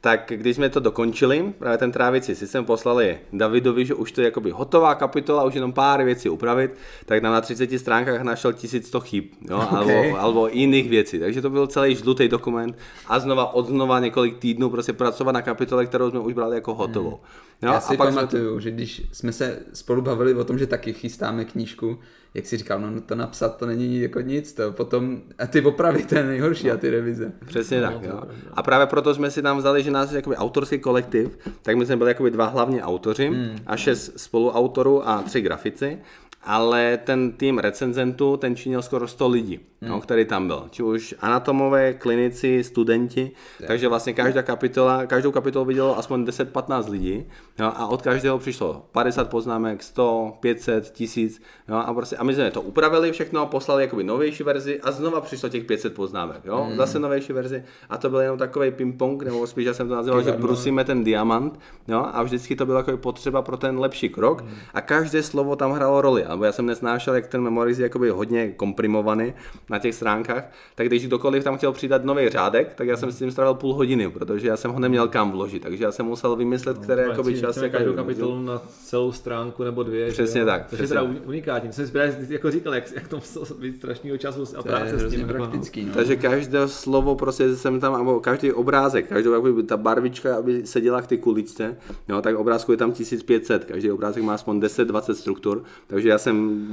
tak 0.00 0.32
když 0.36 0.56
jsme 0.56 0.68
to 0.68 0.80
dokončili, 0.80 1.52
právě 1.58 1.78
ten 1.78 1.92
trávicí 1.92 2.34
systém 2.34 2.64
poslali 2.64 3.18
Davidovi, 3.32 3.86
že 3.86 3.94
už 3.94 4.12
to 4.12 4.20
je 4.20 4.24
jakoby 4.24 4.50
hotová 4.50 4.94
kapitola, 4.94 5.44
už 5.44 5.54
jenom 5.54 5.72
pár 5.72 6.04
věcí 6.04 6.28
upravit, 6.28 6.70
tak 7.06 7.22
nám 7.22 7.32
na 7.32 7.40
30 7.40 7.78
stránkách 7.78 8.22
našel 8.22 8.52
1100 8.52 9.00
chyb, 9.00 9.24
jo, 9.50 9.56
okay. 9.56 9.78
alebo, 9.78 10.18
alebo 10.18 10.48
jiných 10.48 10.90
věcí. 10.90 11.18
Takže 11.18 11.42
to 11.42 11.50
byl 11.50 11.66
celý 11.66 11.94
žlutý 11.94 12.28
dokument 12.28 12.78
a 13.06 13.18
znova 13.18 13.54
od 13.54 13.66
znova 13.66 14.00
několik 14.00 14.38
týdnů 14.38 14.70
prostě 14.70 14.92
pracovat 14.92 15.32
na 15.32 15.42
kapitole, 15.42 15.86
kterou 15.86 16.10
jsme 16.10 16.20
už 16.20 16.34
brali 16.34 16.56
jako 16.56 16.74
hotovou. 16.74 17.10
Hmm. 17.10 17.49
Jo, 17.62 17.72
Já 17.72 17.80
si 17.80 17.94
a 17.94 17.96
pak 17.96 18.08
pamatuju, 18.08 18.54
to... 18.54 18.60
že 18.60 18.70
když 18.70 19.02
jsme 19.12 19.32
se 19.32 19.58
spolu 19.72 20.02
bavili 20.02 20.34
o 20.34 20.44
tom, 20.44 20.58
že 20.58 20.66
taky 20.66 20.92
chystáme 20.92 21.44
knížku, 21.44 21.98
jak 22.34 22.46
si 22.46 22.56
říkal, 22.56 22.80
no, 22.80 22.90
no 22.90 23.00
to 23.00 23.14
napsat 23.14 23.56
to 23.56 23.66
není 23.66 24.00
jako 24.00 24.20
nic, 24.20 24.52
to 24.52 24.72
potom, 24.72 25.20
a 25.38 25.46
ty 25.46 25.60
opravy, 25.60 26.04
to 26.04 26.14
je 26.14 26.24
nejhorší 26.24 26.66
no. 26.66 26.74
a 26.74 26.76
ty 26.76 26.90
revize. 26.90 27.32
Přesně 27.46 27.80
tak, 27.80 28.02
jo. 28.02 28.22
A 28.52 28.62
právě 28.62 28.86
proto 28.86 29.14
jsme 29.14 29.30
si 29.30 29.42
tam 29.42 29.58
vzali, 29.58 29.82
že 29.82 29.90
nás 29.90 30.10
je 30.10 30.16
jakoby 30.16 30.36
autorský 30.36 30.78
kolektiv, 30.78 31.38
tak 31.62 31.76
my 31.76 31.86
jsme 31.86 31.96
byli 31.96 32.10
jakoby 32.10 32.30
dva 32.30 32.46
hlavní 32.46 32.82
autoři 32.82 33.26
hmm. 33.26 33.58
a 33.66 33.76
šest 33.76 34.12
spoluautorů 34.16 35.08
a 35.08 35.22
tři 35.22 35.40
grafici 35.40 35.98
ale 36.42 36.98
ten 37.04 37.32
tým 37.32 37.58
recenzentů, 37.58 38.36
ten 38.36 38.56
činil 38.56 38.82
skoro 38.82 39.08
100 39.08 39.28
lidí, 39.28 39.60
hmm. 39.80 39.90
no, 39.90 40.00
který 40.00 40.24
tam 40.24 40.46
byl. 40.46 40.64
Či 40.70 40.82
už 40.82 41.14
anatomové, 41.20 41.94
klinici, 41.94 42.64
studenti, 42.64 43.30
tak. 43.58 43.66
takže 43.66 43.88
vlastně 43.88 44.12
každá 44.12 44.42
kapitola, 44.42 45.06
každou 45.06 45.32
kapitolu 45.32 45.64
vidělo 45.64 45.98
aspoň 45.98 46.24
10-15 46.24 46.90
lidí 46.90 47.26
no, 47.58 47.80
a 47.80 47.86
od 47.86 48.02
každého 48.02 48.38
přišlo 48.38 48.86
50 48.92 49.30
poznámek, 49.30 49.82
100, 49.82 50.32
500, 50.40 50.90
1000 50.90 51.40
no, 51.68 51.88
a, 51.88 51.94
prostě, 51.94 52.16
a 52.16 52.24
my 52.24 52.34
jsme 52.34 52.50
to 52.50 52.62
upravili 52.62 53.12
všechno, 53.12 53.46
poslali 53.46 53.82
jakoby 53.82 54.04
novější 54.04 54.42
verzi 54.42 54.80
a 54.80 54.90
znova 54.90 55.20
přišlo 55.20 55.48
těch 55.48 55.64
500 55.64 55.94
poznámek, 55.94 56.40
jo, 56.44 56.64
hmm. 56.64 56.76
zase 56.76 56.98
novější 56.98 57.32
verzi 57.32 57.64
a 57.90 57.98
to 57.98 58.10
byl 58.10 58.20
jenom 58.20 58.38
takový 58.38 58.70
ping-pong, 58.70 59.22
nebo 59.22 59.46
spíš 59.46 59.66
já 59.66 59.74
jsem 59.74 59.88
to 59.88 59.94
nazval, 59.94 60.22
že 60.22 60.32
brusíme 60.32 60.84
ten 60.84 61.04
diamant 61.04 61.60
jo, 61.88 62.06
a 62.12 62.22
vždycky 62.22 62.56
to 62.56 62.66
bylo 62.66 62.78
jako 62.78 62.96
potřeba 62.96 63.42
pro 63.42 63.56
ten 63.56 63.78
lepší 63.78 64.08
krok 64.08 64.40
hmm. 64.40 64.50
a 64.74 64.80
každé 64.80 65.22
slovo 65.22 65.56
tam 65.56 65.72
hrálo 65.72 66.00
roli 66.00 66.29
alebo 66.30 66.44
já 66.44 66.52
jsem 66.52 66.66
nesnášel, 66.66 67.14
jak 67.14 67.26
ten 67.26 67.40
memoris 67.40 67.78
je 67.78 67.82
jakoby 67.82 68.10
hodně 68.10 68.48
komprimovaný 68.48 69.34
na 69.70 69.78
těch 69.78 69.94
stránkách, 69.94 70.52
tak 70.74 70.86
když 70.86 71.06
kdokoliv 71.06 71.44
tam 71.44 71.56
chtěl 71.56 71.72
přidat 71.72 72.04
nový 72.04 72.28
řádek, 72.28 72.74
tak 72.74 72.88
já 72.88 72.96
jsem 72.96 73.10
s 73.10 73.18
tím 73.18 73.30
strávil 73.30 73.54
půl 73.54 73.74
hodiny, 73.74 74.10
protože 74.10 74.48
já 74.48 74.56
jsem 74.56 74.70
ho 74.70 74.80
neměl 74.80 75.08
kam 75.08 75.30
vložit, 75.30 75.62
takže 75.62 75.84
já 75.84 75.92
jsem 75.92 76.06
musel 76.06 76.36
vymyslet, 76.36 76.76
no, 76.76 76.82
které 76.82 77.02
jakoby 77.02 77.40
čas... 77.40 77.58
Každou 77.70 77.92
kapitolu 77.92 78.42
na 78.42 78.62
celou 78.84 79.12
stránku 79.12 79.64
nebo 79.64 79.82
dvě. 79.82 80.10
Přesně 80.10 80.44
tak. 80.44 80.70
To 80.70 80.76
je 80.82 80.88
teda 80.88 81.02
unikátní. 81.26 81.72
Jsem 81.72 81.86
si 81.86 81.92
jako 82.28 82.50
říkal, 82.50 82.74
jak, 82.74 82.92
jak 82.92 83.08
to 83.08 83.16
muselo 83.16 83.46
být 83.60 83.76
strašného 83.76 84.18
času 84.18 84.44
a 84.56 84.62
práce 84.62 84.98
s 84.98 85.10
tím. 85.10 85.26
Praktický, 85.26 85.84
no. 85.84 85.94
Takže 85.94 86.16
každé 86.16 86.68
slovo 86.68 87.14
prostě 87.14 87.56
jsem 87.56 87.80
tam, 87.80 87.98
nebo 87.98 88.20
každý 88.20 88.52
obrázek, 88.52 89.08
každou 89.08 89.32
jakoby 89.32 89.62
ta 89.62 89.76
barvička, 89.76 90.36
aby 90.36 90.66
seděla 90.66 91.02
k 91.02 91.06
ty 91.06 91.18
kuličce, 91.18 91.76
jo, 92.08 92.22
tak 92.22 92.36
obrázku 92.36 92.72
je 92.72 92.78
tam 92.78 92.92
1500, 92.92 93.64
každý 93.64 93.90
obrázek 93.90 94.22
má 94.22 94.34
aspoň 94.34 94.60
10-20 94.60 95.12
struktur, 95.12 95.62
takže 95.86 96.08
já 96.08 96.18
jsem 96.20 96.66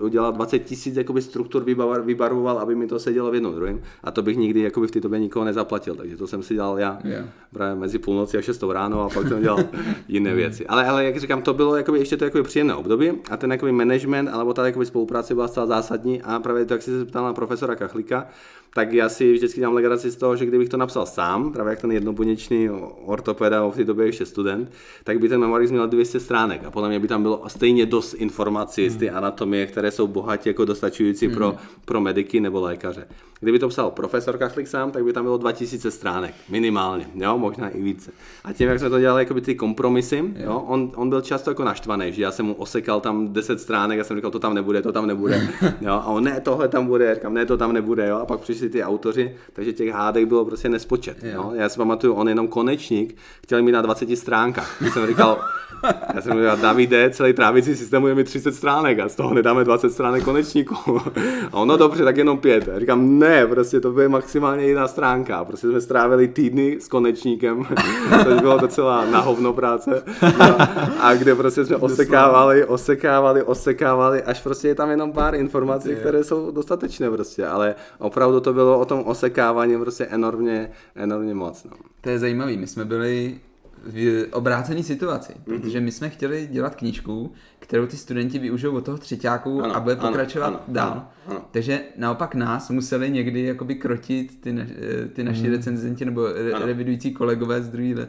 udělal 0.00 0.32
20 0.32 0.58
tisíc 0.58 0.98
struktur 1.20 1.64
vybarvoval, 2.04 2.58
aby 2.58 2.74
mi 2.74 2.86
to 2.86 2.98
sedělo 2.98 3.30
v 3.30 3.34
jednom 3.34 3.54
druhém 3.54 3.80
a 4.04 4.10
to 4.10 4.22
bych 4.22 4.36
nikdy 4.36 4.60
jakoby 4.60 4.86
v 4.86 4.90
té 4.90 5.00
době 5.00 5.18
nikoho 5.18 5.44
nezaplatil, 5.44 5.94
takže 5.94 6.16
to 6.16 6.26
jsem 6.26 6.42
si 6.42 6.54
dělal 6.54 6.78
já 6.78 6.98
yeah. 7.04 7.26
právě 7.52 7.80
mezi 7.80 7.98
půlnoci 7.98 8.38
a 8.38 8.42
6 8.42 8.62
ráno 8.72 9.02
a 9.02 9.08
pak 9.08 9.28
jsem 9.28 9.42
dělal 9.42 9.58
jiné 10.08 10.34
věci. 10.34 10.66
Ale, 10.66 10.86
ale 10.86 11.04
jak 11.04 11.20
říkám, 11.20 11.42
to 11.42 11.54
bylo 11.54 11.76
jakoby, 11.76 11.98
ještě 11.98 12.16
to 12.16 12.24
jakoby 12.24 12.42
příjemné 12.42 12.74
období 12.74 13.12
a 13.30 13.36
ten 13.36 13.52
jakoby 13.52 13.72
management 13.72 14.28
alebo 14.28 14.54
ta 14.54 14.66
jakoby 14.66 14.86
spolupráce 14.86 15.34
byla 15.34 15.48
zcela 15.48 15.66
zásadní 15.66 16.22
a 16.22 16.38
právě 16.38 16.64
to, 16.64 16.74
jak 16.74 16.82
jsi 16.82 16.90
se 16.90 17.04
ptal 17.04 17.24
na 17.24 17.32
profesora 17.32 17.76
Kachlika, 17.76 18.26
tak 18.74 18.92
já 18.92 19.08
si 19.08 19.32
vždycky 19.32 19.60
dám 19.60 19.74
legraci 19.74 20.10
z 20.10 20.16
toho, 20.16 20.36
že 20.36 20.46
kdybych 20.46 20.68
to 20.68 20.76
napsal 20.76 21.06
sám, 21.06 21.52
právě 21.52 21.70
jak 21.70 21.80
ten 21.80 21.92
jednobuněčný 21.92 22.70
ortopeda, 23.04 23.66
v 23.66 23.76
té 23.76 23.84
době 23.84 24.06
ještě 24.06 24.26
student, 24.26 24.72
tak 25.04 25.18
by 25.18 25.28
ten 25.28 25.40
memoris 25.40 25.70
měl 25.70 25.88
200 25.88 26.20
stránek 26.20 26.64
a 26.64 26.70
podle 26.70 26.88
mě 26.88 27.00
by 27.00 27.08
tam 27.08 27.22
bylo 27.22 27.42
stejně 27.48 27.86
dost 27.86 28.14
informací 28.14 28.82
hmm. 28.82 28.90
z 28.90 28.96
ty 28.96 29.10
anatomie, 29.10 29.66
které 29.66 29.90
jsou 29.90 30.06
bohatě 30.06 30.50
jako 30.50 30.64
dostačující 30.64 31.26
hmm. 31.26 31.34
pro, 31.34 31.56
pro 31.84 32.00
mediky 32.00 32.40
nebo 32.40 32.60
lékaře. 32.60 33.06
Kdyby 33.40 33.58
to 33.58 33.68
psal 33.68 33.90
profesor 33.90 34.38
Kachlik 34.38 34.68
sám, 34.68 34.90
tak 34.90 35.04
by 35.04 35.12
tam 35.12 35.24
bylo 35.24 35.38
2000 35.38 35.90
stránek, 35.90 36.34
minimálně, 36.48 37.06
jo, 37.14 37.38
možná 37.38 37.68
i 37.68 37.82
více. 37.82 38.10
A 38.44 38.52
tím, 38.52 38.68
jak 38.68 38.78
jsme 38.78 38.90
to 38.90 39.00
dělali, 39.00 39.22
jako 39.22 39.34
by 39.34 39.40
ty 39.40 39.54
kompromisy, 39.54 40.24
jo, 40.36 40.64
on, 40.66 40.92
on 40.96 41.08
byl 41.08 41.20
často 41.20 41.50
jako 41.50 41.64
naštvaný, 41.64 42.12
že 42.12 42.22
já 42.22 42.30
jsem 42.30 42.46
mu 42.46 42.54
osekal 42.54 43.00
tam 43.00 43.32
10 43.32 43.60
stránek, 43.60 44.00
a 44.00 44.04
jsem 44.04 44.16
říkal, 44.16 44.30
to 44.30 44.38
tam 44.38 44.54
nebude, 44.54 44.82
to 44.82 44.92
tam 44.92 45.06
nebude, 45.06 45.48
jo, 45.80 45.92
a 45.92 46.06
on 46.06 46.24
ne, 46.24 46.40
tohle 46.40 46.68
tam 46.68 46.86
bude, 46.86 47.14
říkám, 47.14 47.34
ne, 47.34 47.46
to 47.46 47.56
tam 47.56 47.72
nebude, 47.72 48.08
jo, 48.08 48.16
a 48.16 48.26
pak 48.26 48.40
přišli 48.60 48.72
ty 48.72 48.84
autoři, 48.84 49.36
takže 49.52 49.72
těch 49.72 49.90
hádek 49.92 50.26
bylo 50.26 50.44
prostě 50.44 50.68
nespočet, 50.68 51.16
jo. 51.22 51.52
Já 51.54 51.68
si 51.68 51.76
pamatuju, 51.76 52.14
on 52.14 52.28
jenom 52.28 52.48
konečník 52.48 53.16
chtěl 53.42 53.62
mít 53.62 53.72
na 53.72 53.82
20 53.82 54.16
stránkách. 54.16 54.82
Já 54.82 54.90
jsem 54.90 55.06
říkal, 55.06 55.40
já 56.14 56.20
jsem 56.20 56.32
říkal, 56.32 56.56
Davide, 56.56 57.10
celý 57.10 57.32
trávicí 57.32 57.76
systém 57.76 58.06
je 58.06 58.14
mi 58.14 58.24
30 58.24 58.54
stránek 58.54 58.98
a 58.98 59.08
z 59.08 59.14
toho 59.14 59.34
nedáme 59.34 59.64
20 59.64 59.90
stránek 59.90 60.24
konečníku. 60.24 60.74
A 61.52 61.56
ono 61.56 61.76
dobře, 61.76 62.04
tak 62.04 62.16
jenom 62.16 62.38
pět. 62.38 62.68
A 62.68 62.80
říkám, 62.80 63.18
ne, 63.18 63.46
prostě 63.46 63.80
to 63.80 63.92
bude 63.92 64.08
maximálně 64.08 64.64
jedna 64.64 64.88
stránka. 64.88 65.44
Prostě 65.44 65.68
jsme 65.68 65.80
strávili 65.80 66.28
týdny 66.28 66.76
s 66.80 66.88
konečníkem, 66.88 67.64
to 68.24 68.34
bylo 68.40 68.58
docela 68.58 69.04
na 69.04 69.20
hovno 69.20 69.52
práce. 69.52 70.02
No, 70.38 70.56
a 71.00 71.14
kde 71.14 71.34
prostě 71.34 71.64
jsme 71.64 71.76
osekávali, 71.76 72.64
osekávali, 72.64 73.42
osekávali, 73.42 74.22
až 74.22 74.40
prostě 74.40 74.68
je 74.68 74.74
tam 74.74 74.90
jenom 74.90 75.12
pár 75.12 75.34
informací, 75.34 75.90
které 76.00 76.24
jsou 76.24 76.50
dostatečné 76.50 77.10
prostě, 77.10 77.46
ale 77.46 77.74
opravdu 77.98 78.40
to 78.40 78.49
bylo 78.52 78.80
o 78.80 78.84
tom 78.84 79.02
osekávání 79.06 79.78
prostě 79.78 80.04
enormně, 80.04 80.70
enormně 80.94 81.34
moc. 81.34 81.64
No. 81.64 81.70
To 82.00 82.10
je 82.10 82.18
zajímavé, 82.18 82.56
my 82.56 82.66
jsme 82.66 82.84
byli 82.84 83.40
v 83.86 84.26
obrácené 84.32 84.82
situaci, 84.82 85.32
mm-hmm. 85.32 85.60
protože 85.60 85.80
my 85.80 85.92
jsme 85.92 86.10
chtěli 86.10 86.48
dělat 86.50 86.74
knížku, 86.74 87.32
kterou 87.58 87.86
ty 87.86 87.96
studenti 87.96 88.38
využijou 88.38 88.76
od 88.76 88.84
toho 88.84 88.98
třetíáku 88.98 89.62
ano, 89.62 89.76
a 89.76 89.80
bude 89.80 89.96
pokračovat 89.96 90.46
ano, 90.46 90.60
dál. 90.68 90.90
Ano, 90.90 91.08
ano. 91.26 91.40
Takže 91.50 91.80
naopak 91.96 92.34
nás 92.34 92.70
museli 92.70 93.10
někdy 93.10 93.42
jakoby 93.42 93.74
krotit 93.74 94.40
ty, 94.40 94.52
na, 94.52 94.62
eh, 94.62 95.08
ty 95.08 95.24
naši 95.24 95.46
mm. 95.46 95.50
recenzenti 95.50 96.04
nebo 96.04 96.26
re, 96.26 96.66
revidující 96.66 97.12
kolegové 97.12 97.62
z 97.62 97.68
druhé 97.68 98.08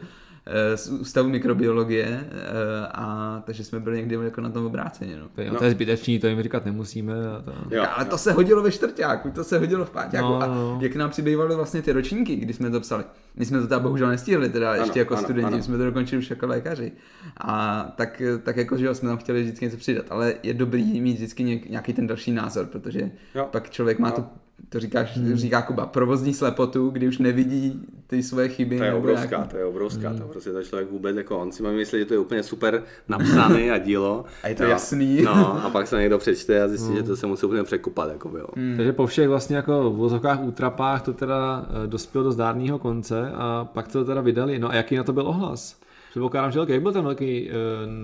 z 0.76 0.88
ústavu 0.88 1.30
mikrobiologie 1.30 2.06
eh, 2.06 2.88
a 2.94 3.44
takže 3.46 3.64
jsme 3.64 3.80
byli 3.80 3.98
někdy 3.98 4.16
jako 4.16 4.42
na 4.42 4.50
tom 4.50 4.66
obráceně. 4.66 5.18
No. 5.18 5.30
To, 5.36 5.42
je, 5.42 5.52
no. 5.52 5.58
to 5.58 5.64
je 5.64 5.72
zbytečný, 5.72 6.20
to 6.20 6.28
jim 6.28 6.44
říkat 6.44 6.66
nemusíme. 6.66 7.14
A 7.38 7.42
to... 7.42 7.54
Jo. 7.76 7.86
Ale 7.96 8.06
to 8.06 8.18
se 8.18 8.32
hodilo 8.32 8.64
ve 8.64 8.72
čtvrtáku, 8.72 9.32
to 9.32 9.44
se 9.44 9.60
hodilo 9.60 9.86
v 9.86 9.90
páťáku. 9.90 10.28
No, 10.28 10.40
no. 10.40 10.78
A 10.80 10.84
jak 10.84 10.96
nám 10.96 11.10
přibývaly 11.10 11.56
vlastně 11.56 11.82
ty 11.82 11.92
ročníky, 11.92 12.36
kdy 12.36 12.54
jsme 12.54 12.70
to 12.70 12.80
psali. 12.80 13.04
My 13.36 13.46
jsme 13.46 13.60
to 13.60 13.68
teda 13.68 13.80
bohužel 13.80 14.08
nestihli, 14.08 14.50
teda 14.50 14.72
ano, 14.72 14.84
ještě 14.84 15.00
jako 15.00 15.14
ano, 15.14 15.24
studenti, 15.24 15.54
ano. 15.54 15.64
jsme 15.64 15.78
to 15.78 15.86
dokončili 15.86 16.20
už 16.20 16.30
jako 16.30 16.48
lékaři. 16.48 16.92
A 17.38 17.84
tak, 17.96 18.22
tak 18.44 18.58
jako, 18.58 18.78
že 18.78 18.96
jsme 18.96 19.10
tam 19.10 19.18
chtěli 19.18 19.42
vždycky 19.42 19.66
něco 19.66 19.78
přidat, 19.78 20.06
ale 20.10 20.34
je 20.44 20.54
dobrý 20.54 21.02
mít 21.02 21.14
vždycky 21.14 21.44
nějaký 21.70 21.94
ten 21.94 22.08
další 22.08 22.32
názor, 22.32 22.66
protože 22.66 23.12
jo. 23.36 23.48
pak 23.52 23.70
člověk 23.70 24.00
má 24.00 24.10
no. 24.10 24.16
tu 24.16 24.26
to 24.70 24.80
říkáš, 24.80 25.18
hmm. 25.18 25.36
říká 25.36 25.62
Kuba, 25.62 25.86
provozní 25.86 26.34
slepotu, 26.34 26.90
kdy 26.90 27.08
už 27.08 27.18
nevidí 27.18 27.82
ty 28.08 28.24
své 28.24 28.50
chyby. 28.50 28.78
To 28.78 28.84
je 28.84 28.94
obrovská, 28.94 29.30
nějaký... 29.30 29.50
to 29.52 29.58
je 29.58 29.66
obrovská, 29.66 30.10
hmm. 30.10 30.20
to 30.20 30.26
prostě 30.26 30.52
to 30.52 30.64
člověk 30.64 30.92
vůbec 30.92 31.18
jako 31.18 31.40
on 31.40 31.52
si 31.52 31.64
má 31.64 31.72
myslet, 31.72 32.00
že 32.00 32.06
to 32.06 32.14
je 32.14 32.20
úplně 32.20 32.44
super 32.44 32.84
napsané 33.10 33.72
a 33.72 33.78
dílo. 33.78 34.26
A 34.44 34.48
je 34.48 34.56
to 34.56 34.64
no, 34.64 34.70
jasný. 34.70 35.22
No, 35.22 35.66
a 35.66 35.70
pak 35.70 35.88
se 35.88 36.00
někdo 36.00 36.18
přečte 36.18 36.62
a 36.62 36.68
zjistí, 36.68 36.88
hmm. 36.88 36.98
že 36.98 37.04
to 37.04 37.18
se 37.18 37.28
musí 37.28 37.46
úplně 37.46 37.64
překupat, 37.64 38.12
jako 38.12 38.30
bylo. 38.30 38.48
Hmm. 38.56 38.78
Takže 38.78 38.94
po 38.94 39.08
všech 39.08 39.28
vlastně 39.28 39.56
jako 39.56 39.92
v 39.92 39.96
vozovkách 39.96 40.44
útrapách 40.44 41.02
to 41.02 41.14
teda 41.14 41.66
eh, 41.84 41.88
dospělo 41.88 42.24
do 42.24 42.32
zdárného 42.32 42.80
konce 42.80 43.32
a 43.36 43.70
pak 43.74 43.88
to 43.88 44.06
teda 44.06 44.22
vydali. 44.22 44.60
No 44.60 44.70
a 44.70 44.76
jaký 44.76 44.96
na 44.96 45.04
to 45.04 45.14
byl 45.14 45.28
ohlas? 45.28 45.81
Předpokládám, 46.12 46.52
že 46.52 46.60
velký. 46.60 46.74
Jak 46.74 46.82
byl 46.82 46.92
ten 46.92 47.04
velký 47.04 47.50
uh, 47.50 47.56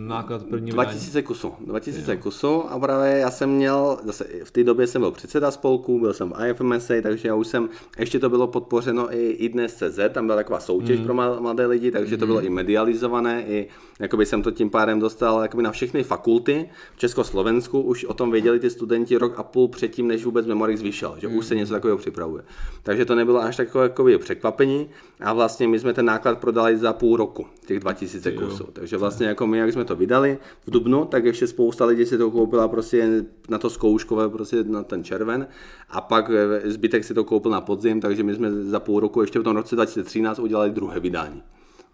náklad 0.07 0.43
první 0.43 0.71
2000 0.71 1.21
kusů. 1.21 1.53
2000 1.59 2.17
kusů 2.17 2.63
a 2.69 2.79
právě 2.79 3.17
já 3.17 3.31
jsem 3.31 3.49
měl, 3.49 3.97
zase 4.03 4.27
v 4.43 4.51
té 4.51 4.63
době 4.63 4.87
jsem 4.87 5.01
byl 5.01 5.11
předseda 5.11 5.51
spolku, 5.51 5.99
byl 5.99 6.13
jsem 6.13 6.29
v 6.31 6.49
IFMSA, 6.49 6.93
takže 7.03 7.27
já 7.27 7.35
už 7.35 7.47
jsem, 7.47 7.69
ještě 7.99 8.19
to 8.19 8.29
bylo 8.29 8.47
podpořeno 8.47 9.13
i, 9.13 9.29
i 9.29 9.49
dnes 9.49 9.75
CZ, 9.75 9.99
tam 10.11 10.25
byla 10.25 10.35
taková 10.35 10.59
soutěž 10.59 10.99
mm. 10.99 11.05
pro 11.05 11.13
mladé 11.13 11.65
lidi, 11.65 11.91
takže 11.91 12.15
mm. 12.15 12.19
to 12.19 12.25
bylo 12.25 12.41
i 12.41 12.49
medializované, 12.49 13.43
i 13.47 13.67
jakoby 13.99 14.25
jsem 14.25 14.43
to 14.43 14.51
tím 14.51 14.69
pádem 14.69 14.99
dostal 14.99 15.41
jakoby 15.41 15.63
na 15.63 15.71
všechny 15.71 16.03
fakulty. 16.03 16.69
V 16.95 16.99
Československu 16.99 17.81
už 17.81 18.05
o 18.05 18.13
tom 18.13 18.31
věděli 18.31 18.59
ty 18.59 18.69
studenti 18.69 19.17
rok 19.17 19.33
a 19.37 19.43
půl 19.43 19.67
předtím, 19.67 20.07
než 20.07 20.25
vůbec 20.25 20.45
Memorix 20.45 20.81
vyšel, 20.81 21.15
že 21.17 21.27
mm. 21.27 21.37
už 21.37 21.45
se 21.45 21.55
něco 21.55 21.73
takového 21.73 21.97
připravuje. 21.97 22.43
Takže 22.83 23.05
to 23.05 23.15
nebylo 23.15 23.41
až 23.41 23.55
takové 23.55 23.83
jakoby 23.83 24.17
překvapení 24.17 24.89
a 25.19 25.33
vlastně 25.33 25.67
my 25.67 25.79
jsme 25.79 25.93
ten 25.93 26.05
náklad 26.05 26.37
prodali 26.39 26.77
za 26.77 26.93
půl 26.93 27.17
roku, 27.17 27.45
těch 27.65 27.79
2000 27.79 27.96
kusů. 28.31 28.63
Takže 28.73 28.97
vlastně 28.97 29.27
jako 29.27 29.47
my, 29.47 29.57
jak 29.57 29.73
jsme 29.73 29.85
to 29.85 29.95
vydali 29.95 30.37
v 30.67 30.71
Dubnu, 30.71 31.05
tak 31.05 31.25
ještě 31.25 31.47
spousta 31.47 31.85
lidí 31.85 32.05
si 32.05 32.17
to 32.17 32.31
koupila 32.31 32.67
prostě 32.67 33.23
na 33.49 33.57
to 33.57 33.69
zkouškové, 33.69 34.29
prostě 34.29 34.63
na 34.63 34.83
ten 34.83 35.03
červen 35.03 35.47
a 35.89 36.01
pak 36.01 36.29
eh, 36.29 36.71
zbytek 36.71 37.03
si 37.03 37.13
to 37.13 37.23
koupil 37.23 37.51
na 37.51 37.61
podzim, 37.61 38.01
takže 38.01 38.23
my 38.23 38.35
jsme 38.35 38.51
za 38.51 38.79
půl 38.79 38.99
roku 38.99 39.21
ještě 39.21 39.39
v 39.39 39.43
tom 39.43 39.55
roce 39.55 39.75
2013 39.75 40.39
udělali 40.39 40.69
druhé 40.69 40.99
vydání. 40.99 41.43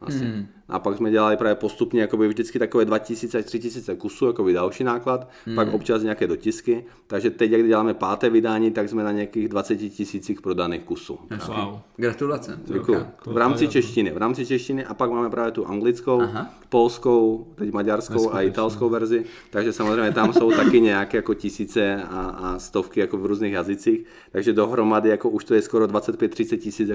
Vlastně. 0.05 0.27
Mm. 0.27 0.45
A 0.69 0.79
pak 0.79 0.97
jsme 0.97 1.11
dělali 1.11 1.37
právě 1.37 1.55
postupně 1.55 2.01
jakoby 2.01 2.27
vždycky 2.27 2.59
takové 2.59 2.85
2000 2.85 3.37
až 3.37 3.45
3000 3.45 3.95
kusů, 3.95 4.27
jako 4.27 4.51
další 4.51 4.83
náklad, 4.83 5.29
mm. 5.45 5.55
pak 5.55 5.73
občas 5.73 6.03
nějaké 6.03 6.27
dotisky. 6.27 6.85
Takže 7.07 7.29
teď, 7.29 7.51
jak 7.51 7.67
děláme 7.67 7.93
páté 7.93 8.29
vydání, 8.29 8.71
tak 8.71 8.89
jsme 8.89 9.03
na 9.03 9.11
nějakých 9.11 9.47
20 9.47 9.75
tisících 9.75 10.41
prodaných 10.41 10.83
kusů. 10.83 11.19
Wow. 11.47 11.79
Gratulace. 11.97 12.59
Děkuji. 12.65 13.05
V 13.25 13.37
rámci 13.37 13.67
češtiny. 13.67 14.11
V 14.11 14.17
rámci 14.17 14.45
češtiny 14.45 14.85
a 14.85 14.93
pak 14.93 15.11
máme 15.11 15.29
právě 15.29 15.51
tu 15.51 15.67
anglickou, 15.67 16.21
Aha. 16.21 16.53
polskou, 16.69 17.47
teď 17.55 17.73
maďarskou 17.73 18.33
a 18.33 18.41
italskou 18.41 18.89
verzi. 18.89 19.25
Takže 19.49 19.73
samozřejmě 19.73 20.11
tam 20.11 20.33
jsou 20.33 20.51
taky 20.51 20.81
nějaké 20.81 21.17
jako 21.17 21.33
tisíce 21.33 22.03
a, 22.03 22.19
a 22.19 22.59
stovky 22.59 22.99
jako 22.99 23.17
v 23.17 23.25
různých 23.25 23.53
jazycích. 23.53 24.05
Takže 24.31 24.53
dohromady 24.53 25.09
jako 25.09 25.29
už 25.29 25.43
to 25.43 25.53
je 25.53 25.61
skoro 25.61 25.85
25-30 25.85 26.57
tisíc 26.57 26.89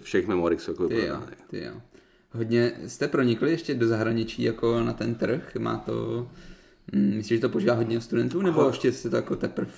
všech 0.00 0.26
memorix. 0.26 0.68
Jako 0.68 0.88
ty 0.88 1.06
jo, 1.06 1.22
ty 1.50 1.64
jo. 1.64 1.72
Hodně 2.32 2.72
jste 2.86 3.08
pronikli 3.08 3.50
ještě 3.50 3.74
do 3.74 3.86
zahraničí 3.86 4.42
jako 4.42 4.80
na 4.80 4.92
ten 4.92 5.14
trh? 5.14 5.56
Má 5.58 5.76
to, 5.76 6.28
hm, 6.92 7.12
myslíš, 7.16 7.38
že 7.38 7.40
to 7.40 7.48
požívá 7.48 7.74
hodně 7.74 8.00
studentů, 8.00 8.42
nebo 8.42 8.60
Aha. 8.60 8.68
ještě 8.68 8.92
jste 8.92 9.10
to 9.10 9.16
jako 9.16 9.36
teprve 9.36 9.70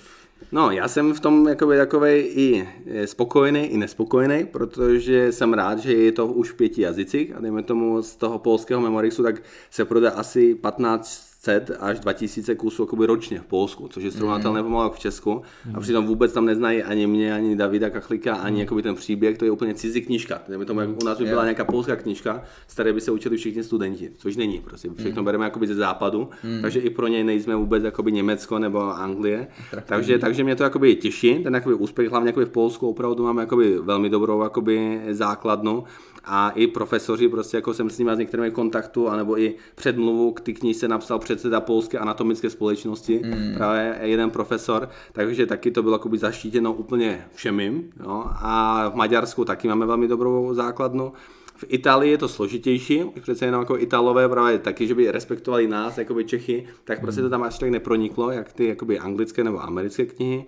No, 0.51 0.71
já 0.71 0.87
jsem 0.87 1.13
v 1.13 1.19
tom 1.19 1.47
jakoby 1.47 1.77
takovej 1.77 2.31
i 2.35 2.67
spokojený, 3.05 3.65
i 3.65 3.77
nespokojený, 3.77 4.45
protože 4.45 5.31
jsem 5.31 5.53
rád, 5.53 5.79
že 5.79 5.93
je 5.93 6.11
to 6.11 6.27
už 6.27 6.51
v 6.51 6.55
pěti 6.55 6.81
jazycích 6.81 7.35
a 7.35 7.39
dejme 7.41 7.63
tomu 7.63 8.01
z 8.01 8.15
toho 8.15 8.39
polského 8.39 8.81
Memorixu, 8.81 9.23
tak 9.23 9.43
se 9.69 9.85
prodá 9.85 10.11
asi 10.11 10.55
15 10.55 11.30
500 11.30 11.30
až 11.79 11.99
2000 11.99 12.55
kusů 12.55 12.83
jakoby 12.83 13.05
ročně 13.05 13.39
v 13.39 13.45
Polsku, 13.45 13.87
což 13.87 14.03
je 14.03 14.11
srovnatelné 14.11 14.61
mm. 14.61 14.67
pomalu 14.67 14.91
v 14.91 14.99
Česku. 14.99 15.41
Mm. 15.65 15.75
A 15.75 15.79
přitom 15.79 16.05
vůbec 16.05 16.33
tam 16.33 16.45
neznají 16.45 16.83
ani 16.83 17.07
mě, 17.07 17.35
ani 17.35 17.55
Davida 17.55 17.89
Kachlika, 17.89 18.35
ani 18.35 18.55
mm. 18.55 18.59
jakoby 18.59 18.81
ten 18.81 18.95
příběh, 18.95 19.37
to 19.37 19.45
je 19.45 19.51
úplně 19.51 19.73
cizí 19.73 20.01
knížka. 20.01 20.41
Dejme 20.47 20.65
tomu, 20.65 20.79
jako 20.79 20.93
u 21.01 21.05
nás 21.05 21.17
by 21.17 21.25
byla 21.25 21.43
nějaká 21.43 21.65
polská 21.65 21.95
knížka, 21.95 22.43
z 22.67 22.73
které 22.73 22.93
by 22.93 23.01
se 23.01 23.11
učili 23.11 23.37
všichni 23.37 23.63
studenti, 23.63 24.11
což 24.17 24.35
není, 24.35 24.59
prostě 24.59 24.89
všechno 24.97 25.21
mm. 25.21 25.25
bereme 25.25 25.45
jakoby 25.45 25.67
ze 25.67 25.75
západu, 25.75 26.29
mm. 26.43 26.61
takže 26.61 26.79
i 26.79 26.89
pro 26.89 27.07
něj 27.07 27.23
nejsme 27.23 27.55
vůbec 27.55 27.83
jakoby 27.83 28.11
Německo 28.11 28.59
nebo 28.59 28.79
Anglie. 28.79 29.47
Takže, 29.85 30.19
takže 30.19 30.43
mě 30.43 30.55
to 30.55 30.63
jakoby 30.63 30.95
těší, 30.95 31.43
ten 31.43 31.53
jakoby 31.53 31.75
úspěch, 31.75 32.09
hlavně 32.09 32.29
jakoby 32.29 32.45
v 32.45 32.49
Polsku 32.49 32.89
opravdu 32.89 33.23
máme 33.23 33.41
jakoby 33.41 33.77
velmi 33.77 34.09
dobrou 34.09 34.43
jakoby 34.43 35.01
základnu 35.11 35.83
a 36.25 36.49
i 36.49 36.67
profesoři, 36.67 37.27
prostě 37.27 37.57
jako 37.57 37.73
jsem 37.73 37.89
s 37.89 37.97
nimi 37.97 38.11
s 38.15 38.17
některými 38.17 38.51
kontaktu, 38.51 39.09
anebo 39.09 39.39
i 39.39 39.55
předmluvu 39.75 40.31
k 40.31 40.41
ty 40.41 40.53
knižce 40.53 40.87
napsal 40.87 41.19
předseda 41.19 41.61
Polské 41.61 41.97
anatomické 41.97 42.49
společnosti, 42.49 43.21
mm. 43.23 43.53
právě 43.55 43.99
jeden 44.01 44.29
profesor, 44.29 44.89
takže 45.11 45.45
taky 45.45 45.71
to 45.71 45.83
bylo 45.83 45.95
jakoby 45.95 46.17
zaštítěno 46.17 46.73
úplně 46.73 47.25
všemi. 47.35 47.83
Jo? 47.99 48.23
A 48.27 48.89
v 48.89 48.95
Maďarsku 48.95 49.45
taky 49.45 49.67
máme 49.67 49.85
velmi 49.85 50.07
dobrou 50.07 50.53
základnu. 50.53 51.13
V 51.55 51.65
Itálii 51.67 52.11
je 52.11 52.17
to 52.17 52.27
složitější, 52.27 53.03
už 53.03 53.21
přece 53.21 53.45
jenom 53.45 53.61
jako 53.61 53.77
Italové 53.77 54.29
právě 54.29 54.59
taky, 54.59 54.87
že 54.87 54.95
by 54.95 55.11
respektovali 55.11 55.67
nás, 55.67 55.97
jakoby 55.97 56.25
Čechy, 56.25 56.67
tak 56.83 57.01
prostě 57.01 57.21
to 57.21 57.29
tam 57.29 57.43
až 57.43 57.59
tak 57.59 57.69
neproniklo, 57.69 58.31
jak 58.31 58.53
ty 58.53 58.67
jakoby 58.67 58.99
anglické 58.99 59.43
nebo 59.43 59.63
americké 59.63 60.05
knihy. 60.05 60.45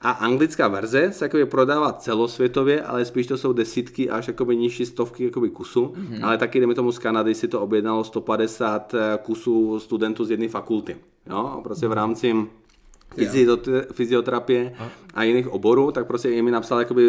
A 0.00 0.10
anglická 0.10 0.68
verze 0.68 1.12
se 1.12 1.24
jakoby 1.24 1.46
prodává 1.46 1.92
celosvětově, 1.92 2.82
ale 2.82 3.04
spíš 3.04 3.26
to 3.26 3.38
jsou 3.38 3.52
desítky 3.52 4.10
až 4.10 4.28
jakoby 4.28 4.56
nižší 4.56 4.86
stovky 4.86 5.24
jakoby 5.24 5.50
kusů. 5.50 5.86
Mm-hmm. 5.86 6.24
Ale 6.26 6.38
taky, 6.38 6.60
jdeme 6.60 6.74
tomu 6.74 6.92
z 6.92 6.98
Kanady, 6.98 7.34
si 7.34 7.48
to 7.48 7.60
objednalo 7.60 8.04
150 8.04 8.94
eh, 8.94 9.18
kusů 9.22 9.80
studentů 9.80 10.24
z 10.24 10.30
jedné 10.30 10.48
fakulty. 10.48 10.96
Jo, 11.30 11.60
prostě 11.62 11.88
v 11.88 11.92
rámci 11.92 12.34
fyzioterapie 13.92 14.72
a 15.14 15.22
jiných 15.22 15.48
oborů, 15.48 15.92
tak 15.92 16.06
prostě 16.06 16.30
jim 16.30 16.44
mi 16.44 16.50
napsal 16.50 16.78
jakoby 16.78 17.02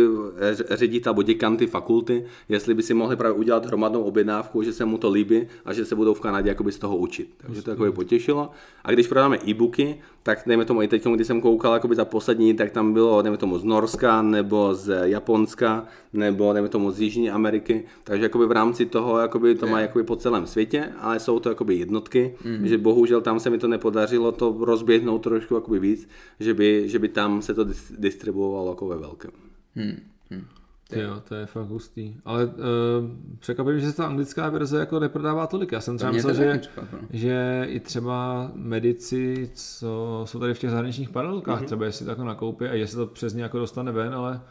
ředitel 0.69 1.13
nebo 1.13 1.23
děkan 1.23 1.57
ty 1.57 1.67
fakulty, 1.67 2.25
jestli 2.49 2.73
by 2.73 2.83
si 2.83 2.93
mohli 2.93 3.15
právě 3.15 3.37
udělat 3.37 3.65
hromadnou 3.65 4.03
objednávku, 4.03 4.63
že 4.63 4.73
se 4.73 4.85
mu 4.85 4.97
to 4.97 5.11
líbí 5.11 5.47
a 5.65 5.73
že 5.73 5.85
se 5.85 5.95
budou 5.95 6.13
v 6.13 6.19
Kanadě 6.19 6.49
jakoby 6.49 6.71
z 6.71 6.79
toho 6.79 6.97
učit. 6.97 7.29
Takže 7.37 7.61
to 7.61 7.69
jakoby 7.69 7.91
potěšilo. 7.91 8.49
A 8.83 8.91
když 8.91 9.07
prodáme 9.07 9.39
e-booky, 9.47 9.97
tak 10.23 10.43
dejme 10.47 10.65
tomu 10.65 10.81
i 10.81 10.87
teď, 10.87 11.05
když 11.05 11.27
jsem 11.27 11.41
koukal 11.41 11.73
jakoby 11.73 11.95
za 11.95 12.05
poslední, 12.05 12.53
tak 12.53 12.71
tam 12.71 12.93
bylo, 12.93 13.21
dejme 13.21 13.37
tomu 13.37 13.57
z 13.57 13.63
Norska, 13.63 14.21
nebo 14.21 14.75
z 14.75 15.07
Japonska, 15.07 15.85
nebo 16.13 16.53
dejme 16.53 16.69
tomu 16.69 16.91
z 16.91 17.01
Jižní 17.01 17.29
Ameriky, 17.29 17.83
takže 18.03 18.23
jakoby 18.23 18.45
v 18.45 18.51
rámci 18.51 18.85
toho 18.85 19.19
jakoby 19.19 19.55
to 19.55 19.67
má 19.67 19.79
jakoby 19.79 20.03
po 20.03 20.15
celém 20.15 20.47
světě, 20.47 20.89
ale 20.99 21.19
jsou 21.19 21.39
to 21.39 21.49
jakoby 21.49 21.75
jednotky, 21.75 22.35
mm. 22.45 22.67
že 22.67 22.77
bohužel 22.77 23.21
tam 23.21 23.39
se 23.39 23.49
mi 23.49 23.57
to 23.57 23.67
nepodařilo 23.67 24.31
to 24.31 24.57
rozběhnout 24.59 25.23
trošku 25.23 25.55
jakoby 25.55 25.79
víc, 25.87 26.09
že 26.39 26.53
by, 26.53 26.89
že 26.89 26.99
by 26.99 27.09
tam 27.09 27.41
se 27.41 27.53
to 27.53 27.65
distribuovalo 27.97 28.69
jako 28.69 28.87
ve 28.87 28.97
velkém. 28.97 29.31
Hmm. 29.75 29.99
Hmm. 30.29 30.45
Jo, 30.95 31.21
to 31.27 31.35
je 31.35 31.45
fakt 31.45 31.67
hustý. 31.67 32.15
Ale 32.25 32.45
uh, 32.45 32.51
překvapím, 33.39 33.79
že 33.79 33.91
se 33.91 33.97
ta 33.97 34.05
anglická 34.05 34.49
verze 34.49 34.79
jako 34.79 34.99
neprodává 34.99 35.47
tolik. 35.47 35.71
Já 35.71 35.81
jsem 35.81 35.97
třeba 35.97 36.11
myslel, 36.11 36.33
že, 36.33 36.61
že 37.09 37.65
i 37.69 37.79
třeba 37.79 38.51
medici, 38.55 39.49
co 39.53 40.21
jsou 40.25 40.39
tady 40.39 40.53
v 40.53 40.59
těch 40.59 40.69
zahraničních 40.69 41.09
paralelkách, 41.09 41.61
mm-hmm. 41.61 41.65
třeba 41.65 41.85
jestli 41.85 42.05
to 42.05 42.11
jako 42.11 42.23
nakoupí 42.23 42.65
a 42.65 42.73
jestli 42.73 42.95
to 42.97 43.07
přes 43.07 43.33
ně 43.33 43.43
jako 43.43 43.59
dostane 43.59 43.91
ven, 43.91 44.13
ale 44.13 44.41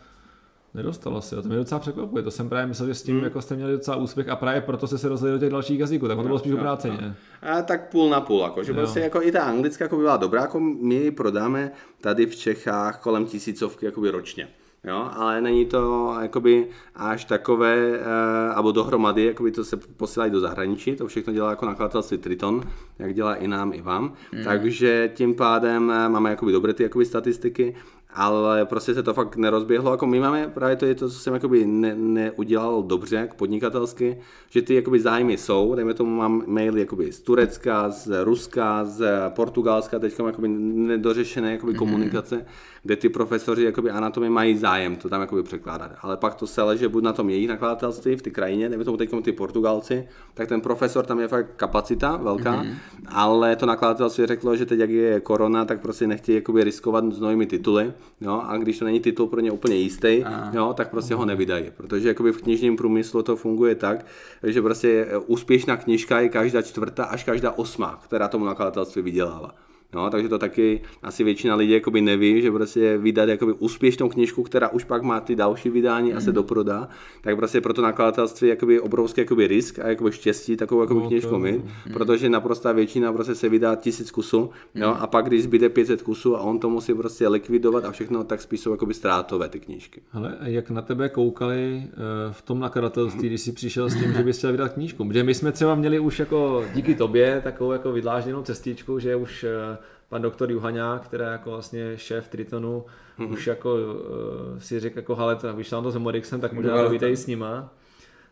Nedostalo 0.74 1.20
se, 1.20 1.42
to 1.42 1.48
mě 1.48 1.56
docela 1.56 1.78
překvapuje. 1.78 2.22
To 2.22 2.30
jsem 2.30 2.48
právě 2.48 2.66
myslel, 2.66 2.88
že 2.88 2.94
s 2.94 3.02
tím 3.02 3.14
hmm. 3.14 3.24
jako 3.24 3.42
jste 3.42 3.56
měli 3.56 3.72
docela 3.72 3.96
úspěch 3.96 4.28
a 4.28 4.36
právě 4.36 4.60
proto 4.60 4.86
jste 4.86 4.98
se 4.98 5.08
rozhodli 5.08 5.32
do 5.32 5.40
těch 5.40 5.50
dalších 5.50 5.78
jazyků, 5.78 6.08
tak 6.08 6.16
to 6.16 6.22
bylo 6.22 6.38
spíš 6.38 6.52
obráceně. 6.52 7.14
A 7.42 7.62
tak 7.62 7.88
půl 7.88 8.10
na 8.10 8.20
půl, 8.20 8.40
jako, 8.40 8.62
že 8.62 8.72
jo. 8.72 8.76
prostě 8.76 9.00
jako 9.00 9.22
i 9.22 9.32
ta 9.32 9.42
anglická 9.44 9.84
jako 9.84 9.96
byla 9.96 10.16
dobrá, 10.16 10.40
jako 10.40 10.60
my 10.60 10.94
ji 10.94 11.10
prodáme 11.10 11.72
tady 12.00 12.26
v 12.26 12.36
Čechách 12.36 13.00
kolem 13.00 13.26
tisícovky 13.26 13.86
jakoby 13.86 14.10
ročně. 14.10 14.48
Jo, 14.86 15.10
ale 15.12 15.40
není 15.40 15.66
to 15.66 16.14
jakoby 16.20 16.66
až 16.94 17.24
takové, 17.24 17.90
uh, 17.90 18.56
nebo 18.56 18.72
dohromady, 18.72 19.24
jakoby 19.24 19.52
to 19.52 19.64
se 19.64 19.76
posílají 19.76 20.32
do 20.32 20.40
zahraničí, 20.40 20.96
to 20.96 21.06
všechno 21.06 21.32
dělá 21.32 21.50
jako 21.50 21.66
nakladatelství 21.66 22.18
Triton, 22.18 22.62
jak 22.98 23.14
dělá 23.14 23.34
i 23.34 23.48
nám, 23.48 23.72
i 23.72 23.82
vám. 23.82 24.12
Mm. 24.32 24.44
Takže 24.44 25.12
tím 25.14 25.34
pádem 25.34 25.90
eh, 25.90 26.08
máme 26.08 26.30
jakoby 26.30 26.52
dobré 26.52 26.74
ty 26.74 26.82
jakoby 26.82 27.04
statistiky 27.04 27.74
ale 28.16 28.64
prostě 28.64 28.94
se 28.94 29.02
to 29.02 29.14
fakt 29.14 29.36
nerozběhlo. 29.36 29.90
Jako 29.90 30.06
my 30.06 30.20
máme 30.20 30.48
právě 30.48 30.76
to 30.76 30.86
je 30.86 30.94
to, 30.94 31.08
co 31.08 31.18
jsem 31.18 31.34
jakoby 31.34 31.66
ne, 31.66 31.94
neudělal 31.94 32.82
dobře, 32.82 33.16
jak 33.16 33.34
podnikatelsky, 33.34 34.18
že 34.50 34.62
ty 34.62 34.74
jakoby 34.74 35.00
zájmy 35.00 35.36
jsou, 35.36 35.74
dejme 35.74 35.94
tomu 35.94 36.16
mám 36.16 36.42
maily 36.46 36.80
jakoby 36.80 37.12
z 37.12 37.20
Turecka, 37.20 37.90
z 37.90 38.24
Ruska, 38.24 38.84
z 38.84 39.06
Portugalska, 39.28 39.98
teď 39.98 40.14
jakoby 40.26 40.48
nedořešené 40.48 41.52
jakoby 41.52 41.72
mm-hmm. 41.72 42.44
Kde 42.86 42.96
ty 42.96 43.08
profesoři 43.08 43.64
jakoby 43.64 43.90
anatomie 43.90 44.30
mají 44.30 44.56
zájem 44.56 44.96
to 44.96 45.08
tam 45.08 45.20
jakoby 45.20 45.42
překládat. 45.42 45.90
Ale 46.02 46.16
pak 46.16 46.34
to 46.34 46.46
se 46.46 46.62
leže 46.62 46.88
buď 46.88 47.02
na 47.02 47.12
tom 47.12 47.30
jejich 47.30 47.48
nakladatelství 47.48 48.16
v 48.16 48.22
té 48.22 48.30
krajině, 48.30 48.68
dejme 48.68 48.84
tomu 48.84 48.96
teď 48.96 49.10
ty 49.22 49.32
Portugalci, 49.32 50.08
tak 50.34 50.48
ten 50.48 50.60
profesor 50.60 51.06
tam 51.06 51.20
je 51.20 51.28
fakt 51.28 51.46
kapacita 51.56 52.16
velká, 52.16 52.62
mm-hmm. 52.62 52.74
ale 53.06 53.56
to 53.56 53.66
nakladatelství 53.66 54.26
řeklo, 54.26 54.56
že 54.56 54.66
teď 54.66 54.78
jak 54.78 54.90
je 54.90 55.20
korona, 55.20 55.64
tak 55.64 55.80
prostě 55.80 56.06
nechtějí 56.06 56.36
jakoby 56.36 56.64
riskovat 56.64 57.04
s 57.12 57.20
novými 57.20 57.46
tituly, 57.46 57.92
jo, 58.20 58.42
a 58.44 58.56
když 58.56 58.78
to 58.78 58.84
není 58.84 59.00
titul 59.00 59.26
pro 59.26 59.40
ně 59.40 59.50
úplně 59.50 59.76
jistý, 59.76 60.24
jo, 60.52 60.74
tak 60.76 60.90
prostě 60.90 61.14
ho 61.14 61.24
nevydají, 61.24 61.64
protože 61.76 62.08
jakoby 62.08 62.32
v 62.32 62.42
knižním 62.42 62.76
průmyslu 62.76 63.22
to 63.22 63.36
funguje 63.36 63.74
tak, 63.74 64.06
že 64.42 64.62
prostě 64.62 65.06
úspěšná 65.26 65.76
knižka 65.76 66.20
je 66.20 66.28
každá 66.28 66.62
čtvrtá 66.62 67.04
až 67.04 67.24
každá 67.24 67.50
osmá, 67.50 68.00
která 68.04 68.28
tomu 68.28 68.44
nakladatelství 68.44 69.02
vydělává. 69.02 69.65
No, 69.94 70.10
takže 70.10 70.28
to 70.28 70.38
taky 70.38 70.80
asi 71.02 71.24
většina 71.24 71.54
lidí 71.54 71.72
jakoby 71.72 72.00
neví, 72.00 72.42
že 72.42 72.52
prostě 72.52 72.98
vydat 72.98 73.28
jakoby 73.28 73.52
úspěšnou 73.52 74.08
knižku, 74.08 74.42
která 74.42 74.68
už 74.68 74.84
pak 74.84 75.02
má 75.02 75.20
ty 75.20 75.36
další 75.36 75.70
vydání 75.70 76.14
a 76.14 76.20
se 76.20 76.30
mm. 76.30 76.34
doprodá, 76.34 76.88
tak 77.20 77.36
prostě 77.36 77.60
pro 77.60 77.74
to 77.74 77.82
nakladatelství 77.82 78.48
jakoby 78.48 78.80
obrovský 78.80 79.20
jakoby 79.20 79.46
risk 79.46 79.78
a 79.78 79.88
jakoby 79.88 80.12
štěstí 80.12 80.56
takovou 80.56 80.80
jakoby 80.80 81.00
no, 81.00 81.08
knižku 81.08 81.38
mít, 81.38 81.64
mm. 81.64 81.92
protože 81.92 82.28
naprostá 82.28 82.72
většina 82.72 83.12
prostě 83.12 83.34
se 83.34 83.48
vydá 83.48 83.74
tisíc 83.74 84.10
kusů, 84.10 84.50
mm. 84.74 84.82
jo, 84.82 84.96
a 84.98 85.06
pak 85.06 85.26
když 85.26 85.42
zbyde 85.42 85.68
500 85.68 86.02
kusů 86.02 86.36
a 86.36 86.40
on 86.40 86.58
to 86.58 86.70
musí 86.70 86.94
prostě 86.94 87.28
likvidovat 87.28 87.84
a 87.84 87.92
všechno, 87.92 88.24
tak 88.24 88.42
spíš 88.42 88.60
jsou 88.60 88.70
jakoby 88.70 88.94
ztrátové 88.94 89.48
ty 89.48 89.60
knížky. 89.60 90.00
Ale 90.12 90.36
jak 90.42 90.70
na 90.70 90.82
tebe 90.82 91.08
koukali 91.08 91.82
eh, 91.84 91.92
v 92.30 92.42
tom 92.42 92.60
nakladatelství, 92.60 93.28
když 93.28 93.40
jsi 93.40 93.52
přišel 93.52 93.90
s 93.90 93.94
tím, 93.94 94.12
že 94.12 94.22
bys 94.22 94.38
chtěl 94.38 94.52
vydat 94.52 94.72
knížku? 94.72 95.04
Protože 95.08 95.22
my 95.24 95.34
jsme 95.34 95.52
třeba 95.52 95.74
měli 95.74 95.98
už 95.98 96.18
jako 96.18 96.64
díky 96.74 96.94
tobě 96.94 97.40
takovou 97.44 97.72
jako 97.72 97.92
vydlážděnou 97.92 98.42
cestičku, 98.42 98.98
že 98.98 99.16
už 99.16 99.44
eh, 99.44 99.75
pan 100.08 100.22
doktor 100.22 100.50
Juhaňák, 100.50 101.02
která 101.02 101.32
jako 101.32 101.50
vlastně 101.50 101.98
šéf 101.98 102.28
Tritonu, 102.28 102.84
mm-hmm. 103.18 103.32
už 103.32 103.46
jako 103.46 103.74
uh, 103.74 104.58
si 104.58 104.80
řekl 104.80 104.98
jako, 104.98 105.14
hele, 105.14 105.36
to, 105.36 105.52
když 105.52 105.70
tam 105.70 105.82
to 105.82 105.90
s 105.90 105.96
Morixem, 105.96 106.40
tak 106.40 106.52
možná 106.52 106.88
to 106.88 107.04
s 107.04 107.26
nima. 107.26 107.72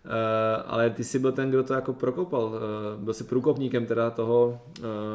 Uh, 0.04 0.10
ale 0.66 0.90
ty 0.90 1.04
jsi 1.04 1.18
byl 1.18 1.32
ten, 1.32 1.48
kdo 1.48 1.62
to 1.62 1.74
jako 1.74 1.92
prokopal. 1.92 2.44
Uh, 2.44 3.04
byl 3.04 3.14
jsi 3.14 3.24
průkopníkem 3.24 3.86
teda 3.86 4.10
toho... 4.10 4.60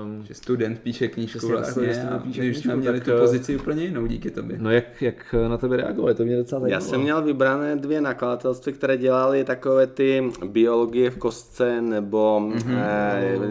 Um, 0.03 0.25
že 0.25 0.33
student 0.33 0.79
píše 0.79 1.07
knížku 1.07 1.47
vlastně 1.47 1.87
jako, 1.87 2.19
píše 2.19 2.41
a 2.41 2.53
jsme 2.53 2.75
měli 2.75 3.01
tu 3.01 3.11
pozici 3.19 3.55
úplně 3.55 3.83
jinou 3.83 4.07
díky 4.07 4.31
tobě. 4.31 4.57
No 4.59 4.71
jak, 4.71 5.01
jak 5.01 5.35
na 5.47 5.57
tebe 5.57 5.77
reagovali, 5.77 6.15
to 6.15 6.23
mě 6.23 6.37
docela 6.37 6.61
zajímalo. 6.61 6.83
Já 6.83 6.89
jsem 6.89 7.01
měl 7.01 7.21
vybrané 7.21 7.75
dvě 7.75 8.01
nakladatelství, 8.01 8.73
které 8.73 8.97
dělali 8.97 9.43
takové 9.43 9.87
ty 9.87 10.31
biologie 10.45 11.09
v 11.09 11.17
kostce 11.17 11.81
nebo 11.81 12.39
mm-hmm. 12.39 12.77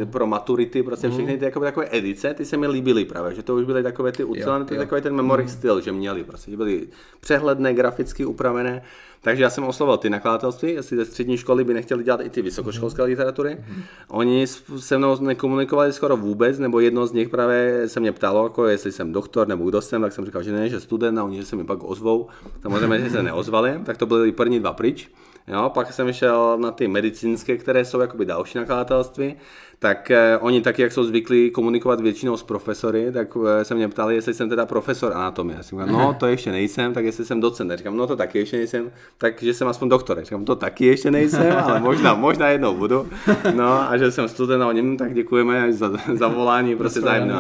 eh, 0.03 0.07
pro 0.07 0.27
maturity, 0.27 0.83
prostě 0.83 1.09
mm-hmm. 1.09 1.13
všechny 1.13 1.39
ty 1.39 1.45
jako 1.45 1.61
takové 1.61 1.89
edice, 1.91 2.35
ty 2.35 2.45
se 2.45 2.57
mi 2.57 2.67
líbily 2.67 3.05
právě, 3.05 3.35
že 3.35 3.43
to 3.43 3.55
už 3.55 3.65
byly 3.65 3.83
takové 3.83 4.13
ty 4.13 4.25
ucelené, 4.25 4.65
takový 4.65 5.03
ten 5.03 5.15
memory 5.15 5.45
mm-hmm. 5.45 5.59
styl, 5.59 5.81
že 5.81 5.93
měli, 5.93 6.25
prostě 6.25 6.57
byly 6.57 6.89
přehledné, 7.21 7.75
graficky 7.75 8.25
upravené 8.25 8.83
takže 9.21 9.43
já 9.43 9.51
jsem 9.51 9.65
oslovil 9.65 9.97
ty 9.97 10.11
nakladatelství, 10.11 10.73
jestli 10.73 10.97
ze 10.97 11.05
střední 11.05 11.37
školy 11.37 11.65
by 11.65 11.75
nechtěli 11.75 12.05
dělat 12.05 12.21
i 12.21 12.31
ty 12.31 12.43
vysokoškolské 12.43 13.03
mhm. 13.03 13.11
literatury. 13.11 13.51
Mm-hmm. 13.51 13.83
Oni 14.09 14.47
se 14.79 14.99
mnou 14.99 15.21
nekomunikovali 15.21 15.93
skoro 15.93 16.17
vůbec, 16.17 16.59
nebo 16.59 16.81
jedno 16.81 17.07
z 17.07 17.13
nich 17.13 17.29
právě 17.29 17.89
se 17.89 18.01
mě 18.01 18.13
ptalo, 18.13 18.45
jako 18.45 18.67
jestli 18.67 18.93
jsem 18.93 19.13
doktor 19.13 19.49
nebo 19.49 19.71
kdo 19.71 19.81
jsem, 19.81 20.03
tak 20.03 20.13
jsem 20.13 20.25
říkal, 20.25 20.43
že 20.43 20.53
ne, 20.53 20.69
že 20.69 20.81
student 20.81 21.19
a 21.19 21.25
oni 21.25 21.37
že 21.37 21.47
se 21.47 21.57
mi 21.57 21.65
pak 21.65 21.79
ozvou. 21.83 22.29
Samozřejmě, 22.63 23.05
že 23.05 23.11
se 23.11 23.23
neozvali, 23.23 23.81
tak 23.85 23.97
to 23.97 24.07
byly 24.07 24.33
první 24.33 24.61
dva 24.61 24.73
pryč. 24.73 25.11
Jo, 25.49 25.71
pak 25.75 25.93
jsem 25.93 26.13
šel 26.13 26.59
na 26.59 26.71
ty 26.71 26.89
medicínské, 26.89 27.57
které 27.57 27.85
jsou 27.85 28.01
jakoby 28.01 28.25
další 28.25 28.59
nakladatelství 28.59 29.37
tak 29.79 30.11
eh, 30.11 30.39
oni 30.39 30.61
taky, 30.61 30.83
jak 30.83 30.93
jsou 30.93 31.05
zvyklí 31.05 31.51
komunikovat 31.51 32.01
většinou 32.01 32.37
s 32.37 32.43
profesory, 32.43 33.13
tak 33.13 33.29
eh, 33.61 33.65
se 33.65 33.75
mě 33.75 33.89
ptali, 33.89 34.15
jestli 34.15 34.35
jsem 34.35 34.49
teda 34.49 34.67
profesor 34.67 35.13
anatomie. 35.13 35.57
Já 35.57 35.63
jsem 35.63 35.81
říkal, 35.81 35.99
no 35.99 36.15
to 36.15 36.27
ještě 36.27 36.53
nejsem, 36.53 36.95
tak 36.95 37.05
jestli 37.05 37.25
jsem 37.25 37.41
docent. 37.41 37.73
říkám, 37.73 37.97
no 37.97 38.07
to 38.07 38.17
taky 38.17 38.39
ještě 38.39 38.57
nejsem, 38.57 38.91
takže 39.19 39.55
jsem 39.55 39.69
aspoň 39.69 39.89
doktor. 39.89 40.25
Říkám, 40.25 40.45
to 40.45 40.57
taky 40.57 40.87
ještě 40.87 41.11
nejsem, 41.11 41.57
ale 41.65 41.81
možná, 41.81 42.15
možná 42.15 42.49
jednou 42.49 42.75
budu. 42.75 43.07
No 43.55 43.91
a 43.91 43.97
že 43.97 44.11
jsem 44.11 44.29
student 44.29 44.63
a 44.63 44.67
oni, 44.67 44.97
tak 44.97 45.15
děkujeme 45.15 45.73
za, 45.73 45.91
za 46.15 46.29
volání, 46.29 46.77
prostě 46.77 47.01
zájemné 47.01 47.35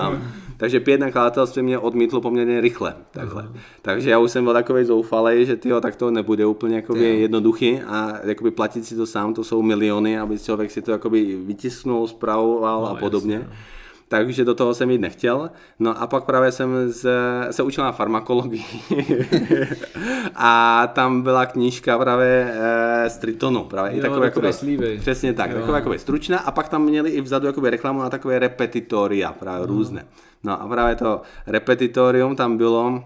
takže 0.58 0.80
pět 0.80 1.00
nakladatelství 1.00 1.62
mě 1.62 1.78
odmítlo 1.78 2.20
poměrně 2.20 2.60
rychle. 2.60 2.94
Takhle. 3.10 3.42
Uh-huh. 3.42 3.58
Takže 3.82 4.10
já 4.10 4.18
už 4.18 4.30
jsem 4.30 4.44
byl 4.44 4.52
takový 4.52 4.84
zoufalý, 4.84 5.46
že 5.46 5.56
tyjo, 5.56 5.80
tak 5.80 5.96
to 5.96 6.10
nebude 6.10 6.46
úplně 6.46 6.76
jakoby 6.76 7.20
jednoduchý 7.20 7.80
a 7.80 8.18
jakoby 8.24 8.50
platit 8.50 8.86
si 8.86 8.96
to 8.96 9.06
sám, 9.06 9.34
to 9.34 9.44
jsou 9.44 9.62
miliony, 9.62 10.18
aby 10.18 10.38
člověk 10.38 10.70
si 10.70 10.82
to 10.82 10.90
jakoby 10.90 11.38
vytisknul, 11.44 12.08
zpravoval 12.08 12.80
no, 12.80 12.90
a 12.90 12.94
podobně. 12.94 13.34
Jasně. 13.34 13.56
Takže 14.08 14.44
do 14.44 14.54
toho 14.54 14.74
jsem 14.74 14.90
jít 14.90 15.00
nechtěl. 15.00 15.50
No 15.78 16.02
a 16.02 16.06
pak 16.06 16.24
právě 16.24 16.52
jsem 16.52 16.92
z, 16.92 17.10
se 17.50 17.62
učil 17.62 17.84
na 17.84 17.92
farmakologii 17.92 18.64
a 20.34 20.86
tam 20.86 21.22
byla 21.22 21.46
knížka 21.46 21.98
právě 21.98 22.54
e, 22.54 23.10
z 23.10 23.18
Tritonu, 23.18 23.64
právě 23.64 23.92
jo, 23.92 23.98
i 23.98 24.00
takové, 24.00 24.26
jakoby, 24.26 24.98
přesně 25.00 25.32
tak, 25.32 25.50
jo. 25.50 25.60
takové 25.60 25.78
jakoby 25.78 25.98
stručná 25.98 26.38
a 26.38 26.50
pak 26.50 26.68
tam 26.68 26.82
měli 26.82 27.10
i 27.10 27.20
vzadu 27.20 27.46
jakoby 27.46 27.70
reklamu 27.70 28.00
na 28.00 28.10
takové 28.10 28.38
repetitoria, 28.38 29.32
právě 29.32 29.66
no. 29.66 29.74
různé. 29.74 30.06
No 30.44 30.62
a 30.62 30.68
právě 30.68 30.94
to 30.94 31.22
repetitorium 31.46 32.36
tam 32.36 32.56
bylo, 32.56 33.04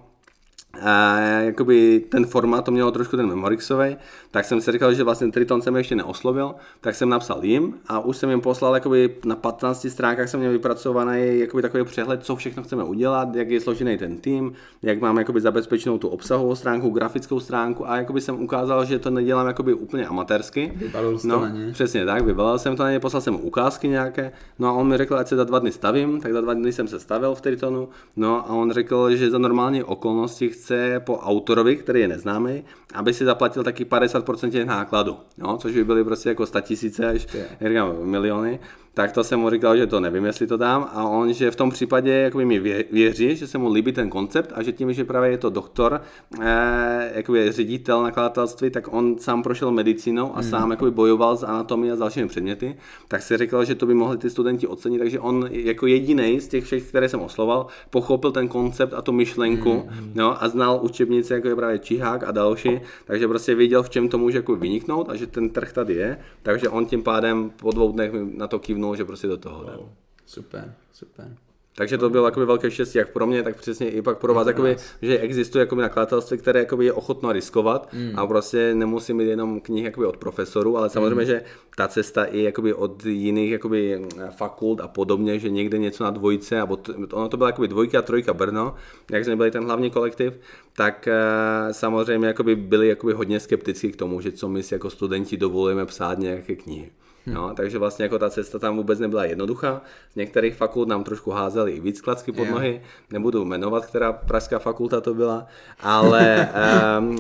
a 0.81 1.19
jakoby 1.21 2.05
ten 2.09 2.27
formát 2.27 2.65
to 2.65 2.71
mělo 2.71 2.91
trošku 2.91 3.17
ten 3.17 3.27
Memorixový, 3.27 3.97
tak 4.31 4.45
jsem 4.45 4.61
si 4.61 4.73
říkal, 4.73 4.95
že 4.95 5.05
vlastně 5.05 5.33
Triton 5.33 5.63
jsem 5.63 5.77
ještě 5.77 5.95
neoslovil, 5.95 6.55
tak 6.81 6.95
jsem 6.95 7.09
napsal 7.09 7.45
jim 7.45 7.75
a 7.89 8.01
už 8.01 8.17
jsem 8.17 8.31
jim 8.31 8.41
poslal 8.41 8.75
jakoby 8.75 9.17
na 9.25 9.37
15 9.37 9.87
stránkách 9.91 10.29
jsem 10.29 10.41
měl 10.41 10.53
vypracovaný 10.53 11.39
jakoby 11.39 11.63
takový 11.63 11.85
přehled, 11.85 12.25
co 12.25 12.37
všechno 12.37 12.63
chceme 12.63 12.85
udělat, 12.85 13.35
jak 13.35 13.51
je 13.51 13.61
složený 13.61 13.99
ten 13.99 14.17
tým, 14.17 14.53
jak 14.83 15.01
mám 15.01 15.19
jakoby 15.19 15.41
zabezpečenou 15.41 15.99
tu 15.99 16.09
obsahovou 16.09 16.55
stránku, 16.55 16.91
grafickou 16.91 17.41
stránku 17.41 17.91
a 17.91 17.97
jakoby 17.97 18.21
jsem 18.21 18.43
ukázal, 18.43 18.85
že 18.85 18.99
to 18.99 19.11
nedělám 19.11 19.47
jakoby 19.47 19.75
úplně 19.75 20.07
amatérsky. 20.07 20.73
Vybalil 20.77 21.19
no, 21.25 21.39
to 21.39 21.45
na 21.45 21.49
ně. 21.49 21.73
Přesně 21.73 22.07
tak, 22.07 22.25
vybalil 22.25 22.59
jsem 22.59 22.77
to 22.77 22.83
na 22.83 22.91
ně, 22.91 23.01
poslal 23.01 23.21
jsem 23.21 23.35
ukázky 23.35 23.89
nějaké, 23.89 24.33
no 24.59 24.69
a 24.69 24.73
on 24.73 24.89
mi 24.89 24.97
řekl, 24.97 25.17
ať 25.17 25.29
se 25.29 25.37
za 25.37 25.45
dva 25.45 25.59
dny 25.59 25.73
stavím, 25.73 26.21
tak 26.21 26.33
za 26.33 26.41
dva 26.41 26.55
dny 26.55 26.73
jsem 26.73 26.89
se 26.89 27.01
stavil 27.01 27.35
v 27.35 27.41
Tritonu, 27.41 27.89
no 28.17 28.51
a 28.51 28.53
on 28.53 28.73
řekl, 28.73 29.17
že 29.17 29.31
za 29.31 29.39
normální 29.39 29.83
okolnosti 29.83 30.51
chce 30.63 31.01
po 31.01 31.19
autorovi, 31.19 31.77
který 31.77 32.01
je 32.01 32.09
neznámý, 32.09 32.65
aby 32.95 33.15
si 33.15 33.25
zaplatil 33.25 33.65
taky 33.65 33.85
50% 33.85 34.51
těch 34.51 34.67
nákladů, 34.67 35.17
jo? 35.39 35.57
což 35.57 35.75
by 35.75 35.85
byly 35.85 36.05
prostě 36.05 36.29
jako 36.29 36.47
100 36.47 36.61
tisíce 36.61 37.09
až 37.09 37.27
říkám, 37.61 37.97
miliony 38.03 38.61
tak 38.95 39.13
to 39.13 39.25
jsem 39.25 39.41
mu 39.41 39.51
říkal, 39.51 39.77
že 39.77 39.87
to 39.87 40.01
nevím, 40.01 40.25
jestli 40.25 40.47
to 40.47 40.57
dám 40.57 40.91
a 40.93 41.05
on, 41.05 41.33
že 41.33 41.51
v 41.51 41.57
tom 41.57 41.71
případě 41.71 42.13
jakoby 42.13 42.45
mi 42.45 42.59
věří, 42.93 43.37
že 43.37 43.47
se 43.47 43.59
mu 43.59 43.73
líbí 43.73 43.93
ten 43.93 44.11
koncept 44.11 44.53
a 44.55 44.63
že 44.63 44.73
tím, 44.73 44.93
že 44.93 45.05
právě 45.05 45.31
je 45.31 45.39
to 45.39 45.51
doktor, 45.51 46.01
eh, 46.41 47.13
jakoby 47.15 47.53
ředitel 47.53 48.03
nakladatelství, 48.03 48.71
tak 48.71 48.93
on 48.95 49.19
sám 49.19 49.43
prošel 49.43 49.71
medicínou 49.71 50.37
a 50.37 50.41
mm. 50.41 50.43
sám 50.43 50.71
jakoby 50.71 50.91
bojoval 50.91 51.37
s 51.37 51.43
anatomií 51.43 51.91
a 51.91 51.97
s 51.97 51.99
dalšími 51.99 52.29
předměty, 52.29 52.77
tak 53.09 53.23
si 53.23 53.37
říkal, 53.37 53.65
že 53.65 53.75
to 53.75 53.87
by 53.87 53.95
mohli 53.95 54.19
ty 54.19 54.31
studenti 54.31 54.67
ocenit, 54.67 54.99
takže 54.99 55.21
on 55.21 55.49
jako 55.51 55.87
jediný 55.87 56.41
z 56.41 56.49
těch 56.49 56.65
všech, 56.65 56.83
které 56.83 57.09
jsem 57.09 57.21
osloval, 57.21 57.67
pochopil 57.91 58.33
ten 58.33 58.49
koncept 58.49 58.95
a 58.95 59.03
tu 59.03 59.13
myšlenku 59.13 59.73
mm. 59.73 60.13
no, 60.15 60.43
a 60.43 60.49
znal 60.49 60.81
učebnice, 60.83 61.35
jako 61.35 61.49
je 61.49 61.57
právě 61.57 61.79
Čihák 61.79 62.25
a 62.25 62.31
další, 62.31 62.81
takže 63.05 63.29
prostě 63.29 63.55
věděl, 63.55 63.83
v 63.83 63.91
čem 63.91 64.09
to 64.09 64.19
může 64.19 64.39
jako 64.39 64.57
vyniknout 64.57 65.09
a 65.09 65.17
že 65.17 65.27
ten 65.27 65.51
trh 65.51 65.73
tady 65.73 65.95
je, 65.95 66.19
takže 66.43 66.69
on 66.69 66.87
tím 66.87 67.03
pádem 67.03 67.51
po 67.51 67.71
dvou 67.71 67.93
dnech 67.93 68.13
na 68.37 68.49
to 68.49 68.59
kývnul 68.59 68.97
že 68.97 69.05
prostě 69.05 69.27
do 69.27 69.37
toho 69.37 69.63
jdem. 69.63 69.81
Super, 70.27 70.75
super. 70.93 71.37
Takže 71.75 71.99
to 71.99 72.11
bylo 72.11 72.25
jakoby 72.25 72.47
velké 72.47 72.71
štěstí, 72.71 72.99
jak 72.99 73.13
pro 73.13 73.27
mě, 73.27 73.43
tak 73.43 73.57
přesně 73.57 73.91
i 73.91 74.03
pak 74.03 74.19
pro 74.19 74.35
vás, 74.35 74.47
jakoby, 74.47 74.77
že 75.03 75.19
existuje 75.19 75.63
jakoby 75.63 75.83
nakladatelství, 75.83 76.39
které 76.39 76.61
jakoby 76.61 76.85
je 76.85 76.93
ochotno 76.93 77.33
riskovat 77.33 77.93
mm. 77.93 78.13
a 78.17 78.27
prostě 78.27 78.75
nemusí 78.75 79.15
mít 79.15 79.25
jenom 79.25 79.61
knihy 79.61 79.85
jakoby 79.85 80.07
od 80.07 80.17
profesorů, 80.17 80.79
ale 80.79 80.91
samozřejmě, 80.91 81.21
mm. 81.21 81.27
že 81.27 81.43
ta 81.77 81.89
cesta 81.89 82.25
i 82.25 82.43
jakoby 82.43 82.75
od 82.75 83.07
jiných 83.07 83.51
jakoby 83.51 84.03
fakult 84.37 84.81
a 84.81 84.89
podobně, 84.89 85.39
že 85.39 85.51
někde 85.51 85.79
něco 85.79 86.05
na 86.05 86.11
dvojce, 86.11 86.61
a 86.61 86.69
ono 87.13 87.29
to 87.29 87.37
byla 87.37 87.49
jakoby 87.49 87.69
dvojka 87.69 87.99
a 87.99 88.03
trojka 88.03 88.35
Brno, 88.35 88.75
jak 89.11 89.25
jsme 89.25 89.37
byli 89.37 89.51
ten 89.51 89.65
hlavní 89.65 89.91
kolektiv, 89.91 90.33
tak 90.77 91.09
uh, 91.09 91.73
samozřejmě 91.73 92.27
jakoby 92.27 92.57
byli 92.57 92.89
jakoby 92.89 93.13
hodně 93.13 93.41
skeptický 93.41 93.93
k 93.93 93.97
tomu, 93.97 94.21
že 94.21 94.33
co 94.33 94.49
my 94.49 94.63
si 94.63 94.75
jako 94.75 94.91
studenti 94.91 95.37
dovolujeme 95.37 95.87
psát 95.87 96.19
nějaké 96.19 96.57
knihy. 96.57 96.91
No, 97.27 97.55
takže 97.55 97.79
vlastně 97.79 98.03
jako 98.03 98.19
ta 98.19 98.31
cesta 98.31 98.59
tam 98.59 98.77
vůbec 98.77 98.99
nebyla 98.99 99.25
jednoduchá. 99.25 99.83
Z 100.13 100.17
některých 100.17 100.55
fakult 100.55 100.89
nám 100.89 101.05
trošku 101.05 101.31
házeli 101.31 101.73
i 101.73 101.81
víc 101.81 102.01
klacky 102.01 102.33
pod 102.33 102.49
nohy. 102.49 102.83
Nebudu 103.11 103.45
jmenovat, 103.45 103.87
která 103.87 104.13
pražská 104.13 104.59
fakulta 104.59 105.01
to 105.01 105.15
byla, 105.15 105.47
ale 105.81 106.49
um, 106.99 107.19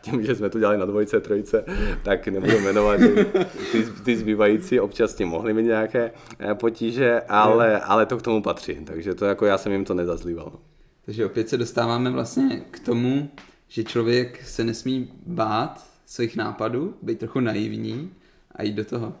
tím, 0.00 0.24
že 0.26 0.34
jsme 0.34 0.50
to 0.50 0.58
dělali 0.58 0.78
na 0.78 0.84
dvojce, 0.84 1.20
trojce, 1.20 1.64
tak 2.02 2.28
nebudu 2.28 2.60
jmenovat. 2.60 3.00
Ty, 3.72 3.84
ty 4.04 4.16
zbývající 4.16 4.80
občas 4.80 5.14
tím 5.14 5.28
mohli 5.28 5.52
mít 5.52 5.62
nějaké 5.62 6.12
uh, 6.44 6.54
potíže, 6.54 7.20
ale, 7.28 7.80
ale 7.80 8.06
to 8.06 8.16
k 8.16 8.22
tomu 8.22 8.42
patří. 8.42 8.74
Takže 8.74 9.14
to 9.14 9.24
jako 9.24 9.46
já 9.46 9.58
jsem 9.58 9.72
jim 9.72 9.84
to 9.84 9.94
nezazlíval. 9.94 10.52
Takže 11.04 11.26
opět 11.26 11.48
se 11.48 11.56
dostáváme 11.56 12.10
vlastně 12.10 12.62
k 12.70 12.80
tomu, 12.80 13.30
že 13.68 13.84
člověk 13.84 14.42
se 14.44 14.64
nesmí 14.64 15.12
bát 15.26 15.86
svých 16.06 16.36
nápadů, 16.36 16.94
být 17.02 17.18
trochu 17.18 17.40
naivní 17.40 18.10
a 18.54 18.62
jít 18.62 18.72
do 18.72 18.84
toho. 18.84 19.14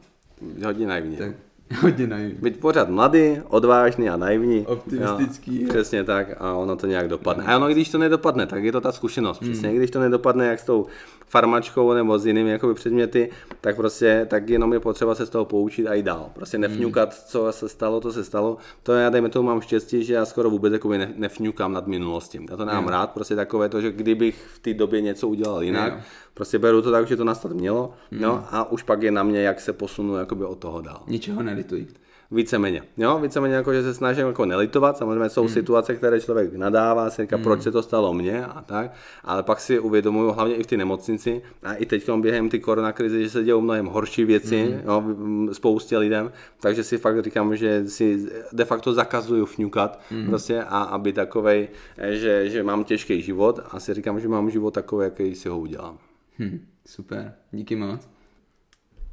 Hodně 0.64 0.86
naivní. 0.86 1.16
Tak, 1.16 1.34
hodně 1.80 2.06
naivní. 2.06 2.38
Být 2.42 2.60
pořád 2.60 2.88
mladý, 2.88 3.36
odvážný 3.48 4.10
a 4.10 4.16
naivní. 4.16 4.66
Optimistický. 4.66 5.62
Jo, 5.62 5.68
přesně 5.68 6.04
tak 6.04 6.26
a 6.38 6.54
ono 6.54 6.76
to 6.76 6.86
nějak 6.86 7.08
dopadne. 7.08 7.44
A 7.44 7.56
ono, 7.56 7.68
když 7.68 7.88
to 7.88 7.98
nedopadne, 7.98 8.46
tak 8.46 8.64
je 8.64 8.72
to 8.72 8.80
ta 8.80 8.92
zkušenost. 8.92 9.38
Přesně, 9.38 9.68
hmm. 9.68 9.78
když 9.78 9.90
to 9.90 10.00
nedopadne 10.00 10.46
jak 10.46 10.60
s 10.60 10.64
tou 10.64 10.86
farmačkou 11.30 11.92
nebo 11.92 12.18
s 12.18 12.26
jinými 12.26 12.50
jakoby 12.50 12.74
předměty, 12.74 13.30
tak 13.60 13.76
prostě 13.76 14.26
tak 14.30 14.48
jenom 14.48 14.72
je 14.72 14.80
potřeba 14.80 15.14
se 15.14 15.26
z 15.26 15.30
toho 15.30 15.44
poučit 15.44 15.86
a 15.86 15.94
jít 15.94 16.02
dál. 16.02 16.30
Prostě 16.34 16.56
hmm. 16.56 16.62
nefňukat, 16.62 17.14
co 17.14 17.52
se 17.52 17.68
stalo, 17.68 18.00
to 18.00 18.12
se 18.12 18.24
stalo. 18.24 18.56
To 18.82 18.92
já 18.92 19.10
dejme 19.10 19.28
tomu 19.28 19.46
mám 19.46 19.60
štěstí, 19.60 20.04
že 20.04 20.14
já 20.14 20.26
skoro 20.26 20.50
vůbec 20.50 20.72
jakoby 20.72 20.98
ne, 20.98 21.12
nefňukám 21.16 21.72
nad 21.72 21.86
minulostí. 21.86 22.46
Já 22.50 22.56
to 22.56 22.64
nemám 22.64 22.84
hmm. 22.84 22.92
rád, 22.92 23.10
prostě 23.10 23.36
takové 23.36 23.68
to, 23.68 23.80
že 23.80 23.92
kdybych 23.92 24.46
v 24.54 24.58
té 24.58 24.74
době 24.74 25.00
něco 25.00 25.28
udělal 25.28 25.62
jinak, 25.62 25.92
hmm. 25.92 26.02
prostě 26.34 26.58
beru 26.58 26.82
to 26.82 26.90
tak, 26.90 27.06
že 27.06 27.16
to 27.16 27.24
nastat 27.24 27.52
mělo, 27.52 27.92
hmm. 28.10 28.20
no 28.20 28.44
a 28.50 28.72
už 28.72 28.82
pak 28.82 29.02
je 29.02 29.10
na 29.10 29.22
mě, 29.22 29.40
jak 29.40 29.60
se 29.60 29.72
posunu 29.72 30.16
jakoby 30.16 30.44
od 30.44 30.58
toho 30.58 30.80
dál. 30.80 31.02
Ničeho 31.06 31.42
nelituj 31.42 31.86
víceméně. 32.30 32.82
Jo, 32.96 33.18
víceméně 33.18 33.54
jako, 33.54 33.72
že 33.72 33.82
se 33.82 33.94
snažím 33.94 34.26
jako 34.26 34.44
nelitovat, 34.44 34.96
samozřejmě 34.96 35.28
jsou 35.28 35.40
hmm. 35.40 35.50
situace, 35.50 35.94
které 35.94 36.20
člověk 36.20 36.54
nadává, 36.54 37.10
si 37.10 37.22
říká, 37.22 37.36
hmm. 37.36 37.44
proč 37.44 37.62
se 37.62 37.70
to 37.70 37.82
stalo 37.82 38.14
mně 38.14 38.44
a 38.44 38.62
tak, 38.62 38.92
ale 39.24 39.42
pak 39.42 39.60
si 39.60 39.78
uvědomuju, 39.78 40.30
hlavně 40.32 40.54
i 40.54 40.62
v 40.62 40.66
té 40.66 40.76
nemocnici 40.76 41.42
a 41.62 41.74
i 41.74 41.86
teď 41.86 42.10
během 42.10 42.48
ty 42.48 42.60
koronakrize, 42.60 43.22
že 43.22 43.30
se 43.30 43.44
dějou 43.44 43.60
mnohem 43.60 43.86
horší 43.86 44.24
věci, 44.24 44.64
hmm. 44.64 44.80
jo, 44.84 45.04
spoustě 45.52 45.98
lidem, 45.98 46.32
takže 46.60 46.84
si 46.84 46.98
fakt 46.98 47.24
říkám, 47.24 47.56
že 47.56 47.88
si 47.88 48.30
de 48.52 48.64
facto 48.64 48.92
zakazuju 48.92 49.46
fňukat 49.46 50.00
hmm. 50.10 50.26
prostě 50.26 50.62
a 50.62 50.82
aby 50.82 51.12
takovej, 51.12 51.68
že, 52.10 52.50
že 52.50 52.62
mám 52.62 52.84
těžký 52.84 53.22
život 53.22 53.60
a 53.70 53.80
si 53.80 53.94
říkám, 53.94 54.20
že 54.20 54.28
mám 54.28 54.50
život 54.50 54.74
takový, 54.74 55.04
jaký 55.04 55.34
si 55.34 55.48
ho 55.48 55.58
udělám. 55.58 55.98
Hmm. 56.38 56.60
Super, 56.86 57.34
díky 57.52 57.76
moc. 57.76 58.19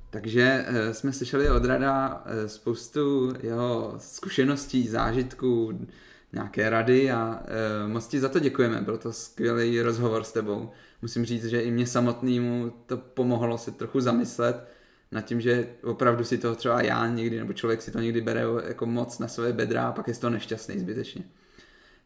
Takže 0.10 0.66
uh, 0.70 0.94
jsme 0.94 1.14
slyšeli 1.14 1.50
od 1.50 1.66
Rada 1.66 2.10
uh, 2.26 2.48
spoustu 2.48 3.34
jeho 3.44 3.96
zkušeností, 3.98 4.88
zážitků, 4.88 5.88
nějaké 6.34 6.70
rady 6.70 7.12
a 7.12 7.44
uh, 7.86 7.92
moc 7.92 8.08
ti 8.08 8.20
za 8.20 8.30
to 8.30 8.40
děkujeme. 8.40 8.82
Byl 8.82 8.98
to 8.98 9.14
skvělý 9.14 9.82
rozhovor 9.82 10.24
s 10.24 10.32
tebou. 10.32 10.72
Musím 11.02 11.26
říct, 11.26 11.46
že 11.46 11.62
i 11.62 11.72
mě 11.72 11.88
samotnému 11.88 12.74
to 12.86 12.98
pomohlo 12.98 13.58
se 13.58 13.72
trochu 13.72 14.00
zamyslet 14.00 14.68
nad 15.12 15.22
tím, 15.22 15.42
že 15.42 15.68
opravdu 15.84 16.24
si 16.24 16.38
to 16.38 16.56
třeba 16.56 16.82
já 16.82 17.08
někdy, 17.08 17.40
nebo 17.40 17.54
člověk 17.54 17.82
si 17.82 17.92
to 17.92 18.00
někdy 18.00 18.22
bere 18.22 18.44
jako 18.68 18.86
moc 18.86 19.20
na 19.20 19.28
své 19.28 19.54
bedra 19.54 19.88
a 19.88 19.92
pak 19.92 20.08
je 20.08 20.14
toho 20.14 20.32
nešťastný 20.32 20.80
zbytečně. 20.80 21.24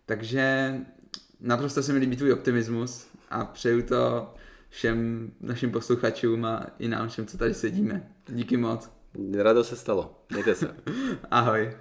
Takže 0.06 0.76
naprosto 1.41 1.84
se 1.84 1.94
mi 1.94 1.99
líbí 1.99 2.15
tvůj 2.18 2.34
optimismus 2.34 3.07
a 3.30 3.45
přeju 3.45 3.82
to 3.82 4.34
všem 4.72 5.31
našim 5.41 5.72
posluchačům 5.72 6.45
a 6.45 6.65
i 6.80 6.88
nám 6.88 7.10
všem, 7.10 7.26
co 7.26 7.38
tady 7.38 7.53
sedíme. 7.53 8.11
Díky 8.27 8.57
moc. 8.57 8.89
Rado 9.38 9.64
se 9.64 9.76
stalo. 9.76 10.23
Mějte 10.30 10.56
se. 10.56 10.76
Ahoj. 11.31 11.77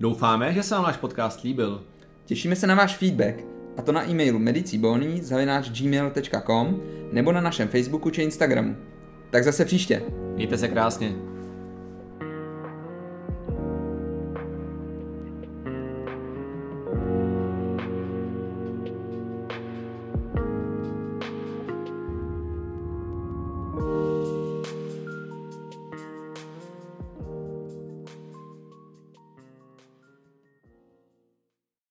Doufáme, 0.00 0.52
že 0.52 0.62
se 0.62 0.74
vám 0.74 0.84
náš 0.84 0.96
podcast 0.96 1.42
líbil. 1.42 1.84
Těšíme 2.24 2.56
se 2.56 2.66
na 2.66 2.74
váš 2.74 2.96
feedback, 2.96 3.44
a 3.76 3.82
to 3.82 3.92
na 3.92 4.08
e-mailu 4.08 4.38
medicibony.gmail.com 4.38 6.82
nebo 7.12 7.32
na 7.32 7.40
našem 7.40 7.68
Facebooku 7.68 8.10
či 8.10 8.22
Instagramu. 8.22 8.76
Tak 9.30 9.44
zase 9.44 9.64
příště. 9.64 10.02
Mějte 10.34 10.58
se 10.58 10.68
krásně. 10.68 11.33